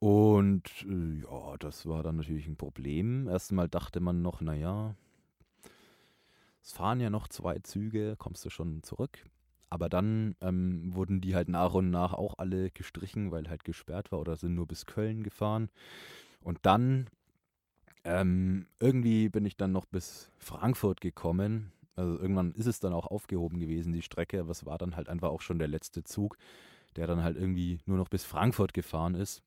Und 0.04 0.64
äh, 0.86 1.22
ja, 1.22 1.56
das 1.60 1.86
war 1.86 2.04
dann 2.04 2.18
natürlich 2.18 2.46
ein 2.46 2.58
Problem. 2.58 3.30
Erstmal 3.30 3.70
dachte 3.70 4.02
man 4.02 4.22
noch, 4.22 4.42
naja, 4.42 4.96
es 6.62 6.74
fahren 6.74 7.00
ja 7.00 7.10
noch 7.10 7.30
zwei 7.30 7.60
Züge, 7.60 8.18
kommst 8.18 8.44
du 8.44 8.50
schon 8.50 8.84
zurück. 8.84 9.24
Aber 9.70 9.88
dann 9.88 10.36
ähm, 10.42 10.94
wurden 10.94 11.22
die 11.22 11.36
halt 11.36 11.48
nach 11.48 11.74
und 11.74 11.90
nach 11.90 12.12
auch 12.12 12.38
alle 12.38 12.70
gestrichen, 12.72 13.32
weil 13.32 13.48
halt 13.48 13.64
gesperrt 13.64 14.12
war 14.12 14.20
oder 14.20 14.36
sind 14.36 14.56
nur 14.56 14.68
bis 14.68 14.86
Köln 14.86 15.24
gefahren. 15.24 15.70
Und 16.42 16.60
dann 16.64 17.08
ähm, 18.04 18.68
irgendwie 18.82 19.30
bin 19.30 19.46
ich 19.46 19.56
dann 19.56 19.72
noch 19.72 19.86
bis 19.86 20.32
Frankfurt 20.38 21.00
gekommen. 21.00 21.72
Also 21.96 22.20
irgendwann 22.20 22.52
ist 22.52 22.68
es 22.68 22.82
dann 22.82 22.92
auch 22.92 23.08
aufgehoben 23.08 23.58
gewesen, 23.58 23.94
die 23.94 24.02
Strecke, 24.02 24.42
aber 24.42 24.52
es 24.52 24.66
war 24.66 24.78
dann 24.78 24.98
halt 24.98 25.08
einfach 25.08 25.30
auch 25.30 25.40
schon 25.40 25.60
der 25.60 25.70
letzte 25.70 26.04
Zug, 26.04 26.38
der 26.98 27.08
dann 27.08 27.24
halt 27.24 27.38
irgendwie 27.38 27.80
nur 27.86 27.96
noch 27.96 28.10
bis 28.10 28.26
Frankfurt 28.26 28.74
gefahren 28.74 29.16
ist. 29.16 29.42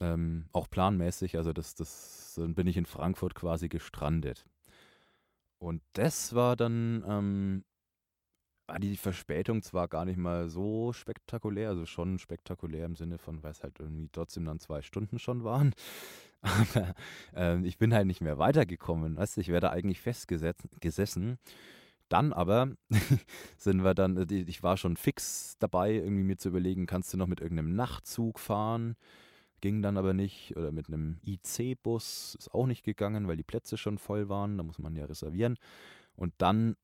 Ähm, 0.00 0.46
auch 0.52 0.68
planmäßig, 0.68 1.36
also 1.36 1.52
das, 1.52 1.74
das, 1.74 2.34
dann 2.36 2.54
bin 2.54 2.66
ich 2.66 2.76
in 2.76 2.86
Frankfurt 2.86 3.34
quasi 3.34 3.68
gestrandet. 3.68 4.46
Und 5.58 5.80
das 5.92 6.34
war 6.34 6.56
dann 6.56 7.04
ähm, 7.06 7.64
die 8.78 8.96
Verspätung 8.96 9.62
zwar 9.62 9.88
gar 9.88 10.04
nicht 10.04 10.16
mal 10.16 10.48
so 10.48 10.92
spektakulär, 10.92 11.68
also 11.68 11.86
schon 11.86 12.18
spektakulär 12.18 12.86
im 12.86 12.96
Sinne 12.96 13.18
von, 13.18 13.42
weil 13.42 13.52
es 13.52 13.62
halt 13.62 13.78
irgendwie 13.78 14.08
trotzdem 14.10 14.44
dann 14.44 14.58
zwei 14.58 14.82
Stunden 14.82 15.18
schon 15.18 15.44
waren. 15.44 15.74
Aber 16.42 16.94
äh, 17.36 17.60
ich 17.66 17.78
bin 17.78 17.94
halt 17.94 18.06
nicht 18.06 18.20
mehr 18.20 18.38
weitergekommen. 18.38 19.16
Weißt 19.16 19.36
du, 19.36 19.40
ich 19.40 19.48
wäre 19.48 19.60
da 19.60 19.70
eigentlich 19.70 20.00
festgesessen. 20.00 21.38
Dann 22.08 22.32
aber 22.32 22.72
sind 23.56 23.84
wir 23.84 23.94
dann, 23.94 24.16
äh, 24.16 24.34
ich 24.34 24.62
war 24.62 24.76
schon 24.76 24.96
fix 24.96 25.56
dabei, 25.60 25.92
irgendwie 25.94 26.24
mir 26.24 26.36
zu 26.36 26.48
überlegen, 26.48 26.86
kannst 26.86 27.12
du 27.12 27.16
noch 27.16 27.28
mit 27.28 27.40
irgendeinem 27.40 27.74
Nachtzug 27.74 28.38
fahren? 28.40 28.96
Ging 29.62 29.80
dann 29.80 29.96
aber 29.96 30.12
nicht. 30.12 30.54
Oder 30.56 30.72
mit 30.72 30.88
einem 30.88 31.18
IC-Bus 31.24 32.34
ist 32.38 32.52
auch 32.52 32.66
nicht 32.66 32.84
gegangen, 32.84 33.28
weil 33.28 33.38
die 33.38 33.42
Plätze 33.42 33.78
schon 33.78 33.96
voll 33.96 34.28
waren. 34.28 34.58
Da 34.58 34.64
muss 34.64 34.78
man 34.78 34.94
ja 34.94 35.06
reservieren. 35.06 35.56
Und 36.16 36.34
dann 36.36 36.76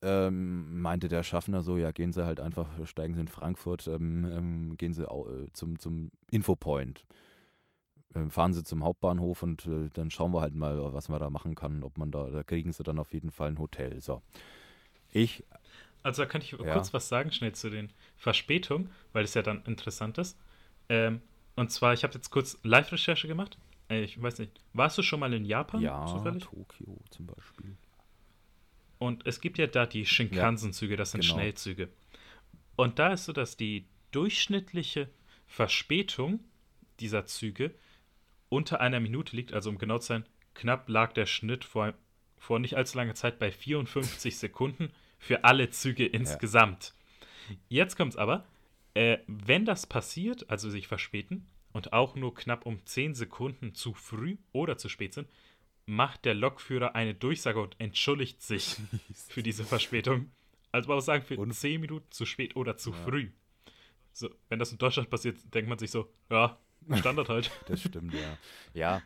ähm, 0.00 0.80
meinte 0.80 1.08
der 1.08 1.22
Schaffner 1.22 1.62
so, 1.62 1.76
ja, 1.76 1.90
gehen 1.90 2.12
Sie 2.12 2.24
halt 2.24 2.40
einfach, 2.40 2.68
steigen 2.86 3.14
Sie 3.14 3.20
in 3.20 3.28
Frankfurt, 3.28 3.86
ähm, 3.88 4.24
ähm, 4.24 4.76
gehen 4.78 4.94
Sie 4.94 5.10
auch, 5.10 5.28
äh, 5.28 5.52
zum, 5.52 5.78
zum 5.78 6.10
Infopoint. 6.30 7.04
Ähm, 8.14 8.30
fahren 8.30 8.54
Sie 8.54 8.64
zum 8.64 8.82
Hauptbahnhof 8.82 9.42
und 9.42 9.66
äh, 9.66 9.90
dann 9.92 10.10
schauen 10.10 10.32
wir 10.32 10.40
halt 10.40 10.54
mal, 10.54 10.94
was 10.94 11.08
man 11.08 11.20
da 11.20 11.30
machen 11.30 11.54
kann, 11.54 11.82
ob 11.82 11.98
man 11.98 12.10
da, 12.10 12.30
da 12.30 12.42
kriegen 12.44 12.72
Sie 12.72 12.82
dann 12.82 12.98
auf 12.98 13.12
jeden 13.12 13.30
Fall 13.30 13.48
ein 13.48 13.58
Hotel. 13.58 14.00
So. 14.00 14.22
Ich. 15.12 15.44
Also 16.02 16.22
da 16.22 16.28
kann 16.28 16.40
ich 16.40 16.52
ja. 16.52 16.72
kurz 16.72 16.94
was 16.94 17.08
sagen, 17.08 17.30
schnell 17.30 17.52
zu 17.52 17.68
den 17.70 17.92
Verspätungen, 18.16 18.90
weil 19.12 19.24
es 19.24 19.34
ja 19.34 19.42
dann 19.42 19.64
interessant 19.64 20.16
ist. 20.16 20.38
Ähm, 20.88 21.20
und 21.60 21.70
zwar, 21.70 21.92
ich 21.92 22.04
habe 22.04 22.14
jetzt 22.14 22.30
kurz 22.30 22.58
Live-Recherche 22.62 23.28
gemacht. 23.28 23.58
Äh, 23.90 24.02
ich 24.02 24.20
weiß 24.20 24.38
nicht, 24.38 24.52
warst 24.72 24.96
du 24.96 25.02
schon 25.02 25.20
mal 25.20 25.30
in 25.34 25.44
Japan? 25.44 25.82
Ja, 25.82 26.06
zufällig? 26.06 26.42
Tokio 26.42 26.98
zum 27.10 27.26
Beispiel. 27.26 27.76
Und 28.98 29.26
es 29.26 29.42
gibt 29.42 29.58
ja 29.58 29.66
da 29.66 29.84
die 29.84 30.06
Shinkansen-Züge, 30.06 30.96
das 30.96 31.10
sind 31.10 31.20
genau. 31.20 31.34
Schnellzüge. 31.34 31.90
Und 32.76 32.98
da 32.98 33.12
ist 33.12 33.26
so, 33.26 33.34
dass 33.34 33.58
die 33.58 33.84
durchschnittliche 34.10 35.10
Verspätung 35.46 36.40
dieser 36.98 37.26
Züge 37.26 37.74
unter 38.48 38.80
einer 38.80 39.00
Minute 39.00 39.36
liegt, 39.36 39.52
also 39.52 39.68
um 39.68 39.76
genau 39.76 39.98
zu 39.98 40.08
sein, 40.08 40.24
knapp 40.54 40.88
lag 40.88 41.12
der 41.12 41.26
Schnitt 41.26 41.64
vor, 41.64 41.92
vor 42.38 42.58
nicht 42.58 42.76
allzu 42.78 42.96
langer 42.96 43.14
Zeit 43.14 43.38
bei 43.38 43.52
54 43.52 44.38
Sekunden 44.38 44.90
für 45.18 45.44
alle 45.44 45.68
Züge 45.68 46.06
insgesamt. 46.06 46.94
Ja. 47.50 47.56
Jetzt 47.68 47.96
kommt 47.98 48.12
es 48.12 48.16
aber, 48.16 48.46
äh, 48.94 49.18
wenn 49.26 49.64
das 49.64 49.86
passiert, 49.86 50.48
also 50.50 50.70
sich 50.70 50.88
verspäten 50.88 51.46
und 51.72 51.92
auch 51.92 52.16
nur 52.16 52.34
knapp 52.34 52.66
um 52.66 52.84
10 52.84 53.14
Sekunden 53.14 53.74
zu 53.74 53.94
früh 53.94 54.36
oder 54.52 54.76
zu 54.76 54.88
spät 54.88 55.14
sind, 55.14 55.28
macht 55.86 56.24
der 56.24 56.34
Lokführer 56.34 56.94
eine 56.94 57.14
Durchsage 57.14 57.60
und 57.60 57.76
entschuldigt 57.78 58.42
sich 58.42 58.76
für 59.28 59.42
diese 59.42 59.64
Verspätung. 59.64 60.30
Also 60.72 60.88
man 60.88 60.96
muss 60.96 61.06
sagen, 61.06 61.24
für 61.24 61.36
und? 61.36 61.52
10 61.52 61.80
Minuten 61.80 62.10
zu 62.10 62.26
spät 62.26 62.56
oder 62.56 62.76
zu 62.76 62.90
ja. 62.90 62.96
früh. 62.96 63.30
So, 64.12 64.30
wenn 64.48 64.58
das 64.58 64.72
in 64.72 64.78
Deutschland 64.78 65.10
passiert, 65.10 65.36
denkt 65.54 65.68
man 65.68 65.78
sich 65.78 65.90
so, 65.90 66.12
ja, 66.30 66.58
Standard 66.96 67.28
halt. 67.28 67.50
das 67.66 67.80
stimmt, 67.80 68.14
ja. 68.14 68.38
Ja. 68.74 69.02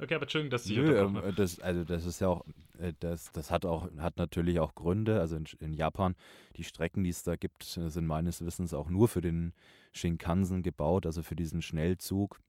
Okay, 0.00 0.14
aber 0.14 0.22
Entschuldigung, 0.22 0.50
dass 0.50 0.66
ich 0.66 0.76
Nö, 0.76 0.96
ähm, 0.96 1.20
das, 1.36 1.60
also 1.60 1.84
das 1.84 2.04
ist 2.04 2.20
ja 2.20 2.28
auch, 2.28 2.44
äh, 2.78 2.92
das, 3.00 3.30
das 3.32 3.50
hat 3.50 3.64
auch, 3.64 3.88
hat 3.98 4.16
natürlich 4.16 4.60
auch 4.60 4.74
Gründe. 4.74 5.20
Also 5.20 5.36
in, 5.36 5.44
in 5.60 5.72
Japan, 5.72 6.14
die 6.56 6.64
Strecken, 6.64 7.04
die 7.04 7.10
es 7.10 7.22
da 7.22 7.36
gibt, 7.36 7.62
sind 7.64 8.06
meines 8.06 8.44
Wissens 8.44 8.74
auch 8.74 8.88
nur 8.88 9.08
für 9.08 9.20
den 9.20 9.52
Shinkansen 9.92 10.62
gebaut, 10.62 11.06
also 11.06 11.22
für 11.22 11.36
diesen 11.36 11.62
Schnellzug. 11.62 12.40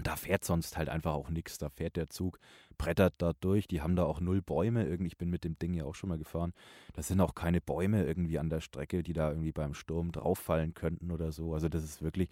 Da 0.00 0.14
fährt 0.14 0.44
sonst 0.44 0.76
halt 0.76 0.88
einfach 0.88 1.12
auch 1.14 1.28
nichts. 1.30 1.58
Da 1.58 1.70
fährt 1.70 1.96
der 1.96 2.08
Zug, 2.08 2.38
brettert 2.76 3.14
da 3.18 3.32
durch. 3.40 3.66
Die 3.66 3.80
haben 3.80 3.96
da 3.96 4.04
auch 4.04 4.20
null 4.20 4.42
Bäume. 4.42 4.86
Irgendwie, 4.86 5.08
ich 5.08 5.18
bin 5.18 5.28
mit 5.28 5.42
dem 5.42 5.58
Ding 5.58 5.74
ja 5.74 5.84
auch 5.84 5.96
schon 5.96 6.08
mal 6.08 6.18
gefahren. 6.18 6.52
Da 6.92 7.02
sind 7.02 7.20
auch 7.20 7.34
keine 7.34 7.60
Bäume 7.60 8.04
irgendwie 8.04 8.38
an 8.38 8.48
der 8.48 8.60
Strecke, 8.60 9.02
die 9.02 9.12
da 9.12 9.30
irgendwie 9.30 9.50
beim 9.50 9.74
Sturm 9.74 10.12
drauffallen 10.12 10.74
könnten 10.74 11.10
oder 11.10 11.32
so. 11.32 11.52
Also 11.52 11.68
das 11.68 11.82
ist 11.82 12.00
wirklich, 12.00 12.28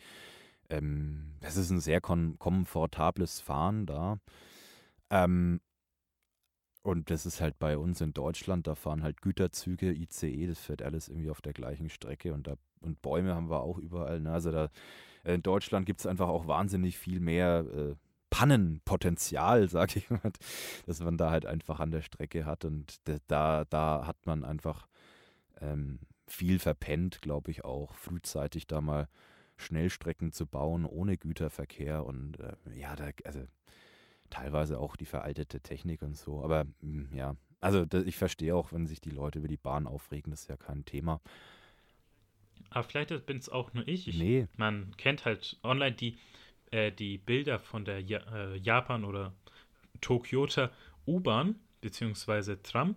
ähm, 0.71 1.35
das 1.41 1.57
ist 1.57 1.71
ein 1.71 1.81
sehr 1.81 2.01
kom 2.01 2.39
komfortables 2.39 3.41
Fahren 3.41 3.87
da. 3.87 4.19
Ähm, 5.11 5.61
und 6.83 7.11
das 7.11 7.27
ist 7.27 7.41
halt 7.41 7.59
bei 7.59 7.79
uns 7.79 8.01
in 8.01 8.13
Deutschland, 8.13 8.67
da 8.67 8.77
fahren 8.77 9.03
halt 9.03 9.21
Güterzüge, 9.21 9.93
ICE, 9.93 10.47
das 10.47 10.61
fährt 10.61 10.83
alles 10.83 11.09
irgendwie 11.09 11.31
auf 11.31 11.41
der 11.41 11.53
gleichen 11.53 11.89
Strecke 11.91 12.33
und 12.33 12.47
da 12.47 12.57
und 12.81 13.03
Bäume 13.03 13.35
haben 13.35 13.51
wir 13.51 13.61
auch 13.61 13.79
überall. 13.79 14.21
Ne? 14.21 14.33
Also 14.33 14.53
da 14.53 14.71
in 15.25 15.43
Deutschland 15.43 15.87
gibt 15.87 16.01
es 16.01 16.07
einfach 16.07 16.29
auch 16.29 16.47
wahnsinnig 16.47 16.99
viel 16.99 17.21
mehr 17.21 17.65
äh, 17.75 17.95
Pannenpotenzial, 18.31 19.69
sage 19.69 19.99
ich 19.99 20.11
mal, 20.11 20.33
dass 20.87 21.01
man 21.01 21.17
da 21.17 21.31
halt 21.31 21.47
einfach 21.47 21.81
an 21.81 21.91
der 21.91 22.03
Strecke 22.03 22.45
hat. 22.45 22.65
Und 22.65 23.01
da, 23.29 23.65
da 23.65 24.07
hat 24.07 24.27
man 24.27 24.45
einfach 24.45 24.87
ähm, 25.61 25.99
viel 26.27 26.59
verpennt, 26.59 27.23
glaube 27.23 27.51
ich, 27.51 27.65
auch 27.65 27.95
frühzeitig 27.95 28.67
da 28.67 28.81
mal 28.81 29.09
Schnellstrecken 29.57 30.33
zu 30.33 30.47
bauen 30.47 30.85
ohne 30.85 31.17
Güterverkehr 31.17 32.05
und 32.05 32.39
äh, 32.41 32.55
ja, 32.75 32.95
da, 32.97 33.11
also 33.25 33.41
teilweise 34.31 34.79
auch 34.79 34.97
die 34.97 35.07
veraltete 35.07 35.61
Technik 35.61 36.03
und 36.03 36.17
so. 36.17 36.43
Aber 36.43 36.65
mh, 36.65 36.71
hm, 36.83 37.09
ja, 37.15 37.37
also 37.61 37.85
das, 37.85 38.05
ich 38.05 38.17
verstehe 38.17 38.55
auch, 38.55 38.73
wenn 38.73 38.87
sich 38.87 39.01
die 39.01 39.11
Leute 39.11 39.39
über 39.39 39.49
die 39.49 39.57
Bahn 39.57 39.87
aufregen, 39.87 40.31
das 40.31 40.43
ist 40.43 40.49
ja 40.49 40.57
kein 40.57 40.85
Thema. 40.85 41.21
Aber 42.71 42.85
vielleicht 42.85 43.27
bin 43.27 43.39
es 43.39 43.49
auch 43.49 43.73
nur 43.75 43.87
ich. 43.89 44.09
ich. 44.09 44.19
Nee. 44.19 44.49
Man 44.57 44.95
kennt 44.97 45.25
halt 45.25 45.59
online 45.63 45.93
die, 45.93 46.19
äh, 46.71 46.93
die 46.93 47.19
Bilder 47.19 47.59
von 47.59 47.85
der 47.85 48.01
ja 48.01 48.19
äh, 48.33 48.57
Japan- 48.59 49.05
oder 49.05 49.33
Tokyota 50.01 50.71
U-Bahn 51.07 51.57
beziehungsweise 51.81 52.63
Tram. 52.63 52.97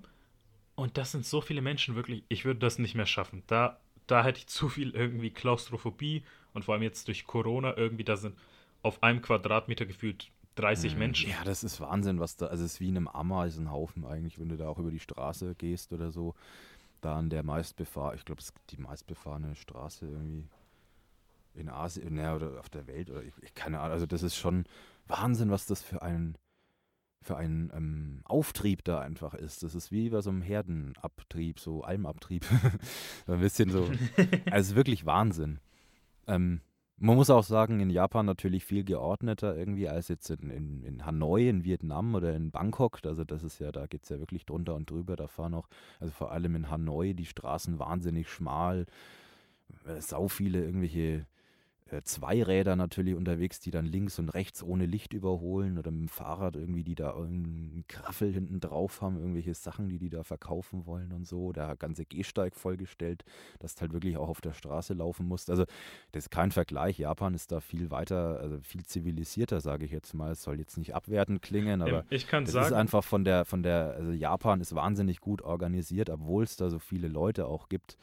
Und 0.75 0.97
das 0.97 1.11
sind 1.11 1.25
so 1.25 1.41
viele 1.41 1.61
Menschen 1.61 1.95
wirklich, 1.95 2.23
ich 2.29 2.45
würde 2.45 2.59
das 2.59 2.79
nicht 2.79 2.95
mehr 2.95 3.05
schaffen. 3.05 3.43
Da, 3.47 3.79
da 4.07 4.23
hätte 4.23 4.39
ich 4.39 4.47
zu 4.47 4.69
viel 4.69 4.91
irgendwie 4.91 5.29
Klaustrophobie 5.29 6.23
und 6.53 6.65
vor 6.65 6.73
allem 6.73 6.83
jetzt 6.83 7.07
durch 7.07 7.25
Corona 7.25 7.77
irgendwie, 7.77 8.03
da 8.03 8.17
sind 8.17 8.35
auf 8.81 9.03
einem 9.03 9.21
Quadratmeter 9.21 9.85
gefühlt 9.85 10.31
30 10.55 10.93
mhm. 10.93 10.99
Menschen. 10.99 11.29
Ja, 11.29 11.43
das 11.43 11.63
ist 11.63 11.79
Wahnsinn, 11.79 12.19
was 12.19 12.35
da, 12.35 12.47
also 12.47 12.65
es 12.65 12.73
ist 12.73 12.79
wie 12.79 12.89
in 12.89 12.97
einem 12.97 13.07
Ameisenhaufen 13.07 14.05
eigentlich, 14.05 14.39
wenn 14.39 14.49
du 14.49 14.57
da 14.57 14.67
auch 14.67 14.77
über 14.77 14.91
die 14.91 14.99
Straße 14.99 15.55
gehst 15.55 15.93
oder 15.93 16.11
so 16.11 16.35
da 17.01 17.17
an 17.17 17.29
der 17.29 17.43
meistbefahren, 17.43 18.15
ich 18.17 18.25
glaube, 18.25 18.41
es 18.41 18.49
ist 18.49 18.55
die 18.71 18.77
meistbefahrene 18.77 19.55
Straße 19.55 20.05
irgendwie 20.05 20.47
in 21.55 21.69
Asien 21.69 22.17
ja, 22.17 22.35
oder 22.35 22.59
auf 22.59 22.69
der 22.69 22.87
Welt 22.87 23.09
oder 23.09 23.23
ich, 23.23 23.33
ich, 23.41 23.53
keine 23.53 23.79
Ahnung. 23.79 23.93
Also 23.93 24.05
das 24.05 24.23
ist 24.23 24.35
schon 24.35 24.65
Wahnsinn, 25.07 25.49
was 25.49 25.65
das 25.65 25.81
für 25.81 26.01
ein 26.01 26.37
für 27.21 27.35
einen 27.35 27.69
ähm, 27.75 28.21
Auftrieb 28.23 28.83
da 28.85 29.01
einfach 29.01 29.33
ist. 29.33 29.61
Das 29.63 29.75
ist 29.75 29.91
wie 29.91 30.09
bei 30.09 30.21
so 30.21 30.29
einem 30.29 30.41
Herdenabtrieb, 30.41 31.59
so 31.59 31.83
Almabtrieb. 31.83 32.45
so 33.27 33.33
ein 33.33 33.41
bisschen 33.41 33.69
so. 33.69 33.91
Also 34.51 34.75
wirklich 34.75 35.05
Wahnsinn. 35.05 35.59
Ähm, 36.29 36.61
man 36.97 37.15
muss 37.15 37.29
auch 37.29 37.43
sagen, 37.43 37.79
in 37.79 37.89
Japan 37.89 38.25
natürlich 38.25 38.65
viel 38.65 38.83
geordneter 38.83 39.55
irgendwie 39.55 39.87
als 39.87 40.09
jetzt 40.09 40.29
in, 40.29 40.49
in, 40.49 40.83
in 40.83 41.05
Hanoi, 41.05 41.47
in 41.47 41.63
Vietnam 41.63 42.13
oder 42.13 42.35
in 42.35 42.51
Bangkok. 42.51 42.99
Also 43.05 43.23
das 43.23 43.41
ist 43.41 43.59
ja, 43.59 43.71
da 43.71 43.87
geht 43.87 44.03
es 44.03 44.09
ja 44.09 44.19
wirklich 44.19 44.45
drunter 44.45 44.75
und 44.75 44.89
drüber. 44.89 45.15
Da 45.15 45.27
fahren 45.27 45.53
auch, 45.53 45.69
also 45.99 46.11
vor 46.11 46.31
allem 46.31 46.55
in 46.55 46.69
Hanoi, 46.69 47.13
die 47.13 47.25
Straßen 47.25 47.79
wahnsinnig 47.79 48.29
schmal. 48.29 48.85
Äh, 49.85 50.01
sau 50.01 50.27
viele 50.27 50.63
irgendwelche 50.63 51.25
äh, 51.91 52.01
Zweiräder 52.03 52.75
natürlich 52.75 53.15
unterwegs, 53.15 53.59
die 53.59 53.71
dann 53.71 53.85
links 53.85 54.19
und 54.19 54.29
rechts 54.29 54.63
ohne 54.63 54.85
Licht 54.85 55.13
überholen 55.13 55.77
oder 55.77 55.91
mit 55.91 56.01
dem 56.01 56.07
Fahrrad 56.07 56.55
irgendwie, 56.55 56.83
die 56.83 56.95
da 56.95 57.15
einen 57.15 57.83
Kraffel 57.87 58.31
hinten 58.31 58.59
drauf 58.59 59.01
haben, 59.01 59.17
irgendwelche 59.17 59.53
Sachen, 59.53 59.89
die 59.89 59.97
die 59.97 60.09
da 60.09 60.23
verkaufen 60.23 60.85
wollen 60.85 61.11
und 61.11 61.27
so. 61.27 61.51
Der 61.51 61.75
ganze 61.75 62.05
Gehsteig 62.05 62.55
vollgestellt, 62.55 63.23
dass 63.59 63.75
du 63.75 63.81
halt 63.81 63.93
wirklich 63.93 64.17
auch 64.17 64.29
auf 64.29 64.41
der 64.41 64.53
Straße 64.53 64.93
laufen 64.93 65.27
musst. 65.27 65.49
Also 65.49 65.65
das 66.11 66.25
ist 66.25 66.29
kein 66.29 66.51
Vergleich. 66.51 66.99
Japan 66.99 67.33
ist 67.33 67.51
da 67.51 67.59
viel 67.59 67.89
weiter, 67.91 68.39
also 68.39 68.59
viel 68.61 68.85
zivilisierter, 68.85 69.61
sage 69.61 69.85
ich 69.85 69.91
jetzt 69.91 70.13
mal. 70.13 70.31
Es 70.31 70.43
soll 70.43 70.59
jetzt 70.59 70.77
nicht 70.77 70.93
abwertend 70.93 71.41
klingen, 71.41 71.81
aber 71.81 72.05
ich 72.09 72.27
kann 72.27 72.45
das 72.45 72.53
sagen, 72.53 72.67
ist 72.67 72.73
einfach 72.73 73.03
von 73.03 73.23
der, 73.23 73.45
von 73.45 73.63
der, 73.63 73.95
also 73.97 74.11
Japan 74.11 74.61
ist 74.61 74.75
wahnsinnig 74.75 75.21
gut 75.21 75.41
organisiert, 75.41 76.09
obwohl 76.09 76.43
es 76.43 76.55
da 76.55 76.69
so 76.69 76.79
viele 76.79 77.07
Leute 77.07 77.47
auch 77.47 77.69
gibt. 77.69 77.97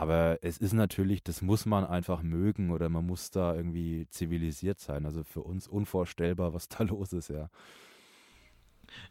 Aber 0.00 0.38
es 0.40 0.56
ist 0.56 0.72
natürlich, 0.72 1.22
das 1.22 1.42
muss 1.42 1.66
man 1.66 1.84
einfach 1.84 2.22
mögen 2.22 2.70
oder 2.70 2.88
man 2.88 3.04
muss 3.04 3.30
da 3.30 3.54
irgendwie 3.54 4.08
zivilisiert 4.08 4.80
sein. 4.80 5.04
Also 5.04 5.24
für 5.24 5.42
uns 5.42 5.68
unvorstellbar, 5.68 6.54
was 6.54 6.70
da 6.70 6.84
los 6.84 7.12
ist, 7.12 7.28
ja. 7.28 7.50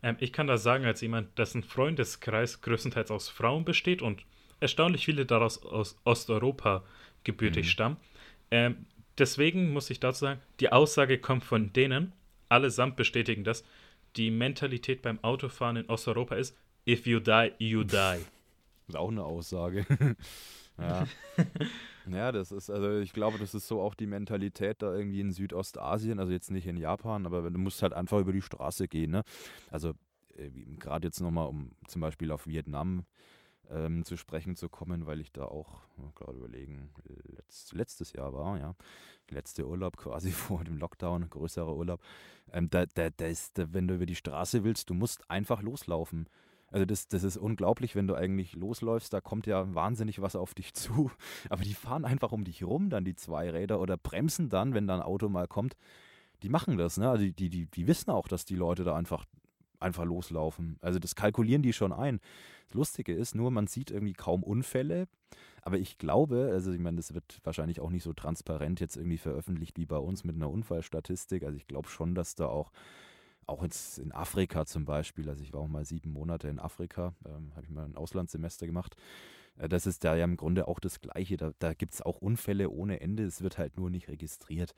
Ähm, 0.01 0.17
ich 0.19 0.33
kann 0.33 0.47
das 0.47 0.63
sagen, 0.63 0.85
als 0.85 1.01
jemand, 1.01 1.37
dessen 1.37 1.61
Freundeskreis 1.61 2.61
größtenteils 2.61 3.11
aus 3.11 3.29
Frauen 3.29 3.65
besteht 3.65 4.01
und 4.01 4.25
erstaunlich 4.61 5.05
viele 5.05 5.27
daraus 5.27 5.63
aus 5.63 5.95
Osteuropa 6.05 6.83
gebürtig 7.23 7.67
mhm. 7.67 7.69
stammen. 7.69 7.97
Ähm, 8.49 8.87
deswegen 9.19 9.71
muss 9.71 9.91
ich 9.91 9.99
dazu 9.99 10.21
sagen, 10.21 10.41
die 10.59 10.71
Aussage 10.71 11.19
kommt 11.19 11.43
von 11.43 11.71
denen, 11.71 12.13
allesamt 12.49 12.95
bestätigen 12.95 13.43
das, 13.43 13.63
die 14.15 14.31
Mentalität 14.31 15.03
beim 15.03 15.23
Autofahren 15.23 15.75
in 15.75 15.85
Osteuropa 15.87 16.33
ist, 16.33 16.57
if 16.87 17.05
you 17.05 17.19
die, 17.19 17.51
you 17.59 17.83
die. 17.83 17.91
Das 17.91 18.17
ist 18.87 18.95
auch 18.95 19.11
eine 19.11 19.23
Aussage. 19.23 19.85
Ja. 20.79 21.07
ja, 22.09 22.31
das 22.31 22.51
ist, 22.51 22.69
also 22.69 22.99
ich 22.99 23.13
glaube, 23.13 23.37
das 23.37 23.53
ist 23.53 23.67
so 23.67 23.81
auch 23.81 23.95
die 23.95 24.07
Mentalität 24.07 24.81
da 24.81 24.93
irgendwie 24.93 25.21
in 25.21 25.31
Südostasien, 25.31 26.19
also 26.19 26.31
jetzt 26.31 26.51
nicht 26.51 26.67
in 26.67 26.77
Japan, 26.77 27.25
aber 27.25 27.49
du 27.49 27.59
musst 27.59 27.81
halt 27.81 27.93
einfach 27.93 28.19
über 28.19 28.33
die 28.33 28.41
Straße 28.41 28.87
gehen, 28.87 29.11
ne? 29.11 29.23
Also 29.69 29.93
äh, 30.37 30.49
gerade 30.79 31.07
jetzt 31.07 31.19
nochmal, 31.19 31.47
um 31.47 31.71
zum 31.87 32.01
Beispiel 32.01 32.31
auf 32.31 32.47
Vietnam 32.47 33.05
ähm, 33.69 34.03
zu 34.03 34.17
sprechen 34.17 34.55
zu 34.55 34.69
kommen, 34.69 35.05
weil 35.05 35.21
ich 35.21 35.31
da 35.31 35.45
auch 35.45 35.81
gerade 36.15 36.37
überlegen, 36.37 36.89
letzt, 37.35 37.73
letztes 37.73 38.13
Jahr 38.13 38.33
war, 38.33 38.57
ja, 38.57 38.75
letzte 39.29 39.67
Urlaub 39.67 39.97
quasi 39.97 40.31
vor 40.31 40.63
dem 40.63 40.77
Lockdown, 40.77 41.29
größerer 41.29 41.75
Urlaub. 41.75 42.01
Ähm, 42.51 42.69
da, 42.69 42.85
da, 42.85 43.09
da 43.09 43.25
ist, 43.25 43.57
da, 43.57 43.71
wenn 43.73 43.87
du 43.87 43.95
über 43.95 44.05
die 44.05 44.15
Straße 44.15 44.63
willst, 44.63 44.89
du 44.89 44.93
musst 44.93 45.29
einfach 45.29 45.61
loslaufen. 45.61 46.27
Also 46.71 46.85
das, 46.85 47.07
das 47.07 47.23
ist 47.23 47.37
unglaublich, 47.37 47.95
wenn 47.95 48.07
du 48.07 48.15
eigentlich 48.15 48.53
losläufst, 48.53 49.11
da 49.13 49.21
kommt 49.21 49.47
ja 49.47 49.73
wahnsinnig 49.73 50.21
was 50.21 50.35
auf 50.35 50.53
dich 50.53 50.73
zu. 50.75 51.11
Aber 51.49 51.63
die 51.63 51.73
fahren 51.73 52.05
einfach 52.05 52.31
um 52.31 52.43
dich 52.43 52.63
rum, 52.63 52.89
dann 52.89 53.05
die 53.05 53.15
zwei 53.15 53.49
Räder 53.49 53.79
oder 53.79 53.97
bremsen 53.97 54.49
dann, 54.49 54.73
wenn 54.73 54.87
da 54.87 54.95
ein 54.95 55.01
Auto 55.01 55.29
mal 55.29 55.47
kommt. 55.47 55.75
Die 56.43 56.49
machen 56.49 56.77
das, 56.77 56.97
ne? 56.97 57.09
Also 57.09 57.25
die, 57.25 57.49
die, 57.49 57.65
die 57.65 57.87
wissen 57.87 58.11
auch, 58.11 58.27
dass 58.27 58.45
die 58.45 58.55
Leute 58.55 58.83
da 58.83 58.95
einfach, 58.95 59.25
einfach 59.79 60.05
loslaufen. 60.05 60.77
Also 60.81 60.99
das 60.99 61.15
kalkulieren 61.15 61.61
die 61.61 61.73
schon 61.73 61.91
ein. 61.91 62.19
Das 62.67 62.75
Lustige 62.75 63.13
ist 63.13 63.35
nur, 63.35 63.51
man 63.51 63.67
sieht 63.67 63.91
irgendwie 63.91 64.13
kaum 64.13 64.43
Unfälle. 64.43 65.07
Aber 65.61 65.77
ich 65.77 65.97
glaube, 65.97 66.49
also 66.53 66.71
ich 66.71 66.79
meine, 66.79 66.97
das 66.97 67.13
wird 67.13 67.39
wahrscheinlich 67.43 67.81
auch 67.81 67.89
nicht 67.89 68.03
so 68.03 68.13
transparent 68.13 68.79
jetzt 68.79 68.95
irgendwie 68.95 69.17
veröffentlicht 69.17 69.77
wie 69.77 69.85
bei 69.85 69.97
uns 69.97 70.23
mit 70.23 70.35
einer 70.35 70.49
Unfallstatistik. 70.49 71.43
Also 71.43 71.57
ich 71.57 71.67
glaube 71.67 71.89
schon, 71.89 72.15
dass 72.15 72.35
da 72.35 72.45
auch 72.45 72.71
auch 73.49 73.63
jetzt 73.63 73.99
in 73.99 74.11
Afrika 74.11 74.65
zum 74.65 74.85
Beispiel, 74.85 75.29
also 75.29 75.43
ich 75.43 75.53
war 75.53 75.61
auch 75.61 75.67
mal 75.67 75.85
sieben 75.85 76.11
Monate 76.11 76.47
in 76.47 76.59
Afrika, 76.59 77.13
ähm, 77.25 77.51
habe 77.55 77.65
ich 77.65 77.71
mal 77.71 77.85
ein 77.85 77.95
Auslandssemester 77.95 78.65
gemacht. 78.65 78.95
Äh, 79.57 79.69
das 79.69 79.85
ist 79.85 80.03
da 80.03 80.15
ja 80.15 80.23
im 80.23 80.37
Grunde 80.37 80.67
auch 80.67 80.79
das 80.79 81.01
Gleiche. 81.01 81.37
Da, 81.37 81.51
da 81.59 81.73
gibt 81.73 81.93
es 81.93 82.01
auch 82.01 82.17
Unfälle 82.17 82.69
ohne 82.69 83.01
Ende, 83.01 83.23
es 83.23 83.41
wird 83.41 83.57
halt 83.57 83.77
nur 83.77 83.89
nicht 83.89 84.07
registriert. 84.07 84.73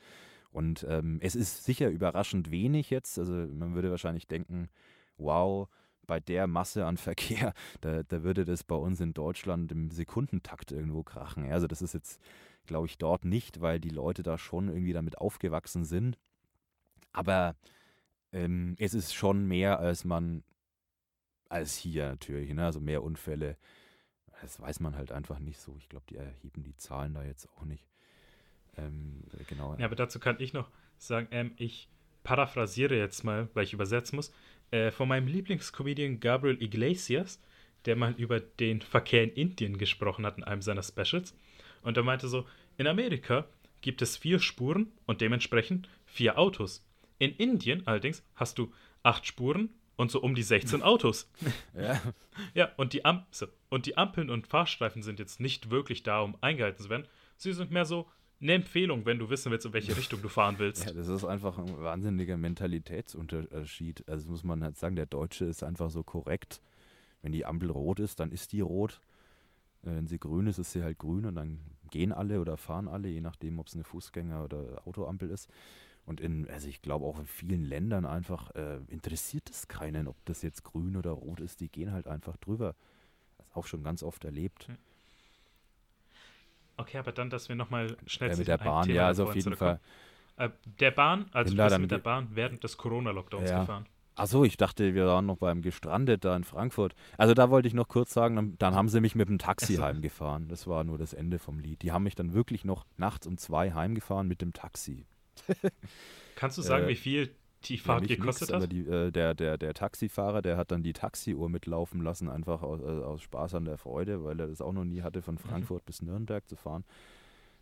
Und 0.52 0.85
ähm, 0.89 1.19
es 1.22 1.35
ist 1.35 1.64
sicher 1.64 1.89
überraschend 1.89 2.52
wenig 2.52 2.89
jetzt. 2.89 3.18
Also 3.18 3.31
man 3.31 3.73
würde 3.73 3.89
wahrscheinlich 3.89 4.27
denken, 4.27 4.69
wow, 5.18 5.69
bei 6.07 6.19
der 6.19 6.48
Masse 6.48 6.85
an 6.85 6.98
Verkehr, 6.98 7.53
da, 7.80 8.03
da 8.03 8.23
würde 8.23 8.45
das 8.45 8.64
bei 8.64 8.76
uns 8.76 8.99
in 8.99 9.14
Deutschland 9.14 9.72
im 9.72 9.91
Sekundentakt 9.91 10.72
irgendwo 10.72 11.03
krachen. 11.03 11.49
Also 11.52 11.68
das 11.68 11.81
ist 11.81 11.93
jetzt, 11.93 12.19
glaube 12.65 12.88
ich, 12.88 12.98
dort 12.98 13.23
nicht, 13.26 13.61
weil 13.61 13.80
die 13.80 13.89
Leute 13.89 14.23
da 14.23 14.38
schon 14.38 14.68
irgendwie 14.68 14.93
damit 14.93 15.18
aufgewachsen 15.19 15.85
sind. 15.85 16.18
Aber 17.14 17.56
ähm, 18.32 18.76
es 18.80 18.94
ist 18.94 19.14
schon 19.14 19.48
mehr, 19.48 19.80
als 19.80 20.06
man, 20.06 20.44
als 21.49 21.76
hier 21.76 22.08
natürlich, 22.08 22.53
ne? 22.53 22.66
also 22.66 22.80
mehr 22.80 23.03
Unfälle. 23.03 23.58
Das 24.41 24.60
weiß 24.60 24.80
man 24.80 24.95
halt 24.95 25.12
einfach 25.12 25.40
nicht 25.40 25.60
so. 25.60 25.76
Ich 25.78 25.90
glaube, 25.90 26.06
die 26.10 26.16
erheben 26.16 26.64
die 26.64 26.76
Zahlen 26.76 27.14
da 27.14 27.24
jetzt 27.24 27.48
auch 27.56 27.64
nicht. 27.64 27.86
Ähm, 28.78 29.24
genau. 29.48 29.76
Ja, 29.78 29.86
aber 29.86 29.95
dazu 29.95 30.20
kann 30.20 30.38
ich 30.40 30.53
noch 30.53 30.70
sagen, 30.98 31.28
ähm, 31.32 31.52
ich 31.58 31.90
paraphrasiere 32.24 32.95
jetzt 32.95 33.24
mal, 33.24 33.49
weil 33.53 33.66
ich 33.66 33.74
übersetzen 33.74 34.16
muss, 34.16 34.34
äh, 34.72 34.91
von 34.91 35.08
meinem 35.08 35.28
Lieblingscomedian 35.28 36.20
Gabriel 36.20 36.62
Iglesias, 36.62 37.41
der 37.86 37.95
mal 37.95 38.14
über 38.14 38.40
den 38.40 38.82
Verkehr 38.82 39.24
in 39.24 39.32
Indien 39.32 39.78
gesprochen 39.78 40.26
hat 40.26 40.38
in 40.38 40.44
einem 40.44 40.62
seiner 40.62 40.84
Specials. 40.84 41.36
Und 41.82 41.98
er 41.98 42.03
meinte 42.03 42.28
so, 42.28 42.48
in 42.78 42.88
Amerika 42.88 43.48
gibt 43.82 44.02
es 44.02 44.18
vier 44.18 44.40
Spuren 44.40 44.91
und 45.06 45.22
dementsprechend 45.22 45.90
vier 46.06 46.38
Autos. 46.38 46.86
In 47.22 47.35
Indien 47.35 47.85
allerdings 47.85 48.23
hast 48.34 48.57
du 48.57 48.73
acht 49.03 49.27
Spuren 49.27 49.69
und 49.95 50.10
so 50.10 50.19
um 50.22 50.34
die 50.34 50.41
16 50.41 50.81
Autos. 50.81 51.30
Ja. 51.80 52.02
Ja, 52.56 52.72
und 52.77 52.93
die, 52.93 53.06
Am 53.06 53.26
und 53.69 53.85
die 53.85 53.95
Ampeln 53.95 54.31
und 54.31 54.48
Fahrstreifen 54.48 55.03
sind 55.03 55.19
jetzt 55.19 55.39
nicht 55.39 55.69
wirklich 55.69 56.02
da, 56.02 56.22
um 56.22 56.35
eingehalten 56.41 56.81
zu 56.81 56.89
werden. 56.89 57.07
Sie 57.38 57.53
sind 57.53 57.69
mehr 57.69 57.85
so 57.85 58.07
eine 58.41 58.53
Empfehlung, 58.53 59.06
wenn 59.06 59.19
du 59.19 59.30
wissen 59.30 59.52
willst, 59.52 59.68
in 59.68 59.73
welche 59.73 59.95
Richtung 59.98 60.23
du 60.23 60.30
fahren 60.30 60.56
willst. 60.57 60.84
Ja, 60.88 60.93
das 60.93 61.07
ist 61.10 61.23
einfach 61.23 61.60
ein 61.60 61.80
wahnsinniger 61.80 62.38
Mentalitätsunterschied. 62.38 64.10
Also 64.10 64.31
muss 64.31 64.43
man 64.43 64.64
halt 64.64 64.77
sagen, 64.77 64.95
der 64.95 65.06
Deutsche 65.06 65.45
ist 65.45 65.61
einfach 65.61 65.91
so 65.91 66.02
korrekt. 66.02 66.60
Wenn 67.22 67.34
die 67.34 67.45
Ampel 67.45 67.69
rot 67.69 67.99
ist, 67.99 68.19
dann 68.19 68.31
ist 68.31 68.52
die 68.52 68.61
rot. 68.61 68.99
Äh, 69.84 69.91
wenn 69.91 70.07
sie 70.07 70.18
grün 70.18 70.48
ist, 70.48 70.57
ist 70.57 70.72
sie 70.72 70.81
halt 70.81 70.98
grün 70.98 71.27
und 71.27 71.35
dann 71.35 71.60
gehen 71.91 72.14
alle 72.14 72.41
oder 72.41 72.57
fahren 72.57 72.88
alle, 72.88 73.10
je 73.10 73.22
nachdem, 73.22 73.60
ob 73.60 73.68
es 73.68 73.76
eine 73.76 73.84
Fußgänger- 73.84 74.43
oder 74.43 74.81
Autoampel 74.88 75.30
ist. 75.30 75.48
Und 76.06 76.19
in, 76.19 76.49
also 76.49 76.68
ich 76.68 76.82
glaube 76.82 77.06
auch 77.06 77.19
in 77.19 77.28
vielen 77.28 77.64
Ländern 77.64 78.06
einfach 78.06 78.53
äh, 78.56 78.80
interessiert 78.88 79.49
es 79.49 79.68
keinen, 79.68 80.07
ob 80.07 80.15
das 80.26 80.41
jetzt 80.41 80.64
grün 80.64 80.95
oder 80.98 81.11
rot 81.11 81.40
ist. 81.40 81.60
Die 81.60 81.69
gehen 81.69 81.91
halt 81.91 82.07
einfach 82.07 82.38
drüber. 82.38 82.76
Das 83.38 83.48
auch 83.56 83.68
schon 83.68 83.84
ganz 83.84 84.03
oft 84.03 84.26
erlebt. 84.26 84.68
Hm. 84.68 84.78
Okay, 86.78 86.98
aber 86.98 87.11
dann, 87.11 87.30
dass 87.30 87.48
wir 87.48 87.56
nochmal 87.56 87.95
schnell 88.07 88.32
äh, 88.32 88.36
mit 88.36 88.48
der 88.48 88.57
Bahn, 88.57 88.90
ja, 88.90 89.07
also 89.07 89.26
auf 89.26 89.36
jeden 89.36 89.56
Fall. 89.56 89.80
Äh, 90.38 90.49
der 90.80 90.91
Bahn, 90.91 91.28
also 91.32 91.56
du 91.56 91.64
bist 91.64 91.80
mit 91.80 91.91
der 91.91 91.99
Bahn 91.99 92.30
während 92.32 92.64
des 92.64 92.78
Corona-Lockdowns 92.78 93.49
ja. 93.49 93.60
gefahren. 93.61 93.86
Achso, 94.15 94.44
ich 94.44 94.57
dachte, 94.57 94.94
wir 94.94 95.06
waren 95.06 95.26
noch 95.26 95.38
beim 95.38 95.61
Gestrandet 95.61 96.26
da 96.26 96.36
in 96.36 96.44
Frankfurt. 96.44 96.95
Also 97.18 97.34
da 97.34 97.49
wollte 97.49 97.68
ich 97.68 97.73
noch 97.73 97.88
kurz 97.88 98.14
sagen, 98.14 98.36
dann, 98.36 98.57
dann 98.57 98.76
haben 98.76 98.90
sie 98.90 98.99
mich 98.99 99.15
mit 99.15 99.30
dem 99.30 99.38
Taxi 99.38 99.73
also. 99.73 99.84
heimgefahren. 99.84 100.48
Das 100.49 100.68
war 100.68 100.84
nur 100.84 100.98
das 100.98 101.14
Ende 101.14 101.40
vom 101.40 101.60
Lied. 101.60 101.82
Die 101.82 101.91
haben 101.91 102.03
mich 102.03 102.15
dann 102.15 102.34
wirklich 102.34 102.65
noch 102.65 102.86
nachts 102.98 103.26
um 103.26 103.38
zwei 103.38 103.72
heimgefahren 103.73 104.28
mit 104.28 104.41
dem 104.41 104.53
Taxi. 104.53 105.06
Kannst 106.35 106.57
du 106.57 106.61
sagen, 106.61 106.85
äh, 106.85 106.89
wie 106.89 106.95
viel 106.95 107.35
die 107.65 107.77
Fahrt 107.77 108.09
ja, 108.09 108.15
gekostet 108.15 108.49
nix, 108.49 108.63
hat? 108.63 108.72
Die, 108.72 108.81
äh, 108.81 109.11
der, 109.11 109.34
der, 109.34 109.57
der 109.57 109.73
Taxifahrer, 109.73 110.41
der 110.41 110.57
hat 110.57 110.72
dann 110.72 110.84
die 110.84 110.93
Taxiuhr 110.93 111.49
mitlaufen 111.49 112.01
lassen, 112.01 112.30
einfach 112.30 112.63
aus, 112.63 112.81
äh, 112.81 112.84
aus 112.84 113.22
Spaß 113.22 113.55
an 113.55 113.65
der 113.65 113.77
Freude, 113.77 114.23
weil 114.23 114.39
er 114.39 114.47
das 114.47 114.61
auch 114.61 114.73
noch 114.73 114.84
nie 114.84 115.01
hatte, 115.01 115.22
von 115.22 115.35
mhm. 115.35 115.39
Frankfurt 115.39 115.84
mhm. 115.84 115.85
bis 115.85 116.01
Nürnberg 116.01 116.47
zu 116.47 116.55
fahren. 116.55 116.84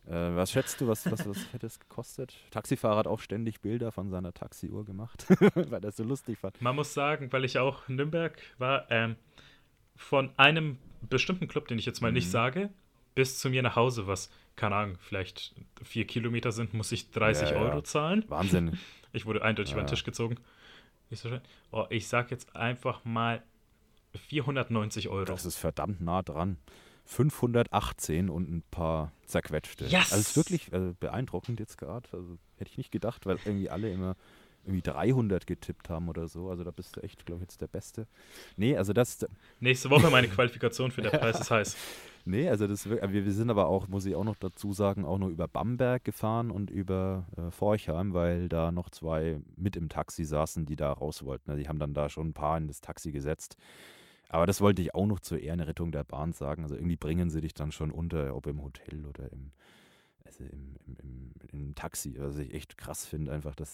Äh, 0.07 0.35
was 0.35 0.51
schätzt 0.51 0.79
du, 0.81 0.87
was, 0.87 1.09
was, 1.11 1.27
was 1.27 1.53
hätte 1.53 1.67
es 1.67 1.79
gekostet? 1.79 2.33
Taxifahrer 2.51 2.97
hat 2.97 3.07
auch 3.07 3.19
ständig 3.19 3.59
Bilder 3.61 3.91
von 3.91 4.09
seiner 4.09 4.33
Taxiuhr 4.33 4.85
gemacht, 4.85 5.25
weil 5.55 5.83
er 5.83 5.89
es 5.89 5.97
so 5.97 6.03
lustig 6.03 6.39
fand. 6.39 6.61
Man 6.61 6.75
muss 6.75 6.93
sagen, 6.93 7.31
weil 7.31 7.43
ich 7.43 7.59
auch 7.59 7.89
in 7.89 7.95
Nürnberg 7.95 8.39
war, 8.57 8.89
ähm, 8.89 9.15
von 9.95 10.31
einem 10.37 10.77
bestimmten 11.01 11.47
Club, 11.47 11.67
den 11.67 11.77
ich 11.77 11.85
jetzt 11.85 12.01
mal 12.01 12.09
mhm. 12.09 12.15
nicht 12.15 12.31
sage, 12.31 12.69
bis 13.15 13.37
zu 13.37 13.49
mir 13.49 13.61
nach 13.61 13.75
Hause, 13.75 14.07
was 14.07 14.29
keine 14.59 14.75
Ahnung, 14.75 14.97
vielleicht 14.99 15.55
vier 15.81 16.05
Kilometer 16.05 16.51
sind, 16.51 16.73
muss 16.73 16.91
ich 16.91 17.11
30 17.11 17.49
ja, 17.49 17.55
ja. 17.55 17.61
Euro 17.61 17.81
zahlen. 17.81 18.25
Wahnsinn. 18.27 18.77
Ich 19.11 19.25
wurde 19.25 19.41
eindeutig 19.41 19.73
über 19.73 19.81
den 19.81 19.87
Tisch 19.87 20.03
gezogen. 20.03 20.35
Ich, 21.09 21.19
so 21.19 21.29
oh, 21.71 21.87
ich 21.89 22.07
sag 22.07 22.29
jetzt 22.29 22.55
einfach 22.55 23.03
mal 23.03 23.41
490 24.27 25.09
Euro. 25.09 25.25
Das 25.25 25.47
ist 25.47 25.55
verdammt 25.55 25.99
nah 25.99 26.21
dran. 26.21 26.57
518 27.05 28.29
und 28.29 28.47
ein 28.51 28.63
paar 28.69 29.11
zerquetschte. 29.25 29.85
Yes! 29.85 30.11
Also 30.11 30.17
es 30.17 30.27
ist 30.27 30.37
wirklich 30.37 30.71
also 30.71 30.93
beeindruckend 30.99 31.59
jetzt 31.59 31.79
gerade. 31.79 32.07
Also 32.11 32.37
hätte 32.57 32.69
ich 32.69 32.77
nicht 32.77 32.91
gedacht, 32.91 33.25
weil 33.25 33.39
irgendwie 33.45 33.71
alle 33.71 33.91
immer 33.91 34.15
irgendwie 34.63 34.81
300 34.83 35.47
getippt 35.47 35.89
haben 35.89 36.07
oder 36.09 36.27
so. 36.27 36.49
Also 36.49 36.63
da 36.63 36.71
bist 36.71 36.95
du 36.95 37.01
echt, 37.01 37.25
glaube 37.25 37.39
ich, 37.39 37.49
jetzt 37.49 37.61
der 37.61 37.67
Beste. 37.67 38.07
Nee, 38.57 38.77
also 38.77 38.93
das. 38.93 39.25
Nächste 39.59 39.89
Woche 39.89 40.11
meine 40.11 40.27
Qualifikation 40.27 40.91
für 40.91 41.01
der 41.01 41.09
Preis 41.17 41.39
ist 41.39 41.49
heiß. 41.49 41.77
Nee, 42.29 42.47
also 42.47 42.67
das, 42.67 42.87
wir, 42.87 43.01
wir 43.11 43.33
sind 43.33 43.49
aber 43.49 43.65
auch, 43.65 43.87
muss 43.87 44.05
ich 44.05 44.13
auch 44.15 44.23
noch 44.23 44.35
dazu 44.35 44.71
sagen, 44.71 45.03
auch 45.03 45.17
nur 45.17 45.29
über 45.29 45.47
Bamberg 45.47 46.03
gefahren 46.03 46.51
und 46.51 46.69
über 46.69 47.25
äh, 47.35 47.49
Forchheim, 47.49 48.13
weil 48.13 48.47
da 48.47 48.71
noch 48.71 48.91
zwei 48.91 49.41
mit 49.55 49.75
im 49.75 49.89
Taxi 49.89 50.23
saßen, 50.25 50.67
die 50.67 50.75
da 50.75 50.91
raus 50.93 51.25
wollten. 51.25 51.49
Also 51.49 51.63
die 51.63 51.67
haben 51.67 51.79
dann 51.79 51.95
da 51.95 52.07
schon 52.07 52.27
ein 52.27 52.33
paar 52.33 52.55
in 52.59 52.67
das 52.67 52.81
Taxi 52.81 53.11
gesetzt. 53.11 53.57
Aber 54.27 54.45
das 54.45 54.61
wollte 54.61 54.83
ich 54.83 54.93
auch 54.93 55.07
noch 55.07 55.21
zur 55.21 55.39
Ehrenrettung 55.39 55.91
der 55.91 56.03
Bahn 56.03 56.31
sagen. 56.31 56.61
Also 56.61 56.75
irgendwie 56.75 56.97
bringen 56.97 57.31
sie 57.31 57.41
dich 57.41 57.55
dann 57.55 57.71
schon 57.71 57.89
unter, 57.89 58.35
ob 58.35 58.45
im 58.45 58.61
Hotel 58.61 59.07
oder 59.07 59.31
im, 59.31 59.51
also 60.23 60.43
im, 60.43 60.75
im, 60.85 60.97
im, 61.01 61.31
im 61.51 61.73
Taxi. 61.73 62.13
Was 62.19 62.37
ich 62.37 62.53
echt 62.53 62.77
krass 62.77 63.07
finde, 63.07 63.31
einfach, 63.31 63.55
ich 63.59 63.67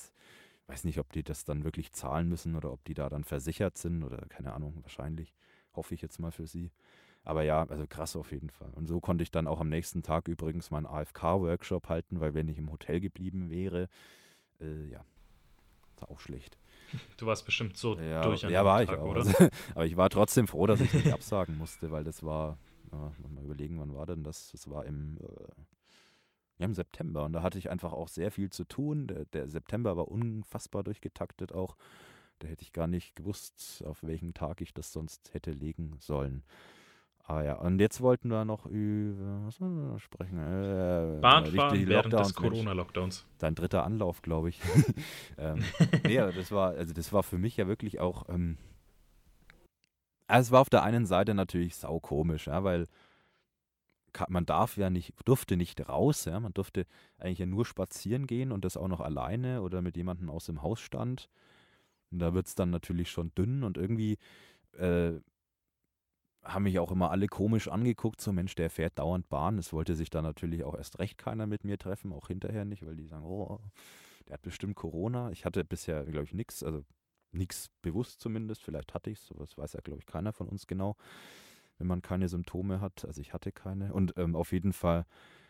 weiß 0.67 0.85
nicht, 0.85 0.99
ob 0.99 1.11
die 1.11 1.23
das 1.23 1.43
dann 1.43 1.65
wirklich 1.65 1.91
zahlen 1.91 2.29
müssen 2.29 2.55
oder 2.55 2.71
ob 2.71 2.85
die 2.85 2.93
da 2.93 3.09
dann 3.09 3.25
versichert 3.25 3.77
sind 3.77 4.01
oder 4.01 4.25
keine 4.29 4.53
Ahnung, 4.53 4.77
wahrscheinlich. 4.81 5.33
Hoffe 5.73 5.93
ich 5.93 6.01
jetzt 6.01 6.19
mal 6.21 6.31
für 6.31 6.47
sie. 6.47 6.71
Aber 7.25 7.43
ja, 7.43 7.65
also 7.67 7.85
krass 7.87 8.15
auf 8.15 8.31
jeden 8.31 8.51
Fall. 8.51 8.69
Und 8.75 8.87
so 8.87 8.99
konnte 8.99 9.23
ich 9.23 9.31
dann 9.31 9.47
auch 9.47 9.59
am 9.59 9.67
nächsten 9.67 10.03
Tag 10.03 10.27
übrigens 10.27 10.69
meinen 10.69 10.85
AFK-Workshop 10.85 11.89
halten, 11.89 12.19
weil 12.19 12.35
wenn 12.35 12.47
ich 12.47 12.59
im 12.59 12.71
Hotel 12.71 12.99
geblieben 12.99 13.49
wäre, 13.49 13.89
äh, 14.61 14.85
ja, 14.91 15.03
war 15.97 16.11
auch 16.11 16.19
schlecht. 16.19 16.57
Du 17.17 17.25
warst 17.25 17.45
bestimmt 17.45 17.77
so 17.77 17.97
ja, 17.99 18.21
durch 18.21 18.45
an 18.45 18.51
Ja, 18.51 18.63
war 18.63 18.85
Tag, 18.85 18.93
ich 18.93 18.99
auch. 18.99 19.09
Oder? 19.09 19.25
Aber 19.73 19.85
ich 19.87 19.97
war 19.97 20.09
trotzdem 20.09 20.47
froh, 20.47 20.67
dass 20.67 20.79
ich 20.79 20.93
nicht 20.93 21.11
absagen 21.11 21.57
musste, 21.57 21.91
weil 21.91 22.03
das 22.03 22.23
war, 22.23 22.59
ja, 22.91 23.11
mal 23.33 23.43
überlegen, 23.43 23.79
wann 23.79 23.95
war 23.95 24.05
denn 24.05 24.23
das? 24.23 24.51
Das 24.51 24.69
war 24.69 24.85
im, 24.85 25.17
äh, 25.17 25.61
ja, 26.59 26.65
im 26.65 26.75
September 26.75 27.25
und 27.25 27.33
da 27.33 27.41
hatte 27.41 27.57
ich 27.57 27.71
einfach 27.71 27.91
auch 27.91 28.07
sehr 28.07 28.29
viel 28.29 28.51
zu 28.51 28.65
tun. 28.65 29.07
Der, 29.07 29.25
der 29.25 29.49
September 29.49 29.97
war 29.97 30.09
unfassbar 30.09 30.83
durchgetaktet 30.83 31.53
auch. 31.53 31.75
Da 32.39 32.47
hätte 32.47 32.63
ich 32.63 32.71
gar 32.71 32.87
nicht 32.87 33.15
gewusst, 33.15 33.83
auf 33.85 34.03
welchen 34.03 34.33
Tag 34.35 34.61
ich 34.61 34.73
das 34.73 34.93
sonst 34.93 35.33
hätte 35.33 35.51
legen 35.51 35.95
sollen. 35.99 36.43
Ah 37.27 37.41
ja, 37.41 37.55
und 37.55 37.79
jetzt 37.79 38.01
wollten 38.01 38.29
wir 38.29 38.45
noch 38.45 38.67
über 38.67 39.45
was 39.45 39.59
wir 39.59 39.97
sprechen. 39.99 40.37
Äh, 40.37 41.19
Bahnfahren 41.21 41.79
die, 41.79 41.87
während 41.87 42.13
des 42.13 42.35
Corona-Lockdowns. 42.35 43.25
Dein 43.39 43.55
dritter 43.55 43.83
Anlauf, 43.83 44.21
glaube 44.21 44.49
ich. 44.49 44.61
ähm, 45.39 45.63
nee, 46.03 46.17
das 46.17 46.51
war, 46.51 46.71
also 46.75 46.93
das 46.93 47.11
war 47.13 47.23
für 47.23 47.39
mich 47.39 47.57
ja 47.57 47.67
wirklich 47.67 47.99
auch. 47.99 48.29
Ähm, 48.29 48.57
also 50.27 50.47
es 50.47 50.51
war 50.51 50.61
auf 50.61 50.69
der 50.69 50.83
einen 50.83 51.07
Seite 51.07 51.33
natürlich 51.33 51.75
saukomisch, 51.75 52.45
ja, 52.45 52.63
weil 52.63 52.87
man 54.29 54.45
darf 54.45 54.77
ja 54.77 54.91
nicht, 54.91 55.13
durfte 55.25 55.57
nicht 55.57 55.89
raus, 55.89 56.25
ja, 56.25 56.39
man 56.39 56.53
durfte 56.53 56.85
eigentlich 57.17 57.39
ja 57.39 57.45
nur 57.47 57.65
spazieren 57.65 58.27
gehen 58.27 58.51
und 58.51 58.65
das 58.65 58.77
auch 58.77 58.87
noch 58.87 59.01
alleine 59.01 59.61
oder 59.61 59.81
mit 59.81 59.97
jemandem 59.97 60.29
aus 60.29 60.45
dem 60.45 60.61
Haus 60.61 60.79
stand. 60.79 61.29
Und 62.11 62.19
da 62.19 62.35
wird 62.35 62.45
es 62.45 62.55
dann 62.55 62.69
natürlich 62.69 63.09
schon 63.09 63.33
dünn 63.35 63.63
und 63.63 63.77
irgendwie 63.77 64.17
äh, 64.77 65.13
haben 66.45 66.63
mich 66.63 66.79
auch 66.79 66.91
immer 66.91 67.11
alle 67.11 67.27
komisch 67.27 67.67
angeguckt, 67.67 68.21
so 68.21 68.31
Mensch, 68.31 68.55
der 68.55 68.69
fährt 68.69 68.99
dauernd 68.99 69.27
Bahn. 69.29 69.57
Es 69.57 69.73
wollte 69.73 69.95
sich 69.95 70.09
da 70.09 70.21
natürlich 70.21 70.63
auch 70.63 70.75
erst 70.75 70.99
recht 70.99 71.17
keiner 71.17 71.47
mit 71.47 71.63
mir 71.63 71.77
treffen, 71.77 72.13
auch 72.13 72.27
hinterher 72.27 72.65
nicht, 72.65 72.85
weil 72.85 72.95
die 72.95 73.05
sagen, 73.05 73.25
oh, 73.25 73.59
der 74.27 74.35
hat 74.35 74.41
bestimmt 74.41 74.75
Corona. 74.75 75.31
Ich 75.31 75.45
hatte 75.45 75.63
bisher, 75.63 76.05
glaube 76.05 76.25
ich, 76.25 76.33
nichts, 76.33 76.63
also 76.63 76.83
nichts 77.31 77.69
bewusst 77.81 78.21
zumindest. 78.21 78.63
Vielleicht 78.63 78.93
hatte 78.93 79.09
ich 79.09 79.19
es, 79.19 79.33
das 79.37 79.57
weiß 79.57 79.73
ja, 79.73 79.81
glaube 79.81 79.99
ich, 79.99 80.05
keiner 80.05 80.33
von 80.33 80.47
uns 80.47 80.67
genau, 80.67 80.95
wenn 81.77 81.87
man 81.87 82.01
keine 82.01 82.29
Symptome 82.29 82.79
hat. 82.79 83.05
Also 83.05 83.21
ich 83.21 83.33
hatte 83.33 83.51
keine. 83.51 83.93
Und 83.93 84.13
ähm, 84.17 84.35
auf 84.35 84.51
jeden 84.51 84.73
Fall, 84.73 85.05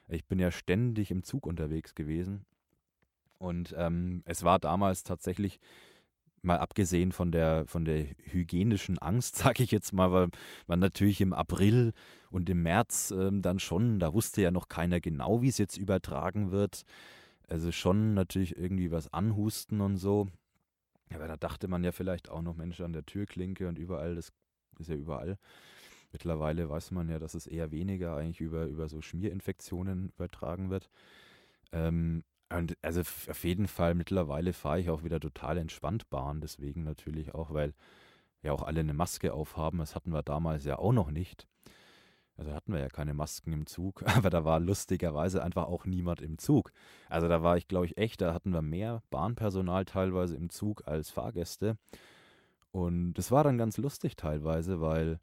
ich 0.07 0.25
bin 0.25 0.39
ja 0.39 0.51
ständig 0.51 1.11
im 1.11 1.23
Zug 1.23 1.45
unterwegs 1.45 1.95
gewesen. 1.95 2.45
Und 3.37 3.75
ähm, 3.77 4.23
es 4.25 4.43
war 4.43 4.59
damals 4.59 5.03
tatsächlich 5.03 5.59
mal 6.45 6.59
abgesehen 6.59 7.11
von 7.11 7.31
der, 7.31 7.65
von 7.67 7.85
der 7.85 8.05
hygienischen 8.23 8.97
Angst, 8.99 9.35
sage 9.37 9.63
ich 9.63 9.71
jetzt 9.71 9.93
mal, 9.93 10.11
weil 10.11 10.29
man 10.67 10.79
natürlich 10.79 11.21
im 11.21 11.33
April 11.33 11.93
und 12.29 12.49
im 12.49 12.63
März 12.63 13.11
ähm, 13.11 13.41
dann 13.41 13.59
schon, 13.59 13.99
da 13.99 14.13
wusste 14.13 14.41
ja 14.41 14.51
noch 14.51 14.69
keiner 14.69 14.99
genau, 14.99 15.41
wie 15.41 15.49
es 15.49 15.57
jetzt 15.57 15.77
übertragen 15.77 16.51
wird. 16.51 16.83
Also 17.47 17.71
schon 17.71 18.13
natürlich 18.13 18.57
irgendwie 18.57 18.91
was 18.91 19.13
anhusten 19.13 19.81
und 19.81 19.97
so. 19.97 20.27
Aber 21.13 21.27
da 21.27 21.37
dachte 21.37 21.67
man 21.67 21.83
ja 21.83 21.91
vielleicht 21.91 22.29
auch 22.29 22.41
noch 22.41 22.55
Menschen 22.55 22.85
an 22.85 22.93
der 22.93 23.05
Türklinke 23.05 23.67
und 23.67 23.77
überall, 23.77 24.15
das 24.15 24.31
ist 24.79 24.89
ja 24.89 24.95
überall. 24.95 25.37
Mittlerweile 26.11 26.69
weiß 26.69 26.91
man 26.91 27.09
ja, 27.09 27.19
dass 27.19 27.33
es 27.33 27.45
eher 27.45 27.71
weniger 27.71 28.15
eigentlich 28.15 28.41
über, 28.41 28.65
über 28.65 28.87
so 28.87 29.01
Schmierinfektionen 29.01 30.09
übertragen 30.09 30.69
wird. 30.69 30.89
Ähm, 31.71 32.23
und 32.49 32.77
also 32.81 33.01
auf 33.01 33.43
jeden 33.43 33.67
Fall 33.67 33.95
mittlerweile 33.95 34.53
fahre 34.53 34.79
ich 34.79 34.89
auch 34.89 35.03
wieder 35.03 35.19
total 35.19 35.57
entspannt 35.57 36.09
Bahn, 36.09 36.41
deswegen 36.41 36.83
natürlich 36.83 37.33
auch, 37.33 37.53
weil 37.53 37.73
ja 38.43 38.53
auch 38.53 38.63
alle 38.63 38.79
eine 38.79 38.93
Maske 38.93 39.33
aufhaben. 39.33 39.79
Das 39.79 39.95
hatten 39.95 40.11
wir 40.11 40.23
damals 40.23 40.63
ja 40.65 40.77
auch 40.77 40.93
noch 40.93 41.11
nicht. 41.11 41.47
Also 42.37 42.53
hatten 42.53 42.73
wir 42.73 42.79
ja 42.79 42.89
keine 42.89 43.13
Masken 43.13 43.53
im 43.53 43.65
Zug, 43.65 44.03
aber 44.05 44.29
da 44.29 44.45
war 44.45 44.59
lustigerweise 44.59 45.43
einfach 45.43 45.65
auch 45.65 45.85
niemand 45.85 46.21
im 46.21 46.37
Zug. 46.37 46.71
Also 47.09 47.27
da 47.27 47.43
war 47.43 47.57
ich, 47.57 47.67
glaube 47.67 47.85
ich, 47.85 47.97
echt, 47.97 48.21
da 48.21 48.33
hatten 48.33 48.51
wir 48.51 48.61
mehr 48.61 49.01
Bahnpersonal 49.09 49.85
teilweise 49.85 50.35
im 50.35 50.49
Zug 50.49 50.87
als 50.87 51.09
Fahrgäste. 51.09 51.77
Und 52.71 53.13
das 53.13 53.31
war 53.31 53.43
dann 53.43 53.57
ganz 53.57 53.77
lustig 53.77 54.17
teilweise, 54.17 54.81
weil 54.81 55.19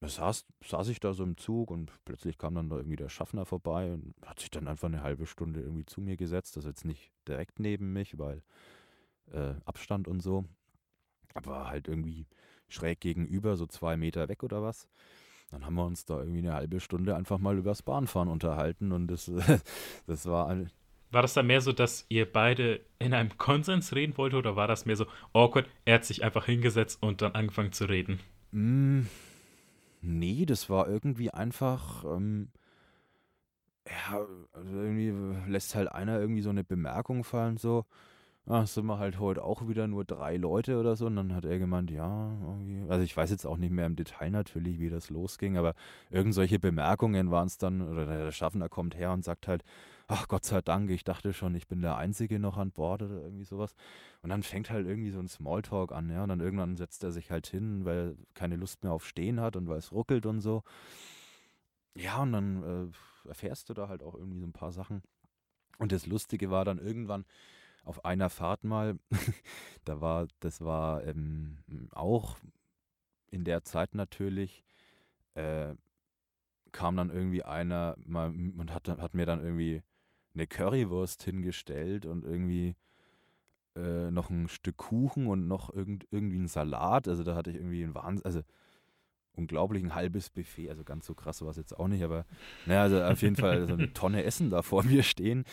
saß, 0.00 0.46
saß 0.64 0.88
ich 0.88 1.00
da 1.00 1.12
so 1.12 1.24
im 1.24 1.36
Zug 1.36 1.70
und 1.70 1.92
plötzlich 2.04 2.38
kam 2.38 2.54
dann 2.54 2.68
da 2.68 2.76
irgendwie 2.76 2.96
der 2.96 3.08
Schaffner 3.08 3.44
vorbei 3.44 3.92
und 3.92 4.14
hat 4.24 4.38
sich 4.38 4.50
dann 4.50 4.68
einfach 4.68 4.88
eine 4.88 5.02
halbe 5.02 5.26
Stunde 5.26 5.60
irgendwie 5.60 5.86
zu 5.86 6.00
mir 6.00 6.16
gesetzt. 6.16 6.56
Das 6.56 6.64
ist 6.64 6.68
jetzt 6.68 6.84
nicht 6.84 7.10
direkt 7.26 7.58
neben 7.58 7.92
mich, 7.92 8.18
weil 8.18 8.42
äh, 9.32 9.54
Abstand 9.64 10.06
und 10.06 10.20
so. 10.20 10.44
Aber 11.34 11.68
halt 11.68 11.88
irgendwie 11.88 12.26
schräg 12.68 13.00
gegenüber, 13.00 13.56
so 13.56 13.66
zwei 13.66 13.96
Meter 13.96 14.28
weg 14.28 14.42
oder 14.42 14.62
was. 14.62 14.88
Dann 15.50 15.64
haben 15.64 15.74
wir 15.74 15.86
uns 15.86 16.04
da 16.04 16.18
irgendwie 16.18 16.40
eine 16.40 16.54
halbe 16.54 16.78
Stunde 16.78 17.16
einfach 17.16 17.38
mal 17.38 17.56
übers 17.56 17.82
Bahnfahren 17.82 18.28
unterhalten 18.28 18.92
und 18.92 19.08
das, 19.08 19.30
das 20.06 20.26
war 20.26 20.48
ein, 20.48 20.70
war 21.10 21.22
das 21.22 21.32
dann 21.32 21.46
mehr 21.46 21.62
so, 21.62 21.72
dass 21.72 22.04
ihr 22.10 22.30
beide 22.30 22.80
in 22.98 23.14
einem 23.14 23.36
Konsens 23.38 23.94
reden 23.94 24.16
wollt 24.18 24.34
oder 24.34 24.56
war 24.56 24.68
das 24.68 24.84
mehr 24.84 24.96
so 24.96 25.06
awkward? 25.32 25.66
Er 25.86 25.94
hat 25.94 26.04
sich 26.04 26.22
einfach 26.22 26.44
hingesetzt 26.44 27.02
und 27.02 27.22
dann 27.22 27.32
angefangen 27.32 27.72
zu 27.72 27.86
reden. 27.86 28.20
Mm, 28.52 29.02
Nee, 30.00 30.44
das 30.46 30.68
war 30.70 30.88
irgendwie 30.88 31.30
einfach, 31.30 32.04
ähm, 32.04 32.48
ja, 33.86 34.26
also 34.52 34.76
irgendwie 34.76 35.12
lässt 35.50 35.74
halt 35.74 35.90
einer 35.92 36.20
irgendwie 36.20 36.42
so 36.42 36.50
eine 36.50 36.64
Bemerkung 36.64 37.24
fallen, 37.24 37.56
so, 37.56 37.84
ach, 38.46 38.66
sind 38.66 38.86
wir 38.86 38.98
halt 38.98 39.18
heute 39.20 39.44
auch 39.44 39.68
wieder 39.68 39.88
nur 39.88 40.04
drei 40.04 40.36
Leute 40.36 40.78
oder 40.80 40.96
so. 40.96 41.06
Und 41.06 41.16
dann 41.16 41.34
hat 41.34 41.44
er 41.46 41.58
gemeint, 41.58 41.90
ja, 41.90 42.32
irgendwie. 42.42 42.90
Also 42.90 43.04
ich 43.04 43.16
weiß 43.16 43.30
jetzt 43.30 43.46
auch 43.46 43.58
nicht 43.58 43.72
mehr 43.72 43.86
im 43.86 43.96
Detail 43.96 44.30
natürlich, 44.30 44.80
wie 44.80 44.90
das 44.90 45.10
losging, 45.10 45.58
aber 45.58 45.74
irgend 46.10 46.34
solche 46.34 46.58
Bemerkungen 46.60 47.30
waren 47.30 47.48
es 47.48 47.58
dann, 47.58 47.82
oder 47.82 48.06
der 48.06 48.32
Schaffner 48.32 48.68
kommt 48.68 48.96
her 48.96 49.12
und 49.12 49.24
sagt 49.24 49.48
halt, 49.48 49.64
ach 50.08 50.26
Gott 50.26 50.44
sei 50.44 50.62
Dank, 50.62 50.90
ich 50.90 51.04
dachte 51.04 51.32
schon, 51.34 51.54
ich 51.54 51.68
bin 51.68 51.82
der 51.82 51.96
Einzige 51.96 52.38
noch 52.38 52.56
an 52.56 52.72
Bord 52.72 53.02
oder 53.02 53.22
irgendwie 53.22 53.44
sowas. 53.44 53.74
Und 54.22 54.30
dann 54.30 54.42
fängt 54.42 54.70
halt 54.70 54.86
irgendwie 54.86 55.10
so 55.10 55.20
ein 55.20 55.28
Smalltalk 55.28 55.92
an, 55.92 56.10
ja. 56.10 56.22
Und 56.22 56.30
dann 56.30 56.40
irgendwann 56.40 56.76
setzt 56.76 57.04
er 57.04 57.12
sich 57.12 57.30
halt 57.30 57.46
hin, 57.46 57.84
weil 57.84 58.16
er 58.16 58.34
keine 58.34 58.56
Lust 58.56 58.82
mehr 58.82 58.92
auf 58.92 59.06
Stehen 59.06 59.40
hat 59.40 59.54
und 59.56 59.68
weil 59.68 59.78
es 59.78 59.92
ruckelt 59.92 60.26
und 60.26 60.40
so. 60.40 60.64
Ja, 61.94 62.22
und 62.22 62.32
dann 62.32 62.92
äh, 63.24 63.28
erfährst 63.28 63.68
du 63.68 63.74
da 63.74 63.88
halt 63.88 64.02
auch 64.02 64.14
irgendwie 64.14 64.40
so 64.40 64.46
ein 64.46 64.52
paar 64.52 64.72
Sachen. 64.72 65.02
Und 65.78 65.92
das 65.92 66.06
Lustige 66.06 66.50
war 66.50 66.64
dann 66.64 66.78
irgendwann 66.78 67.24
auf 67.84 68.04
einer 68.04 68.30
Fahrt 68.30 68.64
mal, 68.64 68.98
da 69.84 70.00
war, 70.00 70.26
das 70.40 70.62
war 70.62 71.04
ähm, 71.04 71.58
auch 71.92 72.38
in 73.30 73.44
der 73.44 73.62
Zeit 73.64 73.94
natürlich, 73.94 74.64
äh, 75.34 75.74
kam 76.72 76.96
dann 76.96 77.10
irgendwie 77.10 77.42
einer 77.42 77.96
mal 78.06 78.28
und 78.28 78.72
hat, 78.72 78.88
hat 78.88 79.14
mir 79.14 79.26
dann 79.26 79.42
irgendwie 79.42 79.82
eine 80.38 80.46
Currywurst 80.46 81.22
hingestellt 81.22 82.06
und 82.06 82.24
irgendwie 82.24 82.76
äh, 83.76 84.10
noch 84.10 84.30
ein 84.30 84.48
Stück 84.48 84.76
Kuchen 84.76 85.26
und 85.26 85.48
noch 85.48 85.74
irgend, 85.74 86.06
irgendwie 86.10 86.36
einen 86.36 86.48
Salat. 86.48 87.08
Also 87.08 87.24
da 87.24 87.34
hatte 87.34 87.50
ich 87.50 87.56
irgendwie 87.56 87.82
einen 87.82 87.94
Wahnsinn, 87.94 88.24
also 88.24 88.42
unglaublich 89.32 89.82
ein 89.82 89.94
halbes 89.94 90.30
Buffet. 90.30 90.70
Also 90.70 90.84
ganz 90.84 91.06
so 91.06 91.14
krass 91.14 91.42
war 91.42 91.50
es 91.50 91.56
jetzt 91.56 91.78
auch 91.78 91.88
nicht, 91.88 92.02
aber 92.02 92.24
naja, 92.66 92.82
also 92.82 93.02
auf 93.02 93.22
jeden 93.22 93.36
Fall 93.36 93.66
so 93.66 93.74
eine 93.74 93.92
Tonne 93.94 94.24
Essen 94.24 94.50
da 94.50 94.62
vor 94.62 94.84
mir 94.84 95.02
stehen. 95.02 95.44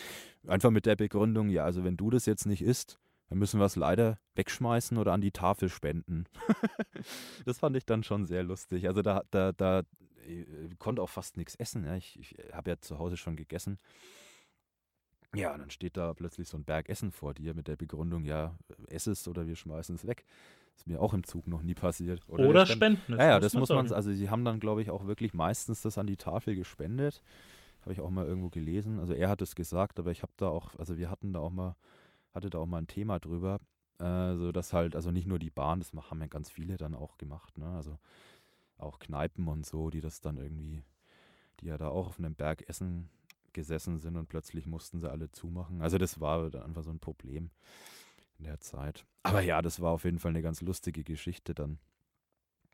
Einfach 0.48 0.72
mit 0.72 0.86
der 0.86 0.96
Begründung, 0.96 1.50
ja, 1.50 1.64
also 1.64 1.84
wenn 1.84 1.98
du 1.98 2.10
das 2.10 2.26
jetzt 2.26 2.46
nicht 2.46 2.62
isst, 2.62 3.00
dann 3.30 3.40
müssen 3.40 3.60
wir 3.60 3.66
es 3.66 3.76
leider 3.76 4.20
wegschmeißen 4.36 4.98
oder 4.98 5.14
an 5.14 5.22
die 5.22 5.32
Tafel 5.32 5.70
spenden. 5.70 6.26
das 7.46 7.60
fand 7.60 7.76
ich 7.76 7.86
dann 7.86 8.04
schon 8.04 8.26
sehr 8.26 8.44
lustig. 8.44 8.88
Also 8.88 9.02
da, 9.02 9.24
da, 9.32 9.52
da 9.52 9.84
ich 10.28 10.80
konnte 10.80 11.02
auch 11.02 11.10
fast 11.10 11.38
nichts 11.38 11.56
essen. 11.56 11.86
Ja. 11.86 11.96
Ich, 11.96 12.20
ich 12.20 12.36
habe 12.54 12.72
ja 12.72 12.80
zu 12.80 13.00
Hause 13.00 13.18
schon 13.18 13.36
gegessen. 13.36 13.78
Ja, 15.38 15.54
und 15.54 15.60
dann 15.60 15.70
steht 15.70 15.98
da 15.98 16.14
plötzlich 16.14 16.48
so 16.48 16.58
ein 16.58 16.64
Berg 16.64 16.90
Essen 16.90 17.12
vor 17.12 17.34
dir 17.34 17.54
mit 17.54 17.68
der 17.68 17.76
Begründung, 17.76 18.26
ja, 18.26 18.56
ess 18.88 19.08
es 19.08 19.28
oder 19.28 19.48
wir 19.48 19.56
schmeißen 19.56 19.96
es 19.96 20.06
weg. 20.08 20.26
ist 20.76 20.88
mir 20.88 21.02
auch 21.02 21.14
im 21.14 21.24
Zug 21.24 21.48
noch 21.48 21.62
nie 21.62 21.74
passiert. 21.76 22.22
Oder, 22.28 22.48
Oder 22.48 22.66
spenden. 22.66 23.02
spenden. 23.02 23.20
Ja, 23.22 23.28
ja, 23.28 23.40
das 23.40 23.54
muss 23.54 23.70
man, 23.70 23.92
also 23.92 24.12
sie 24.12 24.30
haben 24.30 24.46
dann, 24.46 24.60
glaube 24.60 24.82
ich, 24.82 24.90
auch 24.90 25.06
wirklich 25.08 25.34
meistens 25.34 25.82
das 25.82 25.98
an 25.98 26.08
die 26.08 26.18
Tafel 26.18 26.56
gespendet. 26.56 27.22
Habe 27.82 27.94
ich 27.94 28.02
auch 28.02 28.10
mal 28.10 28.26
irgendwo 28.26 28.50
gelesen. 28.50 29.00
Also 29.00 29.14
er 29.14 29.30
hat 29.30 29.42
es 29.42 29.56
gesagt, 29.56 30.00
aber 30.00 30.12
ich 30.12 30.24
habe 30.24 30.34
da 30.38 30.48
auch, 30.48 30.76
also 30.78 30.98
wir 30.98 31.10
hatten 31.10 31.34
da 31.34 31.40
auch 31.40 31.52
mal, 31.52 31.76
hatte 32.34 32.50
da 32.50 32.58
auch 32.58 32.66
mal 32.66 32.80
ein 32.80 32.88
Thema 32.88 33.20
drüber. 33.20 33.60
Äh, 34.00 34.36
so 34.36 34.52
dass 34.52 34.74
halt, 34.74 34.96
also 34.96 35.12
nicht 35.12 35.28
nur 35.28 35.40
die 35.40 35.50
Bahn, 35.52 35.80
das 35.80 35.94
haben 35.94 36.20
ja 36.20 36.28
ganz 36.28 36.50
viele 36.50 36.78
dann 36.78 36.96
auch 36.96 37.18
gemacht, 37.18 37.58
ne? 37.58 37.68
Also 37.68 37.98
auch 38.78 39.00
Kneipen 39.00 39.48
und 39.48 39.66
so, 39.66 39.90
die 39.90 40.02
das 40.02 40.20
dann 40.20 40.38
irgendwie, 40.38 40.84
die 41.62 41.68
ja 41.68 41.78
da 41.78 41.88
auch 41.88 42.08
auf 42.08 42.20
einem 42.20 42.36
Berg 42.36 42.68
essen 42.68 43.10
gesessen 43.56 43.98
sind 43.98 44.18
und 44.18 44.28
plötzlich 44.28 44.68
mussten 44.68 45.00
sie 45.00 45.10
alle 45.10 45.32
zumachen. 45.32 45.82
Also 45.82 45.98
das 45.98 46.20
war 46.20 46.52
dann 46.52 46.62
einfach 46.62 46.84
so 46.84 46.92
ein 46.92 47.00
Problem 47.00 47.50
in 48.38 48.46
der 48.46 48.60
Zeit. 48.60 49.06
Aber 49.24 49.42
ja, 49.42 49.64
das 49.64 49.82
war 49.82 49.92
auf 49.92 50.04
jeden 50.04 50.20
Fall 50.20 50.30
eine 50.30 50.44
ganz 50.44 50.62
lustige 50.62 51.04
Geschichte 51.04 51.56
dann. 51.56 51.80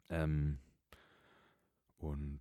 Ähm, 0.09 0.57
und 1.97 2.39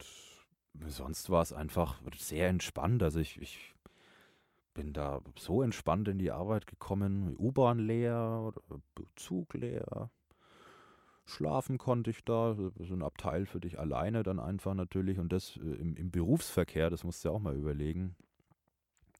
sonst 0.86 1.30
war 1.30 1.42
es 1.42 1.52
einfach 1.52 2.00
sehr 2.16 2.48
entspannt. 2.48 3.02
Also 3.02 3.20
ich, 3.20 3.40
ich 3.40 3.74
bin 4.74 4.92
da 4.92 5.20
so 5.38 5.62
entspannt 5.62 6.08
in 6.08 6.18
die 6.18 6.32
Arbeit 6.32 6.66
gekommen. 6.66 7.36
U-Bahn 7.38 7.78
leer, 7.78 8.52
Zug 9.16 9.54
leer. 9.54 10.10
Schlafen 11.26 11.78
konnte 11.78 12.10
ich 12.10 12.24
da, 12.24 12.54
so 12.56 12.94
ein 12.94 13.02
Abteil 13.02 13.46
für 13.46 13.60
dich 13.60 13.78
alleine 13.78 14.22
dann 14.22 14.40
einfach 14.40 14.74
natürlich. 14.74 15.18
Und 15.18 15.30
das 15.30 15.58
äh, 15.58 15.60
im, 15.60 15.94
im 15.94 16.10
Berufsverkehr, 16.10 16.88
das 16.88 17.04
musst 17.04 17.22
du 17.22 17.28
ja 17.28 17.34
auch 17.34 17.40
mal 17.40 17.54
überlegen 17.54 18.16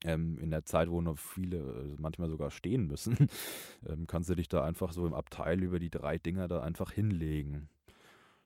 ähm, 0.04 0.38
in 0.38 0.50
der 0.50 0.64
Zeit, 0.64 0.90
wo 0.90 1.00
noch 1.00 1.18
viele 1.18 1.58
äh, 1.58 1.96
manchmal 1.98 2.28
sogar 2.28 2.50
stehen 2.50 2.86
müssen, 2.86 3.16
ähm, 3.86 4.06
kannst 4.06 4.30
du 4.30 4.34
dich 4.34 4.48
da 4.48 4.64
einfach 4.64 4.92
so 4.92 5.06
im 5.06 5.14
Abteil 5.14 5.62
über 5.62 5.78
die 5.78 5.90
drei 5.90 6.18
Dinger 6.18 6.48
da 6.48 6.62
einfach 6.62 6.92
hinlegen. 6.92 7.68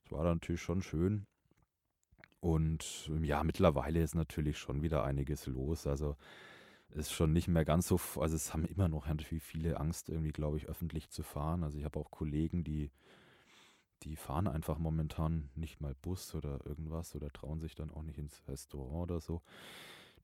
Das 0.05 0.12
war 0.12 0.24
dann 0.24 0.36
natürlich 0.36 0.62
schon 0.62 0.82
schön. 0.82 1.26
Und 2.40 3.09
ähm, 3.09 3.24
ja, 3.24 3.43
mittlerweile 3.43 4.02
ist 4.02 4.14
natürlich 4.14 4.59
schon 4.59 4.82
wieder 4.82 5.05
einiges 5.05 5.47
los. 5.47 5.86
Also 5.86 6.16
ist 6.90 7.12
schon 7.12 7.32
nicht 7.32 7.48
mehr 7.48 7.64
ganz 7.64 7.89
so, 7.89 7.98
also 8.20 8.36
es 8.36 8.52
haben 8.52 8.64
immer 8.64 8.89
noch 8.89 9.06
natürlich 9.06 9.43
viele 9.43 9.81
Angst, 9.81 10.09
irgendwie, 10.09 10.32
glaube 10.32 10.56
ich, 10.59 10.68
öffentlich 10.68 11.10
zu 11.10 11.22
fahren. 11.22 11.64
Also 11.64 11.78
ich 11.78 11.85
habe 11.85 11.98
auch 11.98 12.10
Kollegen, 12.10 12.62
die, 12.62 12.90
die 14.02 14.16
fahren 14.16 14.47
einfach 14.47 14.78
momentan 14.78 15.48
nicht 15.55 15.81
mal 15.81 15.94
Bus 16.02 16.35
oder 16.35 16.64
irgendwas 16.66 17.14
oder 17.16 17.31
trauen 17.31 17.60
sich 17.60 17.74
dann 17.74 17.90
auch 17.90 18.02
nicht 18.02 18.18
ins 18.18 18.47
Restaurant 18.47 19.10
oder 19.10 19.20
so. 19.20 19.43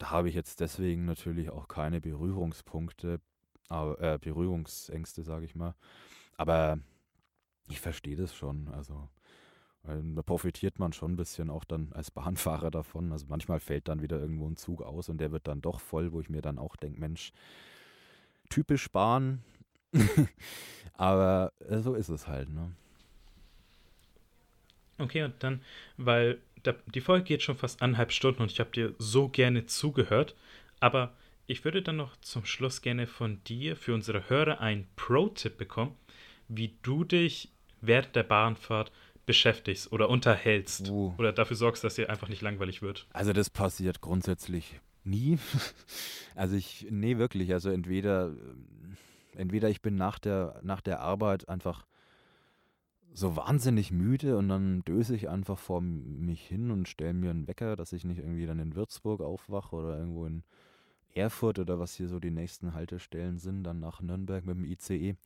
Da 0.00 0.10
habe 0.10 0.30
ich 0.30 0.34
jetzt 0.34 0.60
deswegen 0.60 1.04
natürlich 1.04 1.50
auch 1.50 1.68
keine 1.68 2.00
Berührungspunkte, 2.00 3.20
äh, 3.68 4.18
Berührungsängste, 4.18 5.22
sage 5.22 5.44
ich 5.44 5.54
mal. 5.54 5.74
Aber 6.38 6.78
ich 7.68 7.80
verstehe 7.80 8.16
das 8.16 8.34
schon. 8.34 8.68
Also 8.68 9.10
da 9.82 10.22
profitiert 10.22 10.78
man 10.78 10.94
schon 10.94 11.12
ein 11.12 11.16
bisschen 11.16 11.50
auch 11.50 11.64
dann 11.64 11.92
als 11.92 12.10
Bahnfahrer 12.10 12.70
davon. 12.70 13.12
Also 13.12 13.26
manchmal 13.28 13.60
fällt 13.60 13.88
dann 13.88 14.00
wieder 14.00 14.18
irgendwo 14.18 14.48
ein 14.48 14.56
Zug 14.56 14.80
aus 14.80 15.10
und 15.10 15.18
der 15.18 15.32
wird 15.32 15.46
dann 15.46 15.60
doch 15.60 15.80
voll, 15.80 16.12
wo 16.12 16.20
ich 16.22 16.30
mir 16.30 16.40
dann 16.40 16.58
auch 16.58 16.76
denke, 16.76 16.98
Mensch, 16.98 17.32
typisch 18.48 18.90
Bahn. 18.90 19.42
Aber 20.94 21.52
äh, 21.68 21.80
so 21.80 21.94
ist 21.94 22.08
es 22.08 22.26
halt, 22.26 22.48
ne? 22.48 22.72
Okay, 24.96 25.24
und 25.24 25.34
dann, 25.42 25.60
weil 25.98 26.40
die 26.94 27.00
Folge 27.00 27.24
geht 27.24 27.42
schon 27.42 27.56
fast 27.56 27.82
anderthalb 27.82 28.12
Stunden 28.12 28.42
und 28.42 28.52
ich 28.52 28.60
habe 28.60 28.70
dir 28.70 28.94
so 28.98 29.28
gerne 29.28 29.66
zugehört. 29.66 30.34
Aber 30.80 31.14
ich 31.46 31.64
würde 31.64 31.82
dann 31.82 31.96
noch 31.96 32.16
zum 32.20 32.44
Schluss 32.44 32.80
gerne 32.80 33.06
von 33.06 33.42
dir 33.44 33.76
für 33.76 33.94
unsere 33.94 34.28
Hörer 34.30 34.60
einen 34.60 34.86
Pro-Tipp 34.96 35.58
bekommen, 35.58 35.96
wie 36.48 36.76
du 36.82 37.04
dich 37.04 37.50
während 37.80 38.14
der 38.14 38.22
Bahnfahrt 38.22 38.92
beschäftigst 39.26 39.92
oder 39.92 40.08
unterhältst 40.08 40.88
uh. 40.90 41.14
oder 41.18 41.32
dafür 41.32 41.56
sorgst, 41.56 41.84
dass 41.84 41.94
dir 41.94 42.10
einfach 42.10 42.28
nicht 42.28 42.42
langweilig 42.42 42.82
wird. 42.82 43.06
Also 43.12 43.32
das 43.32 43.50
passiert 43.50 44.00
grundsätzlich 44.00 44.80
nie. 45.04 45.38
also 46.34 46.56
ich, 46.56 46.86
nee, 46.90 47.18
wirklich. 47.18 47.52
Also 47.52 47.70
entweder, 47.70 48.32
entweder 49.36 49.68
ich 49.68 49.82
bin 49.82 49.96
nach 49.96 50.18
der, 50.18 50.60
nach 50.62 50.80
der 50.80 51.00
Arbeit 51.00 51.48
einfach 51.48 51.86
so 53.12 53.36
wahnsinnig 53.36 53.90
müde 53.90 54.36
und 54.36 54.48
dann 54.48 54.82
döse 54.84 55.14
ich 55.14 55.28
einfach 55.28 55.58
vor 55.58 55.80
mich 55.80 56.46
hin 56.46 56.70
und 56.70 56.88
stelle 56.88 57.14
mir 57.14 57.30
einen 57.30 57.48
Wecker, 57.48 57.76
dass 57.76 57.92
ich 57.92 58.04
nicht 58.04 58.18
irgendwie 58.18 58.46
dann 58.46 58.58
in 58.58 58.76
Würzburg 58.76 59.20
aufwache 59.20 59.74
oder 59.76 59.98
irgendwo 59.98 60.26
in 60.26 60.44
Erfurt 61.12 61.58
oder 61.58 61.78
was 61.78 61.94
hier 61.94 62.08
so 62.08 62.20
die 62.20 62.30
nächsten 62.30 62.72
Haltestellen 62.74 63.38
sind, 63.38 63.64
dann 63.64 63.80
nach 63.80 64.00
Nürnberg 64.00 64.44
mit 64.44 64.56
dem 64.56 64.64
ICE. 64.64 65.16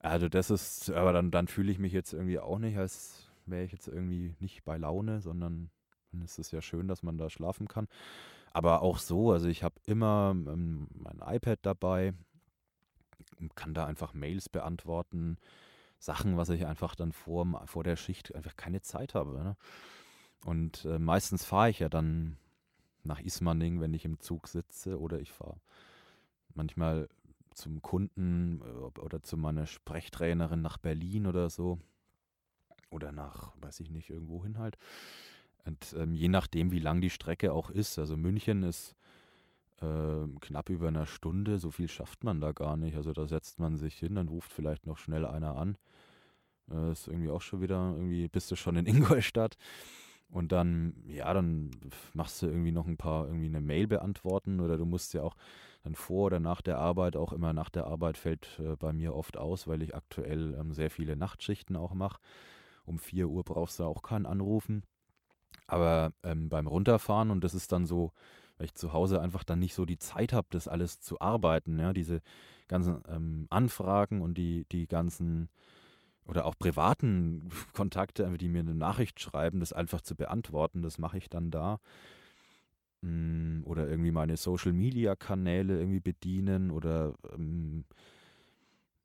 Also 0.00 0.28
das 0.28 0.50
ist, 0.50 0.90
aber 0.90 1.12
dann, 1.12 1.30
dann 1.30 1.46
fühle 1.46 1.70
ich 1.70 1.78
mich 1.78 1.92
jetzt 1.92 2.12
irgendwie 2.12 2.38
auch 2.38 2.58
nicht, 2.58 2.76
als 2.76 3.30
wäre 3.46 3.64
ich 3.64 3.72
jetzt 3.72 3.86
irgendwie 3.86 4.34
nicht 4.40 4.64
bei 4.64 4.76
Laune, 4.76 5.20
sondern 5.20 5.70
dann 6.10 6.22
ist 6.22 6.38
es 6.38 6.50
ja 6.50 6.60
schön, 6.60 6.88
dass 6.88 7.02
man 7.02 7.18
da 7.18 7.30
schlafen 7.30 7.68
kann. 7.68 7.86
Aber 8.52 8.82
auch 8.82 8.98
so, 8.98 9.30
also 9.30 9.46
ich 9.46 9.62
habe 9.62 9.76
immer 9.86 10.32
ähm, 10.34 10.88
mein 10.94 11.20
iPad 11.24 11.58
dabei, 11.62 12.14
kann 13.54 13.74
da 13.74 13.86
einfach 13.86 14.12
Mails 14.12 14.48
beantworten, 14.48 15.38
Sachen, 16.00 16.36
was 16.36 16.48
ich 16.48 16.66
einfach 16.66 16.94
dann 16.94 17.12
vor, 17.12 17.62
vor 17.66 17.84
der 17.84 17.96
Schicht 17.96 18.34
einfach 18.34 18.56
keine 18.56 18.80
Zeit 18.80 19.14
habe. 19.14 19.42
Ne? 19.42 19.56
Und 20.44 20.86
äh, 20.86 20.98
meistens 20.98 21.44
fahre 21.44 21.70
ich 21.70 21.78
ja 21.78 21.88
dann 21.88 22.38
nach 23.04 23.20
Ismaning, 23.20 23.80
wenn 23.80 23.94
ich 23.94 24.04
im 24.04 24.18
Zug 24.18 24.48
sitze, 24.48 24.98
oder 24.98 25.20
ich 25.20 25.30
fahre 25.30 25.60
manchmal 26.54 27.08
zum 27.54 27.82
Kunden 27.82 28.62
äh, 28.62 28.98
oder 28.98 29.22
zu 29.22 29.36
meiner 29.36 29.66
Sprechtrainerin 29.66 30.62
nach 30.62 30.78
Berlin 30.78 31.26
oder 31.26 31.50
so. 31.50 31.78
Oder 32.90 33.12
nach, 33.12 33.52
weiß 33.60 33.80
ich 33.80 33.90
nicht, 33.90 34.10
irgendwo 34.10 34.42
hin 34.42 34.58
halt. 34.58 34.76
Und 35.64 35.94
ähm, 35.96 36.14
je 36.14 36.28
nachdem, 36.28 36.72
wie 36.72 36.80
lang 36.80 37.00
die 37.00 37.10
Strecke 37.10 37.52
auch 37.52 37.70
ist. 37.70 37.98
Also 37.98 38.16
München 38.16 38.62
ist 38.62 38.96
äh, 39.80 40.26
knapp 40.40 40.68
über 40.70 40.88
einer 40.88 41.06
Stunde, 41.06 41.58
so 41.58 41.70
viel 41.70 41.88
schafft 41.88 42.24
man 42.24 42.40
da 42.40 42.52
gar 42.52 42.76
nicht. 42.76 42.96
Also 42.96 43.12
da 43.12 43.26
setzt 43.26 43.58
man 43.58 43.76
sich 43.76 43.96
hin, 43.96 44.14
dann 44.16 44.28
ruft 44.28 44.52
vielleicht 44.52 44.86
noch 44.86 44.98
schnell 44.98 45.26
einer 45.26 45.56
an. 45.56 45.76
Äh, 46.70 46.92
ist 46.92 47.08
irgendwie 47.08 47.30
auch 47.30 47.42
schon 47.42 47.60
wieder, 47.60 47.94
irgendwie 47.96 48.28
bist 48.28 48.50
du 48.50 48.56
schon 48.56 48.76
in 48.76 48.86
Ingolstadt. 48.86 49.56
Und 50.28 50.52
dann, 50.52 50.94
ja, 51.06 51.32
dann 51.34 51.70
machst 52.14 52.40
du 52.42 52.46
irgendwie 52.46 52.70
noch 52.70 52.86
ein 52.86 52.96
paar, 52.96 53.26
irgendwie 53.26 53.46
eine 53.46 53.60
Mail 53.60 53.88
beantworten 53.88 54.60
oder 54.60 54.76
du 54.78 54.84
musst 54.84 55.12
ja 55.12 55.22
auch 55.22 55.34
dann 55.82 55.94
vor 55.96 56.26
oder 56.26 56.38
nach 56.40 56.60
der 56.60 56.78
Arbeit, 56.78 57.16
auch 57.16 57.32
immer 57.32 57.52
nach 57.52 57.70
der 57.70 57.86
Arbeit 57.86 58.16
fällt 58.16 58.60
äh, 58.60 58.76
bei 58.76 58.92
mir 58.92 59.14
oft 59.14 59.36
aus, 59.36 59.66
weil 59.66 59.82
ich 59.82 59.94
aktuell 59.94 60.54
ähm, 60.54 60.72
sehr 60.72 60.90
viele 60.90 61.16
Nachtschichten 61.16 61.74
auch 61.74 61.94
mache. 61.94 62.20
Um 62.84 62.98
4 62.98 63.28
Uhr 63.28 63.42
brauchst 63.44 63.80
du 63.80 63.84
auch 63.84 64.02
keinen 64.02 64.26
anrufen. 64.26 64.84
Aber 65.66 66.12
ähm, 66.22 66.48
beim 66.48 66.66
Runterfahren, 66.66 67.30
und 67.30 67.42
das 67.42 67.54
ist 67.54 67.72
dann 67.72 67.86
so, 67.86 68.12
weil 68.60 68.66
ich 68.66 68.74
zu 68.74 68.92
Hause 68.92 69.22
einfach 69.22 69.42
dann 69.42 69.58
nicht 69.58 69.72
so 69.72 69.86
die 69.86 69.98
Zeit 69.98 70.34
habe, 70.34 70.46
das 70.50 70.68
alles 70.68 71.00
zu 71.00 71.18
arbeiten, 71.18 71.78
ja, 71.78 71.94
diese 71.94 72.20
ganzen 72.68 73.02
ähm, 73.08 73.46
Anfragen 73.48 74.20
und 74.20 74.36
die, 74.36 74.66
die 74.70 74.86
ganzen 74.86 75.48
oder 76.26 76.44
auch 76.44 76.54
privaten 76.58 77.48
Kontakte, 77.72 78.30
die 78.36 78.48
mir 78.48 78.60
eine 78.60 78.74
Nachricht 78.74 79.18
schreiben, 79.18 79.60
das 79.60 79.72
einfach 79.72 80.02
zu 80.02 80.14
beantworten, 80.14 80.82
das 80.82 80.98
mache 80.98 81.16
ich 81.16 81.30
dann 81.30 81.50
da. 81.50 81.80
Mm, 83.00 83.62
oder 83.64 83.88
irgendwie 83.88 84.10
meine 84.10 84.36
Social 84.36 84.74
Media 84.74 85.16
Kanäle 85.16 85.78
irgendwie 85.78 86.00
bedienen 86.00 86.70
oder 86.70 87.14
ähm, 87.32 87.86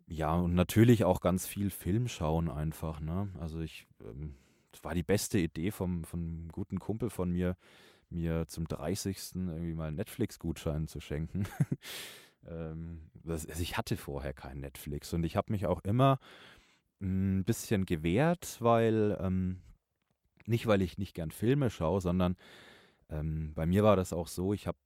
ja, 0.08 0.36
und 0.36 0.54
natürlich 0.54 1.06
auch 1.06 1.22
ganz 1.22 1.48
viel 1.48 1.70
Film 1.70 2.10
schauen 2.10 2.50
einfach, 2.50 3.00
ne? 3.00 3.30
Also 3.40 3.62
ich, 3.62 3.88
ähm, 4.04 4.36
das 4.74 4.84
war 4.84 4.94
die 4.94 5.02
beste 5.02 5.40
Idee 5.40 5.72
vom, 5.72 6.04
einem 6.12 6.50
guten 6.52 6.78
Kumpel 6.78 7.10
von 7.10 7.32
mir, 7.32 7.56
mir 8.10 8.48
zum 8.48 8.68
30. 8.68 9.18
irgendwie 9.36 9.74
mal 9.74 9.88
einen 9.88 9.98
Netflix-Gutschein 9.98 10.88
zu 10.88 11.00
schenken. 11.00 11.48
ähm, 12.48 13.02
also 13.28 13.62
ich 13.62 13.78
hatte 13.78 13.98
vorher 13.98 14.34
kein 14.34 14.60
Netflix 14.60 15.14
und 15.14 15.24
ich 15.24 15.36
habe 15.36 15.52
mich 15.52 15.66
auch 15.66 15.82
immer 15.82 16.20
ein 17.02 17.44
bisschen 17.44 17.86
gewehrt, 17.86 18.58
weil 18.62 19.18
ähm, 19.20 19.62
nicht, 20.46 20.68
weil 20.68 20.82
ich 20.82 20.98
nicht 20.98 21.14
gern 21.14 21.32
Filme 21.32 21.70
schaue, 21.70 22.02
sondern 22.02 22.36
ähm, 23.10 23.54
bei 23.54 23.66
mir 23.66 23.84
war 23.84 23.96
das 23.96 24.14
auch 24.14 24.28
so, 24.28 24.54
ich 24.54 24.68
habe 24.68 24.78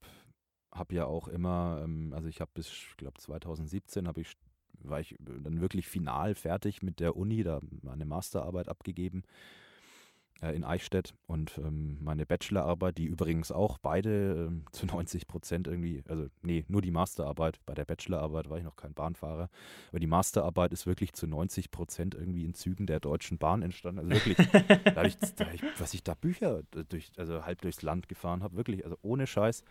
hab 0.71 0.91
ja 0.91 1.05
auch 1.05 1.27
immer, 1.27 1.81
ähm, 1.83 2.13
also 2.13 2.27
ich 2.27 2.41
habe 2.41 2.51
bis, 2.53 2.67
ich 2.67 2.97
glaube 2.97 3.19
2017 3.19 4.07
habe 4.07 4.21
ich, 4.21 4.33
war 4.81 4.99
ich 4.99 5.15
dann 5.19 5.61
wirklich 5.61 5.87
final 5.87 6.35
fertig 6.35 6.81
mit 6.81 6.99
der 6.99 7.15
Uni, 7.15 7.43
da 7.43 7.59
meine 7.81 8.05
Masterarbeit 8.05 8.69
abgegeben 8.69 9.23
äh, 10.41 10.55
in 10.55 10.63
Eichstätt 10.63 11.13
und 11.27 11.57
ähm, 11.57 11.97
meine 12.01 12.25
Bachelorarbeit, 12.25 12.97
die 12.97 13.05
übrigens 13.05 13.51
auch 13.51 13.77
beide 13.77 14.47
ähm, 14.47 14.65
zu 14.71 14.85
90 14.85 15.27
Prozent 15.27 15.67
irgendwie, 15.67 16.03
also 16.07 16.27
nee, 16.41 16.65
nur 16.67 16.81
die 16.81 16.91
Masterarbeit, 16.91 17.59
bei 17.65 17.73
der 17.73 17.85
Bachelorarbeit 17.85 18.49
war 18.49 18.57
ich 18.57 18.63
noch 18.63 18.75
kein 18.75 18.93
Bahnfahrer, 18.93 19.49
aber 19.89 19.99
die 19.99 20.07
Masterarbeit 20.07 20.71
ist 20.73 20.85
wirklich 20.85 21.13
zu 21.13 21.27
90 21.27 21.71
Prozent 21.71 22.15
irgendwie 22.15 22.45
in 22.45 22.53
Zügen 22.53 22.85
der 22.85 22.99
Deutschen 22.99 23.37
Bahn 23.37 23.61
entstanden. 23.61 23.99
Also 23.99 24.11
wirklich, 24.11 24.37
da 24.95 25.03
ich, 25.03 25.17
da 25.17 25.51
ich, 25.51 25.61
was 25.77 25.93
ich 25.93 26.03
da 26.03 26.13
Bücher 26.13 26.63
durch, 26.89 27.11
also 27.17 27.45
halb 27.45 27.61
durchs 27.61 27.81
Land 27.81 28.07
gefahren 28.07 28.43
habe, 28.43 28.55
wirklich, 28.55 28.85
also 28.85 28.97
ohne 29.01 29.27
Scheiß, 29.27 29.63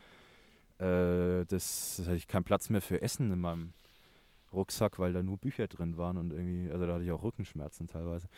äh, 0.78 1.44
das, 1.46 1.96
das 1.96 2.06
hatte 2.06 2.16
ich 2.16 2.28
keinen 2.28 2.44
Platz 2.44 2.70
mehr 2.70 2.82
für 2.82 3.02
Essen 3.02 3.32
in 3.32 3.40
meinem 3.40 3.72
Rucksack, 4.52 4.98
weil 4.98 5.12
da 5.12 5.22
nur 5.22 5.38
Bücher 5.38 5.66
drin 5.66 5.96
waren 5.96 6.16
und 6.16 6.32
irgendwie, 6.32 6.70
also 6.70 6.86
da 6.86 6.94
hatte 6.94 7.04
ich 7.04 7.10
auch 7.10 7.22
Rückenschmerzen 7.22 7.86
teilweise. 7.86 8.28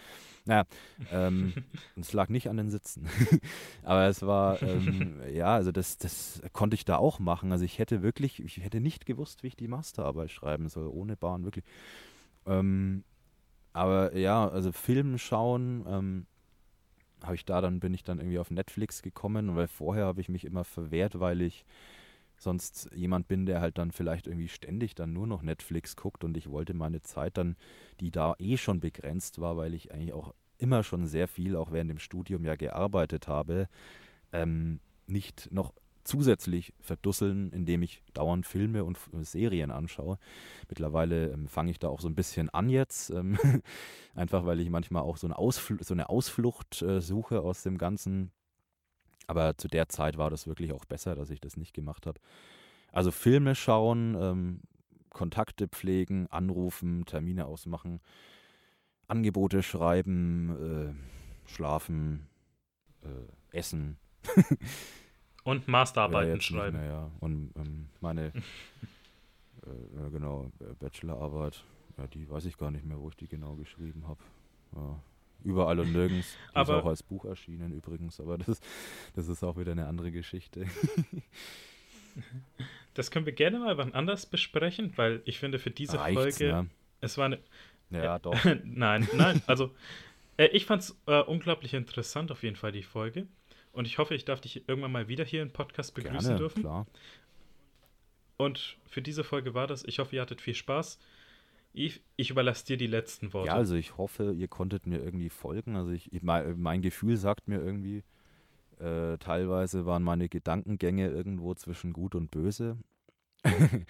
Naja, 0.44 0.64
ähm, 1.12 1.52
es 1.96 2.12
lag 2.12 2.28
nicht 2.28 2.48
an 2.48 2.56
den 2.56 2.70
Sitzen. 2.70 3.08
Aber 3.82 4.06
es 4.06 4.22
war, 4.22 4.62
ähm, 4.62 5.20
ja, 5.32 5.54
also 5.54 5.72
das, 5.72 5.98
das 5.98 6.42
konnte 6.52 6.74
ich 6.74 6.84
da 6.84 6.96
auch 6.96 7.18
machen. 7.18 7.52
Also 7.52 7.64
ich 7.64 7.78
hätte 7.78 8.02
wirklich, 8.02 8.42
ich 8.42 8.58
hätte 8.58 8.80
nicht 8.80 9.06
gewusst, 9.06 9.42
wie 9.42 9.48
ich 9.48 9.56
die 9.56 9.68
Masterarbeit 9.68 10.30
schreiben 10.30 10.68
soll, 10.68 10.88
ohne 10.88 11.16
Bahn, 11.16 11.44
wirklich. 11.44 11.64
Ähm, 12.46 13.04
aber 13.72 14.16
ja, 14.16 14.48
also 14.48 14.72
Film 14.72 15.18
schauen, 15.18 15.84
ähm, 15.86 16.26
habe 17.22 17.34
ich 17.34 17.44
da 17.44 17.60
dann, 17.60 17.80
bin 17.80 17.94
ich 17.94 18.02
dann 18.02 18.18
irgendwie 18.18 18.38
auf 18.38 18.50
Netflix 18.50 19.02
gekommen, 19.02 19.54
weil 19.54 19.68
vorher 19.68 20.06
habe 20.06 20.20
ich 20.20 20.28
mich 20.28 20.44
immer 20.44 20.64
verwehrt, 20.64 21.20
weil 21.20 21.42
ich 21.42 21.64
sonst 22.42 22.90
jemand 22.94 23.28
bin, 23.28 23.46
der 23.46 23.60
halt 23.60 23.78
dann 23.78 23.92
vielleicht 23.92 24.26
irgendwie 24.26 24.48
ständig 24.48 24.94
dann 24.94 25.12
nur 25.12 25.26
noch 25.26 25.42
Netflix 25.42 25.94
guckt 25.96 26.24
und 26.24 26.36
ich 26.36 26.50
wollte 26.50 26.74
meine 26.74 27.02
Zeit 27.02 27.36
dann, 27.36 27.56
die 28.00 28.10
da 28.10 28.34
eh 28.38 28.56
schon 28.56 28.80
begrenzt 28.80 29.40
war, 29.40 29.56
weil 29.56 29.74
ich 29.74 29.92
eigentlich 29.92 30.12
auch 30.12 30.34
immer 30.58 30.82
schon 30.82 31.06
sehr 31.06 31.28
viel, 31.28 31.56
auch 31.56 31.72
während 31.72 31.90
dem 31.90 31.98
Studium 31.98 32.44
ja 32.44 32.56
gearbeitet 32.56 33.28
habe, 33.28 33.68
ähm, 34.32 34.80
nicht 35.06 35.48
noch 35.52 35.72
zusätzlich 36.04 36.72
verdusseln, 36.80 37.52
indem 37.52 37.82
ich 37.82 38.02
dauernd 38.14 38.46
Filme 38.46 38.84
und 38.84 38.98
Serien 39.22 39.70
anschaue. 39.70 40.18
Mittlerweile 40.68 41.30
ähm, 41.30 41.46
fange 41.46 41.70
ich 41.70 41.78
da 41.78 41.88
auch 41.88 42.00
so 42.00 42.08
ein 42.08 42.14
bisschen 42.14 42.48
an 42.50 42.68
jetzt, 42.68 43.10
ähm, 43.10 43.38
einfach 44.14 44.46
weil 44.46 44.60
ich 44.60 44.70
manchmal 44.70 45.02
auch 45.02 45.16
so 45.16 45.26
eine, 45.26 45.38
Ausfl 45.38 45.82
so 45.82 45.94
eine 45.94 46.08
Ausflucht 46.08 46.82
äh, 46.82 47.00
suche 47.00 47.42
aus 47.42 47.62
dem 47.62 47.78
Ganzen. 47.78 48.32
Aber 49.30 49.56
zu 49.56 49.68
der 49.68 49.88
Zeit 49.88 50.18
war 50.18 50.28
das 50.28 50.48
wirklich 50.48 50.72
auch 50.72 50.84
besser, 50.84 51.14
dass 51.14 51.30
ich 51.30 51.40
das 51.40 51.56
nicht 51.56 51.72
gemacht 51.72 52.04
habe. 52.08 52.18
Also 52.90 53.12
Filme 53.12 53.54
schauen, 53.54 54.16
ähm, 54.20 54.60
Kontakte 55.08 55.68
pflegen, 55.68 56.26
anrufen, 56.26 57.06
Termine 57.06 57.46
ausmachen, 57.46 58.00
Angebote 59.06 59.62
schreiben, 59.62 60.96
äh, 61.46 61.48
schlafen, 61.48 62.26
äh, 63.02 63.56
essen. 63.56 63.98
Und 65.44 65.68
Masterarbeiten 65.68 66.34
ja, 66.34 66.40
schreiben. 66.40 66.78
Mehr, 66.78 66.90
ja. 66.90 67.10
Und 67.20 67.52
ähm, 67.54 67.88
meine, 68.00 68.32
äh, 69.62 70.10
genau, 70.10 70.50
Bachelorarbeit, 70.80 71.62
ja, 71.98 72.08
die 72.08 72.28
weiß 72.28 72.46
ich 72.46 72.58
gar 72.58 72.72
nicht 72.72 72.84
mehr, 72.84 72.98
wo 72.98 73.08
ich 73.10 73.16
die 73.16 73.28
genau 73.28 73.54
geschrieben 73.54 74.08
habe. 74.08 74.24
Ja. 74.74 75.00
Überall 75.44 75.80
und 75.80 75.92
nirgends. 75.92 76.36
Die 76.50 76.56
aber, 76.56 76.78
ist 76.78 76.82
auch 76.82 76.88
als 76.88 77.02
Buch 77.02 77.24
erschienen 77.24 77.72
übrigens, 77.72 78.20
aber 78.20 78.38
das, 78.38 78.60
das 79.14 79.28
ist 79.28 79.42
auch 79.42 79.56
wieder 79.56 79.72
eine 79.72 79.86
andere 79.86 80.10
Geschichte. 80.10 80.66
das 82.94 83.10
können 83.10 83.26
wir 83.26 83.32
gerne 83.32 83.58
mal 83.58 83.78
wann 83.78 83.94
anders 83.94 84.26
besprechen, 84.26 84.92
weil 84.96 85.22
ich 85.24 85.38
finde 85.38 85.58
für 85.58 85.70
diese 85.70 85.98
Reicht's, 85.98 86.38
Folge, 86.38 86.52
ne? 86.52 86.66
es 87.00 87.18
war 87.18 87.26
eine. 87.26 87.38
Ja, 87.90 88.16
äh, 88.16 88.20
doch. 88.20 88.36
nein, 88.64 89.08
nein, 89.14 89.42
also 89.46 89.74
äh, 90.36 90.46
ich 90.48 90.66
fand 90.66 90.82
es 90.82 90.98
äh, 91.06 91.20
unglaublich 91.20 91.74
interessant 91.74 92.30
auf 92.30 92.42
jeden 92.42 92.56
Fall, 92.56 92.72
die 92.72 92.82
Folge. 92.82 93.26
Und 93.72 93.86
ich 93.86 93.98
hoffe, 93.98 94.14
ich 94.14 94.24
darf 94.24 94.40
dich 94.40 94.68
irgendwann 94.68 94.92
mal 94.92 95.08
wieder 95.08 95.24
hier 95.24 95.42
im 95.42 95.52
Podcast 95.52 95.94
begrüßen 95.94 96.20
Gerne, 96.20 96.38
dürfen. 96.38 96.62
Klar. 96.62 96.86
Und 98.36 98.78
für 98.86 99.02
diese 99.02 99.22
Folge 99.22 99.54
war 99.54 99.66
das. 99.66 99.84
Ich 99.84 99.98
hoffe, 99.98 100.16
ihr 100.16 100.22
hattet 100.22 100.40
viel 100.40 100.54
Spaß. 100.54 100.98
Yves, 101.72 102.00
ich 102.16 102.30
überlasse 102.30 102.66
dir 102.66 102.76
die 102.76 102.86
letzten 102.86 103.32
Worte. 103.32 103.48
Ja, 103.48 103.54
also 103.54 103.74
ich 103.74 103.96
hoffe, 103.96 104.32
ihr 104.32 104.48
konntet 104.48 104.86
mir 104.86 104.98
irgendwie 105.02 105.30
folgen. 105.30 105.76
Also 105.76 105.92
ich, 105.92 106.12
ich 106.12 106.22
mein, 106.22 106.82
Gefühl 106.82 107.16
sagt 107.16 107.48
mir 107.48 107.60
irgendwie, 107.60 108.02
äh, 108.80 109.18
teilweise 109.18 109.86
waren 109.86 110.02
meine 110.02 110.28
Gedankengänge 110.28 111.08
irgendwo 111.08 111.54
zwischen 111.54 111.92
gut 111.92 112.14
und 112.14 112.30
böse. 112.30 112.76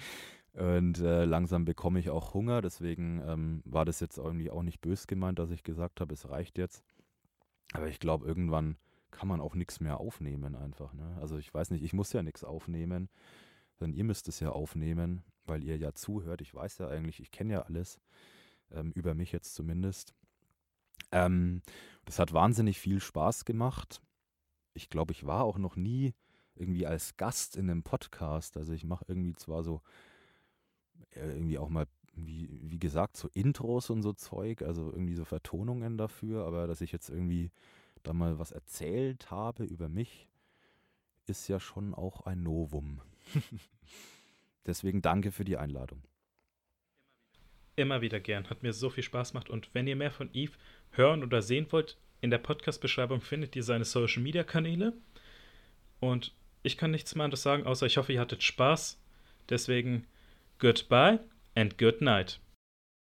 und 0.52 0.98
äh, 1.01 1.24
langsam 1.24 1.65
bekomme 1.65 2.01
ich 2.01 2.11
auch 2.11 2.35
Hunger. 2.35 2.61
Deswegen 2.61 3.23
ähm, 3.27 3.62
war 3.65 3.85
das 3.85 4.01
jetzt 4.01 4.19
irgendwie 4.19 4.51
auch 4.51 4.62
nicht 4.62 4.81
bös 4.81 5.07
gemeint, 5.07 5.39
dass 5.39 5.51
ich 5.51 5.62
gesagt 5.62 6.01
habe, 6.01 6.12
es 6.12 6.28
reicht 6.28 6.59
jetzt. 6.59 6.85
Aber 7.73 7.89
ich 7.89 7.98
glaube, 7.98 8.27
irgendwann 8.27 8.77
kann 9.11 9.28
man 9.28 9.40
auch 9.40 9.55
nichts 9.55 9.81
mehr 9.81 9.98
aufnehmen 9.98 10.55
einfach. 10.55 10.93
Ne? 10.93 11.16
Also 11.20 11.39
ich 11.39 11.52
weiß 11.52 11.70
nicht, 11.70 11.82
ich 11.82 11.93
muss 11.93 12.12
ja 12.12 12.23
nichts 12.23 12.44
aufnehmen, 12.44 13.09
sondern 13.78 13.97
ihr 13.97 14.05
müsst 14.05 14.28
es 14.28 14.40
ja 14.40 14.51
aufnehmen, 14.51 15.23
weil 15.51 15.62
ihr 15.64 15.77
ja 15.77 15.93
zuhört. 15.93 16.40
Ich 16.40 16.55
weiß 16.55 16.78
ja 16.78 16.89
eigentlich, 16.89 17.20
ich 17.20 17.31
kenne 17.31 17.52
ja 17.52 17.62
alles, 17.62 18.01
ähm, 18.70 18.93
über 18.93 19.14
mich 19.14 19.32
jetzt 19.32 19.55
zumindest. 19.55 20.14
Ähm, 21.12 21.62
das 22.05 22.18
hat 22.18 22.32
wahnsinnig 22.32 22.78
viel 22.78 23.01
Spaß 23.01 23.44
gemacht. 23.44 24.01
Ich 24.72 24.89
glaube, 24.89 25.12
ich 25.12 25.27
war 25.27 25.44
auch 25.44 25.59
noch 25.59 25.77
nie 25.77 26.14
irgendwie 26.55 26.86
als 26.86 27.16
Gast 27.16 27.56
in 27.56 27.70
einem 27.70 27.82
Podcast. 27.82 28.56
Also 28.56 28.72
ich 28.72 28.85
mache 28.85 29.05
irgendwie 29.09 29.35
zwar 29.35 29.62
so 29.62 29.82
äh, 31.10 31.35
irgendwie 31.35 31.59
auch 31.59 31.68
mal, 31.68 31.86
wie, 32.14 32.48
wie 32.62 32.78
gesagt, 32.78 33.16
so 33.16 33.28
Intros 33.35 33.90
und 33.90 34.02
so 34.02 34.12
Zeug, 34.12 34.62
also 34.62 34.90
irgendwie 34.93 35.14
so 35.14 35.24
Vertonungen 35.24 35.98
dafür, 35.98 36.47
aber 36.47 36.66
dass 36.66 36.81
ich 36.81 36.93
jetzt 36.93 37.09
irgendwie 37.09 37.51
da 38.02 38.12
mal 38.12 38.39
was 38.39 38.52
erzählt 38.52 39.31
habe 39.31 39.64
über 39.64 39.89
mich, 39.89 40.28
ist 41.27 41.48
ja 41.48 41.60
schon 41.60 41.94
auch 41.94 42.22
ein 42.22 42.43
Novum. 42.43 43.01
Deswegen 44.66 45.03
danke 45.03 45.32
für 45.32 45.45
die 45.45 45.57
Einladung. 45.57 46.03
Immer 47.77 48.01
wieder 48.03 48.20
gern. 48.20 48.51
Hat 48.51 48.62
mir 48.62 48.73
so 48.73 48.91
viel 48.91 49.03
Spaß 49.03 49.32
gemacht. 49.32 49.49
Und 49.49 49.70
wenn 49.73 49.87
ihr 49.87 49.97
mehr 49.97 50.11
von 50.11 50.28
Eve 50.32 50.53
hören 50.93 51.23
oder 51.23 51.41
sehen 51.41 51.66
wollt, 51.70 51.97
in 52.20 52.31
der 52.31 52.39
Podcast-Beschreibung 52.39 53.20
findet 53.20 53.57
ihr 53.57 53.62
seine 53.62 53.85
Social-Media-Kanäle. 53.85 54.93
Und 56.01 56.35
ich 56.62 56.77
kann 56.77 56.91
nichts 56.91 57.15
mehr 57.15 57.24
anderes 57.24 57.43
sagen, 57.43 57.66
außer 57.66 57.87
ich 57.87 57.97
hoffe, 57.97 58.12
ihr 58.12 58.20
hattet 58.20 58.43
Spaß. 58.43 59.01
Deswegen 59.49 60.07
goodbye 60.59 61.20
and 61.55 61.78
good 61.78 62.03
night. 62.03 62.41